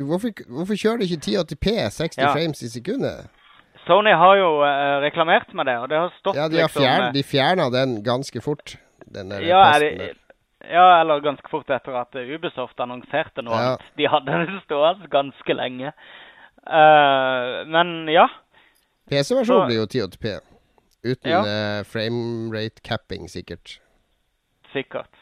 Hvorfor, 0.01 0.33
hvorfor 0.49 0.79
kjører 0.81 1.03
de 1.03 1.09
ikke 1.11 1.21
1080p 1.27 1.75
60 1.99 2.23
Ja. 2.23 2.31
frames 2.33 2.63
i 2.63 2.71
sekundet? 2.73 3.27
Sony 3.87 4.11
har 4.19 4.37
jo 4.41 4.49
uh, 4.65 4.99
reklamert 5.05 5.53
med 5.55 5.67
det, 5.69 5.77
og 5.79 5.89
det 5.93 5.99
har 6.01 6.15
stått 6.19 6.35
Ja, 6.41 6.49
de, 6.49 6.57
har 6.59 6.67
liksom 6.71 6.83
fjern, 6.83 7.05
eh, 7.11 7.13
de 7.13 7.23
fjerna 7.23 7.69
den 7.71 7.93
ganske 8.03 8.41
fort. 8.43 8.77
Den 9.07 9.29
der 9.31 9.45
ja, 9.47 9.61
posten 9.77 9.99
der. 10.01 10.15
ja, 10.73 10.87
eller 11.03 11.21
ganske 11.21 11.49
fort 11.53 11.71
etter 11.71 11.95
at 12.01 12.17
eh, 12.17 12.33
Ubisoft 12.35 12.81
annonserte 12.81 13.45
noe 13.45 13.53
Ja. 13.55 13.69
annet. 13.77 13.85
De 14.01 14.09
hadde 14.11 14.33
den 14.33 14.61
stående 14.65 15.07
ganske 15.13 15.55
lenge. 15.61 15.93
Uh, 16.67 17.63
men 17.71 18.09
ja. 18.11 18.27
PC-versjonen 19.11 19.69
blir 19.69 19.85
jo 19.85 19.87
1080p. 19.87 20.39
Uten 21.07 21.31
Ja. 21.31 21.43
eh, 21.47 21.85
framerate 21.87 22.83
capping, 22.83 23.29
sikkert. 23.31 23.79
Sikkert. 24.73 25.13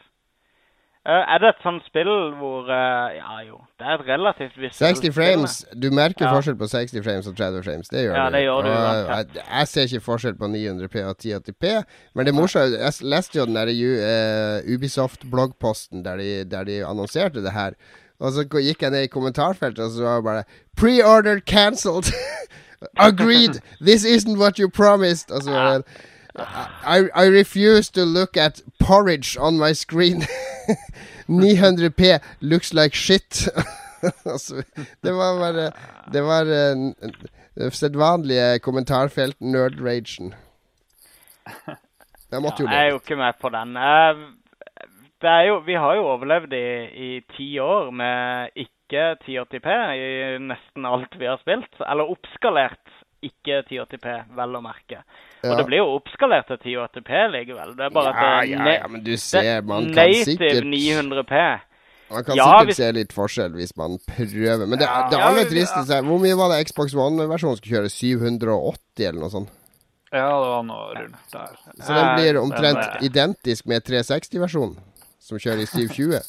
Uh, 1.05 1.21
er 1.29 1.37
det 1.37 1.49
et 1.51 1.59
sånt 1.61 1.83
spill 1.85 2.07
hvor 2.39 2.65
uh, 2.65 3.11
Ja, 3.13 3.35
jo. 3.45 3.59
Det 3.77 3.85
er 3.85 3.99
et 3.99 4.07
relativt 4.07 4.55
visuelt 4.57 4.97
60 4.97 5.11
frames. 5.13 5.57
Du 5.77 5.91
merker 5.93 6.25
Ja. 6.25 6.31
forskjell 6.33 6.57
på 6.57 6.65
60 6.65 7.03
frames 7.05 7.27
og 7.29 7.35
30 7.37 7.61
frames. 7.67 7.91
Det 7.93 8.01
gjør 8.07 8.15
Ja, 8.17 8.23
det 8.33 8.41
gjør 8.41 8.63
du 8.65 8.69
Og 8.71 9.11
jeg, 9.11 9.27
jeg 9.37 9.67
ser 9.69 9.85
ikke 9.85 10.01
forskjell 10.07 10.33
på 10.39 10.49
900p 10.49 11.03
og 11.05 11.15
1080p. 11.21 11.83
Men 12.15 12.25
det 12.25 12.33
morsomme 12.33 12.79
Jeg 12.81 12.93
leste 13.05 13.37
jo 13.37 13.45
den 13.45 13.53
der 13.53 13.69
uh, 13.69 14.73
Ubisoft-bloggposten 14.73 16.01
der, 16.03 16.17
de- 16.17 16.43
der 16.49 16.63
de 16.63 16.79
annonserte 16.85 17.43
det 17.45 17.53
her. 17.53 17.77
Og 18.19 18.31
så 18.31 18.45
gikk 18.47 18.81
jeg 18.81 18.91
ned 18.91 19.03
i 19.03 19.11
kommentarfeltet, 19.11 19.83
og 19.83 19.91
så 19.91 20.03
var 20.03 20.15
det 20.15 20.23
bare 20.23 20.43
Pre-order 20.77 21.39
cancelled! 21.39 22.13
Agreed! 22.97 23.61
This 23.81 24.05
isn't 24.05 24.37
what 24.37 24.57
you 24.57 24.69
promised! 24.69 25.31
Og 25.31 25.43
så 25.43 25.51
var 25.51 25.73
det 25.73 25.83
I, 26.83 26.99
I 27.15 27.29
refuse 27.39 27.91
to 27.91 28.03
look 28.03 28.37
at 28.37 28.61
porridge 28.79 29.39
on 29.39 29.57
my 29.57 29.73
screen. 29.73 30.23
900p 31.29 32.19
looks 32.41 32.73
like 32.73 32.95
shit. 32.95 33.47
det 35.01 35.11
var 35.11 35.39
bare 35.39 35.71
Det 36.13 36.21
var 36.21 36.45
uh, 36.45 37.71
sedvanlige 37.71 38.59
kommentarfelt-nerd-ragen. 38.59 40.33
Jeg 42.31 42.41
måtte 42.41 42.63
jo 42.63 42.67
Ja, 42.67 42.73
jeg 42.73 42.85
er 42.85 42.89
jo 42.89 42.99
ikke 42.99 43.15
med 43.15 43.33
på 43.41 43.49
den. 43.49 43.77
Eh, 43.77 44.15
Det 45.21 45.31
er 45.31 45.45
jo, 45.47 45.59
vi 45.65 45.75
har 45.79 45.95
jo 45.95 46.07
overlevd 46.11 46.53
i, 46.53 46.65
i 47.07 47.09
ti 47.37 47.47
år 47.63 47.91
med 47.95 48.51
ikke 48.59 49.05
1080p 49.23 49.69
i 49.95 50.09
nesten 50.43 50.85
alt 50.85 51.15
vi 51.17 51.25
har 51.29 51.39
spilt. 51.41 51.71
Eller 51.87 52.11
oppskalert 52.11 52.91
ikke 53.25 53.61
1080p, 53.65 54.09
vel 54.37 54.57
å 54.59 54.61
merke. 54.61 54.99
Og 55.45 55.55
det 55.57 55.65
blir 55.69 55.79
jo 55.81 55.95
oppskalert 55.95 56.49
til 56.51 56.59
1080p 56.75 57.13
likevel. 57.33 57.71
Det 57.77 57.87
er 57.87 57.93
bare 57.95 58.11
at 58.11 58.19
Ja, 58.19 58.33
det 58.43 58.51
ja, 58.51 58.75
ja, 58.83 58.87
men 58.91 59.03
du 59.05 59.15
ser 59.17 59.47
er 59.55 59.61
Man 59.65 59.87
kan 59.95 60.11
sikkert 60.13 60.67
900p. 60.67 61.39
Man 62.11 62.23
kan 62.27 62.35
Ja, 62.37 62.43
sikkert 62.51 62.67
hvis- 62.69 62.77
se 62.83 62.91
litt 62.93 63.13
forskjell 63.15 63.53
hvis 63.57 63.73
man 63.77 63.97
prøver. 64.05 64.67
Men 64.67 64.77
det, 64.77 64.85
Ja. 64.85 65.07
det 65.09 65.17
Ja, 65.17 65.27
aller 65.31 65.41
ja. 65.47 65.49
tristeste 65.49 66.01
Hvor 66.05 66.19
mye 66.21 66.35
var 66.37 66.49
det 66.53 66.67
Xbox 66.67 66.93
One-versjonen 66.93 67.57
skulle 67.57 67.79
kjøre? 67.79 67.89
780 67.89 69.07
eller 69.07 69.21
noe 69.21 69.29
sånt? 69.33 69.49
Ja, 70.13 70.27
det 70.29 70.49
var 70.51 70.63
noe 70.63 70.93
rundt 70.93 71.31
der. 71.31 71.55
Så 71.81 71.93
den 71.95 72.15
blir 72.19 72.37
omtrent 72.39 72.83
den 72.83 73.09
identisk 73.09 73.65
med 73.65 73.83
360-versjonen, 73.83 74.77
som 75.25 75.39
kjører 75.41 75.63
i 75.63 75.69
720. 75.69 76.19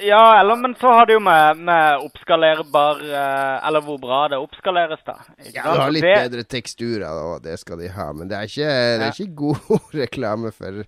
Ja, 0.00 0.22
eller 0.40 0.56
men 0.56 0.72
så 0.80 0.90
har 0.96 1.06
det 1.06 1.18
jo 1.18 1.20
med, 1.22 1.58
med 1.66 2.04
oppskalerbar 2.06 3.02
eh, 3.04 3.66
Eller 3.68 3.82
hvor 3.84 3.98
bra 4.00 4.20
det 4.32 4.38
oppskaleres, 4.40 5.02
da. 5.04 5.18
Ikke 5.44 5.58
Ja, 5.58 5.74
du 5.76 5.80
har 5.84 5.92
litt 5.92 6.06
Det- 6.06 6.14
bedre 6.24 6.44
teksturer, 6.48 7.04
og 7.10 7.42
det 7.44 7.58
skal 7.60 7.78
de 7.82 7.90
ha. 7.92 8.06
Men 8.16 8.30
det 8.30 8.38
er 8.38 8.48
ikke, 8.48 8.70
det 9.02 9.08
er 9.10 9.18
ikke 9.18 9.36
god 9.42 9.90
reklame 10.02 10.52
for 10.56 10.80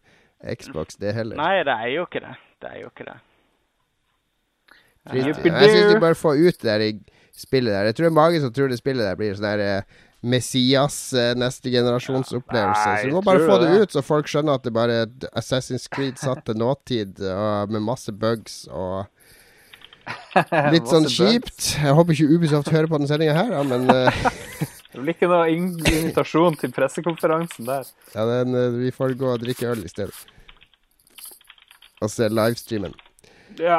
Xbox, 0.56 0.96
det 0.98 1.12
heller. 1.14 1.36
Nei, 1.38 1.60
det 1.68 1.74
er 1.76 1.92
jo 1.92 2.06
ikke 2.08 2.24
det. 2.24 2.32
Det 2.62 2.70
er 2.72 2.80
jo 2.80 2.88
ikke 2.90 3.04
det. 3.10 3.18
Trist. 5.12 5.44
Jeg 5.44 5.70
syns 5.74 5.92
de 5.92 6.00
bare 6.02 6.14
får 6.18 6.40
ut 6.46 6.62
det 6.62 6.88
spillet 7.34 7.72
der. 7.74 7.88
Jeg 7.90 7.94
tror 7.98 8.06
det 8.06 8.12
er 8.12 8.16
mange 8.20 8.40
som 8.42 8.52
tror 8.54 8.70
det 8.70 8.78
spillet 8.78 9.02
der 9.06 9.16
blir 9.18 9.34
sånn 9.38 9.48
der 9.50 9.62
eh, 9.66 10.00
Messias 10.22 10.96
eh, 11.18 11.32
neste 11.34 11.70
generasjons 11.72 12.30
opplevelse. 12.38 12.84
Nei, 12.86 12.98
så 13.02 13.08
du 13.10 13.16
må 13.16 13.22
bare 13.26 13.42
få 13.42 13.56
det 13.62 13.72
det? 13.72 13.80
ut, 13.82 13.94
så 13.96 14.02
folk 14.06 14.28
skjønner 14.30 14.54
at 14.60 14.66
det 14.66 14.72
bare 14.76 15.00
er 15.04 15.30
Assassin's 15.38 15.88
Creed 15.90 16.20
satt 16.22 16.44
til 16.46 16.60
nåtid, 16.62 17.18
og 17.26 17.72
med 17.74 17.82
masse 17.82 18.14
bugs 18.14 18.62
og 18.70 19.08
Litt 20.74 20.88
sånn 20.90 21.06
kjipt. 21.06 21.76
Jeg 21.78 21.94
håper 21.94 22.16
ikke 22.16 22.36
Ubisoft 22.36 22.70
hører 22.74 22.88
på 22.90 22.98
den 22.98 23.10
sendinga 23.10 23.34
her, 23.38 23.50
da, 23.54 23.62
men 23.66 23.86
uh... 23.90 24.22
Det 24.92 25.00
blir 25.00 25.14
ikke 25.14 25.28
noe 25.30 25.46
in- 25.48 25.78
invitasjon 25.88 26.58
til 26.60 26.72
pressekonferansen 26.76 27.64
der. 27.64 27.86
ja, 28.12 28.24
den, 28.28 28.54
eh, 28.58 28.74
vi 28.76 28.90
får 28.92 29.14
gå 29.16 29.30
og 29.32 29.40
drikke 29.40 29.70
øl 29.72 29.86
i 29.86 29.88
stedet. 29.88 30.12
Og 32.02 32.10
se 32.12 32.28
livestreamen. 32.28 32.92
Ja. 33.56 33.78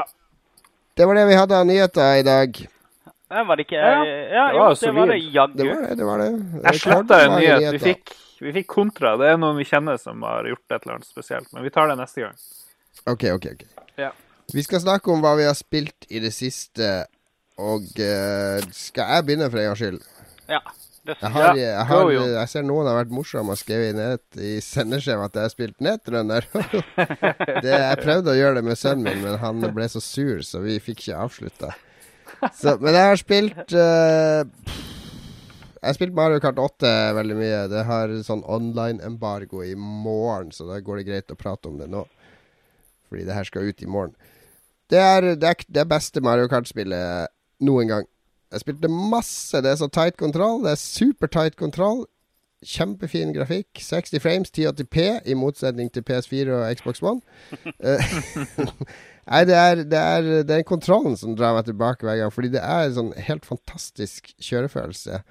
Det 0.97 1.05
var 1.05 1.19
det 1.19 1.27
vi 1.29 1.37
hadde 1.37 1.59
av 1.59 1.67
nyheter 1.69 2.17
i 2.17 2.25
dag. 2.25 2.57
Ja, 3.34 3.43
var 3.49 3.57
det 3.57 3.65
ikke 3.65 3.80
Ja, 3.80 4.01
Ja, 4.05 4.43
det 4.49 4.57
jo, 4.57 4.64
var 4.64 4.76
det 4.76 4.91
var 4.93 5.07
det 5.07 5.19
Det 5.57 5.69
var 5.69 5.81
det. 5.81 5.95
det, 5.97 6.05
var 6.05 6.22
det. 6.22 6.30
Jeg 6.64 6.81
sletta 6.84 7.22
en 7.26 7.35
nyhet. 7.39 7.69
Vi 7.73 7.81
fikk, 7.81 8.14
vi 8.45 8.53
fikk 8.60 8.69
kontra. 8.69 9.15
Det 9.18 9.31
er 9.31 9.39
noen 9.41 9.57
vi 9.57 9.65
kjenner 9.68 9.97
som 10.01 10.22
har 10.27 10.45
gjort 10.51 10.65
et 10.69 10.77
eller 10.84 10.99
annet 10.99 11.10
spesielt. 11.10 11.49
Men 11.55 11.65
vi 11.65 11.73
tar 11.73 11.89
det 11.89 11.97
neste 11.97 12.27
gang. 12.27 12.38
OK, 13.10 13.26
OK. 13.34 13.49
ok 13.55 13.65
Ja. 13.99 14.11
Vi 14.53 14.64
skal 14.64 14.84
snakke 14.84 15.11
om 15.11 15.23
hva 15.23 15.34
vi 15.39 15.47
har 15.47 15.57
spilt 15.57 16.05
i 16.14 16.19
det 16.22 16.34
siste, 16.35 17.05
og 17.57 17.85
uh, 17.97 18.60
skal 18.76 19.15
jeg 19.15 19.26
begynne 19.26 19.49
for 19.49 19.61
en 19.61 19.69
gangs 19.72 19.81
skyld? 19.81 20.01
Ja. 20.51 20.61
Det 21.03 21.18
Jeg, 21.19 21.31
har, 21.35 21.57
jeg, 21.60 21.85
har, 21.85 22.10
Jon. 22.15 22.30
jeg 22.31 22.47
ser 22.47 22.64
noen 22.64 22.88
har 22.88 22.95
vært 22.95 23.10
morsomme 23.11 23.51
og 23.51 23.60
skrevet 23.60 23.97
ned 23.97 24.38
i 24.39 24.53
sendeskjema 24.64 25.26
at 25.27 25.35
jeg 25.35 25.49
har 25.49 25.51
spilt 25.51 25.81
Netrunner. 25.84 26.45
det, 27.65 27.73
jeg 27.73 27.97
prøvde 27.99 28.31
å 28.31 28.38
gjøre 28.38 28.61
det 28.61 28.64
med 28.69 28.80
sønnen 28.80 29.10
min, 29.10 29.26
men 29.26 29.35
han 29.41 29.60
ble 29.76 29.89
så 29.91 29.99
sur, 30.03 30.39
så 30.47 30.61
vi 30.64 30.77
fikk 30.84 31.01
ikke 31.03 31.26
avslutta. 31.26 31.73
Så, 32.51 32.75
men 32.81 32.97
jeg 32.97 33.09
har 33.09 33.19
spilt 33.19 33.75
uh, 33.75 34.43
Jeg 35.77 35.87
har 35.87 35.97
spilt 35.97 36.15
Mario 36.17 36.41
Kart 36.43 36.59
8 36.59 36.91
veldig 37.17 37.37
mye. 37.39 37.61
Det 37.71 37.85
har 37.87 38.13
sånn 38.27 38.43
online-embargo 38.47 39.63
i 39.67 39.73
morgen, 39.79 40.51
så 40.55 40.67
da 40.69 40.79
går 40.83 41.01
det 41.01 41.07
greit 41.09 41.33
å 41.33 41.39
prate 41.39 41.71
om 41.71 41.79
det 41.81 41.89
nå. 41.91 42.05
Fordi 43.09 43.27
det 43.27 43.35
her 43.35 43.47
skal 43.47 43.67
ut 43.67 43.83
i 43.83 43.89
morgen. 43.89 44.15
Det 44.91 44.99
er 44.99 45.33
det, 45.35 45.49
er 45.49 45.67
det 45.79 45.85
beste 45.89 46.23
Mario 46.23 46.47
Kart-spillet 46.51 47.31
noen 47.63 47.91
gang. 47.91 48.09
Jeg 48.53 48.63
spilte 48.63 48.89
masse. 48.91 49.61
Det 49.65 49.71
er 49.71 49.79
så 49.79 49.89
tight 49.89 50.17
kontroll. 50.17 50.63
Det 50.63 50.75
er 50.75 50.81
super 50.81 51.27
tight 51.27 51.55
kontroll. 51.57 52.05
Kjempefin 52.63 53.33
grafikk. 53.35 53.81
60 53.81 54.21
frames, 54.23 54.51
1080P, 54.53 55.25
i 55.25 55.33
motsetning 55.33 55.89
til 55.91 56.05
PS4 56.05 56.53
og 56.59 56.77
Xbox 56.77 57.01
One. 57.03 57.21
Eh, 59.23 59.31
Nei, 59.31 59.45
det 59.47 59.55
er, 59.55 59.85
det, 59.87 60.03
er, 60.17 60.29
det 60.47 60.59
er 60.59 60.67
kontrollen 60.67 61.17
som 61.19 61.37
drar 61.37 61.55
meg 61.57 61.65
tilbake 61.69 62.05
hver 62.05 62.21
gang. 62.21 62.33
Fordi 62.33 62.53
det 62.53 62.61
er 62.63 62.87
en 62.87 62.99
sånn 62.99 63.15
helt 63.29 63.47
fantastisk 63.47 64.33
kjørefølelse. 64.43 65.23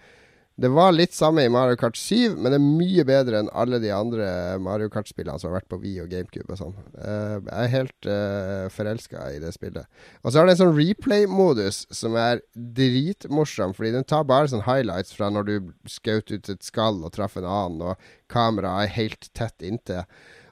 Det 0.63 0.69
var 0.69 0.93
litt 0.93 1.15
samme 1.17 1.47
i 1.47 1.51
Mario 1.51 1.79
Kart 1.81 1.97
7, 1.97 2.35
men 2.37 2.53
det 2.53 2.59
er 2.59 2.65
mye 2.65 3.05
bedre 3.09 3.39
enn 3.41 3.49
alle 3.57 3.79
de 3.81 3.89
andre 3.91 4.27
Mario 4.61 4.91
Kart-spillene 4.93 5.41
som 5.41 5.49
har 5.49 5.63
vært 5.63 5.71
på 5.73 5.79
Wii 5.81 6.03
og 6.05 6.11
GameCube 6.13 6.53
og 6.53 6.61
sånn. 6.61 6.75
Eh, 6.93 7.39
jeg 7.39 7.55
er 7.57 7.71
helt 7.73 8.09
uh, 8.09 8.67
forelska 8.71 9.31
i 9.33 9.41
det 9.43 9.55
spillet. 9.57 9.89
Og 10.21 10.29
så 10.29 10.39
har 10.39 10.47
det 10.47 10.59
en 10.59 10.61
sånn 10.61 10.77
replay-modus 10.77 11.87
som 11.97 12.19
er 12.21 12.45
dritmorsom, 12.53 13.73
fordi 13.79 13.95
den 13.97 14.07
tar 14.07 14.29
bare 14.29 14.53
sånn 14.53 14.67
highlights 14.69 15.17
fra 15.17 15.33
når 15.33 15.49
du 15.49 15.73
skjøt 15.89 16.35
ut 16.37 16.53
et 16.53 16.69
skall 16.69 17.01
og 17.01 17.17
traff 17.17 17.41
en 17.41 17.49
annen, 17.49 17.83
og 17.89 18.31
kameraet 18.33 18.91
er 18.91 18.97
helt 19.01 19.33
tett 19.33 19.67
inntil. 19.67 20.05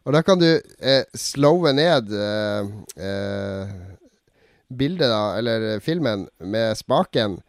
Og 0.08 0.16
da 0.16 0.22
kan 0.24 0.40
du 0.40 0.48
eh, 0.48 1.04
slowe 1.16 1.72
ned 1.76 2.08
eh, 2.16 2.70
eh, 3.04 3.72
bildet, 4.70 5.10
da, 5.10 5.36
eller 5.36 5.80
filmen, 5.84 6.28
med 6.40 6.78
spaken, 6.78 7.40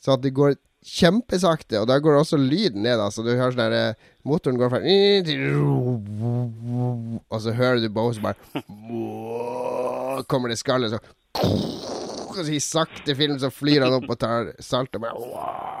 så 0.00 0.16
at 0.16 0.24
det 0.24 0.32
går 0.36 0.56
kjempesakte. 0.86 1.80
Og 1.82 1.88
da 1.90 1.98
går 2.00 2.22
også 2.22 2.38
lyden 2.40 2.82
ned, 2.86 3.02
så 3.12 3.24
du 3.24 3.34
hører 3.34 3.52
sånn 3.52 3.74
der 3.74 4.08
Motoren 4.24 4.58
går 4.60 4.72
fra 4.72 4.80
Og 7.28 7.38
så 7.40 7.54
hører 7.56 7.80
du 7.80 7.88
Bose 7.92 8.20
bare 8.20 8.36
Kommer 10.28 10.52
det 10.52 10.58
skallet, 10.60 10.92
så 10.92 11.00
Og 12.28 12.34
så 12.36 12.46
i 12.52 12.60
sakte 12.64 13.16
film 13.16 13.38
så 13.40 13.52
flyr 13.52 13.86
han 13.86 13.96
opp 13.96 14.08
og 14.08 14.20
tar 14.20 14.52
salt 14.60 14.96
og 14.96 15.04
bare 15.04 15.79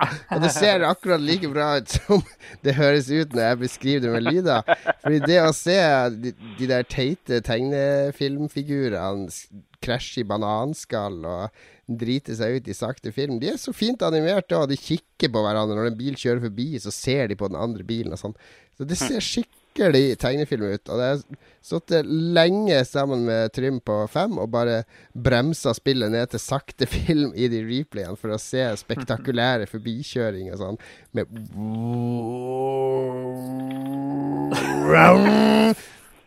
Og 0.34 0.42
det 0.44 0.50
ser 0.54 0.84
akkurat 0.86 1.22
like 1.22 1.48
bra 1.52 1.72
ut 1.80 1.90
som 1.92 2.22
det 2.64 2.76
høres 2.78 3.10
ut 3.10 3.34
når 3.34 3.42
jeg 3.44 3.60
beskriver 3.64 4.06
det 4.06 4.12
med 4.14 4.26
lyder. 4.28 4.70
Fordi 5.02 5.18
det 5.26 5.40
å 5.42 5.50
se 5.56 5.76
de, 6.16 6.32
de 6.58 6.70
der 6.70 6.86
teite 6.88 7.40
tegnefilmfigurene 7.46 9.28
krasje 9.80 10.20
i 10.22 10.28
bananskall 10.28 11.22
og 11.24 11.60
drite 12.00 12.36
seg 12.38 12.60
ut 12.60 12.68
i 12.70 12.76
sakte 12.76 13.12
film, 13.14 13.38
de 13.42 13.50
er 13.50 13.58
så 13.58 13.72
fint 13.74 14.02
animerte, 14.06 14.54
og 14.58 14.70
de 14.70 14.78
kikker 14.78 15.32
på 15.32 15.42
hverandre. 15.42 15.76
Når 15.78 15.90
en 15.90 15.98
bil 15.98 16.18
kjører 16.20 16.44
forbi, 16.46 16.68
så 16.82 16.92
ser 16.94 17.30
de 17.30 17.38
på 17.40 17.48
den 17.50 17.58
andre 17.58 17.86
bilen 17.86 18.14
og 18.14 18.20
sånn. 18.20 18.36
Så 18.78 18.86
det 18.88 18.98
ser 19.00 19.24
skikkelig 19.70 20.18
tegnefilm 20.18 20.64
ut. 20.74 20.88
Og 20.88 20.98
det 20.98 21.38
satt 21.62 21.90
lenge 22.06 22.84
sammen 22.84 23.24
med 23.26 23.52
Trym 23.52 23.80
på 23.80 24.06
fem 24.08 24.38
og 24.38 24.50
bare 24.50 24.84
bremsa 25.14 25.74
spillet 25.74 26.10
ned 26.10 26.30
til 26.30 26.40
sakte 26.40 26.86
film 26.90 27.32
i 27.34 27.48
de 27.48 27.62
replayene 27.64 28.16
for 28.16 28.30
å 28.34 28.38
se 28.38 28.76
spektakulære 28.76 29.66
forbikjøringer 29.70 30.56
sånn. 30.56 30.78
Med 31.12 31.26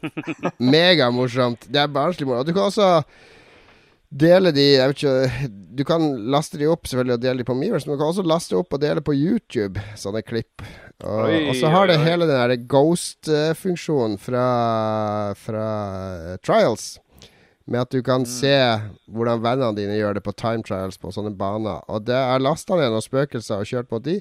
Megamorsomt. 0.60 1.68
Det 1.72 1.80
er 1.80 1.88
barnslig 1.92 2.28
moro. 2.28 2.42
Og 2.42 2.48
du 2.48 2.54
kan 2.54 2.68
også 2.68 3.04
dele 4.14 4.52
de 4.54 4.64
jeg 4.76 4.90
vet 4.92 5.04
ikke, 5.04 5.50
Du 5.74 5.84
kan 5.90 6.04
laste 6.30 6.60
de 6.62 6.68
opp 6.70 6.86
selvfølgelig 6.86 7.16
og 7.18 7.22
dele 7.24 7.42
de 7.42 7.46
på 7.48 7.56
Miiverse, 7.58 7.88
men 7.88 7.96
du 7.98 8.02
kan 8.04 8.12
også 8.12 8.26
laste 8.30 8.54
opp 8.60 8.74
og 8.78 8.82
dele 8.84 9.02
på 9.02 9.16
YouTube, 9.18 9.82
sånne 9.98 10.22
klipp. 10.22 10.62
Og, 11.04 11.24
Oi, 11.26 11.40
og 11.50 11.56
så 11.58 11.72
har 11.74 11.88
det 11.90 11.96
oi, 11.98 12.04
oi. 12.04 12.10
hele 12.12 12.28
den 12.30 12.38
der 12.38 12.68
Ghost-funksjonen 12.70 14.20
fra, 14.22 14.44
fra 15.40 15.66
eh, 16.34 16.38
Trials. 16.46 17.00
Med 17.66 17.80
at 17.80 17.90
du 17.96 17.98
Mm. 18.02 18.04
kan 18.04 18.26
se 18.28 18.54
hvordan 19.10 19.42
vennene 19.42 19.76
dine 19.78 19.96
gjør 19.98 20.14
det 20.18 20.24
på 20.26 20.34
time 20.36 20.64
trials 20.68 20.98
på 21.00 21.12
sånne 21.16 21.32
baner. 21.40 21.82
Og 21.88 22.04
det 22.06 22.16
er 22.16 22.40
lasta 22.44 22.76
ned 22.76 22.92
noen 22.92 23.02
spøkelser 23.02 23.62
og 23.64 23.66
kjørt 23.70 23.92
mot 23.92 24.04
de. 24.04 24.18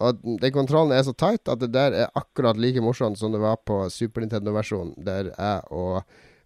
Og 0.00 0.18
den 0.40 0.50
kontrollen 0.52 0.92
er 0.96 1.04
så 1.04 1.12
tight 1.14 1.46
at 1.48 1.60
det 1.60 1.70
der 1.72 1.92
er 1.92 2.10
akkurat 2.16 2.56
like 2.56 2.80
morsomt 2.80 3.18
som 3.20 3.32
det 3.32 3.40
var 3.40 3.56
på 3.64 3.84
Super 3.92 4.24
Nintendo-versjonen, 4.24 4.94
der 5.04 5.30
jeg 5.36 5.60
og 5.70 6.02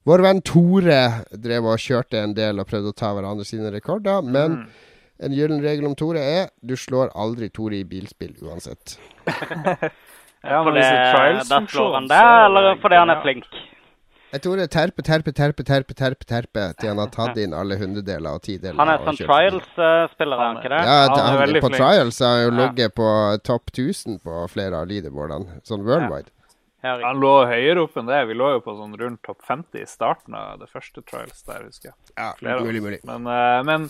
vår 0.09 0.23
venn 0.25 0.41
Tore 0.43 1.01
drev 1.37 1.67
og 1.69 1.79
kjørte 1.85 2.23
en 2.25 2.35
del 2.37 2.59
og 2.63 2.69
prøvde 2.71 2.93
å 2.95 2.97
ta 2.97 3.13
hverandre 3.17 3.45
sine 3.49 3.71
rekorder. 3.75 4.23
Men 4.25 4.57
Mm. 4.59 4.69
en 5.27 5.33
gyllen 5.37 5.63
regel 5.63 5.87
om 5.87 5.95
Tore 5.99 6.21
er 6.23 6.49
du 6.65 6.75
slår 6.77 7.11
aldri 7.15 7.51
Tore 7.53 7.81
i 7.81 7.85
bilspill 7.85 8.35
uansett. 8.43 8.97
Ja, 10.45 10.63
men 10.63 10.69
Fordi 10.71 10.83
det 10.87 11.49
da 11.51 11.59
slår 11.67 11.95
han 11.97 12.05
det, 12.09 12.15
er 12.17 12.45
eller 12.47 12.77
fordi 12.79 12.95
han 12.95 13.11
er 13.11 13.19
flink? 13.25 13.45
Jeg 14.31 14.43
tror 14.45 14.57
det 14.61 14.67
er 14.69 14.71
terpe, 14.71 15.03
terpe, 15.03 15.33
terpe, 15.35 15.65
terpe, 15.67 15.95
terpe, 15.99 16.25
terpe 16.29 16.65
til 16.79 16.91
han 16.93 17.01
har 17.03 17.11
tatt 17.11 17.39
inn 17.43 17.55
alle 17.57 17.75
hundredeler 17.81 18.37
og 18.37 18.43
tideler. 18.45 18.77
Han 18.79 18.93
er 18.93 19.03
sånn 19.03 19.19
trials-spiller, 19.19 20.37
er 20.39 20.45
han 20.47 20.61
ikke 20.61 20.71
det? 20.71 20.81
Ja, 20.85 20.99
Han 21.09 21.19
han, 21.19 21.39
han, 21.41 21.55
på 21.59 21.71
flink. 21.73 21.79
trials 21.81 22.19
har 22.23 22.35
han 22.37 22.45
jo 22.45 22.51
Ja. 22.53 22.59
ligget 22.69 22.95
på 22.95 23.09
topp 23.43 23.73
1000 23.75 24.21
på 24.23 24.49
flere 24.53 24.75
av 24.83 24.87
leaderboardene, 24.87 25.59
sånn 25.67 25.83
worldwide. 25.83 26.29
Ja, 26.31 26.38
riktig. 26.83 27.07
Han 27.09 27.23
lå 27.23 27.33
høyere 27.51 27.83
opp 27.83 27.97
enn 27.99 28.11
det. 28.11 28.21
Vi 28.31 28.37
lå 28.39 28.53
jo 28.55 28.61
på 28.63 28.77
sånn 28.79 28.95
rundt 29.01 29.23
topp 29.27 29.43
50 29.49 29.83
i 29.83 29.89
starten 29.91 30.37
av 30.39 30.61
det 30.61 30.69
første 30.71 31.03
trials 31.03 31.43
der, 31.49 31.65
husker 31.67 31.91
jeg. 31.91 31.99
Ja, 32.15 32.31
Flere 32.39 32.63
mulig, 32.67 32.83
mulig. 32.85 33.01
Men, 33.09 33.27
eh, 33.27 33.63
men 33.67 33.89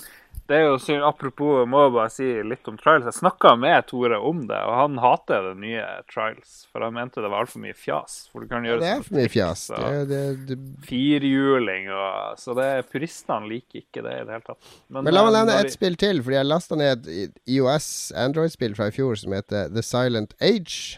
det 0.48 0.56
er 0.56 0.62
jo 0.64 0.76
synd 0.80 1.04
Apropos, 1.04 1.66
må 1.68 1.82
jeg 1.84 1.92
bare 1.92 2.10
si 2.12 2.26
litt 2.40 2.68
om 2.70 2.78
trials. 2.80 3.04
Jeg 3.04 3.18
snakka 3.18 3.52
med 3.60 3.84
Tore 3.90 4.16
om 4.24 4.46
det, 4.48 4.56
og 4.64 4.76
han 4.78 4.94
hater 5.02 5.50
det 5.50 5.58
nye 5.60 5.82
trials. 6.08 6.62
For 6.72 6.86
han 6.86 6.94
mente 6.96 7.20
det 7.20 7.28
var 7.28 7.44
altfor 7.44 7.60
mye 7.60 7.76
fjas. 7.76 8.14
For 8.32 8.40
du 8.40 8.48
kan 8.48 8.64
gjøre 8.64 8.80
Det 8.80 8.92
er 8.94 9.02
for 9.04 9.18
mye 9.18 9.32
fjas. 9.32 9.66
Det, 10.08 10.56
Firhjuling 10.88 11.90
og 11.92 12.38
Så 12.40 12.56
det, 12.56 12.70
puristene 12.88 13.50
liker 13.50 13.82
ikke 13.82 14.04
det 14.06 14.14
i 14.14 14.22
det 14.24 14.38
hele 14.38 14.46
tatt. 14.46 14.72
Men 14.88 15.10
la 15.12 15.26
meg 15.26 15.34
eh, 15.34 15.36
nevne 15.36 15.58
et 15.66 15.76
spill 15.76 16.00
til, 16.00 16.22
fordi 16.24 16.40
jeg 16.40 16.48
lasta 16.48 16.80
ned 16.80 17.12
et 17.12 17.36
IOS 17.58 17.90
Android-spill 18.16 18.78
fra 18.78 18.88
i 18.88 18.96
fjor 18.96 19.20
som 19.20 19.36
heter 19.36 19.68
The 19.74 19.84
Silent 19.84 20.32
Age. 20.40 20.96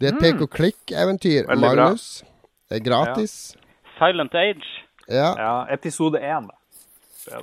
Det 0.00 0.08
er 0.10 0.14
et 0.16 0.20
pek 0.20 0.42
og 0.44 0.50
klikk-eventyr. 0.52 1.46
Mm. 1.46 1.60
Bra. 1.60 1.74
Magnus. 1.74 2.22
Det 2.68 2.80
er 2.80 2.84
gratis. 2.84 3.34
Silent 3.98 4.34
Age. 4.34 4.66
Ja. 5.08 5.30
Ja, 5.38 5.52
episode 5.72 6.18
én, 6.20 6.48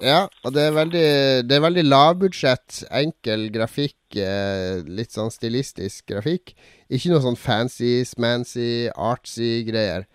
ja. 0.04 0.28
Og 0.46 0.54
det 0.56 0.62
er 0.68 0.72
veldig, 0.76 1.08
det 1.50 1.56
er 1.58 1.64
veldig 1.64 1.84
lavbudsjett, 1.84 2.84
enkel 2.96 3.50
grafikk, 3.52 3.98
eh, 4.16 4.80
litt 4.88 5.12
sånn 5.16 5.32
stilistisk 5.34 6.06
grafikk. 6.12 6.54
Ikke 6.92 7.10
noe 7.12 7.24
sånn 7.24 7.36
fancy, 7.40 8.04
smancy, 8.08 8.88
artsy 8.96 9.64
greier. 9.68 10.06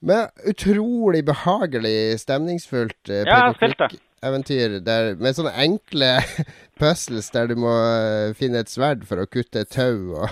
Men 0.00 0.28
utrolig 0.46 1.24
behagelig, 1.26 2.20
stemningsfullt 2.22 3.10
eh, 3.12 3.24
Ja, 3.26 3.52
klikk-eventyr 3.60 4.78
der- 4.86 5.16
med 5.20 5.34
sånne 5.36 5.52
enkle 5.58 6.12
puzzles 6.80 7.28
der 7.34 7.48
du 7.50 7.56
må 7.56 7.72
eh, 7.74 8.32
finne 8.38 8.60
et 8.62 8.70
sverd 8.72 9.04
for 9.08 9.20
å 9.20 9.26
kutte 9.28 9.64
et 9.66 9.70
tau. 9.74 10.22
Og, 10.22 10.28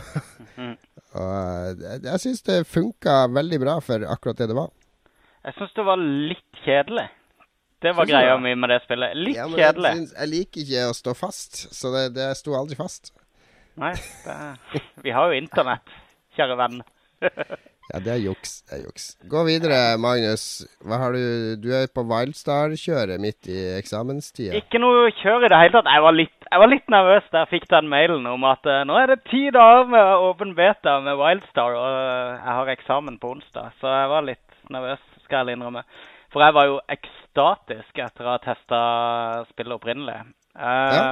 Mhm. 0.56 0.76
Og 1.16 1.82
eh, 1.82 2.00
jeg 2.06 2.22
syns 2.22 2.42
det 2.46 2.58
funka 2.70 3.18
veldig 3.34 3.60
bra 3.62 3.76
for 3.84 4.04
akkurat 4.12 4.42
det 4.42 4.50
det 4.52 4.58
var. 4.58 4.72
Jeg 5.46 5.56
syns 5.58 5.76
det 5.76 5.84
var 5.86 6.02
litt 6.02 6.62
kjedelig. 6.64 7.06
Det 7.84 7.92
var 7.94 8.08
greia 8.08 8.38
mi 8.40 8.54
med 8.56 8.72
det 8.72 8.80
spillet. 8.86 9.12
Litt 9.20 9.36
Ja, 9.36 9.46
kjedelig. 9.52 9.92
Jeg, 9.98 10.08
jeg 10.16 10.30
liker 10.32 10.62
ikke 10.64 10.86
å 10.90 10.96
stå 10.96 11.12
fast, 11.14 11.58
så 11.76 11.92
det, 11.94 12.04
det 12.16 12.30
sto 12.38 12.56
aldri 12.58 12.78
fast. 12.78 13.12
Nei, 13.76 13.92
det, 14.24 14.82
vi 15.04 15.12
har 15.12 15.28
jo 15.28 15.36
internett, 15.36 15.92
kjære 16.38 16.56
venn. 16.62 16.78
Ja, 17.92 18.00
det 18.02 18.12
er 18.16 18.22
juks. 18.24 18.56
Det 18.66 18.78
er 18.78 18.80
juks. 18.88 19.04
Gå 19.30 19.42
videre, 19.46 19.76
Magnus. 20.02 20.44
Hva 20.82 20.98
har 21.04 21.14
du 21.14 21.54
Du 21.62 21.68
er 21.70 21.86
på 21.94 22.02
Wildstar-kjøret 22.10 23.20
midt 23.22 23.46
i 23.46 23.60
eksamenstida. 23.76 24.56
Ikke 24.58 24.80
noe 24.82 25.12
kjør 25.20 25.46
i 25.46 25.50
det 25.52 25.60
hele 25.60 25.76
tatt. 25.76 25.90
Jeg 25.94 26.02
var 26.02 26.16
litt, 26.16 26.48
jeg 26.50 26.62
var 26.62 26.72
litt 26.72 26.90
nervøs 26.90 27.28
da 27.30 27.44
jeg 27.44 27.52
fikk 27.52 27.68
den 27.70 27.90
mailen 27.92 28.26
om 28.26 28.46
at 28.50 28.66
uh, 28.66 28.80
nå 28.88 28.98
er 28.98 29.12
det 29.14 29.20
ti 29.30 29.44
dager 29.54 29.86
med 29.92 30.26
åpen 30.26 30.56
beta 30.58 30.96
med 31.04 31.18
Wildstar, 31.20 31.78
og 31.78 31.86
uh, 31.86 32.34
jeg 32.40 32.58
har 32.58 32.72
eksamen 32.74 33.20
på 33.22 33.30
onsdag. 33.36 33.70
Så 33.80 33.94
jeg 33.94 34.10
var 34.16 34.26
litt 34.26 34.60
nervøs, 34.74 35.02
skal 35.28 35.46
jeg 35.46 35.60
innrømme. 35.60 35.84
For 36.34 36.42
jeg 36.42 36.56
var 36.58 36.66
jo 36.66 36.80
ekstatisk 36.90 38.02
etter 38.02 38.26
å 38.26 38.34
ha 38.34 38.42
testa 38.42 38.80
spillet 39.52 39.78
opprinnelig. 39.78 40.18
Uh, 40.58 40.90
Ja. 40.96 41.06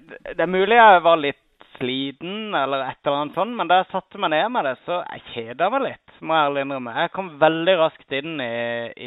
det, 0.00 0.40
er 0.40 0.50
mulig 0.50 0.76
jeg 0.78 1.02
var 1.06 1.16
litt 1.18 1.40
sliten 1.80 2.54
eller 2.54 2.84
et 2.90 3.00
eller 3.06 3.16
annet 3.24 3.34
sånt, 3.38 3.56
men 3.56 3.68
da 3.70 3.80
jeg 3.80 3.88
satte 3.94 4.20
meg 4.20 4.30
ned 4.34 4.50
med 4.52 4.66
det, 4.68 4.74
så 4.84 5.00
jeg 5.14 5.22
kjeda 5.32 5.70
meg 5.72 5.86
litt, 5.86 6.16
må 6.20 6.36
jeg 6.36 6.50
ærlig 6.50 6.64
innrømme. 6.66 6.94
Jeg 7.00 7.12
kom 7.16 7.30
veldig 7.40 7.76
raskt 7.80 8.16
inn 8.20 8.34
i, 8.44 8.50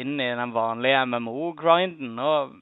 inn 0.02 0.14
i 0.20 0.30
den 0.42 0.54
vanlige 0.56 1.04
MMO-grinden, 1.06 2.18
og 2.18 2.56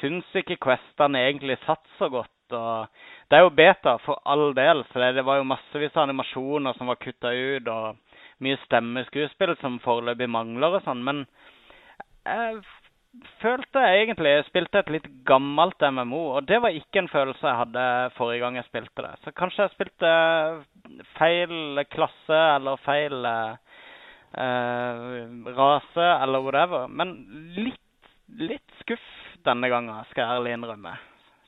syns 0.00 0.30
ikke 0.40 0.56
Questene 0.64 1.20
egentlig 1.28 1.58
satt 1.66 1.84
så 1.98 2.08
godt. 2.12 2.30
og 2.56 2.88
Det 3.30 3.36
er 3.38 3.44
jo 3.44 3.52
beta 3.56 3.96
for 4.04 4.20
all 4.24 4.50
del, 4.56 4.82
for 4.92 5.04
det, 5.04 5.24
var 5.24 5.38
jo 5.42 5.46
massevis 5.52 5.94
av 5.96 6.06
animasjoner 6.08 6.74
som 6.78 6.90
var 6.90 6.98
kutta 7.04 7.30
ut, 7.36 7.68
og 7.68 8.00
mye 8.44 8.58
stemmeskuespill 8.64 9.54
som 9.60 9.78
foreløpig 9.84 10.26
mangler 10.28 10.80
og 10.80 10.82
sånn, 10.88 11.04
men 11.06 11.22
jeg 12.24 12.56
f- 12.64 12.83
følte 13.42 13.82
jeg 13.84 14.04
egentlig 14.06 14.32
jeg 14.32 14.46
spilte 14.48 14.80
et 14.82 14.90
litt 14.90 15.06
gammelt 15.28 15.80
MMO, 15.92 16.22
og 16.38 16.46
det 16.48 16.60
var 16.64 16.74
ikke 16.74 17.02
en 17.04 17.10
følelse 17.12 17.46
jeg 17.46 17.60
hadde 17.60 17.84
forrige 18.16 18.42
gang 18.44 18.58
jeg 18.58 18.66
spilte 18.68 19.04
det. 19.06 19.14
Så 19.24 19.32
kanskje 19.36 19.66
jeg 19.66 19.74
spilte 19.76 20.10
feil 21.18 21.84
klasse 21.94 22.40
eller 22.56 22.80
feil 22.84 23.24
eh, 23.30 23.56
rase 25.56 26.06
eller 26.24 26.44
whatever. 26.44 26.88
Men 26.88 27.16
litt, 27.56 27.80
litt 28.28 28.78
skuff 28.82 29.04
denne 29.44 29.68
gangen, 29.72 30.04
skal 30.10 30.24
jeg 30.24 30.38
ærlig 30.40 30.56
innrømme. 30.58 30.94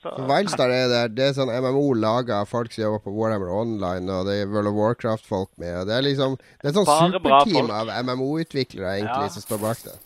Så, 0.03 0.13
Wildstar 0.29 0.71
er 0.71 0.91
det, 0.93 0.99
Det 1.17 1.25
er 1.31 1.37
sånn 1.39 1.49
MMO 1.51 1.95
laga 1.97 2.43
av 2.43 2.51
folk 2.51 2.71
som 2.75 2.85
jobber 2.85 3.01
på 3.07 3.15
Warhammer 3.17 3.49
Online, 3.51 4.05
og 4.13 4.29
det 4.29 4.43
er 4.43 4.51
World 4.53 4.69
of 4.71 4.77
Warcraft-folk 4.77 5.51
med. 5.57 5.87
Det 5.89 5.97
er 5.97 6.05
liksom 6.05 6.37
Det 6.37 6.69
er 6.71 6.77
sånn 6.77 6.91
superteam 7.17 7.73
av 7.73 7.91
MMO-utviklere 8.05 8.99
egentlig 9.01 9.31
Ja. 9.31 9.35
som 9.35 9.43
står 9.47 9.63
bak 9.65 9.81
det. 9.89 9.97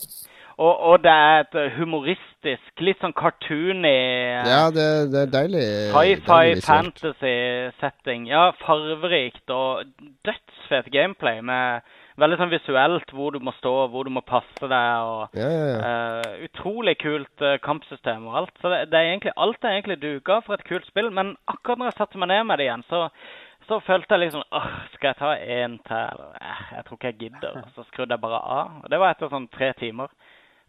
Og, 0.60 0.74
og 0.90 0.96
det 1.04 1.12
er 1.12 1.38
et 1.40 1.56
humoristisk, 1.78 2.82
litt 2.84 3.00
sånn 3.00 3.16
cartoony 3.16 3.94
Ja, 4.44 4.66
det, 4.74 4.88
det 5.12 5.22
er 5.22 5.32
deilig. 5.32 5.64
Sci-fi, 5.94 6.60
fantasy-setting. 6.66 8.26
Ja, 8.28 8.50
farverikt 8.60 9.48
og 9.54 9.88
dødsfett 10.28 10.92
gameplay 10.92 11.40
med 11.40 11.88
veldig 12.20 12.38
sånn 12.40 12.52
visuelt 12.52 13.12
hvor 13.16 13.32
du 13.34 13.40
må 13.44 13.52
stå, 13.56 13.72
hvor 13.92 14.04
du 14.04 14.12
må 14.12 14.22
passe 14.26 14.60
deg. 14.60 15.04
og 15.08 15.38
Ja, 15.38 15.48
ja, 15.48 15.66
ja. 15.70 15.78
Uh, 15.80 16.48
Utrolig 16.48 16.96
kult 17.00 17.44
uh, 17.44 17.56
kampsystem 17.64 18.26
og 18.28 18.40
alt. 18.42 18.56
Så 18.60 18.72
det, 18.72 18.82
det 18.92 18.98
er 19.00 19.12
egentlig, 19.12 19.36
alt 19.36 19.64
er 19.64 19.76
egentlig 19.76 20.00
duka 20.02 20.40
for 20.44 20.56
et 20.58 20.66
kult 20.68 20.88
spill. 20.90 21.08
Men 21.14 21.36
akkurat 21.50 21.80
når 21.80 21.92
jeg 21.92 22.00
satte 22.00 22.20
meg 22.20 22.32
ned 22.32 22.44
med 22.50 22.60
det 22.60 22.68
igjen, 22.68 22.84
så, 22.90 23.06
så 23.68 23.80
følte 23.86 24.16
jeg 24.16 24.26
liksom 24.26 24.44
åh, 24.44 24.68
Skal 24.96 25.12
jeg 25.12 25.20
ta 25.22 25.32
en 25.60 25.78
til? 25.86 26.02
Eller, 26.02 26.36
eh, 26.40 26.66
jeg 26.76 26.84
tror 26.86 27.00
ikke 27.00 27.12
jeg 27.14 27.20
gidder. 27.24 27.62
Og 27.62 27.72
så 27.76 27.86
skrudde 27.88 28.16
jeg 28.16 28.24
bare 28.26 28.44
av. 28.58 28.76
Og 28.82 28.92
det 28.92 29.00
var 29.00 29.16
etter 29.16 29.32
sånn 29.32 29.48
tre 29.54 29.72
timer. 29.80 30.12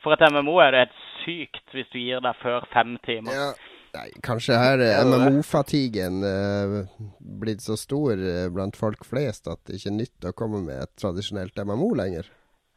For 0.02 0.16
et 0.16 0.24
MMO 0.34 0.58
er 0.64 0.74
det 0.74 0.86
helt 0.86 0.98
sykt 1.22 1.76
hvis 1.76 1.92
du 1.94 2.00
gir 2.02 2.24
deg 2.24 2.40
før 2.42 2.66
fem 2.74 2.98
timer. 3.06 3.38
ja. 3.38 3.52
Nei, 3.92 4.08
kanskje 4.24 4.56
her 4.56 4.80
er 4.80 4.94
Ja, 4.94 5.00
det 5.04 5.16
er 5.18 5.20
det. 5.20 5.32
MMO-fatiguen 5.34 6.22
uh, 6.24 6.76
blitt 7.42 7.60
så 7.60 7.76
stor 7.76 8.16
eh, 8.16 8.46
blant 8.48 8.78
folk 8.80 9.04
flest 9.04 9.50
at 9.52 9.60
det 9.68 9.82
ikke 9.82 9.90
er 9.92 9.98
nytt 9.98 10.28
å 10.30 10.32
komme 10.32 10.62
med 10.64 10.80
et 10.86 10.94
tradisjonelt 11.02 11.60
MMO 11.68 11.90
lenger. 12.00 12.30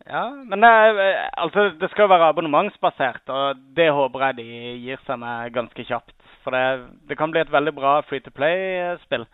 Ja, 0.08 0.24
men 0.34 0.60
det, 0.60 0.72
altså, 1.38 1.68
det 1.78 1.88
skal 1.92 2.08
jo 2.08 2.12
være 2.12 2.32
abonnementsbasert, 2.32 3.30
og 3.30 3.62
det 3.78 3.86
håper 3.94 4.26
jeg 4.26 4.36
de 4.40 4.48
gir 4.88 5.04
seg 5.06 5.20
med 5.22 5.54
ganske 5.54 5.86
kjapt. 5.86 6.16
For 6.42 6.52
det, 6.52 6.64
det 7.08 7.16
kan 7.16 7.30
bli 7.32 7.40
et 7.40 7.54
veldig 7.54 7.72
bra 7.78 7.94
free 8.08 8.20
to 8.24 8.34
play-spill. 8.34 9.24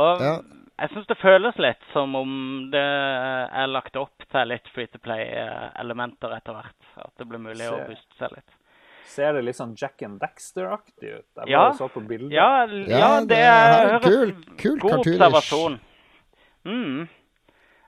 Og 0.00 0.24
Ja. 0.24 0.34
Jeg 0.80 0.90
syns 0.94 1.06
det 1.10 1.16
føles 1.20 1.58
litt 1.60 1.82
som 1.92 2.14
om 2.16 2.30
det 2.72 2.80
er 2.82 3.66
lagt 3.70 3.96
opp 4.00 4.24
til 4.32 4.48
litt 4.48 4.68
free 4.74 4.86
to 4.92 4.98
play-elementer 5.02 6.32
etter 6.36 6.56
hvert. 6.56 6.88
At 6.96 7.12
det 7.20 7.28
blir 7.28 7.38
mulig 7.42 7.68
å 7.68 7.76
Se. 7.76 7.84
booste 7.90 8.18
seg 8.18 8.34
litt. 8.38 8.56
Ser 9.10 9.32
det 9.34 9.44
litt 9.44 9.56
sånn 9.58 9.72
Jack 9.76 10.02
and 10.06 10.20
Dexter-aktig 10.22 11.08
ut? 11.18 11.26
Jeg 11.26 11.34
bare 11.34 11.48
Ja. 11.50 11.72
så 11.74 11.88
på 11.90 12.00
bildet. 12.06 12.30
Ja, 12.32 12.64
Ja, 12.66 13.20
det 13.20 13.28
det 13.28 13.38
er 13.38 13.88
høres 13.98 14.04
kul- 14.04 14.56
kul 14.56 14.78
god 14.78 14.98
observasjon. 15.00 15.80
Mm. 16.64 17.08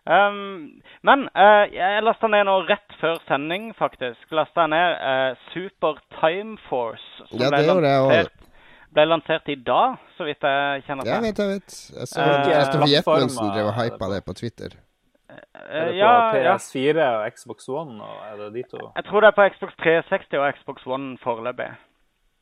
Um, 0.04 0.82
men 1.06 1.28
uh, 1.36 1.64
jeg 1.70 2.02
lasta 2.02 2.26
ned 2.26 2.46
nå 2.48 2.56
rett 2.66 2.96
før 3.00 3.20
sending, 3.28 3.68
faktisk. 3.78 4.24
Lasta 4.34 4.64
ned 4.66 4.96
uh, 4.98 5.36
Super 5.52 6.00
Time 6.18 6.56
Force. 6.68 7.04
Som 7.28 7.38
Ja, 7.38 7.50
ble, 7.52 7.58
det 7.60 7.68
gjorde 7.68 7.92
jeg 7.92 8.00
også. 8.02 8.51
Ble 8.92 9.04
lansert 9.08 9.48
i 9.48 9.54
dag, 9.66 9.96
så 10.16 10.24
vidt 10.28 10.44
jeg 10.44 10.82
kjenner 10.86 11.06
Ja, 11.08 11.18
jeg 11.18 11.22
vet 11.30 11.38
jeg 11.42 11.48
vet. 11.48 11.76
Jeg 11.98 12.08
så 12.08 12.20
at 12.20 12.44
Kristoffer 12.44 12.78
plattformer 12.78 12.92
Jetmundsen 12.92 13.52
drev 13.54 13.66
og 13.66 13.72
er 13.72 13.76
det 13.76 13.92
hypa 13.92 13.98
på. 14.06 14.12
det 14.14 14.24
på 14.24 14.32
Twitter. 14.40 14.70
Er 14.72 15.38
Eh, 15.62 15.84
det 15.86 15.92
på 15.92 15.96
ja, 15.96 16.12
ja. 16.36 16.56
PS4 16.56 17.04
og 17.08 17.32
Xbox 17.32 17.68
One? 17.68 18.02
Og 18.04 18.16
er 18.28 18.36
det 18.36 18.48
de 18.54 18.62
to? 18.70 18.90
Jeg 18.96 19.04
tror 19.08 19.20
det 19.20 19.28
er 19.30 19.36
på 19.38 19.46
Xbox 19.54 19.72
360 19.82 20.38
og 20.38 20.52
Xbox 20.58 20.86
One 20.86 21.18
foreløpig. 21.24 21.70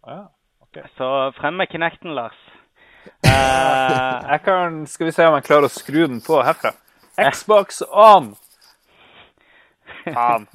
Ja, 0.06 0.18
okay. 0.62 0.82
Så 0.98 1.30
frem 1.38 1.54
med 1.54 1.66
Kinecten, 1.70 2.14
Lars. 2.14 2.38
Eh, 3.24 3.30
Jeg 4.32 4.40
kan, 4.44 4.86
skal 4.86 5.06
vi 5.06 5.12
se 5.12 5.26
om 5.26 5.34
jeg 5.38 5.44
klarer 5.46 5.68
å 5.68 5.72
skru 5.72 6.00
den 6.06 6.20
på 6.20 6.42
herfra. 6.42 6.72
Xbox 7.30 7.82
on! 7.92 8.34
Faen. 10.16 10.48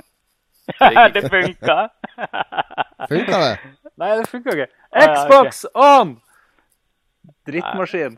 det 1.13 1.23
funka. 1.31 1.77
Funka 3.09 3.37
det? 3.41 3.55
Nei, 4.01 4.11
det 4.19 4.27
funka 4.31 4.49
ikke. 4.55 4.67
ja, 4.69 4.71
okay. 5.01 5.15
Xbox 5.15 5.49
on! 5.75 6.07
Drittmaskin. 7.47 8.13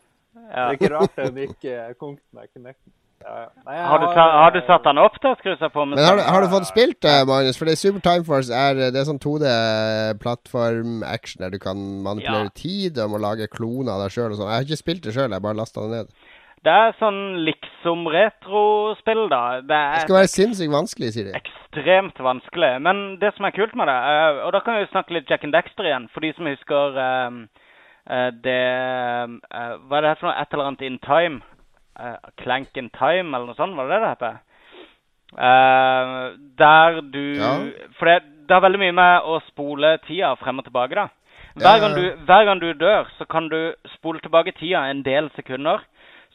Det 0.48 0.58
er 0.64 0.70
ikke 0.78 0.92
rart 0.94 1.14
den 1.18 1.38
ikke 1.48 1.74
kom 2.00 2.14
med 2.36 2.46
Kinecten. 2.54 2.92
Ja, 3.18 3.32
ja. 3.42 3.48
Nei, 3.66 3.76
Har 3.82 3.98
du, 4.00 4.06
ta, 4.14 4.24
har 4.44 4.52
du 4.54 4.60
satt 4.68 4.84
den 4.86 4.98
opp 5.02 5.16
til 5.20 5.30
å 5.34 5.36
skru 5.40 5.54
seg 5.58 5.72
på? 5.74 5.82
Men 5.90 5.98
har 6.06 6.16
du, 6.20 6.22
har 6.22 6.42
du 6.46 6.50
fått 6.52 6.68
spilt 6.70 7.00
det, 7.02 7.16
Magnus? 7.28 7.58
For 7.58 7.66
det 7.68 7.74
Super 7.82 8.00
Time 8.06 8.24
Force 8.28 8.52
er, 8.54 8.78
det 8.94 9.00
er 9.02 9.08
sånn 9.10 9.18
2D-plattform-action 9.24 11.42
der 11.44 11.50
du 11.56 11.60
kan 11.60 11.78
manipulere 12.06 12.44
Ja. 12.52 12.56
tid 12.56 13.00
og 13.02 13.10
må 13.16 13.20
lage 13.22 13.48
kloner 13.52 13.92
av 13.96 14.00
deg 14.06 14.12
sjøl 14.14 14.32
og 14.32 14.38
sånn. 14.38 14.52
Jeg 14.52 14.58
har 14.62 14.66
ikke 14.70 14.78
spilt 14.84 15.04
det 15.04 15.14
sjøl, 15.18 15.32
jeg 15.34 15.42
bare 15.42 15.58
lasta 15.58 15.80
det 15.82 15.90
ned. 15.96 16.08
Det 16.66 16.74
er 16.74 16.96
sånn 17.00 17.20
liksom 17.46 18.08
retrospill, 18.12 19.28
da. 19.32 19.42
Det 19.62 19.68
Det 19.78 20.02
skal 20.06 20.18
være 20.18 20.32
sinnssykt 20.34 20.74
vanskelig, 20.74 21.12
sier 21.14 21.30
de. 21.30 21.36
ekstremt 21.38 22.18
vanskelig. 22.20 22.72
Men 22.82 23.20
det 23.22 23.34
som 23.36 23.46
er 23.46 23.56
kult 23.56 23.76
med 23.78 23.88
det 23.88 23.96
uh, 23.96 24.42
Og 24.48 24.54
da 24.56 24.60
kan 24.66 24.80
vi 24.80 24.90
snakke 24.92 25.14
litt 25.14 25.30
Jack 25.30 25.46
and 25.46 25.54
Dexter 25.54 25.86
igjen, 25.86 26.10
for 26.14 26.26
de 26.26 26.34
som 26.34 26.50
husker 26.50 26.98
uh, 26.98 27.38
uh, 28.10 28.32
det 28.44 28.58
eh, 28.58 29.76
Hva 29.86 30.00
er 30.00 30.08
det 30.08 30.18
for 30.18 30.30
noe? 30.30 30.36
Et 30.42 30.54
eller 30.54 30.72
annet 30.72 30.88
in 30.88 31.00
time? 31.06 31.42
Eh, 32.00 32.18
Clank 32.44 32.78
in 32.78 32.90
time, 32.90 33.34
eller 33.34 33.48
noe 33.50 33.58
sånt? 33.58 33.78
Var 33.78 33.88
det 33.88 33.96
det 33.96 34.02
det 34.02 34.12
heter? 34.16 34.44
Der 36.58 37.02
du 37.02 37.24
Ja. 37.36 37.54
For 38.00 38.06
det, 38.06 38.22
det 38.48 38.56
er 38.56 38.64
veldig 38.64 38.80
mye 38.80 38.96
med 38.96 39.26
å 39.28 39.40
spole 39.48 39.98
tida 40.08 40.36
frem 40.40 40.60
og 40.60 40.66
tilbake, 40.66 40.96
da. 40.96 41.08
Hver 41.58 41.80
gang, 41.82 41.96
du, 41.98 42.04
hver 42.26 42.46
gang 42.46 42.60
du 42.62 42.74
dør, 42.74 43.08
så 43.18 43.26
kan 43.26 43.50
du 43.50 43.74
spole 43.96 44.22
tilbake 44.22 44.54
tida 44.60 44.86
en 44.92 45.02
del 45.04 45.30
sekunder. 45.36 45.82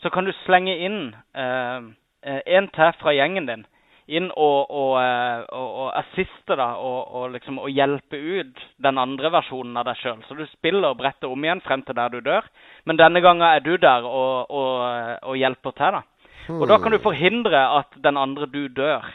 Så 0.02 0.10
kan 0.10 0.26
du 0.26 0.32
slenge 0.44 0.74
inn 0.82 1.14
eh, 1.34 1.84
eh, 2.26 2.40
en 2.56 2.68
til 2.74 2.96
fra 3.00 3.14
gjengen 3.14 3.46
din 3.50 3.66
inn 4.10 4.28
og, 4.34 4.70
og, 4.70 4.96
eh, 4.98 5.42
og, 5.54 5.68
og 5.84 5.90
assiste 6.00 6.56
da, 6.58 6.72
og, 6.74 7.12
og 7.14 7.28
liksom 7.36 7.60
og 7.62 7.70
hjelpe 7.70 8.18
ut 8.18 8.62
den 8.82 8.98
andre 8.98 9.30
versjonen 9.32 9.78
av 9.78 9.86
deg 9.88 10.00
sjøl. 10.00 10.22
Så 10.26 10.36
du 10.36 10.42
spiller 10.50 10.96
brettet 10.98 11.28
om 11.30 11.44
igjen 11.44 11.62
frem 11.64 11.84
til 11.86 11.96
der 11.96 12.10
du 12.12 12.18
dør, 12.24 12.48
men 12.84 12.98
denne 12.98 13.22
gangen 13.24 13.46
er 13.46 13.62
du 13.62 13.76
der 13.80 14.06
og, 14.08 14.50
og, 14.50 14.82
og 15.22 15.38
hjelper 15.38 15.76
til. 15.78 15.98
da. 15.98 16.02
Og 16.50 16.66
da 16.68 16.78
kan 16.82 16.90
du 16.90 16.98
forhindre 17.02 17.60
at 17.78 17.94
den 18.02 18.18
andre 18.18 18.48
du 18.50 18.66
dør. 18.68 19.06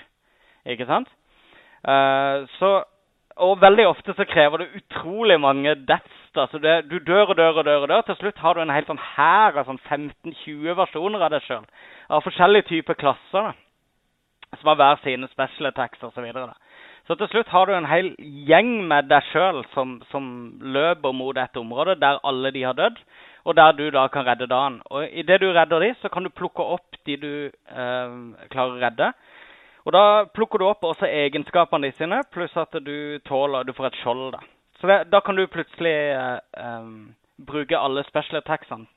Ikke 0.67 0.87
sant? 0.87 1.09
Uh, 1.87 2.47
så 2.59 2.83
Og 3.37 3.59
veldig 3.61 3.83
ofte 3.85 4.15
så 4.17 4.25
krever 4.25 4.57
det 4.57 4.79
utrolig 4.79 5.35
mange 5.39 5.75
deaths. 5.75 6.15
Da, 6.37 6.47
så 6.51 6.59
det, 6.61 6.75
Du 6.89 6.97
dør 6.99 7.33
og 7.33 7.37
dør 7.37 7.61
og 7.61 7.65
dør. 7.65 7.81
og 7.81 7.89
dør. 7.89 8.01
Til 8.07 8.15
slutt 8.15 8.41
har 8.43 8.53
du 8.53 8.61
en 8.61 8.73
helt 8.73 8.89
sånn 8.89 9.05
hær 9.15 9.57
av 9.57 9.67
sånn 9.67 9.79
15-20 9.89 10.77
versjoner 10.77 11.25
av 11.25 11.33
deg 11.33 11.45
sjøl. 11.47 11.65
Av 12.09 12.23
forskjellige 12.25 12.69
typer 12.69 12.97
klasser. 12.99 13.51
da, 13.51 14.57
Som 14.57 14.69
har 14.71 14.75
hver 14.79 15.01
sine 15.03 15.27
special 15.27 15.67
attacks 15.67 16.03
osv. 16.03 16.13
Så, 16.15 16.21
videre, 16.21 16.53
så 17.07 17.15
til 17.15 17.27
slutt 17.27 17.49
har 17.49 17.65
du 17.65 17.73
en 17.73 17.89
hel 17.89 18.13
gjeng 18.19 18.87
med 18.87 19.09
deg 19.09 19.23
sjøl 19.31 19.63
som, 19.73 20.01
som 20.11 20.59
løper 20.61 21.13
mot 21.13 21.37
et 21.37 21.57
område 21.57 21.99
der 21.99 22.19
alle 22.23 22.51
de 22.51 22.63
har 22.63 22.73
dødd, 22.73 22.97
og 23.45 23.55
der 23.55 23.71
du 23.71 23.89
da 23.91 24.07
kan 24.07 24.25
redde 24.27 24.47
dagen. 24.47 24.81
Og 24.91 25.07
Idet 25.11 25.41
du 25.41 25.51
redder 25.51 25.79
de, 25.79 25.93
så 26.01 26.09
kan 26.09 26.23
du 26.23 26.29
plukke 26.29 26.63
opp 26.63 26.99
de 27.05 27.17
du 27.17 27.33
eh, 27.47 28.17
klarer 28.51 28.75
å 28.75 28.81
redde. 28.81 29.11
Og 29.87 29.93
da 29.95 30.03
plukker 30.35 30.59
du 30.59 30.67
opp 30.67 30.83
også 30.83 31.07
egenskapene 31.07 31.87
de 31.87 31.95
sine, 31.95 32.19
pluss 32.31 32.55
at 32.59 32.75
du 32.83 33.19
tåler 33.23 33.63
Du 33.63 33.71
får 33.73 33.87
et 33.87 33.99
skjold, 34.01 34.31
da. 34.35 34.43
Så 34.81 34.87
det, 34.87 34.97
da 35.11 35.21
kan 35.25 35.35
du 35.35 35.47
plutselig 35.49 35.95
eh, 36.13 36.37
um, 36.81 37.15
bruke 37.37 37.77
alle 37.77 38.03
special 38.07 38.41
attacksene 38.41 38.87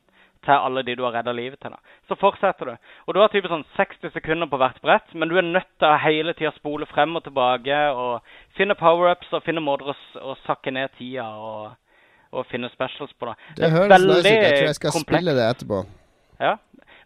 til 0.44 0.56
alle 0.56 0.82
de 0.82 0.94
du 0.96 1.02
har 1.04 1.12
redda 1.12 1.32
livet 1.36 1.60
til. 1.60 1.70
da. 1.70 1.80
Så 2.08 2.16
fortsetter 2.20 2.64
du. 2.64 2.76
Og 3.06 3.14
du 3.14 3.20
har 3.20 3.28
typisk 3.32 3.52
sånn 3.52 3.66
60 3.76 4.12
sekunder 4.14 4.48
på 4.48 4.60
hvert 4.60 4.80
brett, 4.84 5.12
men 5.14 5.28
du 5.28 5.36
er 5.36 5.44
nødt 5.44 5.68
til 5.78 5.88
å 5.88 5.98
hele 6.00 6.32
tida 6.38 6.52
spole 6.56 6.88
frem 6.88 7.16
og 7.16 7.24
tilbake 7.26 7.80
og 7.92 8.32
finne 8.56 8.76
power-ups 8.80 9.32
og 9.36 9.44
finne 9.44 9.64
måter 9.64 9.92
å, 9.92 9.96
å 10.32 10.36
sakke 10.46 10.72
ned 10.72 10.92
tida 10.98 11.28
og, 11.36 11.76
og 12.32 12.48
finne 12.52 12.72
specials 12.72 13.12
på. 13.18 13.28
da. 13.28 13.36
Det 13.60 13.72
høres 13.74 14.06
nice 14.06 14.20
ut. 14.20 14.30
Jeg 14.32 14.56
tror 14.56 14.70
jeg 14.70 14.80
skal 14.80 14.96
spille 15.04 15.36
det 15.36 15.46
etterpå. 15.54 15.84
Ja. 16.40 16.56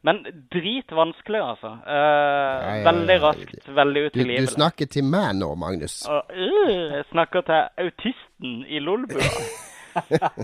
Men 0.05 0.27
dritvanskelig, 0.53 1.41
altså. 1.41 1.71
Uh, 1.87 1.95
ja. 1.95 2.73
Veldig 2.85 3.23
raskt, 3.23 3.69
veldig 3.69 4.03
Du, 4.15 4.21
du 4.25 4.47
snakker 4.53 4.87
til 4.87 5.05
meg 5.09 5.31
nå, 5.39 5.55
Magnus. 5.57 6.03
Og, 6.05 6.29
uh, 6.29 6.73
jeg 6.99 7.05
snakker 7.09 7.47
til 7.49 7.87
autisten 7.87 8.59
i 8.69 8.83
Lolbua. 8.85 9.25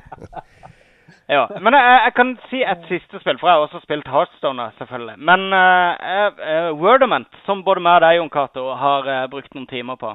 ja, 1.37 1.43
men 1.61 1.77
jeg, 1.77 1.99
jeg 2.07 2.15
kan 2.17 2.33
si 2.49 2.63
et 2.65 2.87
siste 2.89 3.21
spill, 3.21 3.37
for 3.43 3.51
jeg 3.51 3.59
har 3.59 3.67
også 3.67 3.83
spilt 3.85 4.09
Heartstoner, 4.09 4.73
selvfølgelig. 4.79 5.19
Men 5.29 5.53
uh, 5.53 6.71
Wordament, 6.81 7.29
som 7.45 7.61
både 7.67 7.85
meg 7.85 7.99
og 7.99 8.07
deg, 8.07 8.17
Jon 8.17 8.33
Cato, 8.33 8.65
har 8.81 9.11
brukt 9.35 9.53
noen 9.53 9.69
timer 9.69 10.01
på. 10.01 10.15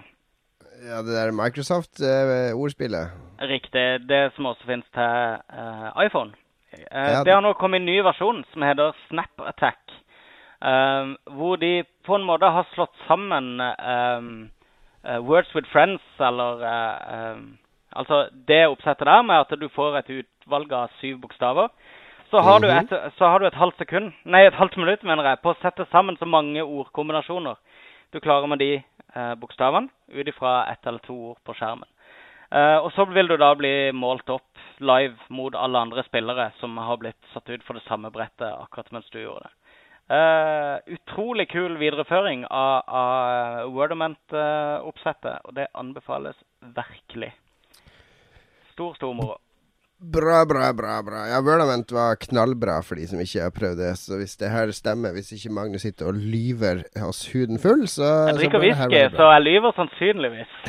Ja, 0.87 1.03
det 1.05 1.13
der 1.13 1.35
Microsoft-ordspillet. 1.37 3.13
Riktig. 3.45 3.85
Det 4.09 4.23
som 4.33 4.49
også 4.49 4.65
finnes 4.65 4.89
til 4.97 5.37
iPhone. 6.01 6.33
Eh, 6.91 7.11
Ja, 7.11 7.23
det 7.23 7.33
har 7.33 7.41
nå 7.41 7.53
kommet 7.53 7.79
en 7.81 7.85
ny 7.85 8.01
versjon 8.03 8.43
som 8.53 8.61
heter 8.63 8.93
Snap 9.07 9.41
Attack. 9.47 9.79
eh, 10.61 11.05
hvor 11.35 11.57
de 11.59 11.83
på 12.05 12.15
en 12.15 12.23
måte 12.23 12.49
har 12.51 12.65
slått 12.73 12.95
sammen 13.07 13.59
eh, 13.61 15.19
Words 15.21 15.53
with 15.55 15.67
Friends, 15.71 16.01
eller 16.19 16.63
Altså 17.95 18.29
det 18.47 18.67
oppsettet 18.67 19.05
der 19.07 19.21
med 19.21 19.35
at 19.35 19.59
du 19.59 19.69
får 19.69 19.97
et 19.97 20.09
utvalg 20.09 20.71
av 20.73 20.89
syv 20.99 21.17
bokstaver. 21.21 21.69
Så 22.31 22.41
har, 22.41 22.59
du 22.59 22.67
Mhm. 22.67 22.77
et, 22.77 23.13
så 23.17 23.25
har 23.29 23.39
du 23.39 23.45
et 23.45 23.53
halvt 23.53 23.77
sekund, 23.77 24.11
nei 24.25 24.45
et 24.45 24.53
halvt 24.53 24.77
minutt 24.77 25.03
mener 25.03 25.23
jeg, 25.23 25.37
på 25.41 25.53
å 25.53 25.61
sette 25.61 25.85
sammen 25.91 26.17
så 26.17 26.25
mange 26.25 26.59
ordkombinasjoner 26.63 27.55
du 28.11 28.19
klarer 28.19 28.47
med 28.47 28.59
de 28.59 28.83
bokstavene 29.39 29.89
ut 30.11 30.27
ifra 30.27 30.67
ett 30.71 30.85
eller 30.87 30.99
to 30.99 31.13
ord 31.13 31.37
på 31.45 31.53
skjermen. 31.53 31.87
Eh, 32.51 32.77
og 32.77 32.91
så 32.93 33.05
vil 33.09 33.27
du 33.27 33.37
da 33.41 33.53
bli 33.57 33.91
målt 33.95 34.29
opp 34.29 34.51
live 34.79 35.15
mot 35.33 35.55
alle 35.55 35.81
andre 35.87 36.03
spillere 36.05 36.51
som 36.59 36.77
har 36.77 36.99
blitt 37.01 37.31
satt 37.33 37.49
ut 37.49 37.63
for 37.63 37.77
det 37.77 37.85
samme 37.87 38.11
brettet 38.13 38.51
akkurat 38.51 38.91
mens 38.93 39.09
du 39.13 39.21
gjorde 39.21 39.47
det. 39.47 39.53
Eh, 40.15 40.75
utrolig 40.97 41.47
kul 41.49 41.79
videreføring 41.81 42.45
av, 42.45 42.83
av 42.85 43.71
Wordament-oppsettet, 43.73 45.41
og 45.47 45.55
det 45.57 45.71
anbefales 45.73 46.37
virkelig. 46.61 47.31
Stor, 48.75 48.93
stor 48.99 49.17
moro. 49.17 49.39
Bra, 50.11 50.45
bra, 50.45 50.73
bra. 50.73 51.03
bra. 51.03 51.27
Ja, 51.31 51.39
Wordament 51.41 51.91
var 51.91 52.15
knallbra 52.21 52.81
for 52.85 52.99
de 52.99 53.07
som 53.09 53.21
ikke 53.21 53.47
har 53.47 53.53
prøvd 53.55 53.79
det. 53.81 53.93
Så 53.97 54.19
hvis 54.19 54.37
det 54.37 54.51
her 54.53 54.71
stemmer, 54.75 55.15
hvis 55.15 55.31
ikke 55.33 55.53
Magnus 55.55 55.85
sitter 55.85 56.11
og 56.11 56.19
lyver 56.19 56.83
oss 57.01 57.25
huden 57.33 57.57
full, 57.61 57.87
så 57.89 58.11
Jeg 58.29 58.37
drikker 58.41 58.61
whisky, 58.61 59.01
så 59.15 59.31
jeg 59.35 59.47
lyver 59.49 59.71
sannsynligvis. 59.79 60.51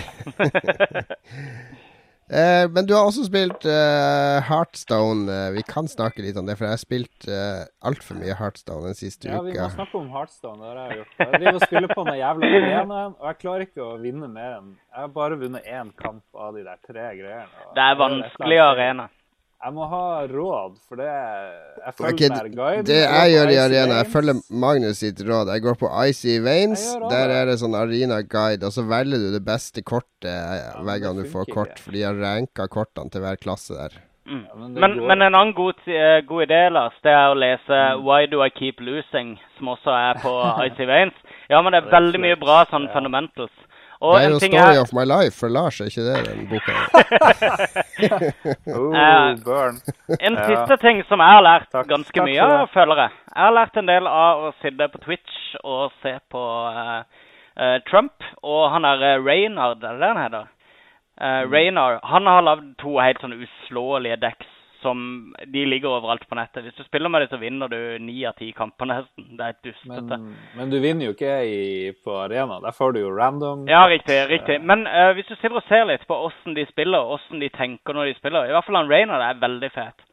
Eh, 2.26 2.66
men 2.74 2.86
du 2.86 2.94
har 2.94 3.06
også 3.06 3.22
spilt 3.28 3.62
eh, 3.70 4.38
Heartstone. 4.48 5.30
Eh, 5.30 5.52
vi 5.54 5.62
kan 5.62 5.86
snakke 5.86 6.24
litt 6.24 6.34
om 6.40 6.48
det, 6.48 6.56
for 6.58 6.66
jeg 6.66 6.74
har 6.74 6.80
spilt 6.80 7.26
uh, 7.30 7.62
altfor 7.86 8.18
mye 8.18 8.34
Heartstone 8.34 8.88
den 8.88 8.98
siste 8.98 9.30
Ja, 9.30 9.38
vi 9.46 9.54
må 9.54 9.68
snakke 9.70 10.00
om 10.00 10.08
Heartstone. 10.10 10.58
Det 10.58 10.72
har 10.72 10.90
jeg 10.90 10.98
gjort. 10.98 11.12
Jeg 11.20 11.30
driver 11.36 11.60
og 11.60 11.66
spiller 11.68 11.94
på 11.94 12.06
den 12.08 12.18
jævla 12.18 12.50
arenaen, 12.58 13.14
og 13.14 13.28
jeg 13.30 13.38
klarer 13.44 13.66
ikke 13.68 13.84
å 13.84 13.92
vinne 14.02 14.26
mer 14.26 14.56
enn 14.56 14.72
Jeg 14.74 15.04
har 15.04 15.12
bare 15.20 15.38
vunnet 15.38 15.70
én 15.70 15.94
kamp 16.02 16.24
av 16.34 16.58
de 16.58 16.66
der 16.66 16.82
tre 16.82 17.06
greiene. 17.20 17.70
Det 17.78 17.86
er 17.86 18.02
vanskelig 18.02 18.60
arena. 18.64 19.06
Jeg 19.64 19.72
må 19.72 19.86
ha 19.88 20.00
råd, 20.28 20.74
for 20.86 21.00
det 21.00 21.06
Jeg 21.08 21.94
følger 21.96 22.12
okay, 22.12 22.28
med 22.28 22.56
guiden. 22.56 22.84
det 22.86 22.98
jeg 23.00 23.12
jeg 23.16 23.32
gjør 23.32 23.52
i 23.54 23.58
arena, 23.62 23.94
jeg 24.02 24.10
følger 24.12 24.40
Magnus 24.62 25.00
sitt 25.00 25.22
råd. 25.26 25.48
Jeg 25.54 25.62
går 25.64 25.78
på 25.80 25.88
Icy 26.06 26.34
Veins. 26.44 26.82
Der 27.10 27.32
er 27.38 27.48
det 27.48 27.56
sånn 27.62 27.74
arena 27.74 28.20
guide, 28.22 28.68
og 28.68 28.74
så 28.76 28.84
velger 28.86 29.22
du 29.24 29.30
det 29.32 29.42
beste 29.46 29.82
kortet 29.82 30.28
ja, 30.28 30.76
hver 30.84 31.00
gang 31.02 31.16
du 31.16 31.24
får 31.32 31.48
kort. 31.54 31.72
ikke. 31.72 31.86
For 31.86 31.96
de 31.96 32.04
har 32.04 32.20
ranka 32.20 32.68
kortene 32.68 33.10
til 33.10 33.24
hver 33.24 33.40
klasse 33.40 33.74
der. 33.74 33.96
Mm. 34.26 34.42
Ja, 34.44 34.54
men 34.60 34.74
Men, 34.74 34.96
men 35.06 35.22
en 35.22 35.34
annen 35.34 35.54
god, 35.54 35.80
eh, 35.86 36.20
god 36.26 36.46
idé, 36.48 36.60
Lars, 36.70 36.94
det 37.02 37.12
er 37.14 37.30
å 37.30 37.38
lese 37.38 37.80
Why 38.02 38.26
Do 38.26 38.42
I 38.44 38.50
Keep 38.50 38.80
Losing, 38.82 39.36
som 39.56 39.68
også 39.72 39.90
er 39.94 40.20
på 40.20 40.32
Icy 40.68 40.84
Veins. 40.84 41.14
Ja, 41.48 41.62
men 41.62 41.72
det 41.72 41.84
er 41.84 41.92
veldig 41.96 42.20
mye 42.20 42.36
bra 42.36 42.64
sånn 42.70 42.88
fundamentals. 42.92 43.54
Og 44.00 44.14
Det 44.18 44.22
er 44.22 44.26
en 44.26 44.32
jo 44.32 44.38
Story 44.38 44.74
er 44.76 44.80
of 44.80 44.90
my 44.92 45.04
life 45.08 45.38
for 45.40 45.48
Lars, 45.48 45.80
er 45.80 45.84
ikke 45.88 46.04
det 46.04 46.16
den 46.26 46.48
boka? 46.50 46.74
uh, 48.66 48.94
Eh. 48.96 50.16
En 50.20 50.34
Ja. 50.34 50.44
siste 50.46 50.76
ting 50.82 51.02
som 51.08 51.18
jeg 51.20 51.28
har 51.32 51.42
lært 51.42 51.70
Takk- 51.72 51.88
ganske 51.88 52.12
takk 52.12 52.24
mye 52.28 52.40
av, 52.42 52.68
følgere. 52.74 52.96
jeg. 53.08 53.10
Jeg 53.36 53.44
har 53.44 53.52
lært 53.52 53.76
en 53.76 53.86
del 53.86 54.06
av 54.06 54.44
å 54.48 54.52
sitte 54.62 54.88
på 54.92 54.98
Twitch 55.04 55.38
og 55.64 55.92
se 56.02 56.18
på 56.30 56.42
uh, 56.68 57.02
uh, 57.60 57.78
Trump 57.90 58.12
og 58.42 58.70
han 58.72 58.82
der 58.82 59.18
uh, 59.18 59.24
Reynard, 59.24 59.82
er 59.82 59.92
det 59.92 60.00
det 60.00 60.12
han 60.12 60.22
heter? 60.24 60.46
Uh, 61.20 61.46
Mm. 61.46 61.52
Reynard, 61.52 62.00
han 62.04 62.26
har 62.26 62.42
lagd 62.42 62.76
to 62.78 62.98
helt 63.00 63.18
sånne 63.22 63.38
uslåelige 63.46 64.18
decks 64.20 64.46
som 64.82 65.34
de 65.52 65.64
ligger 65.66 65.92
overalt 65.92 66.24
på 66.28 66.38
nettet. 66.38 66.64
Hvis 66.64 66.76
du 66.78 66.84
spiller 66.86 67.08
med 67.12 67.24
dem, 67.24 67.30
så 67.30 67.40
vinner 67.40 67.70
du 67.72 67.78
ni 68.02 68.16
av 68.28 68.36
ti 68.38 68.50
kamper 68.56 68.88
nesten. 68.90 69.28
Det 69.38 69.46
er 69.46 69.58
dustete. 69.64 70.18
Men, 70.18 70.34
men 70.56 70.72
du 70.72 70.78
vinner 70.82 71.08
jo 71.08 71.14
ikke 71.16 71.36
i, 71.46 71.92
på 72.04 72.16
arena. 72.22 72.58
Der 72.64 72.76
får 72.76 72.96
du 72.96 73.00
jo 73.00 73.14
random. 73.16 73.66
Ja, 73.70 73.86
riktig. 73.90 74.18
riktig. 74.30 74.60
Men 74.62 74.86
uh, 74.86 75.12
hvis 75.16 75.28
du 75.30 75.34
sitter 75.36 75.60
og 75.60 75.68
ser 75.68 75.86
litt 75.88 76.06
på 76.08 76.18
åssen 76.28 76.56
de 76.56 76.66
spiller, 76.70 77.14
åssen 77.16 77.42
de 77.42 77.52
tenker 77.54 77.96
når 77.96 78.10
de 78.10 78.18
spiller 78.18 78.50
I 78.50 78.54
hvert 78.56 78.68
fall 78.68 78.80
han 78.80 78.92
Reynard 78.92 79.24
er 79.24 79.42
veldig 79.42 79.72
fet. 79.74 80.06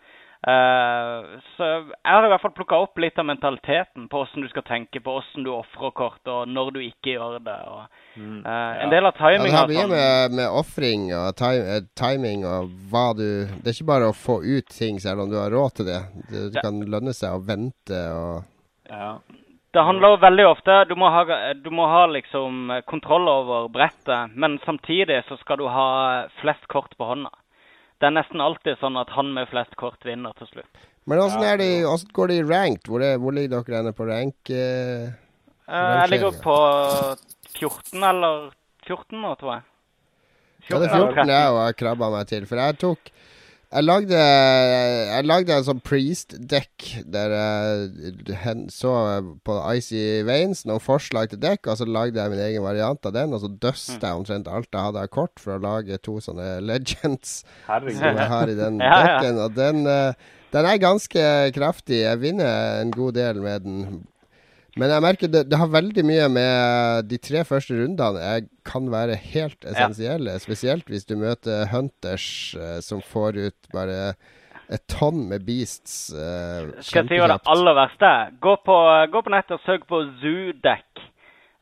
Eh, 0.44 1.40
så 1.56 1.68
jeg 1.88 2.12
har 2.12 2.26
i 2.26 2.30
hvert 2.34 2.42
fall 2.44 2.52
plukka 2.52 2.76
opp 2.84 3.00
litt 3.00 3.20
av 3.22 3.26
mentaliteten 3.30 4.10
på 4.12 4.24
åssen 4.26 4.44
du 4.44 4.50
skal 4.52 4.66
tenke, 4.68 5.00
på 5.00 5.14
åssen 5.22 5.46
du 5.46 5.54
ofrer 5.56 5.94
kort, 5.96 6.20
og 6.28 6.50
når 6.52 6.72
du 6.76 6.80
ikke 6.84 7.14
gjør 7.16 7.38
det. 7.44 7.60
og 7.68 7.86
Mm. 8.16 8.46
eh, 8.46 8.84
En 8.84 8.90
del 8.92 9.06
av 9.06 9.14
Ja, 9.18 9.30
det 9.42 9.52
har 9.52 9.68
mye 9.68 9.88
med, 9.88 10.32
med 10.38 10.50
ofring 10.50 11.12
og 11.16 11.36
time, 11.36 11.64
eh, 11.66 11.82
timing 11.96 12.46
og 12.46 12.70
hva 12.92 13.16
du 13.18 13.46
Det 13.64 13.68
er 13.72 13.74
ikke 13.74 13.88
bare 13.90 14.10
å 14.12 14.14
få 14.14 14.44
ut 14.44 14.68
ting 14.68 15.00
selv 15.00 15.22
om 15.22 15.30
du 15.32 15.38
har 15.40 15.50
råd 15.50 15.74
til 15.78 15.86
det. 15.86 16.02
Det, 16.30 16.54
det 16.54 16.62
kan 16.62 16.80
lønne 16.82 17.14
seg 17.14 17.34
å 17.34 17.46
vente 17.46 18.02
og 18.14 18.44
Ja. 18.90 19.18
Det 19.74 19.82
handler 19.82 20.18
veldig 20.22 20.46
ofte 20.46 20.86
Du 20.88 20.94
må 20.96 21.10
ha, 21.10 21.24
du 21.56 21.70
må 21.72 21.88
ha 21.90 22.06
liksom 22.06 22.70
kontroll 22.86 23.28
over 23.28 23.70
brettet, 23.70 24.36
men 24.36 24.60
samtidig 24.66 25.24
så 25.28 25.40
skal 25.40 25.58
du 25.58 25.68
ha 25.68 26.28
flest 26.42 26.68
kort 26.68 26.94
på 26.98 27.06
hånda. 27.06 27.32
Det 28.04 28.10
er 28.10 28.16
nesten 28.18 28.42
alltid 28.44 28.82
sånn 28.82 28.98
at 29.00 29.14
han 29.16 29.30
med 29.32 29.48
flest 29.48 29.78
kort 29.80 30.02
vinner 30.04 30.34
til 30.36 30.50
slutt. 30.50 30.88
Men 31.08 31.22
åssen 31.24 31.40
Ja, 31.40 31.54
er 31.54 31.62
de, 31.62 31.68
hvordan 31.88 32.10
går 32.18 32.28
det 32.32 32.36
i 32.36 32.44
ranked? 32.50 32.90
Hvor, 32.92 33.04
er, 33.08 33.20
hvor 33.24 33.36
ligger 33.36 33.62
dere 33.64 33.78
henne 33.80 33.94
på 33.96 34.08
rank? 34.10 34.52
eh? 34.52 35.06
Eh, 35.64 35.94
jeg 36.02 36.10
ligger 36.12 36.36
på 36.44 36.56
14 37.56 38.04
eller 38.04 38.50
14 38.84 39.22
nå, 39.24 39.32
tror 39.40 39.54
jeg. 39.54 39.64
Ja, 40.68 40.80
det 40.80 40.90
er 40.90 40.92
14 40.92 41.00
eller 41.00 41.14
14 41.16 41.32
jeg 41.32 41.56
har 41.62 41.78
krabba 41.80 42.10
meg 42.18 42.28
til. 42.28 42.48
For 42.50 42.60
jeg 42.60 42.78
tok 42.84 43.14
Jeg 43.74 43.86
lagde, 43.88 44.18
jeg 44.22 45.26
lagde 45.26 45.56
en 45.56 45.66
sånn 45.66 45.80
priest-dekk 45.82 46.86
der 47.10 47.32
jeg 47.34 48.54
så 48.70 48.92
på 49.42 49.56
Icy 49.74 50.04
Veins 50.28 50.62
noen 50.70 50.84
forslag 50.84 51.32
til 51.32 51.42
dekk, 51.42 51.72
og 51.72 51.80
så 51.80 51.88
lagde 51.90 52.22
jeg 52.22 52.34
min 52.36 52.44
egen 52.44 52.66
variant 52.66 53.10
av 53.10 53.16
den. 53.16 53.34
Og 53.34 53.42
så 53.42 53.50
døsta 53.50 54.12
jeg 54.12 54.20
omtrent 54.22 54.52
alt 54.52 54.70
jeg 54.70 54.86
hadde 54.92 55.02
av 55.02 55.10
kort 55.16 55.42
for 55.42 55.56
å 55.56 55.64
lage 55.64 55.98
to 56.06 56.20
sånne 56.22 56.60
legends 56.62 57.40
som 57.66 57.90
jeg 57.90 58.30
har 58.36 58.54
i 58.54 58.58
den 58.62 58.78
dekken. 58.84 59.42
Og 59.42 59.58
den, 59.58 59.84
eh, 59.90 60.14
den 60.54 60.70
er 60.70 60.84
ganske 60.84 61.28
kraftig. 61.58 62.04
Jeg 62.04 62.22
vinner 62.22 62.84
en 62.84 62.94
god 62.94 63.18
del 63.18 63.42
med 63.42 63.66
den. 63.66 64.04
Men 64.80 64.90
jeg 64.90 65.06
merker 65.06 65.30
det, 65.30 65.44
det 65.52 65.58
har 65.62 65.70
veldig 65.70 66.04
mye 66.08 66.28
med 66.34 67.10
de 67.10 67.20
tre 67.22 67.44
første 67.46 67.76
rundene 67.78 68.24
jeg 68.24 68.48
kan 68.66 68.88
være 68.90 69.18
helt 69.34 69.68
essensielle. 69.70 70.34
Spesielt 70.42 70.90
hvis 70.90 71.06
du 71.06 71.14
møter 71.20 71.68
hunters 71.70 72.28
eh, 72.58 72.80
som 72.82 73.04
får 73.06 73.38
ut 73.38 73.70
bare 73.76 74.16
et 74.74 74.84
tonn 74.90 75.28
med 75.30 75.44
beasts 75.46 76.08
uh, 76.16 76.72
Skal 76.82 77.04
jeg 77.04 77.10
si 77.12 77.18
det 77.20 77.40
aller 77.52 77.76
verste 77.78 78.10
er? 78.10 78.32
Gå 78.42 78.56
på, 78.66 78.78
gå 79.12 79.22
på 79.22 79.34
nettet 79.34 79.58
og 79.60 79.66
søk 79.68 79.84
på 79.90 80.00
Zoo-dekk. 80.24 81.04
Uh, 81.04 81.10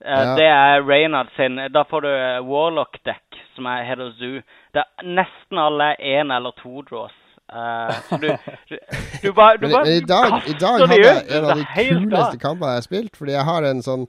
Ja. 0.02 0.36
Det 0.38 0.48
er 0.50 0.86
Reynard 0.88 1.30
sin. 1.36 1.60
Da 1.74 1.84
får 1.90 2.02
du 2.02 2.10
eh, 2.10 2.40
Warlock-dekk, 2.48 3.42
som 3.56 3.68
er 3.70 3.84
heter 3.86 4.14
Zoo. 4.18 4.40
Det 4.74 4.82
er 4.82 5.10
nesten 5.20 5.60
alle 5.62 5.92
er 5.92 6.22
én 6.22 6.34
eller 6.34 6.56
to 6.62 6.82
draws. 6.90 7.18
Så 7.52 8.18
du, 8.18 8.38
du, 8.70 8.78
du 9.22 9.34
bare, 9.40 9.58
du 9.58 9.68
bare 9.68 9.90
i 9.90 10.00
dag, 10.00 10.42
i 10.48 10.54
dag 10.54 10.86
hadde 10.88 11.00
jeg 11.02 11.24
en 11.28 11.46
av 11.50 11.58
de 11.60 11.66
kuleste 11.68 12.40
kampene 12.40 12.72
jeg 12.72 12.80
har 12.80 12.86
spilt. 12.86 13.18
Fordi 13.20 13.36
jeg 13.36 13.48
har 13.48 13.68
en 13.68 13.84
sånn 13.86 14.06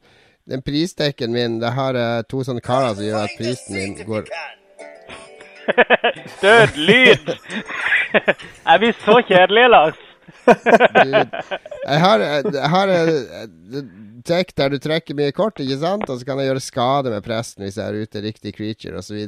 Den 0.51 0.63
pristekken 0.67 1.31
min, 1.31 1.61
det 1.63 1.71
har 1.77 1.95
uh, 1.95 2.23
to 2.27 2.43
sånne 2.43 2.63
karer 2.63 2.97
som 2.99 3.05
gjør 3.07 3.29
at 3.29 3.35
prisen 3.39 3.77
min 3.79 3.93
går 4.07 4.25
Død 6.43 6.79
lyd! 6.79 7.29
er 8.73 8.81
vi 8.83 8.91
så 9.05 9.21
kjedelige, 9.23 9.69
Lars? 9.71 10.01
Jeg 10.43 12.01
har, 12.03 12.25
jeg 12.25 12.71
har 12.73 12.91
eh, 12.91 13.45
der 14.59 14.75
du 14.75 14.79
trekker 14.83 15.15
mye 15.19 15.35
kort, 15.35 15.63
ikke 15.63 15.79
sant? 15.79 16.09
Og 16.11 16.19
så 16.19 16.27
kan 16.27 16.43
jeg 16.43 16.51
gjøre 16.51 16.65
skade 16.65 17.15
med 17.15 17.23
presten 17.27 17.63
hvis 17.63 17.79
jeg 17.79 17.87
er 17.87 18.03
ute 18.03 18.25
riktig 18.27 18.55
creature, 18.59 18.99
osv. 18.99 19.23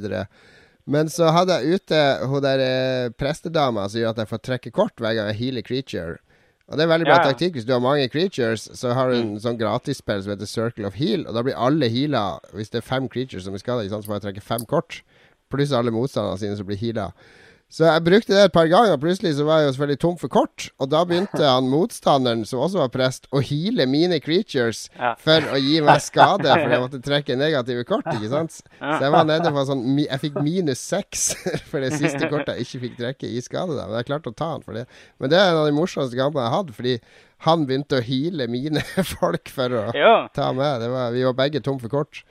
Men 0.86 1.08
så 1.08 1.30
hadde 1.32 1.56
jeg 1.62 1.80
ute 1.80 2.00
hun 2.28 2.42
der 2.44 2.60
eh, 2.60 3.10
prestedama 3.16 3.86
som 3.88 4.02
gjør 4.02 4.12
at 4.12 4.20
jeg 4.20 4.30
får 4.34 4.42
trekke 4.44 4.72
kort 4.76 5.00
hver 5.00 5.16
gang 5.16 5.30
jeg 5.32 5.38
healer 5.40 5.64
creature. 5.64 6.18
Og 6.68 6.78
det 6.78 6.84
er 6.84 6.90
veldig 6.92 7.06
bra 7.08 7.16
Ja, 7.18 7.22
ja. 7.24 7.30
taktikk. 7.32 7.56
Hvis 7.58 7.66
du 7.68 7.72
har 7.74 7.80
mange 7.84 8.08
creatures, 8.08 8.66
så 8.72 8.92
har 8.96 9.10
du 9.10 9.16
en 9.18 9.34
sånn 9.40 9.58
gratisspill 9.60 10.22
som 10.24 10.32
heter 10.32 10.48
Circle 10.48 10.88
of 10.88 10.96
Heal, 10.96 11.26
og 11.28 11.36
da 11.36 11.42
blir 11.44 11.56
alle 11.60 11.90
heala. 11.92 12.38
Hvis 12.56 12.72
det 12.72 12.80
er 12.80 12.86
fem 12.88 13.08
creatures 13.12 13.44
som 13.44 13.56
er 13.56 13.60
skada, 13.60 13.84
så 13.88 14.00
får 14.04 14.18
jeg 14.18 14.26
trekke 14.28 14.44
fem 14.44 14.64
kort. 14.68 15.02
Pluss 15.52 15.74
alle 15.76 15.92
motstanderne 15.92 16.40
sine 16.40 16.56
som 16.56 16.68
blir 16.68 16.80
heala. 16.80 17.10
Så 17.74 17.88
jeg 17.88 18.04
brukte 18.06 18.30
det 18.30 18.42
et 18.46 18.52
par 18.54 18.68
ganger, 18.70 18.92
og 18.94 19.00
plutselig 19.02 19.32
så 19.34 19.42
var 19.48 19.58
jeg 19.58 19.66
jo 19.66 19.72
selvfølgelig 19.74 20.00
tom 20.04 20.18
for 20.20 20.30
kort. 20.30 20.66
Og 20.78 20.90
da 20.92 21.00
begynte 21.08 21.40
han 21.42 21.66
motstanderen, 21.72 22.44
som 22.46 22.60
også 22.62 22.78
var 22.78 22.90
prest, 22.94 23.26
å 23.34 23.40
heale 23.42 23.86
mine 23.90 24.20
creatures 24.22 24.84
Ja. 24.94 25.14
for 25.18 25.42
å 25.50 25.58
gi 25.58 25.80
meg 25.82 25.98
skade, 26.04 26.46
for 26.46 26.70
jeg 26.70 26.82
måtte 26.84 27.00
trekke 27.02 27.34
negative 27.40 27.82
kort, 27.88 28.06
ikke 28.12 28.30
sant. 28.30 28.60
Så 28.78 29.00
jeg 29.02 29.10
var 29.16 29.26
nede 29.26 29.50
på 29.50 29.64
sånn 29.66 29.82
Jeg 30.04 30.20
fikk 30.22 30.38
minus 30.44 30.78
seks 30.78 31.34
for 31.72 31.80
det 31.82 31.92
siste 31.98 32.28
kortet 32.30 32.54
jeg 32.60 32.68
ikke 32.68 32.82
fikk 32.86 32.96
trekke 33.00 33.32
i 33.32 33.42
skade. 33.42 33.74
Da. 33.74 33.88
Men 33.90 33.98
jeg 34.04 34.10
klarte 34.12 34.30
å 34.30 34.38
ta 34.38 34.52
han 34.54 34.62
for 34.62 34.78
det. 34.78 34.86
Men 35.18 35.30
det 35.34 35.40
er 35.40 35.50
en 35.50 35.62
av 35.64 35.66
de 35.66 35.74
morsomste 35.74 36.14
kampene 36.20 36.44
jeg 36.46 36.52
har 36.54 36.60
hatt, 36.62 36.74
fordi 36.78 36.94
han 37.48 37.66
begynte 37.66 37.98
å 37.98 38.06
heale 38.06 38.46
mine 38.48 38.86
folk 39.18 39.50
for 39.50 39.74
å 39.82 39.84
Jo, 39.98 40.14
ta 40.36 40.52
meg. 40.54 40.78
Det 40.84 40.94
var, 40.94 41.10
vi 41.10 41.26
var 41.26 41.34
begge 41.42 41.60
tom 41.64 41.82
for 41.82 41.90
kort. 41.90 42.22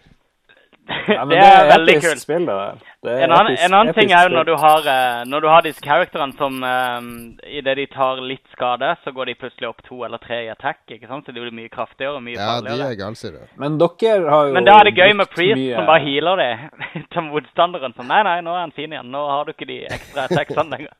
Ja, 0.87 1.25
men 1.25 1.29
det 1.37 1.43
er 1.47 1.69
veldig 1.69 1.93
kult. 2.03 2.19
spill, 2.19 2.45
det 2.47 3.11
er 3.11 3.21
En 3.23 3.31
annen, 3.31 3.55
en 3.55 3.75
annen 3.77 3.95
ting 3.95 4.11
er 4.11 4.27
jo 4.27 4.33
når 4.33 4.47
du 4.49 4.53
har, 4.59 4.87
eh, 4.91 5.21
når 5.31 5.43
du 5.43 5.47
har 5.47 5.63
disse 5.63 5.83
karakterene 5.83 6.35
som 6.39 6.57
uh, 6.63 6.99
Idet 7.47 7.75
de 7.79 7.85
tar 7.91 8.19
litt 8.23 8.43
skade, 8.51 8.89
så 9.03 9.13
går 9.15 9.31
de 9.31 9.35
plutselig 9.39 9.69
opp 9.69 9.83
to 9.87 10.01
eller 10.03 10.19
tre 10.23 10.41
i 10.45 10.49
attack. 10.51 10.81
ikke 10.91 11.07
sant? 11.07 11.25
Så 11.25 11.35
de 11.35 11.43
blir 11.43 11.55
mye 11.55 11.71
kraftigere 11.71 12.17
og 12.19 12.23
mye 12.25 12.35
Ja, 12.35 12.59
de 12.63 12.75
er 12.75 12.97
galsure. 12.99 13.45
Men 13.59 13.77
dere 13.79 14.29
har 14.29 14.49
jo 14.49 14.55
Men 14.57 14.67
da 14.67 14.77
er 14.81 14.89
det 14.89 14.95
gøy 14.99 15.15
med 15.19 15.31
Priest 15.31 15.59
mye- 15.59 15.75
som 15.77 15.87
bare 15.87 16.03
healer 16.03 16.41
det 16.43 16.51
til 17.15 17.27
motstanderen. 17.29 17.95
Som 17.95 18.11
nei, 18.11 18.21
nei, 18.27 18.39
nå 18.43 18.55
er 18.55 18.65
han 18.65 18.75
fin 18.75 18.91
igjen. 18.91 19.11
Nå 19.13 19.23
har 19.29 19.47
du 19.47 19.53
ikke 19.55 19.69
de 19.69 19.79
ekstra 19.87 20.25
attacksene 20.27 20.67
lenger. 20.75 20.91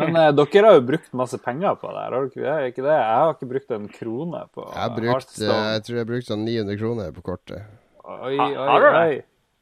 Men 0.00 0.16
uh, 0.18 0.30
dere 0.34 0.66
har 0.66 0.80
jo 0.80 0.86
brukt 0.90 1.12
masse 1.14 1.38
penger 1.42 1.78
på 1.78 1.90
det 1.94 2.02
her, 2.02 2.16
har 2.18 2.32
dere 2.34 2.72
ikke 2.72 2.86
det? 2.86 2.96
Jeg 2.96 3.20
har 3.22 3.36
ikke 3.36 3.50
brukt 3.54 3.76
en 3.78 3.86
krone 3.94 4.42
på 4.54 4.66
Jeg 4.66 4.82
har 4.82 4.96
brukt 4.96 5.38
eh, 5.38 5.62
Jeg 5.76 5.86
tror 5.86 5.96
jeg 5.96 6.04
har 6.04 6.10
brukt 6.10 6.28
sånn 6.30 6.44
900 6.46 6.80
kroner 6.80 7.14
på 7.14 7.24
kortet. 7.26 7.70
Oi, 8.04 8.36
Ha- 8.36 8.48
oi, 8.48 8.66
har 8.70 8.80
du 8.80 8.88
det? 8.88 9.04
oi. 9.04 9.20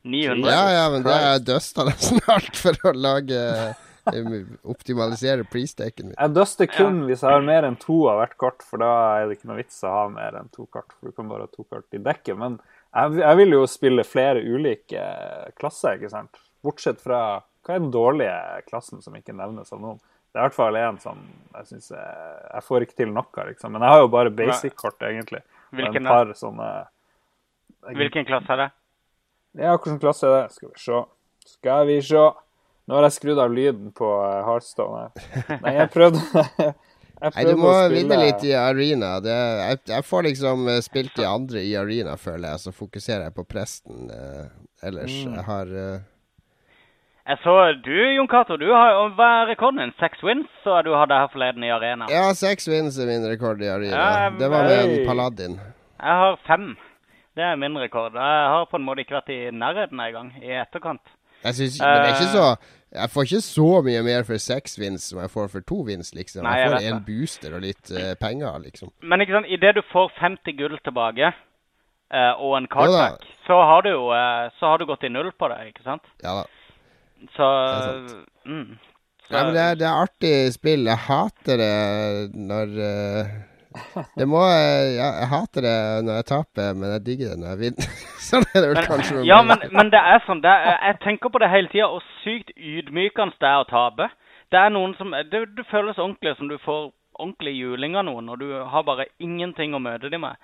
900. 0.08 0.50
Ja, 0.52 0.62
ja, 0.72 0.84
men 0.92 1.02
det 1.04 1.12
er 1.26 1.42
dusta 1.44 1.84
nesten 1.88 2.20
alt 2.30 2.56
for 2.56 2.78
å 2.88 2.92
lage 2.94 3.38
eh, 3.38 3.84
Optimalisere 4.64 5.44
priesteken 5.44 6.06
min. 6.10 6.14
Jeg 6.16 6.32
duster 6.36 6.68
kun 6.70 7.02
hvis 7.08 7.22
jeg 7.24 7.28
har 7.34 7.44
mer 7.44 7.66
enn 7.68 7.76
to 7.80 7.98
av 8.08 8.22
hvert 8.22 8.36
kort, 8.40 8.64
for 8.64 8.80
da 8.80 8.90
er 9.18 9.26
det 9.28 9.36
ikke 9.38 9.50
noe 9.50 9.58
vits 9.60 9.82
å 9.84 9.92
ha 9.92 10.04
mer 10.12 10.38
enn 10.38 10.48
to 10.54 10.64
kort. 10.72 10.94
For 10.96 11.10
du 11.10 11.16
kan 11.16 11.28
bare 11.28 11.44
ha 11.44 11.52
to 11.52 11.66
kort 11.68 11.84
i 11.92 12.00
dekket. 12.00 12.38
Men 12.40 12.56
jeg, 12.94 13.18
jeg 13.20 13.40
vil 13.42 13.56
jo 13.58 13.64
spille 13.68 14.06
flere 14.08 14.40
ulike 14.44 15.02
klasser, 15.60 15.98
ikke 15.98 16.12
sant? 16.14 16.40
Bortsett 16.64 17.02
fra 17.04 17.20
Hva 17.66 17.74
er 17.76 17.82
den 17.82 17.92
dårlige 17.92 18.36
klassen 18.70 19.02
som 19.04 19.16
ikke 19.18 19.34
nevnes 19.36 19.74
av 19.76 19.82
noen? 19.82 19.98
Det 20.32 20.38
er 20.38 20.44
i 20.44 20.46
hvert 20.46 20.56
fall 20.56 20.76
en 20.80 20.98
som 21.02 21.20
jeg 21.56 21.68
syns 21.68 21.90
jeg, 21.92 22.38
jeg 22.54 22.64
får 22.64 22.84
ikke 22.86 22.96
til 23.02 23.12
noe, 23.12 23.44
liksom. 23.50 23.74
Men 23.74 23.84
jeg 23.84 23.92
har 23.92 24.00
jo 24.04 24.10
bare 24.12 24.32
basic-kort, 24.32 25.04
egentlig. 25.08 25.40
Hvilken 25.76 26.08
sånne 26.38 26.68
Hvilken 27.96 28.26
klasse 28.28 28.52
er 28.52 28.60
det? 28.64 28.68
Ja, 29.58 29.72
hvilken 29.76 29.98
klasse 30.02 30.28
er 30.28 30.36
det? 30.36 30.52
Skal 30.56 30.68
vi 30.74 30.82
se. 30.82 31.00
Skal 31.48 31.88
vi 31.88 32.02
se. 32.04 32.26
Nå 32.88 32.96
har 32.96 33.04
jeg 33.08 33.16
skrudd 33.18 33.40
av 33.40 33.52
lyden 33.52 33.92
på 33.96 34.08
Heartstone. 34.46 35.08
Her. 35.08 35.58
Nei, 35.64 35.74
jeg 35.76 35.90
prøvde 35.92 36.22
Jeg 37.18 37.32
Nei, 37.34 37.44
du 37.50 37.58
må 37.58 37.72
vinne 37.90 38.16
litt 38.20 38.44
i 38.46 38.52
arena. 38.54 39.16
Det, 39.18 39.34
jeg, 39.34 39.80
jeg 39.90 40.06
får 40.06 40.22
liksom 40.28 40.68
eh, 40.70 40.78
spilt 40.84 41.16
de 41.18 41.24
andre 41.26 41.64
i 41.66 41.72
arena, 41.74 42.14
føler 42.14 42.52
jeg. 42.52 42.62
Så 42.62 42.72
fokuserer 42.76 43.24
jeg 43.26 43.34
på 43.34 43.44
presten 43.48 44.06
eh, 44.14 44.44
ellers. 44.86 45.16
Mm. 45.26 45.32
Jeg 45.34 45.44
har 45.48 45.72
eh, 45.82 46.04
Jeg 47.32 47.40
så 47.42 47.56
du, 47.82 47.96
Jon 48.14 48.30
Cato, 48.30 48.54
du 48.62 48.68
har 48.70 49.00
Hva 49.18 49.32
er 49.40 49.50
rekorden 49.50 49.82
din? 49.82 49.96
Seks 49.98 50.22
wins, 50.22 50.46
så 50.62 50.78
du 50.86 50.92
hadde 50.94 51.18
her 51.18 51.32
forleden 51.34 51.66
i 51.66 51.72
arena. 51.74 52.06
Ja, 52.12 52.30
seks 52.38 52.70
wins 52.70 53.00
er 53.02 53.10
min 53.10 53.26
rekord 53.26 53.66
i 53.66 53.72
arena. 53.72 53.98
Ja, 53.98 54.30
det 54.38 54.52
var 54.54 54.70
med 54.70 54.84
en 54.84 55.10
paladin. 55.10 55.58
Jeg 55.98 56.22
har 56.22 56.38
fem. 56.46 56.70
Det 57.38 57.46
er 57.46 57.58
min 57.60 57.78
rekord. 57.78 58.16
Jeg 58.18 58.50
har 58.50 58.66
på 58.66 58.80
en 58.80 58.86
måte 58.86 59.04
ikke 59.04 59.14
vært 59.20 59.30
i 59.30 59.38
nærheten 59.54 60.00
engang, 60.02 60.32
i 60.42 60.56
etterkant. 60.58 61.14
Jeg 61.44 61.54
synes, 61.54 61.76
men 61.80 62.00
det 62.02 62.08
er 62.08 62.14
ikke 62.16 62.32
Eh. 62.32 62.34
så 62.34 62.56
Jeg 62.90 63.10
får 63.10 63.22
ikke 63.22 63.40
så 63.44 63.82
mye 63.84 64.02
mer 64.02 64.22
for 64.24 64.40
seks 64.40 64.78
vins 64.80 65.02
som 65.10 65.18
jeg 65.20 65.30
får 65.30 65.50
for 65.52 65.60
to 65.60 65.82
vins, 65.84 66.14
liksom. 66.16 66.42
Nei, 66.42 66.54
jeg 66.56 66.70
jeg 66.70 66.72
får 66.72 66.86
en 66.88 67.02
booster 67.04 67.54
og 67.54 67.60
litt 67.60 67.90
uh, 67.92 68.14
penger, 68.16 68.58
liksom. 68.64 68.88
Men 69.02 69.20
ikke 69.20 69.36
sant, 69.36 69.46
idet 69.46 69.74
du 69.76 69.82
får 69.92 70.08
50 70.16 70.56
gull 70.56 70.78
tilbake 70.80 71.28
uh, 71.28 72.32
og 72.40 72.56
en 72.56 72.68
da. 72.72 73.18
så 73.46 73.60
har 73.70 73.84
du 73.84 73.90
jo 73.90 74.08
uh, 74.08 74.48
så 74.58 74.72
har 74.72 74.78
du 74.78 74.86
gått 74.88 75.04
i 75.04 75.12
null 75.12 75.28
på 75.36 75.50
det, 75.52 75.60
ikke 75.68 75.84
sant? 75.84 76.08
Ja 76.24 76.40
da. 76.40 76.46
Så 77.36 77.44
er 77.44 77.84
sant. 77.84 78.16
mm, 78.46 78.78
så, 79.28 79.36
Ja, 79.36 79.44
men 79.44 79.54
det 79.54 79.62
er, 79.66 79.74
det 79.74 79.86
er 79.86 80.02
artig 80.06 80.34
spill. 80.56 80.88
Jeg 80.88 81.04
hater 81.04 81.60
det 81.60 81.72
når 82.32 82.76
eh, 82.88 83.32
Det 84.18 84.26
må 84.28 84.42
eh, 84.44 84.96
ja, 84.96 85.08
Jeg 85.22 85.28
hater 85.32 85.64
det 85.66 85.78
når 86.06 86.20
jeg 86.20 86.26
taper, 86.30 86.76
men 86.78 86.94
jeg 86.96 87.04
digger 87.06 87.32
det 87.32 87.40
når 87.42 87.50
jeg 87.52 87.60
vinner. 87.64 87.90
sånn 88.28 88.46
er 88.52 88.60
det 88.60 88.70
vel 88.72 88.88
kanskje. 88.92 89.24
Ja, 89.28 89.40
men, 89.46 89.64
men 89.74 89.92
det 89.94 90.02
er 90.12 90.22
sånn. 90.26 90.42
Det 90.44 90.52
er, 90.52 90.78
jeg 90.90 91.00
tenker 91.04 91.32
på 91.34 91.42
det 91.42 91.50
hele 91.52 91.72
tida, 91.72 91.88
og 91.88 92.04
sykt 92.22 92.54
ydmykende 92.56 93.38
det 93.40 93.50
er 93.50 93.64
å 93.64 93.68
tape. 93.70 94.10
Det 94.52 94.60
er 94.60 94.72
noen 94.72 94.94
som 94.98 95.12
Det, 95.12 95.44
det 95.56 95.66
føles 95.70 95.98
ordentlig 95.98 96.36
som 96.38 96.48
du 96.50 96.56
får 96.64 96.88
ordentlig 97.18 97.56
juling 97.58 97.96
av 97.98 98.06
noen, 98.06 98.30
og 98.30 98.40
du 98.40 98.52
har 98.72 98.86
bare 98.86 99.08
ingenting 99.18 99.74
å 99.74 99.82
møte 99.82 100.10
dem 100.12 100.22
med. 100.24 100.38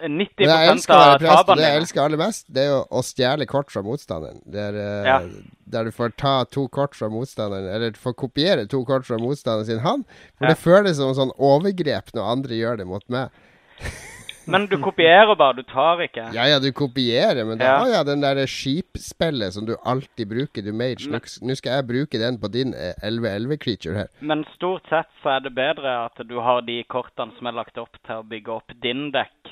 90 0.00 0.44
Men 0.44 0.48
jeg 0.48 0.70
elsker 0.72 0.94
å 0.94 1.00
av 1.00 1.18
prest, 1.18 1.46
det 1.46 1.56
jeg 1.56 1.56
dine 1.56 1.80
elsker 1.80 2.02
aller 2.04 2.20
mest, 2.20 2.46
det 2.52 2.62
er 2.64 2.68
jo 2.72 2.80
å 2.90 3.02
stjele 3.06 3.46
kort 3.46 3.70
fra 3.72 3.82
motstanderen. 3.82 4.40
Det 4.46 4.60
er, 4.68 4.74
eh, 4.82 5.04
Ja. 5.06 5.20
Der 5.68 5.84
du 5.84 5.90
får 5.90 6.12
ta 6.16 6.44
to 6.44 6.68
kort 6.68 6.94
fra 6.94 7.08
motstanderen, 7.08 7.66
eller 7.74 7.90
får 7.92 8.14
kopiere 8.14 8.68
to 8.68 8.84
kort 8.84 9.04
fra 9.04 9.16
motstanderen 9.18 9.66
sin 9.66 9.80
hånd. 9.80 10.04
For 10.38 10.46
Ja. 10.46 10.54
det 10.54 10.58
føles 10.58 10.96
som 10.96 11.14
sånn 11.14 11.32
overgrep 11.38 12.12
når 12.14 12.30
andre 12.32 12.54
gjør 12.54 12.76
det 12.78 12.86
mot 12.86 13.08
meg. 13.08 13.30
Men 14.48 14.66
du 14.70 14.76
kopierer 14.78 15.34
bare, 15.36 15.56
du 15.58 15.62
tar 15.66 15.98
ikke. 16.04 16.32
Ja 16.32 16.44
ja, 16.46 16.60
du 16.62 16.70
kopierer, 16.70 17.44
men 17.44 17.58
Ja. 17.58 17.78
har 17.80 17.88
ja 17.88 18.02
den 18.04 18.20
derre 18.20 18.46
skipspillet 18.46 19.52
som 19.52 19.66
du 19.66 19.74
alltid 19.84 20.28
bruker, 20.28 20.62
du 20.62 20.72
mage. 20.72 21.08
Nå 21.10 21.56
skal 21.56 21.72
jeg 21.82 21.86
bruke 21.88 22.18
den 22.22 22.38
på 22.38 22.48
din 22.52 22.72
eh, 22.72 22.94
11-11-creature 23.02 23.94
her. 23.96 24.08
Men 24.20 24.44
stort 24.54 24.86
sett 24.88 25.10
så 25.22 25.36
er 25.36 25.40
det 25.40 25.54
bedre 25.56 26.06
at 26.06 26.22
du 26.28 26.36
har 26.38 26.62
de 26.62 26.84
kortene 26.84 27.34
som 27.36 27.46
er 27.50 27.58
lagt 27.58 27.76
opp 27.76 27.98
til 28.06 28.22
å 28.22 28.22
bygge 28.22 28.54
opp 28.60 28.70
din 28.80 29.10
dekk 29.10 29.50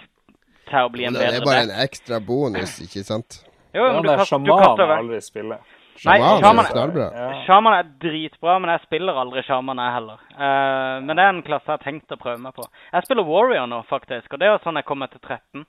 til 0.69 0.81
å 0.81 0.91
bli 0.93 1.07
en 1.09 1.17
Det 1.17 1.23
er 1.23 1.39
bedre 1.39 1.49
bare 1.49 1.65
en 1.69 1.77
ekstra 1.85 2.21
bonus, 2.25 2.79
ikke 2.85 3.05
sant? 3.07 3.41
Jo, 3.75 3.87
men 3.91 4.03
du 4.03 4.09
der 4.09 4.23
du 4.23 4.53
kaster 4.53 4.87
vekk. 4.87 4.99
aldri 5.03 5.21
spille. 5.25 5.59
Nei, 6.05 6.19
Sjaman 6.19 6.41
sjaman- 6.43 6.65
er 6.65 6.73
knallbra. 6.73 7.07
Ja. 7.15 7.59
Er 7.79 7.83
dritbra, 8.03 8.59
men 8.61 8.71
jeg 8.71 8.81
spiller 8.83 9.15
aldri 9.15 9.43
sjaman, 9.47 9.79
jeg 9.79 9.95
heller. 9.95 10.19
Uh, 10.35 11.01
men 11.07 11.17
det 11.17 11.23
er 11.23 11.29
en 11.29 11.43
klasse 11.43 11.71
jeg 11.71 11.79
har 11.79 11.85
tenkt 11.85 12.11
å 12.11 12.19
prøve 12.19 12.41
meg 12.43 12.55
på. 12.55 12.67
Jeg 12.93 13.07
spiller 13.07 13.25
Warrior 13.25 13.67
nå, 13.67 13.85
faktisk, 13.87 14.33
og 14.33 14.41
det 14.41 14.49
er 14.49 14.59
sånn 14.65 14.77
jeg 14.77 14.85
kommer 14.85 15.07
til 15.07 15.21
13. 15.23 15.67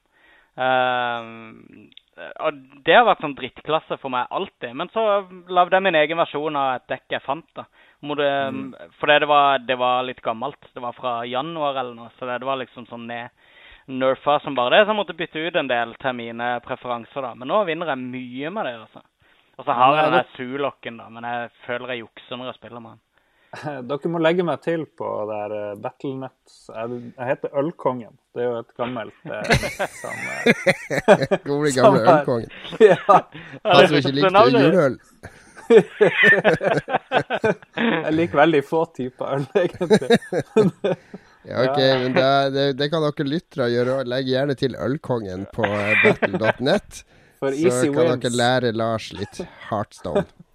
Uh, 0.58 1.22
og 2.16 2.60
det 2.88 2.96
har 2.96 3.06
vært 3.06 3.22
sånn 3.22 3.36
drittklasse 3.36 3.98
for 4.00 4.10
meg 4.14 4.28
alltid. 4.32 4.74
Men 4.74 4.90
så 4.94 5.28
lagde 5.52 5.76
jeg 5.76 5.84
min 5.84 5.98
egen 6.00 6.18
versjon 6.18 6.56
av 6.56 6.78
et 6.78 6.88
dekk 6.88 7.18
jeg 7.18 7.26
fant. 7.26 7.48
da. 7.56 7.66
Må 8.02 8.16
mm. 8.16 8.74
Fordi 9.02 9.20
det 9.20 9.28
var, 9.28 9.60
det 9.60 9.78
var 9.78 10.06
litt 10.08 10.22
gammelt. 10.24 10.72
Det 10.74 10.82
var 10.82 10.96
fra 10.96 11.26
januar 11.28 11.76
eller 11.76 11.94
noe, 11.94 12.10
så 12.16 12.26
det, 12.26 12.40
det 12.40 12.48
var 12.48 12.62
liksom 12.62 12.88
sånn 12.88 13.08
ned 13.10 13.30
nerfa 13.86 14.40
som 14.44 14.56
bare 14.56 14.76
det. 14.76 14.86
Så 14.86 14.94
jeg 14.94 15.00
måtte 15.00 15.18
bytte 15.18 15.48
ut 15.48 15.60
en 15.60 15.72
del 15.72 15.96
til 16.02 16.16
mine 16.18 16.52
preferanser, 16.66 17.22
da. 17.22 17.34
Men 17.38 17.52
nå 17.52 17.64
vinner 17.70 17.94
jeg 17.94 18.02
mye 18.04 18.54
med 18.54 18.70
det, 18.70 18.78
altså. 18.86 19.04
Og 19.56 19.66
så 19.66 19.72
har 19.72 19.98
jeg 20.02 20.12
den 20.12 20.32
sulokken 20.36 20.98
da, 21.00 21.10
men 21.10 21.24
jeg 21.24 21.52
føler 21.66 21.94
jeg 21.94 22.04
jukser 22.04 22.40
når 22.40 22.52
jeg 22.52 22.58
spiller 22.60 22.84
med 22.84 22.98
den. 22.98 23.04
Dere 23.88 24.12
må 24.12 24.20
legge 24.20 24.44
meg 24.44 24.60
til 24.66 24.84
på 25.00 25.08
der 25.30 25.54
eh, 25.56 25.78
Battlenet. 25.80 26.56
Jeg, 26.68 27.00
jeg 27.16 27.30
heter 27.30 27.56
Ølkongen. 27.62 28.18
Det 28.36 28.44
er 28.44 28.50
jo 28.50 28.58
et 28.60 28.74
gammelt 28.76 29.32
eh, 29.32 29.44
som 30.02 30.18
eh, 30.34 30.44
Gode 31.48 31.72
gamle 31.72 31.78
Samme 31.80 32.00
ølkongen. 32.04 32.52
ja. 32.84 33.00
Han 33.08 33.88
som 33.88 34.00
ikke 34.02 34.16
likte 34.20 34.46
juleøl. 34.50 35.00
Jeg 38.06 38.14
liker 38.14 38.38
veldig 38.38 38.62
få 38.68 38.84
typer 38.98 39.38
øl, 39.38 39.48
egentlig. 39.64 40.20
Ja, 41.46 41.66
ok, 41.68 41.78
men 42.04 42.16
det, 42.16 42.30
det, 42.56 42.64
det 42.80 42.90
kan 42.94 43.04
dere 43.06 43.28
lyttere 43.30 43.70
gjøre. 43.74 44.00
Legg 44.10 44.32
gjerne 44.32 44.56
til 44.58 44.78
ølkongen 44.82 45.46
på 45.54 45.68
battle.net. 46.04 47.04
Så 47.46 47.52
kan 47.94 48.08
wins. 48.08 48.24
dere 48.24 48.32
lære 48.34 48.72
Lars 48.74 49.12
litt 49.14 49.44
Heartstone. 49.70 50.26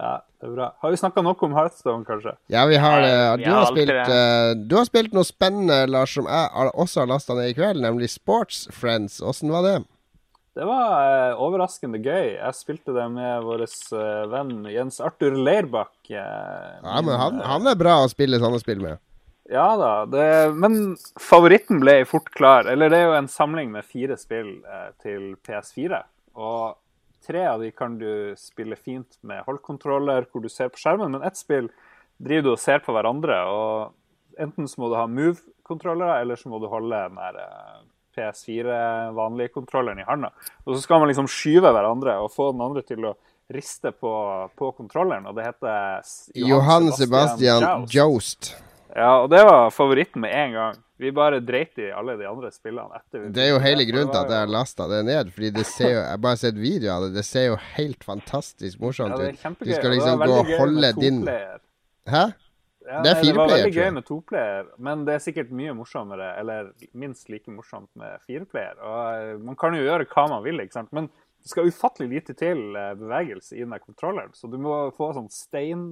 Ja, 0.00 0.20
det 0.40 0.46
er 0.46 0.52
bra. 0.54 0.66
Har 0.80 0.92
vi 0.94 0.96
snakka 0.96 1.20
nok 1.26 1.40
om 1.44 1.52
Hearthstone, 1.52 2.06
kanskje? 2.06 2.32
Ja, 2.48 2.62
vi 2.70 2.76
har 2.80 3.02
det. 3.02 3.42
Du 3.42 3.50
har 3.50 3.66
spilt, 3.68 3.90
eh, 3.90 4.52
du 4.54 4.76
har 4.78 4.86
spilt 4.88 5.16
noe 5.16 5.26
spennende, 5.26 5.82
Lars, 5.90 6.14
som 6.14 6.28
jeg 6.30 6.70
også 6.78 7.02
har 7.02 7.10
lasta 7.10 7.34
ned 7.36 7.50
i 7.50 7.56
kveld, 7.58 7.82
nemlig 7.82 8.08
Sports 8.14 8.62
Friends. 8.72 9.18
Åssen 9.20 9.52
var 9.52 9.66
det? 9.66 9.74
Det 10.56 10.64
var 10.64 10.94
eh, 11.02 11.42
overraskende 11.42 12.00
gøy. 12.00 12.36
Jeg 12.38 12.56
spilte 12.56 12.94
det 12.96 13.10
med 13.12 13.44
vår 13.44 13.66
eh, 13.66 14.24
venn 14.30 14.56
Jens 14.70 15.02
Arthur 15.04 15.36
Leirbakk. 15.36 15.92
Ja, 16.14 16.96
men 17.02 17.12
han, 17.20 17.42
han 17.44 17.68
er 17.68 17.76
bra 17.82 17.98
å 18.06 18.08
spille 18.14 18.40
sånne 18.40 18.62
spill 18.62 18.80
med. 18.86 19.02
Ja 19.50 19.76
da. 19.76 20.06
Det, 20.06 20.26
men 20.54 20.96
favoritten 21.18 21.80
ble 21.82 22.04
fort 22.06 22.30
klar. 22.36 22.68
Eller 22.70 22.92
det 22.92 23.00
er 23.00 23.08
jo 23.08 23.16
en 23.18 23.30
samling 23.30 23.72
med 23.74 23.86
fire 23.86 24.14
spill 24.20 24.60
eh, 24.62 24.90
til 25.02 25.32
PS4. 25.46 25.98
Og 26.38 26.76
tre 27.26 27.46
av 27.50 27.62
de 27.62 27.72
kan 27.74 27.96
du 27.98 28.36
spille 28.38 28.78
fint 28.78 29.18
med 29.26 29.42
holdkontroller, 29.48 30.28
hvor 30.30 30.44
du 30.44 30.50
ser 30.52 30.70
på 30.70 30.78
skjermen. 30.78 31.16
Men 31.16 31.26
ett 31.26 31.40
spill 31.40 31.66
driver 32.22 32.46
du 32.46 32.52
og 32.54 32.62
ser 32.62 32.84
på 32.84 32.94
hverandre. 32.94 33.40
og 33.50 34.38
Enten 34.40 34.70
så 34.70 34.84
må 34.84 34.92
du 34.92 34.96
ha 35.00 35.08
Move-kontrollere, 35.10 36.20
eller 36.22 36.38
så 36.38 36.52
må 36.52 36.62
du 36.62 36.70
holde 36.70 37.02
den 37.08 37.18
der 37.18 37.42
eh, 37.42 37.82
PS4 38.16 38.78
vanlige 39.18 39.54
kontrolleren 39.58 39.98
i 39.98 40.06
handa. 40.06 40.30
Og 40.62 40.76
så 40.76 40.84
skal 40.86 41.02
man 41.02 41.10
liksom 41.10 41.26
skyve 41.30 41.74
hverandre 41.74 42.20
og 42.22 42.30
få 42.30 42.52
den 42.54 42.62
andre 42.70 42.86
til 42.86 43.10
å 43.10 43.16
riste 43.50 43.90
på, 43.90 44.14
på 44.54 44.72
kontrolleren. 44.78 45.26
Og 45.26 45.34
det 45.34 45.50
heter 45.50 46.02
Johan, 46.38 46.50
Johan 46.54 46.92
Sebastian 46.94 47.64
Joust. 47.66 47.94
Joust. 47.98 48.52
Ja, 48.96 49.10
og 49.22 49.28
det 49.30 49.40
var 49.46 49.70
favoritten 49.70 50.22
med 50.24 50.32
en 50.34 50.52
gang. 50.56 50.78
Vi 51.00 51.12
bare 51.16 51.38
dreit 51.40 51.78
i 51.80 51.86
alle 51.96 52.16
de 52.20 52.26
andre 52.28 52.50
spillene 52.52 52.98
etter. 52.98 53.28
Det 53.32 53.44
er 53.46 53.52
jo 53.54 53.60
hele 53.62 53.86
grunnen 53.88 54.10
til 54.12 54.20
at 54.20 54.32
jeg 54.34 54.42
har 54.42 54.50
lasta 54.52 54.88
det 54.90 54.98
ned. 55.08 55.30
Fordi 55.32 55.50
det 55.54 55.64
ser 55.68 55.88
jo 55.94 55.98
Jeg 56.00 56.10
har 56.10 56.20
bare 56.26 56.40
sett 56.42 56.58
videoer 56.60 56.92
av 56.96 57.06
det. 57.06 57.14
Det 57.14 57.24
ser 57.24 57.46
jo 57.46 57.56
helt 57.78 58.04
fantastisk 58.04 58.82
morsomt 58.82 59.16
Ja, 59.16 59.30
ut. 59.30 59.40
kjempegøy. 59.40 59.70
Du 59.70 59.78
skal 59.78 59.94
liksom 59.96 60.24
gå 60.26 60.36
og 60.42 60.52
holde 60.60 60.92
din. 60.98 61.22
Hæ? 62.10 62.24
Ja, 62.90 63.00
Det 63.04 63.10
er 63.10 63.14
jeg. 63.22 63.26
Det 63.30 63.36
var 63.38 63.48
veldig 63.54 63.72
gøy 63.76 63.90
med 63.94 64.04
toplayer, 64.08 64.68
men 64.82 65.04
det 65.06 65.14
er 65.14 65.18
sikkert 65.22 65.50
mye 65.54 65.72
morsommere, 65.78 66.30
eller 66.40 66.72
minst 66.92 67.28
like 67.30 67.50
morsomt 67.52 67.88
med 67.94 68.18
fireplayer. 68.26 68.76
Og 68.82 69.00
eh, 69.14 69.34
man 69.38 69.54
kan 69.60 69.76
jo 69.76 69.84
gjøre 69.84 70.08
hva 70.10 70.24
man 70.32 70.42
vil, 70.42 70.58
ikke 70.64 70.72
sant. 70.80 70.90
Men 70.96 71.06
det 71.40 71.52
skal 71.52 71.68
ufattelig 71.70 72.08
lite 72.10 72.34
til 72.34 72.74
eh, 72.76 72.94
bevegelse 72.98 73.54
i 73.56 73.60
den 73.62 73.70
der 73.76 73.84
kontrolleren, 73.84 74.32
så 74.34 74.50
du 74.50 74.58
må 74.58 74.90
få 74.96 75.12
sånn 75.14 75.30
stein 75.30 75.84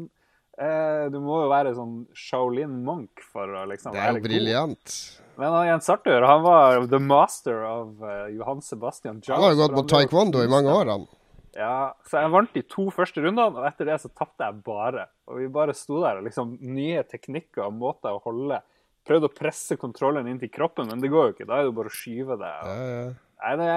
eh, 0.61 1.05
Du 1.13 1.19
må 1.25 1.43
jo 1.45 1.51
være 1.53 1.75
sånn 1.77 2.01
Shaolin 2.17 2.81
Monk 2.87 3.23
for 3.33 3.51
å 3.61 3.65
liksom 3.71 3.95
Det 3.97 4.03
er 4.05 4.19
jo 4.19 4.25
briljant. 4.25 4.97
Men 5.39 5.55
han, 5.55 5.69
Jens 5.69 5.91
Arthur 5.95 6.27
han 6.27 6.43
var 6.43 6.89
the 6.91 6.99
master 6.99 7.63
av 7.69 8.03
uh, 8.03 8.27
Johan 8.35 8.63
Sebastian 8.65 9.21
Jones. 9.21 9.37
Han 9.37 9.47
har 9.47 9.55
jo 9.55 9.61
gått 9.63 9.77
på 9.77 9.87
taekwondo 9.93 10.43
i 10.43 10.51
mange 10.51 10.73
år, 10.75 10.91
han. 10.91 11.05
ja, 11.55 11.93
så 12.11 12.25
jeg 12.25 12.33
vant 12.35 12.57
de 12.57 12.65
to 12.67 12.89
første 12.95 13.23
rundene, 13.23 13.55
og 13.55 13.69
etter 13.69 13.87
det 13.87 14.01
så 14.03 14.11
tapte 14.11 14.49
jeg 14.49 14.59
bare. 14.67 15.07
Og 15.31 15.39
vi 15.39 15.47
bare 15.53 15.77
sto 15.79 16.03
der 16.03 16.19
og 16.19 16.27
liksom 16.27 16.57
Nye 16.75 17.05
teknikker 17.07 17.69
og 17.69 17.79
måter 17.79 18.17
å 18.17 18.23
holde 18.25 18.59
Prøvde 19.09 19.31
å 19.31 19.33
presse 19.33 19.79
kontrollen 19.81 20.27
inn 20.29 20.41
til 20.41 20.51
kroppen, 20.53 20.91
men 20.91 21.01
det 21.01 21.09
går 21.09 21.31
jo 21.31 21.33
ikke. 21.33 21.47
Da 21.49 21.57
er 21.57 21.65
det 21.65 21.71
jo 21.71 21.77
bare 21.79 21.89
å 21.89 21.97
skyve 21.97 22.35
det. 22.43 22.51
Ja, 22.69 22.89
ja. 22.91 23.05
nei, 23.41 23.53
det, 23.57 23.69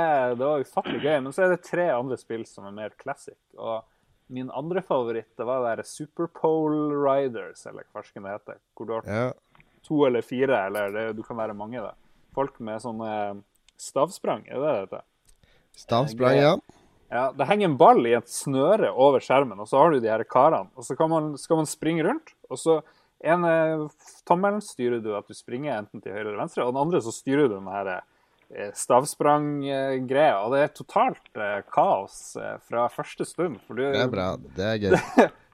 det 0.42 0.50
var 0.50 0.66
ufattelig 0.66 1.00
gøy. 1.06 1.20
Men 1.24 1.36
så 1.36 1.46
er 1.46 1.54
det 1.54 1.62
tre 1.64 1.86
andre 1.94 2.18
spill 2.20 2.44
som 2.50 2.68
er 2.68 2.76
mer 2.76 2.92
classic. 3.00 3.38
Og 3.56 3.78
min 4.32 4.52
andre 4.56 4.82
favoritt 4.86 5.30
det 5.38 5.46
var 5.48 5.64
det 5.66 5.78
der 5.82 5.88
Superpole 5.88 6.98
Riders, 6.98 7.66
eller 7.70 7.88
hva 7.92 8.04
skal 8.06 8.26
det 8.26 8.36
heter. 8.36 8.60
Hvor 8.76 8.88
du 8.88 8.94
har 8.98 9.08
ja. 9.08 9.30
to 9.88 10.04
eller 10.08 10.26
fire, 10.26 10.66
eller 10.68 10.92
det, 10.96 11.08
du 11.18 11.24
kan 11.28 11.40
være 11.40 11.58
mange, 11.58 11.84
da. 11.84 11.94
Folk 12.36 12.60
med 12.64 12.84
sånne 12.84 13.14
stavsprang, 13.82 14.46
er 14.48 14.62
det 14.62 14.68
det 14.68 14.78
heter? 14.80 15.08
Stavsprang, 15.84 16.38
ja. 16.40 16.56
Ja, 17.12 17.26
Det 17.36 17.44
henger 17.50 17.68
en 17.68 17.78
ball 17.80 18.06
i 18.08 18.16
et 18.16 18.30
snøre 18.32 18.94
over 18.96 19.20
skjermen, 19.20 19.60
og 19.60 19.68
så 19.68 19.82
har 19.82 19.92
du 19.92 20.00
de 20.00 20.08
her 20.08 20.24
karene. 20.24 20.72
Og 20.80 20.88
så 20.88 20.96
kan 20.96 21.12
man, 21.12 21.34
skal 21.38 21.60
man 21.60 21.68
springe 21.68 22.06
rundt, 22.08 22.32
og 22.48 22.60
så 22.60 22.78
ene 23.20 23.90
tommelen 24.26 24.64
styrer 24.64 25.02
du 25.04 25.12
at 25.18 25.28
du 25.28 25.36
springer 25.36 25.76
enten 25.76 26.02
til 26.02 26.16
høyre 26.16 26.30
eller 26.30 26.40
venstre, 26.40 26.64
og 26.64 26.72
den 26.72 26.82
andre 26.86 27.02
så 27.04 27.12
styrer 27.14 27.50
du 27.50 27.58
den 27.58 27.68
her 27.70 27.90
eh, 27.98 28.08
stavsprang-greia. 28.76 30.42
Og 30.44 30.56
det 30.56 30.64
er 30.66 30.74
totalt 30.76 31.40
eh, 31.40 31.62
kaos 31.72 32.36
eh, 32.40 32.58
fra 32.68 32.88
første 32.92 33.28
stund. 33.28 33.60
Du, 33.70 33.82
Det 33.82 34.04
er 34.04 34.12
bra. 34.12 34.34
Det 34.58 34.68
er 34.68 34.82
gøy. 34.82 34.98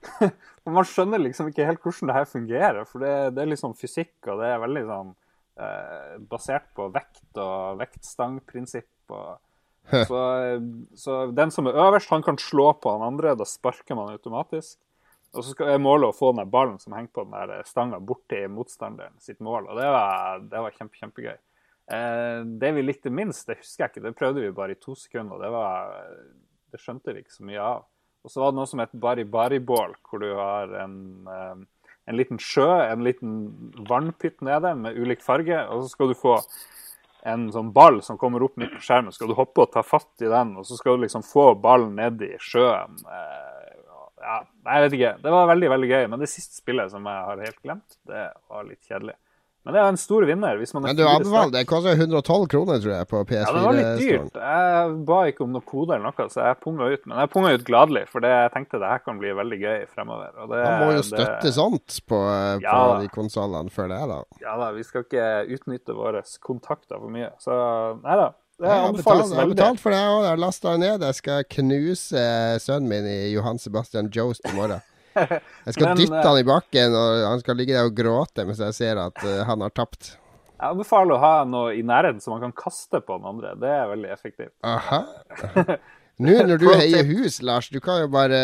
man 0.78 0.86
skjønner 0.86 1.22
liksom 1.22 1.50
ikke 1.50 1.66
helt 1.68 1.82
hvordan 1.84 2.10
det 2.10 2.18
her 2.18 2.28
fungerer, 2.28 2.84
for 2.88 3.02
det, 3.04 3.14
det 3.36 3.44
er 3.44 3.52
liksom 3.54 3.76
fysikk, 3.78 4.16
og 4.26 4.42
det 4.42 4.50
er 4.52 4.62
veldig 4.62 4.84
sånn 4.88 5.12
eh, 5.62 6.16
basert 6.30 6.68
på 6.76 6.90
vekt 6.94 7.40
og 7.42 7.78
vektstangprinsipp. 7.82 8.90
og 9.08 9.38
så, 9.88 10.20
så 11.00 11.14
den 11.32 11.50
som 11.54 11.70
er 11.70 11.78
øverst, 11.80 12.10
han 12.12 12.22
kan 12.26 12.36
slå 12.36 12.74
på 12.76 12.92
den 12.92 13.06
andre. 13.06 13.32
Da 13.38 13.46
sparker 13.48 13.96
man 13.96 14.12
automatisk. 14.12 14.76
Og 15.36 15.44
så 15.44 15.54
er 15.64 15.80
målet 15.80 16.10
å 16.10 16.16
få 16.16 16.32
den 16.32 16.42
der 16.42 16.52
ballen 16.52 16.78
som 16.80 16.94
henger 16.96 17.12
på 17.14 17.24
den 17.24 17.34
der 17.36 17.64
stanga, 17.68 18.00
bort 18.00 18.24
til 18.32 18.48
motstanderen 18.52 19.16
sitt 19.20 19.40
mål. 19.44 19.68
Og 19.68 19.80
det 19.80 19.88
var, 19.92 20.40
det 20.44 20.62
var 20.64 20.76
kjempe, 20.76 20.96
kjempegøy. 21.00 21.36
Eh, 21.90 22.40
det 22.60 22.72
vi 22.76 22.84
likte 22.84 23.12
minst, 23.14 23.46
det 23.48 23.58
husker 23.62 23.86
jeg 23.86 23.92
ikke. 23.94 24.04
Det 24.08 24.16
prøvde 24.18 24.44
vi 24.44 24.54
bare 24.56 24.76
i 24.76 24.80
to 24.80 24.94
sekunder. 24.98 25.40
Det, 25.40 26.26
det 26.74 26.82
skjønte 26.82 27.14
vi 27.14 27.24
ikke 27.24 27.36
så 27.38 27.46
mye 27.48 27.64
av. 27.64 27.86
Og 28.26 28.32
så 28.32 28.42
var 28.42 28.52
det 28.52 28.58
noe 28.58 28.68
som 28.68 28.82
het 28.82 28.96
bari-bari-bål, 28.98 29.94
hvor 30.08 30.20
du 30.20 30.28
har 30.36 30.74
en, 30.82 30.96
eh, 31.32 31.92
en 32.10 32.18
liten 32.18 32.40
sjø, 32.42 32.66
en 32.88 33.06
liten 33.06 33.38
vannpytt 33.88 34.42
nede 34.44 34.74
med 34.76 34.98
ulik 34.98 35.22
farge, 35.24 35.62
og 35.68 35.84
så 35.84 35.94
skal 35.94 36.12
du 36.12 36.18
få 36.18 36.34
en 37.28 37.48
sånn 37.52 37.72
ball 37.74 38.02
som 38.04 38.18
kommer 38.20 38.44
opp 38.44 38.56
midt 38.60 38.74
på 38.76 38.84
skjermen. 38.84 39.14
Skal 39.14 39.30
du 39.30 39.36
hoppe 39.38 39.64
og 39.64 39.72
ta 39.72 39.82
fatt 39.86 40.22
i 40.22 40.28
den, 40.30 40.56
og 40.60 40.66
så 40.68 40.76
skal 40.78 40.96
du 40.98 41.06
liksom 41.06 41.24
få 41.26 41.50
ballen 41.60 41.96
ned 41.98 42.22
i 42.26 42.34
sjøen. 42.42 43.00
Eh, 43.06 43.54
Ja, 44.18 44.40
jeg 44.66 44.82
vet 44.82 44.94
ikke. 44.96 45.10
Det 45.22 45.30
var 45.30 45.46
veldig, 45.46 45.68
veldig 45.70 45.88
gøy. 45.88 46.04
Men 46.10 46.18
det 46.18 46.26
siste 46.28 46.58
spillet 46.58 46.90
som 46.90 47.04
jeg 47.06 47.26
har 47.28 47.38
helt 47.38 47.60
glemt, 47.62 47.96
det 48.10 48.24
var 48.50 48.64
litt 48.66 48.82
kjedelig. 48.90 49.14
Men 49.68 49.74
det 49.76 49.80
er 49.84 49.88
en 49.92 49.98
stor 50.00 50.24
vinner. 50.24 50.56
hvis 50.56 50.70
man 50.72 50.86
er 50.86 50.88
Men 50.88 50.96
du 50.96 51.02
anbefaler. 51.04 51.50
Det 51.52 51.62
koster 51.68 51.92
112 51.92 52.46
kroner, 52.48 52.78
tror 52.80 52.92
jeg, 52.94 53.08
på 53.10 53.18
PS4. 53.28 53.42
Ja, 53.44 53.52
det 53.52 53.64
var 53.66 53.76
litt 53.76 54.00
dyrt. 54.00 54.38
Jeg 54.40 54.94
ba 55.10 55.18
ikke 55.28 55.44
om 55.44 55.52
noe 55.52 55.66
kode 55.68 55.92
eller 55.92 56.06
noe, 56.08 56.28
så 56.32 56.46
jeg 56.46 56.56
punga 56.64 56.88
ut. 56.88 57.04
Men 57.04 57.20
jeg 57.20 57.30
punga 57.34 57.50
ut 57.52 57.66
gladelig, 57.68 58.04
for 58.08 58.24
det, 58.24 58.30
jeg 58.32 58.52
tenkte 58.54 58.80
det 58.80 58.88
her 58.88 59.02
kan 59.04 59.20
bli 59.20 59.34
veldig 59.36 59.58
gøy 59.60 59.84
fremover. 59.92 60.32
Og 60.40 60.48
det, 60.54 60.62
Man 60.64 60.80
må 60.80 60.88
jo 60.94 61.02
det- 61.02 61.10
støtte 61.10 61.52
sånt 61.52 62.00
på, 62.08 62.16
på 62.16 62.62
Ja 62.64 62.78
på 62.80 63.00
de 63.04 63.08
konsollene 63.12 63.68
før 63.76 63.92
det, 63.92 64.00
da. 64.08 64.18
Ja 64.40 64.56
da, 64.56 64.70
vi 64.72 64.82
skal 64.88 65.04
ikke 65.04 65.28
utnytte 65.58 65.92
våre 66.00 66.24
kontakter 66.40 66.96
for 66.96 67.12
mye. 67.12 67.28
Så 67.44 67.52
nei 68.00 68.16
da. 68.24 68.30
Det 68.58 68.66
Jeg 68.66 68.80
har 68.80 68.92
betalt, 68.96 69.28
jeg 69.30 69.38
har 69.38 69.52
betalt 69.52 69.80
for 69.84 69.90
det 69.94 69.98
òg. 70.00 70.22
Jeg 70.24 70.30
har 70.32 70.40
lasta 70.48 70.70
det 70.72 70.80
ned. 70.80 71.04
Jeg 71.06 71.14
skal 71.20 71.44
knuse 71.44 72.24
sønnen 72.64 72.88
min 72.88 73.04
i 73.06 73.18
Johan 73.36 73.58
Sebastian 73.60 74.08
Jost 74.10 74.40
i 74.48 74.56
morgen. 74.56 74.80
Jeg 75.18 75.76
skal 75.76 75.90
Men, 75.90 76.00
dytte 76.00 76.22
eh, 76.22 76.28
han 76.28 76.40
i 76.40 76.46
bakken, 76.48 76.96
og 76.96 77.26
han 77.26 77.44
skal 77.44 77.60
ligge 77.60 77.76
der 77.76 77.90
og 77.90 77.98
gråte 77.98 78.46
mens 78.48 78.62
jeg 78.64 78.76
ser 78.76 79.02
at 79.02 79.22
eh, 79.26 79.44
han 79.48 79.64
har 79.64 79.74
tapt. 79.74 80.14
Jeg 80.58 80.74
anbefaler 80.74 81.14
å 81.14 81.22
ha 81.22 81.34
noe 81.46 81.76
i 81.78 81.84
nærheten 81.86 82.18
som 82.22 82.34
man 82.34 82.48
kan 82.48 82.56
kaste 82.66 82.98
på 83.04 83.20
den 83.20 83.28
andre. 83.30 83.54
Det 83.62 83.70
er 83.70 83.92
veldig 83.92 84.10
effektivt. 84.14 84.54
Aha. 84.66 85.04
Nå 86.18 86.32
når 86.48 86.58
du 86.58 86.64
heier 86.66 87.04
hus, 87.06 87.36
Lars, 87.46 87.68
du 87.70 87.78
kan 87.78 88.00
jo 88.02 88.08
bare 88.10 88.38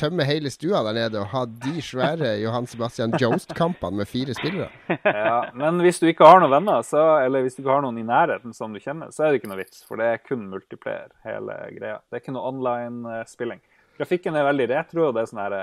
tømme 0.00 0.24
hele 0.24 0.48
stua 0.48 0.80
der 0.86 0.96
nede 0.96 1.20
og 1.20 1.28
ha 1.34 1.42
de 1.44 1.82
svære 1.84 2.30
Johan 2.40 2.64
Sebastian 2.70 3.12
Jost-kampene 3.20 4.00
med 4.00 4.08
fire 4.08 4.32
spillere. 4.38 4.70
Ja, 5.04 5.50
men 5.52 5.82
hvis 5.84 6.00
du 6.00 6.06
ikke 6.08 6.24
har 6.24 6.40
noen 6.40 6.54
venner, 6.54 6.80
så, 6.86 7.02
eller 7.20 7.44
hvis 7.44 7.58
du 7.58 7.60
ikke 7.60 7.74
har 7.74 7.84
noen 7.84 8.00
i 8.00 8.06
nærheten 8.08 8.56
som 8.56 8.72
du 8.72 8.80
kjenner, 8.80 9.12
så 9.12 9.26
er 9.26 9.34
det 9.34 9.42
ikke 9.42 9.50
noe 9.52 9.60
vits, 9.60 9.84
for 9.84 10.00
det 10.00 10.06
er 10.08 10.24
kun 10.24 10.48
multiplayer, 10.48 11.12
hele 11.26 11.58
greia. 11.76 11.98
Det 12.08 12.16
er 12.16 12.24
ikke 12.24 12.34
noe 12.38 12.54
online-spilling. 12.54 13.60
Grafikken 14.00 14.36
er 14.38 14.46
veldig 14.48 14.68
retro, 14.72 15.08
og 15.08 15.16
det 15.16 15.24
er 15.24 15.30
sånn 15.30 15.42
her 15.42 15.56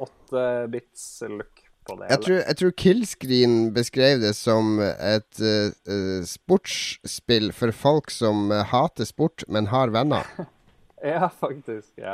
åttebits-look 0.00 1.64
på 1.88 1.96
det 2.00 2.10
Jeg 2.12 2.22
tror, 2.24 2.38
jeg 2.40 2.58
tror 2.60 2.76
Killscreen 2.82 3.56
beskrev 3.76 4.22
det 4.24 4.34
som 4.38 4.78
et 4.82 5.42
eh, 5.44 5.72
eh, 5.88 6.20
sportsspill 6.28 7.52
for 7.56 7.74
folk 7.76 8.12
som 8.14 8.48
eh, 8.52 8.64
hater 8.72 9.08
sport, 9.08 9.44
men 9.48 9.72
har 9.74 9.94
venner. 9.94 10.28
Ja, 10.98 11.28
faktisk. 11.30 11.92
ja. 11.94 12.10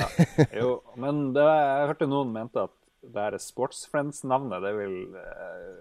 Jo, 0.53 0.83
men 1.01 1.31
det, 1.33 1.41
jeg 1.41 1.87
hørte 1.89 2.05
noen 2.05 2.35
mente 2.35 2.67
at 2.67 2.75
det 3.01 3.23
her 3.23 3.37
Sportsfriends-navnet, 3.41 4.61
det 4.61 4.73
vil 4.77 4.99
uh, 5.17 5.79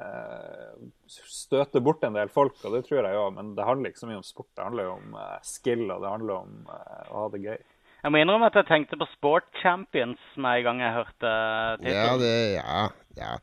eh, 0.00 0.72
støte 1.06 1.82
bort 1.84 2.04
en 2.04 2.16
del 2.18 2.30
folk, 2.32 2.56
og 2.64 2.76
det 2.76 2.84
tror 2.88 3.02
jeg 3.02 3.14
jo, 3.16 3.28
Men 3.34 3.54
det 3.54 3.66
handler 3.68 3.90
ikke 3.90 4.02
så 4.02 4.10
mye 4.10 4.20
om 4.20 4.26
sport. 4.26 4.50
Det 4.56 4.66
handler 4.66 4.88
jo 4.88 4.96
om 4.98 5.16
eh, 5.20 5.38
skill, 5.46 5.84
og 5.90 6.02
det 6.02 6.12
handler 6.14 6.34
om 6.40 6.74
eh, 6.74 7.06
å 7.10 7.22
ha 7.22 7.28
det 7.34 7.42
gøy. 7.44 7.58
Jeg 8.04 8.12
må 8.12 8.20
innrømme 8.20 8.50
at 8.50 8.56
jeg 8.58 8.66
tenkte 8.68 8.98
på 9.00 9.06
Sport 9.14 9.46
Champions 9.62 10.20
med 10.36 10.58
en 10.58 10.64
gang 10.66 10.80
jeg 10.82 10.92
hørte 10.92 11.28
Ja, 11.30 11.76
tittelen. 11.80 12.18
det 12.20 12.54
Ja, 12.54 12.82
ja. 13.16 13.36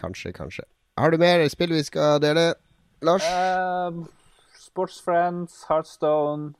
Kanskje, 0.00 0.32
kanskje. 0.32 0.64
Har 0.96 1.10
du 1.10 1.18
mer 1.20 1.44
spill 1.52 1.74
vi 1.76 1.82
skal 1.84 2.20
dele, 2.24 2.54
Lars? 3.02 3.26
Sports 3.28 4.64
Sportsfriends, 4.64 5.66
Heartstone 5.68 6.54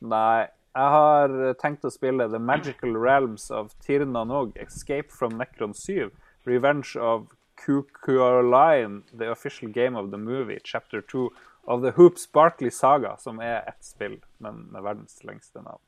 Nei. 0.00 0.46
Jeg 0.76 0.92
har 0.94 1.34
tenkt 1.58 1.82
å 1.82 1.90
spille 1.90 2.28
The 2.30 2.38
Magical 2.38 2.94
Realms 2.94 3.50
of 3.50 3.74
Tirna 3.82 4.22
Nog, 4.24 4.52
Escape 4.60 5.10
from 5.10 5.34
Necron 5.40 5.74
7, 5.74 6.12
Revenge 6.46 6.94
of 7.00 7.26
Kukuoline, 7.56 9.02
The 9.18 9.32
Official 9.32 9.72
Game 9.72 9.96
of 9.96 10.12
the 10.12 10.18
Movie, 10.18 10.60
Chapter 10.62 11.00
2 11.00 11.30
of 11.66 11.82
The 11.82 11.90
Hoops 11.96 12.26
Barkley 12.26 12.70
Saga, 12.70 13.16
som 13.18 13.40
er 13.40 13.64
ett 13.66 13.82
spill, 13.82 14.20
men 14.38 14.68
med 14.70 14.82
verdens 14.82 15.24
lengste 15.24 15.64
navn. 15.64 15.80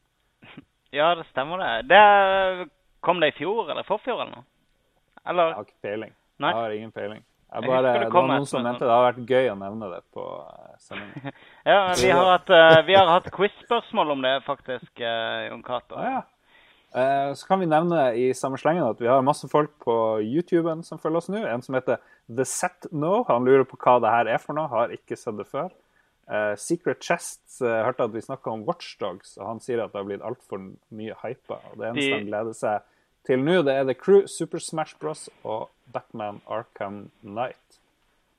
Ja, 0.99 1.15
det 1.15 1.27
stemmer 1.29 1.61
det. 1.61 1.89
det. 1.91 2.69
Kom 3.05 3.21
det 3.21 3.35
i 3.35 3.37
fjor 3.37 3.69
eller 3.71 3.85
forfjor 3.85 4.23
eller 4.23 4.39
noe? 4.39 4.47
Eller? 5.29 5.51
Jeg 5.51 5.59
har 5.59 5.67
ikke 5.67 5.85
peiling. 5.85 6.15
Nei. 6.41 6.53
Jeg 6.55 6.63
har 6.63 6.77
ingen 6.79 6.95
peiling. 6.95 7.21
Jeg 7.49 7.65
bare, 7.65 7.83
det 7.85 8.07
det 8.07 8.09
var 8.13 8.27
noen 8.29 8.47
som 8.49 8.65
mente 8.65 8.85
det 8.85 8.93
hadde 8.93 9.05
vært 9.07 9.31
gøy 9.33 9.51
å 9.53 9.59
nevne 9.61 9.87
det 9.93 10.01
på 10.17 10.25
eh, 10.25 10.73
sendingen. 10.85 11.37
Ja, 11.69 11.79
vi 11.97 12.11
har 12.13 12.33
hatt, 12.33 12.51
uh, 12.53 13.05
hatt 13.13 13.31
quiz-spørsmål 13.33 14.17
om 14.17 14.25
det, 14.25 14.35
faktisk, 14.49 14.91
uh, 15.01 15.47
Jon 15.49 15.63
Cato. 15.65 15.97
Ah, 16.01 16.19
ja. 16.19 16.25
Eh, 16.95 17.35
Så 17.35 17.47
kan 17.47 17.61
vi 17.61 17.67
nevne 17.69 18.15
i 18.17 18.33
samme 18.35 18.59
slengen 18.61 18.87
at 18.87 19.01
vi 19.01 19.09
har 19.09 19.25
masse 19.25 19.49
folk 19.49 19.75
på 19.85 19.95
YouTuben 20.25 20.83
som 20.85 21.01
følger 21.01 21.21
oss 21.21 21.29
nå. 21.33 21.43
En 21.45 21.65
som 21.65 21.77
heter 21.77 22.01
The 22.29 22.45
Set 22.49 22.89
No. 22.93 23.25
Han 23.29 23.45
lurer 23.45 23.67
på 23.69 23.77
hva 23.77 23.99
det 24.01 24.13
her 24.13 24.33
er 24.37 24.41
for 24.43 24.57
noe. 24.57 24.71
Har 24.73 24.95
ikke 24.95 25.17
sett 25.17 25.37
det 25.37 25.49
før. 25.51 25.69
Eh, 26.29 26.55
Secret 26.61 27.01
Chests 27.01 27.61
jeg 27.65 27.85
hørte 27.87 28.05
at 28.05 28.13
vi 28.13 28.21
snakka 28.21 28.53
om 28.53 28.67
Watchdogs, 28.69 29.39
og 29.41 29.47
han 29.49 29.61
sier 29.65 29.81
at 29.81 29.95
det 29.95 30.03
har 30.03 30.09
blitt 30.09 30.25
altfor 30.25 30.61
mye 30.93 31.15
hypa. 31.23 31.57
Og 31.71 31.79
det 31.81 31.89
eneste 31.89 32.05
De- 32.11 32.15
han 32.19 32.29
gleder 32.29 32.57
seg 32.59 32.83
til 33.29 33.41
nå, 33.45 33.63
det 33.65 33.75
er 33.75 33.85
The 33.89 33.95
Crew, 33.97 34.27
Super 34.27 34.61
Smash 34.61 34.97
Bros. 35.01 35.29
og 35.45 35.71
Batman 35.93 36.41
Arkham 36.49 37.11
Knight. 37.23 37.79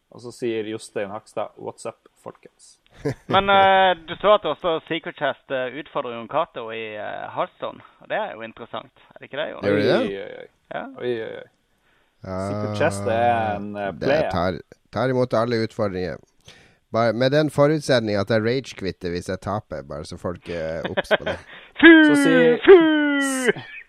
Og 0.09 0.21
så 0.21 0.31
sier 0.33 0.65
Jostein 0.65 1.09
Hakstad 1.13 1.53
'What's 1.57 1.85
up, 1.89 2.07
folkens'? 2.25 2.77
Men 3.33 3.49
uh, 3.49 3.93
du 4.07 4.15
så 4.21 4.33
at 4.37 4.45
også 4.45 4.79
Secret 4.87 5.15
Chest 5.17 5.51
uh, 5.53 5.69
utfordrer 5.77 6.15
Jon 6.17 6.27
Cato 6.27 6.71
i 6.73 6.97
uh, 6.97 7.29
Hearthstone. 7.35 7.81
Og 8.01 8.09
det 8.09 8.17
er 8.17 8.33
jo 8.33 8.41
interessant. 8.41 8.93
Er 9.13 9.19
det 9.19 9.29
ikke 9.29 9.37
det, 9.41 9.49
Jon? 9.51 9.63
Gjør 9.63 9.77
de 9.77 9.85
det? 9.85 9.99
Oi, 9.99 10.17
oi, 10.17 10.31
oi. 10.41 10.47
Ja. 10.73 10.83
oi, 10.97 11.13
oi, 11.21 11.37
oi. 11.43 11.47
Secret 12.21 12.77
Chest 12.77 13.05
er 13.07 13.55
en 13.55 13.69
player. 13.73 14.25
det 14.25 14.31
tar, 14.33 14.57
tar 14.91 15.13
imot 15.13 15.33
alle 15.33 15.61
utfordringer. 15.63 16.17
Bare 16.91 17.13
med 17.13 17.31
den 17.31 17.51
forutsetning 17.53 18.17
at 18.17 18.31
jeg 18.33 18.41
rage-kvitter 18.41 19.13
hvis 19.13 19.29
jeg 19.29 19.37
taper, 19.45 19.83
bare 19.85 20.07
så 20.09 20.17
folk 20.17 20.49
er 20.49 20.87
obs 20.89 21.11
på 21.13 21.27
det. 21.27 21.35
Så 22.09 22.15
sier 22.17 22.57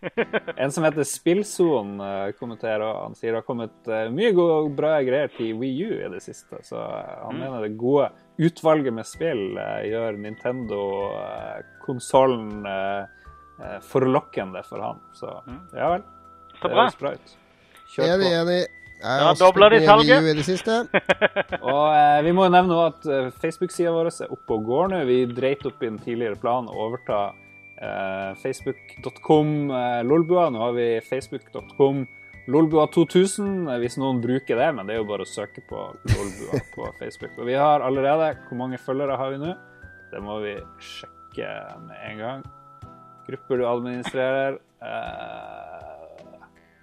En 0.57 0.73
som 0.73 0.85
heter 0.85 1.05
Spillzone, 1.05 2.01
eh, 2.01 2.33
kommenterer, 2.39 2.81
og 2.87 3.03
han 3.09 3.15
sier 3.17 3.33
det 3.35 3.39
har 3.43 3.49
kommet 3.49 3.89
eh, 3.89 4.11
mye 4.13 4.33
gode, 4.37 4.75
bra 4.77 5.03
greier 5.05 5.29
til 5.35 5.55
Wii 5.61 5.85
U 5.85 5.91
i 5.99 6.09
det 6.15 6.23
siste. 6.25 6.57
Så 6.65 6.77
han 6.81 7.31
han 7.31 7.39
mener 7.39 7.61
det 7.67 7.81
gode 7.81 8.07
utvalget 8.41 8.93
med 8.97 9.07
spill 9.09 9.59
eh, 9.61 9.83
gjør 9.91 10.13
Nintendo-konsollen 10.25 12.51
forlokkende 13.85 14.63
for 14.65 14.79
han. 14.81 14.97
Så 15.13 15.29
ja 15.77 15.89
vel. 15.93 16.03
Det 16.57 16.65
bra. 16.65 16.71
høres 16.79 16.97
bra 17.01 17.11
ut. 17.17 17.29
Kjør 17.93 18.05
Enig, 18.15 18.31
enig. 18.41 18.63
Jeg 19.01 19.25
har 19.25 19.39
dobla 19.41 19.69
de 19.73 19.81
salget. 19.87 20.27
I 20.29 20.35
det 20.37 20.45
siste. 20.45 20.77
Og 21.73 21.85
eh, 21.97 22.21
vi 22.27 22.33
må 22.37 22.47
jo 22.47 22.53
nevne 22.53 22.81
at 22.91 23.07
eh, 23.09 23.31
Facebook-sida 23.43 23.93
vår 23.95 24.11
er 24.13 24.35
oppe 24.35 24.57
og 24.59 24.67
går 24.69 24.91
nå. 24.93 25.01
Vi 25.09 25.19
dreit 25.33 25.65
opp 25.69 25.81
i 25.83 25.89
en 25.89 26.01
tidligere 26.03 26.37
plan 26.41 26.69
å 26.69 26.77
overta 26.87 27.21
eh, 27.81 28.33
facebook.com 28.43 29.55
eh, 29.73 30.01
Lolbua. 30.05 30.51
Nå 30.53 30.63
har 30.67 30.77
vi 30.77 30.89
facebook.com 31.07 32.05
Lolbua2000, 32.51 33.51
eh, 33.71 33.81
hvis 33.81 33.97
noen 34.01 34.21
bruker 34.21 34.61
det. 34.61 34.69
Men 34.77 34.89
det 34.89 34.97
er 34.97 35.03
jo 35.03 35.09
bare 35.09 35.25
å 35.25 35.33
søke 35.33 35.65
på 35.71 35.89
Lolbua 36.13 36.63
på 36.77 36.93
Facebook. 37.01 37.37
Og 37.41 37.49
vi 37.49 37.57
har 37.57 37.85
allerede 37.87 38.35
Hvor 38.49 38.61
mange 38.61 38.81
følgere 38.81 39.19
har 39.21 39.33
vi 39.33 39.43
nå? 39.47 39.57
Det 40.13 40.21
må 40.25 40.41
vi 40.45 40.57
sjekke 40.83 41.51
med 41.87 42.09
en 42.11 42.25
gang. 42.25 42.49
Grupper 43.31 43.61
du 43.61 43.69
administrerer 43.69 44.59
eh, 44.83 46.41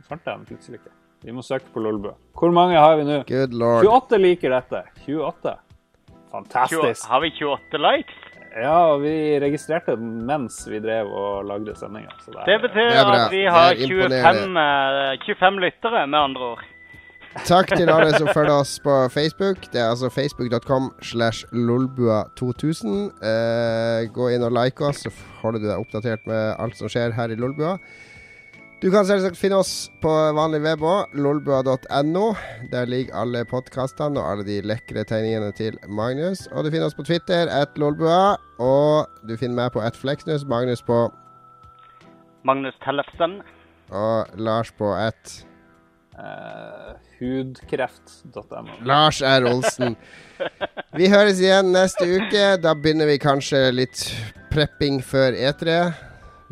Fant 0.07 0.23
jeg 0.23 0.31
den 0.31 0.47
plutselig 0.47 0.79
ikke. 0.79 0.96
Vi 1.25 1.33
må 1.33 1.41
søke 1.45 1.69
på 1.73 1.81
Lolbua. 1.81 2.13
Hvor 2.37 2.53
mange 2.53 2.77
har 2.77 2.97
vi 2.99 3.07
nå? 3.07 3.21
Good 3.29 3.55
lord. 3.57 3.85
28 3.85 4.19
liker 4.21 4.53
dette. 4.53 4.83
28. 5.07 5.55
20, 5.57 6.31
Fantastisk. 6.31 7.07
har 7.09 7.21
vi 7.23 7.31
28 7.33 7.81
likes? 7.81 8.23
Ja, 8.57 8.77
og 8.93 9.03
vi 9.03 9.13
registrerte 9.41 9.93
den 9.99 10.23
mens 10.25 10.63
vi 10.69 10.79
drev 10.81 11.09
og 11.13 11.45
lagde 11.45 11.75
sendinga. 11.77 12.13
Det 12.25 12.57
betyr 12.63 12.89
Det 12.89 13.03
at 13.03 13.29
vi 13.33 13.43
har 13.45 13.75
er 13.75 13.83
25, 13.85 14.57
eh, 14.57 15.19
25 15.25 15.59
lyttere, 15.61 16.07
med 16.07 16.19
andre 16.19 16.41
ord. 16.55 16.63
Takk 17.45 17.69
til 17.75 17.89
alle 17.89 18.09
som 18.17 18.29
følger 18.37 18.55
oss 18.55 18.79
på 18.81 18.95
Facebook. 19.13 19.67
Det 19.73 19.81
er 19.81 19.91
altså 19.91 20.09
facebook.com 20.09 20.89
slash 21.01 21.45
lolbua2000. 21.53 22.97
Eh, 23.21 24.09
gå 24.13 24.29
inn 24.33 24.45
og 24.47 24.55
like 24.57 24.81
oss, 24.85 25.05
så 25.05 25.13
holder 25.43 25.61
du 25.61 25.69
deg 25.69 25.77
oppdatert 25.77 26.25
med 26.25 26.55
alt 26.57 26.77
som 26.79 26.89
skjer 26.89 27.13
her 27.13 27.29
i 27.33 27.37
Lolbua. 27.37 27.77
Du 28.77 28.91
kan 28.93 29.07
selvsagt 29.09 29.39
finne 29.39 29.57
oss 29.57 29.87
på 30.03 30.09
vanlig 30.37 30.59
web 30.61 30.83
òg, 30.85 31.13
lolbua.no. 31.17 32.25
Der 32.69 32.85
ligger 32.85 33.15
alle 33.23 33.39
podkastene 33.49 34.21
og 34.21 34.27
alle 34.29 34.43
de 34.45 34.59
lekre 34.61 35.01
tegningene 35.01 35.49
til 35.57 35.79
Magnus. 35.89 36.43
Og 36.51 36.61
du 36.61 36.69
finner 36.69 36.85
oss 36.85 36.97
på 36.97 37.05
Twitter, 37.07 37.49
at 37.49 37.73
lolbua. 37.81 38.35
Og 38.61 39.09
du 39.25 39.33
finner 39.33 39.63
meg 39.63 39.71
på 39.73 39.81
at 39.81 39.97
fleksnus, 39.97 40.45
Magnus 40.45 40.85
på 40.85 41.07
Magnus 42.45 42.77
Tellefsen. 42.85 43.39
og 43.89 44.37
Lars 44.37 44.69
på 44.77 44.91
at 44.93 45.33
uh, 46.19 46.93
hudkreft.no. 47.17 48.77
Lars 48.85 49.23
R. 49.25 49.49
Olsen. 49.49 49.97
Vi 50.93 51.09
høres 51.09 51.41
igjen 51.41 51.73
neste 51.73 52.05
uke. 52.05 52.45
Da 52.61 52.77
begynner 52.77 53.09
vi 53.09 53.17
kanskje 53.17 53.71
litt 53.73 54.05
prepping 54.53 55.01
før 55.01 55.33
E3. 55.33 55.81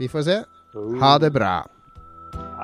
Vi 0.02 0.10
får 0.10 0.28
se. 0.32 0.42
Ha 1.06 1.16
det 1.22 1.32
bra. 1.38 1.75